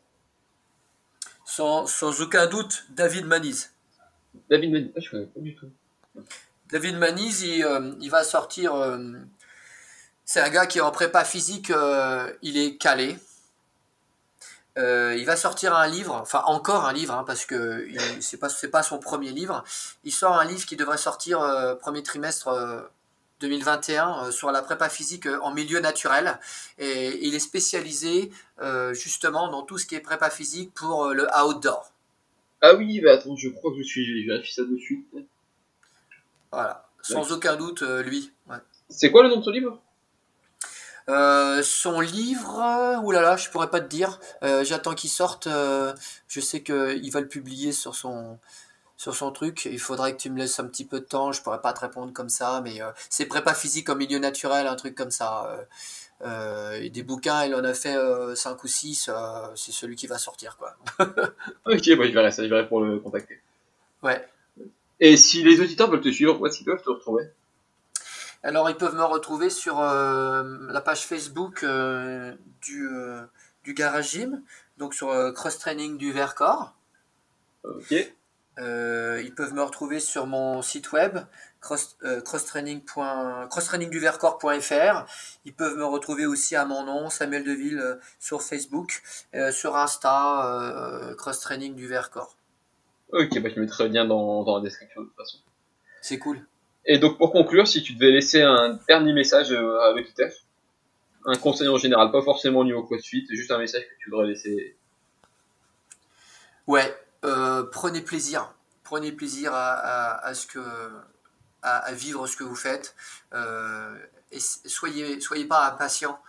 Sans, 1.45 1.87
sans 1.87 2.21
aucun 2.21 2.47
doute, 2.47 2.85
David 2.89 3.25
Maniz. 3.25 3.71
David 4.49 4.71
Maniz, 4.71 4.91
ah. 4.95 6.19
David 6.71 6.97
Maniz, 6.97 7.41
il, 7.41 7.63
euh, 7.63 8.09
va 8.09 8.23
sortir 8.23 8.73
c'est 10.27 10.41
un 10.41 10.49
gars 10.49 10.65
qui 10.67 10.79
est 10.79 10.81
en 10.81 10.91
prépa 10.91 11.23
physique, 11.23 11.71
euh, 11.71 12.29
il 12.41 12.57
est 12.57 12.75
calé. 12.75 13.17
Euh, 14.77 15.15
il 15.17 15.25
va 15.25 15.37
sortir 15.37 15.73
un 15.73 15.87
livre, 15.87 16.13
enfin 16.13 16.43
encore 16.45 16.85
un 16.85 16.91
livre, 16.91 17.13
hein, 17.13 17.23
parce 17.25 17.45
que 17.45 17.87
c'est 18.19 18.37
pas 18.37 18.49
pas 18.69 18.83
son 18.83 18.99
premier 18.99 19.31
livre. 19.31 19.63
Il 20.03 20.11
sort 20.11 20.37
un 20.37 20.43
livre 20.43 20.65
qui 20.65 20.75
devrait 20.75 20.97
sortir 20.97 21.41
euh, 21.41 21.75
premier 21.75 22.03
trimestre 22.03 22.89
2021 23.39 24.31
sur 24.31 24.51
la 24.51 24.61
prépa 24.61 24.89
physique 24.89 25.27
en 25.41 25.53
milieu 25.53 25.79
naturel, 25.79 26.39
et 26.77 27.25
il 27.25 27.33
est 27.33 27.39
spécialisé 27.39 28.29
justement 28.91 29.47
dans 29.47 29.61
tout 29.63 29.77
ce 29.77 29.85
qui 29.85 29.95
est 29.95 30.01
prépa 30.01 30.29
physique 30.29 30.73
pour 30.73 31.07
le 31.13 31.25
outdoor. 31.41 31.89
Ah 32.61 32.73
oui, 32.75 32.99
bah 33.01 33.13
attends, 33.13 33.35
je 33.35 33.49
crois 33.49 33.71
que 33.71 33.77
je 33.77 33.83
suis, 33.83 34.05
je 34.05 34.27
vérifie 34.27 34.53
ça 34.53 34.63
de 34.63 34.77
suite. 34.77 35.07
Voilà, 36.51 36.89
sans 37.01 37.31
aucun 37.31 37.55
doute 37.55 37.81
lui. 37.81 38.31
C'est 38.89 39.11
quoi 39.11 39.23
le 39.23 39.29
nom 39.29 39.37
de 39.37 39.43
ce 39.43 39.49
livre? 39.51 39.81
Euh, 41.09 41.61
son 41.63 42.01
livre, 42.01 42.59
euh, 42.59 42.97
oulala, 42.97 43.37
je 43.37 43.49
pourrais 43.49 43.69
pas 43.69 43.79
te 43.79 43.87
dire. 43.87 44.19
Euh, 44.43 44.63
j'attends 44.65 44.93
qu'il 44.93 45.09
sorte. 45.09 45.47
euh, 45.47 45.93
je 46.27 46.41
sais 46.41 46.61
qu'il 46.63 47.11
va 47.11 47.21
le 47.21 47.29
publier 47.29 47.71
sur 47.71 47.95
son, 47.95 48.39
sur 48.97 49.15
son 49.15 49.31
truc. 49.31 49.65
Il 49.71 49.79
faudrait 49.79 50.13
que 50.13 50.21
tu 50.21 50.29
me 50.29 50.37
laisses 50.37 50.59
un 50.59 50.65
petit 50.65 50.83
peu 50.83 50.99
de 50.99 51.05
temps. 51.05 51.31
Je 51.31 51.41
pourrais 51.41 51.61
pas 51.61 51.71
te 51.71 51.79
répondre 51.79 52.11
comme 52.11 52.27
ça, 52.27 52.59
mais 52.61 52.81
euh, 52.81 52.91
c'est 53.09 53.25
prépa 53.25 53.53
physique 53.53 53.89
en 53.89 53.95
milieu 53.95 54.19
naturel, 54.19 54.67
un 54.67 54.75
truc 54.75 54.95
comme 54.95 55.11
ça. 55.11 55.49
Euh, 56.21 56.79
euh, 56.81 56.89
des 56.89 57.03
bouquins, 57.03 57.45
il 57.45 57.53
en 57.53 57.63
a 57.63 57.73
fait 57.73 57.95
5 58.35 58.63
ou 58.63 58.67
6. 58.67 59.09
c'est 59.55 59.71
celui 59.71 59.95
qui 59.95 60.07
va 60.07 60.17
sortir, 60.17 60.57
quoi. 60.57 60.75
Ok, 61.65 61.95
bah, 61.97 62.07
je 62.07 62.13
verrai 62.13 62.31
ça, 62.31 62.43
je 62.43 62.49
verrai 62.49 62.67
pour 62.67 62.81
le 62.81 62.99
contacter. 62.99 63.39
Ouais. 64.03 64.25
Et 64.99 65.17
si 65.17 65.43
les 65.43 65.61
auditeurs 65.61 65.89
veulent 65.89 66.01
te 66.01 66.11
suivre, 66.11 66.39
où 66.39 66.47
est-ce 66.47 66.57
qu'ils 66.57 66.65
peuvent 66.65 66.81
te 66.81 66.89
retrouver? 66.89 67.29
Alors, 68.43 68.69
ils 68.69 68.75
peuvent 68.75 68.95
me 68.95 69.03
retrouver 69.03 69.49
sur 69.49 69.79
euh, 69.79 70.57
la 70.69 70.81
page 70.81 71.05
Facebook 71.05 71.63
euh, 71.63 72.33
du, 72.61 72.87
euh, 72.87 73.21
du 73.63 73.73
Garage 73.73 74.11
Gym, 74.11 74.41
donc 74.77 74.93
sur 74.93 75.09
euh, 75.09 75.31
Cross 75.31 75.59
Training 75.59 75.97
du 75.97 76.11
Vercors. 76.11 76.73
Ok. 77.63 77.93
Euh, 78.59 79.21
ils 79.23 79.35
peuvent 79.35 79.53
me 79.53 79.61
retrouver 79.61 79.99
sur 79.99 80.25
mon 80.25 80.63
site 80.63 80.91
web 80.91 81.19
cross, 81.61 81.97
euh. 82.03 82.21
Ils 85.45 85.53
peuvent 85.53 85.77
me 85.77 85.85
retrouver 85.85 86.25
aussi 86.25 86.55
à 86.55 86.65
mon 86.65 86.83
nom, 86.83 87.09
Samuel 87.09 87.43
Deville, 87.43 87.79
euh, 87.79 87.95
sur 88.19 88.41
Facebook, 88.41 89.01
euh, 89.35 89.51
sur 89.51 89.75
Insta, 89.75 91.13
Cross 91.17 91.39
Training 91.41 91.75
du 91.75 91.87
Vercors. 91.87 92.35
Ok, 93.11 93.39
bah, 93.39 93.49
je 93.53 93.59
mettrai 93.59 93.87
le 93.87 93.93
lien 93.93 94.05
dans, 94.05 94.43
dans 94.43 94.57
la 94.57 94.63
description 94.63 95.01
de 95.01 95.07
toute 95.07 95.15
façon. 95.15 95.37
C'est 96.01 96.17
cool. 96.17 96.39
Et 96.85 96.97
donc 96.97 97.17
pour 97.17 97.31
conclure, 97.31 97.67
si 97.67 97.83
tu 97.83 97.93
devais 97.93 98.11
laisser 98.11 98.41
un 98.41 98.79
dernier 98.87 99.13
message 99.13 99.51
à 99.51 99.91
l'auditeur, 99.91 100.31
un 101.25 101.35
conseil 101.35 101.67
en 101.67 101.77
général, 101.77 102.11
pas 102.11 102.21
forcément 102.21 102.59
au 102.59 102.65
niveau 102.65 102.83
CrossFit, 102.83 103.27
juste 103.29 103.51
un 103.51 103.59
message 103.59 103.83
que 103.83 104.03
tu 104.03 104.09
voudrais 104.09 104.27
laisser. 104.27 104.77
Ouais, 106.65 106.93
euh, 107.25 107.63
prenez 107.63 108.01
plaisir. 108.01 108.53
Prenez 108.83 109.11
plaisir 109.11 109.51
à, 109.53 110.31
vivre 111.91 112.27
ce 112.27 112.37
que 112.37 112.43
vous 112.43 112.55
faites. 112.55 112.95
Euh, 113.33 113.97
et 114.31 114.39
soyez, 114.39 115.19
soyez 115.19 115.45
pas 115.45 115.67
impatient 115.67 116.19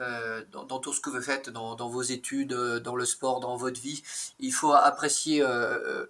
euh, 0.00 0.42
dans, 0.50 0.80
tout 0.80 0.92
ce 0.92 1.00
que 1.00 1.10
vous 1.10 1.20
faites, 1.20 1.50
dans, 1.50 1.88
vos 1.88 2.02
études, 2.02 2.52
dans 2.52 2.96
le 2.96 3.04
sport, 3.04 3.40
dans 3.40 3.56
votre 3.56 3.80
vie. 3.80 4.02
Il 4.40 4.52
faut 4.52 4.72
apprécier 4.72 5.44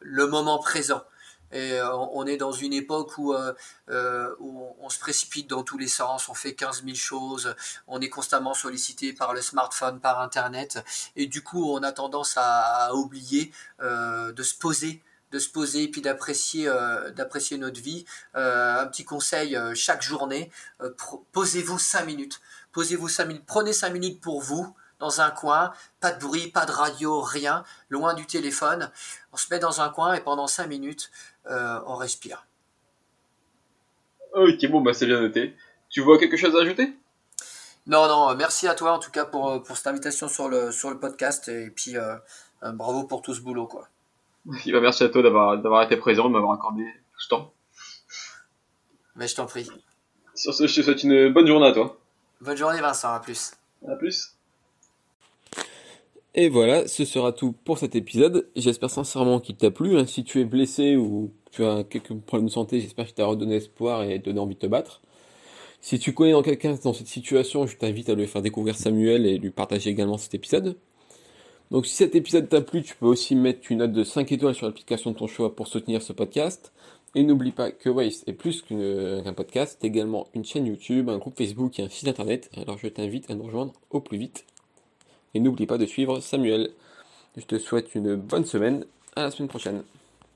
le 0.01 0.27
moment 0.27 0.59
présent. 0.59 1.02
Et 1.53 1.73
euh, 1.73 1.97
on 1.97 2.27
est 2.27 2.37
dans 2.37 2.53
une 2.53 2.73
époque 2.73 3.16
où, 3.19 3.33
euh, 3.33 3.55
euh, 3.91 4.35
où 4.39 4.75
on 4.81 4.89
se 4.89 4.99
précipite 4.99 5.49
dans 5.49 5.62
tous 5.62 5.79
les 5.79 5.89
sens, 5.89 6.29
on 6.29 6.35
fait 6.35 6.55
15 6.55 6.85
000 6.85 6.95
choses, 6.95 7.55
on 7.87 8.01
est 8.01 8.09
constamment 8.09 8.55
sollicité 8.55 9.12
par 9.12 9.33
le 9.33 9.41
smartphone, 9.41 10.01
par 10.01 10.20
Internet, 10.20 10.85
et 11.16 11.27
du 11.27 11.43
coup 11.43 11.73
on 11.73 11.83
a 11.83 11.93
tendance 11.93 12.35
à, 12.37 12.95
oublier 12.95 13.53
de 13.81 14.43
se 14.43 14.55
poser 14.55 15.03
de 15.31 15.39
se 15.39 15.51
poser 15.51 15.83
et 15.83 15.89
puis 15.89 16.01
d'apprécier 16.01 16.66
d'apprécier 17.15 17.59
notre 17.59 17.81
vie. 17.81 18.07
Un 18.35 18.87
petit 18.87 19.05
conseil 19.05 19.59
chaque 19.75 20.03
journée 20.03 20.51
posez-vous 21.33 21.79
cinq 21.79 22.07
minutes. 22.07 22.41
Posez-vous 22.73 23.09
cinq 23.09 23.27
minutes. 23.27 23.45
Prenez 23.47 23.73
cinq 23.73 23.91
minutes 23.91 24.20
pour 24.20 24.41
vous 24.41 24.75
dans 24.99 25.20
un 25.20 25.31
coin. 25.31 25.73
Pas 26.01 26.12
de 26.12 26.20
bruit 26.20 26.49
pas 26.49 26.66
de 26.66 26.73
radio 26.73 27.20
rien. 27.20 27.65
Loin 27.91 28.15
du 28.15 28.27
téléphone. 28.27 28.91
On 29.33 29.37
se 29.37 29.47
met 29.51 29.59
dans 29.59 29.81
un 29.81 29.91
coin 29.91 30.15
et 30.15 30.20
pendant 30.20 30.47
cinq 30.47 30.66
minutes 30.66 31.11
euh, 31.49 31.81
on 31.87 31.97
respire 31.97 32.47
Ok, 34.35 34.66
bon, 34.70 34.81
bah 34.83 34.93
c'est 34.93 35.07
bien 35.07 35.20
noté. 35.20 35.55
Tu 35.89 36.01
vois 36.03 36.19
quelque 36.19 36.37
chose 36.37 36.55
à 36.57 36.61
ajouter? 36.61 36.93
Non 37.87 38.07
non 38.07 38.35
merci 38.37 38.69
à 38.69 38.75
toi 38.75 38.93
en 38.93 38.99
tout 38.99 39.11
cas 39.11 39.25
pour, 39.25 39.49
euh, 39.49 39.59
pour 39.61 39.77
cette 39.79 39.87
invitation 39.87 40.29
sur 40.29 40.51
le 40.51 40.70
sur 40.73 40.91
le 40.91 40.99
podcast 41.01 41.49
et 41.49 41.70
puis 41.70 41.97
euh, 41.97 42.16
bravo 42.75 43.05
pour 43.05 43.23
tout 43.23 43.33
ce 43.33 43.41
boulot 43.41 43.66
quoi 43.66 43.89
bah, 44.45 44.81
merci 44.83 45.05
à 45.05 45.09
toi 45.09 45.23
d'avoir 45.23 45.57
d'avoir 45.57 45.83
été 45.85 45.97
présent, 45.97 46.25
de 46.29 46.35
m'avoir 46.35 46.53
accordé 46.53 46.83
tout 46.85 47.20
ce 47.20 47.29
temps. 47.29 47.53
mais 49.16 49.27
je 49.27 49.35
t'en 49.37 49.47
prie 49.47 49.70
Sur 50.35 50.53
ce, 50.53 50.66
je 50.66 50.77
te 50.77 50.83
souhaite 50.85 51.03
une 51.03 51.33
bonne 51.33 51.47
journée 51.47 51.69
à 51.69 51.73
toi. 51.73 51.97
bonne 52.43 52.59
journée 52.59 52.81
Vincent 52.83 53.15
à 53.15 53.20
plus 53.20 53.53
À 53.89 53.97
plus. 53.97 54.35
Et 56.40 56.48
voilà, 56.48 56.86
ce 56.86 57.05
sera 57.05 57.32
tout 57.32 57.51
pour 57.65 57.78
cet 57.78 57.97
épisode. 57.97 58.48
J'espère 58.55 58.90
sincèrement 58.90 59.40
qu'il 59.40 59.56
t'a 59.56 59.73
plu. 59.73 59.98
hein. 59.98 60.06
Si 60.06 60.23
tu 60.23 60.40
es 60.40 60.44
blessé 60.44 60.94
ou 60.94 61.32
tu 61.51 61.65
as 61.65 61.82
quelques 61.82 62.15
problèmes 62.15 62.47
de 62.47 62.52
santé, 62.52 62.81
j'espère 62.81 63.06
qu'il 63.06 63.16
t'a 63.16 63.27
redonné 63.27 63.56
espoir 63.56 64.05
et 64.05 64.20
donné 64.20 64.39
envie 64.39 64.55
de 64.55 64.60
te 64.60 64.69
battre. 64.69 65.01
Si 65.81 65.98
tu 65.98 66.15
connais 66.15 66.40
quelqu'un 66.44 66.78
dans 66.85 66.93
cette 66.93 67.09
situation, 67.09 67.66
je 67.66 67.77
t'invite 67.77 68.09
à 68.09 68.15
lui 68.15 68.28
faire 68.28 68.40
découvrir 68.40 68.77
Samuel 68.77 69.27
et 69.27 69.36
lui 69.36 69.51
partager 69.51 69.90
également 69.90 70.16
cet 70.16 70.32
épisode. 70.32 70.77
Donc 71.73 71.86
si 71.86 71.97
cet 71.97 72.15
épisode 72.15 72.48
t'a 72.48 72.60
plu, 72.60 72.82
tu 72.82 72.94
peux 72.94 73.06
aussi 73.06 73.35
mettre 73.35 73.73
une 73.73 73.78
note 73.78 73.93
de 73.93 74.05
5 74.05 74.31
étoiles 74.31 74.55
sur 74.55 74.66
l'application 74.66 75.10
de 75.10 75.16
ton 75.16 75.27
choix 75.27 75.56
pour 75.56 75.66
soutenir 75.66 76.02
ce 76.02 76.12
podcast. 76.12 76.73
Et 77.16 77.24
n'oublie 77.24 77.51
pas 77.51 77.73
que 77.73 77.90
Waste 77.90 78.28
est 78.28 78.32
plus 78.32 78.62
qu'un 78.62 79.32
podcast, 79.32 79.78
c'est 79.81 79.89
également 79.89 80.28
une 80.35 80.44
chaîne 80.44 80.66
YouTube, 80.66 81.09
un 81.09 81.19
groupe 81.19 81.36
Facebook 81.36 81.81
et 81.81 81.82
un 81.82 81.89
site 81.89 82.06
internet. 82.06 82.48
Alors 82.56 82.78
je 82.78 82.86
t'invite 82.86 83.28
à 83.28 83.35
nous 83.35 83.43
rejoindre 83.43 83.73
au 83.90 84.01
plus 84.01 84.19
vite. 84.19 84.44
Et 85.35 85.41
n'oublie 85.41 85.67
pas 85.67 85.79
de 85.79 85.87
suivre 85.87 86.21
Samuel. 86.21 86.71
Je 87.37 87.45
te 87.45 87.59
souhaite 87.59 87.95
une 87.95 88.17
bonne 88.17 88.45
semaine. 88.45 88.85
À 89.17 89.23
la 89.23 89.31
semaine 89.31 89.49
prochaine. 89.49 89.83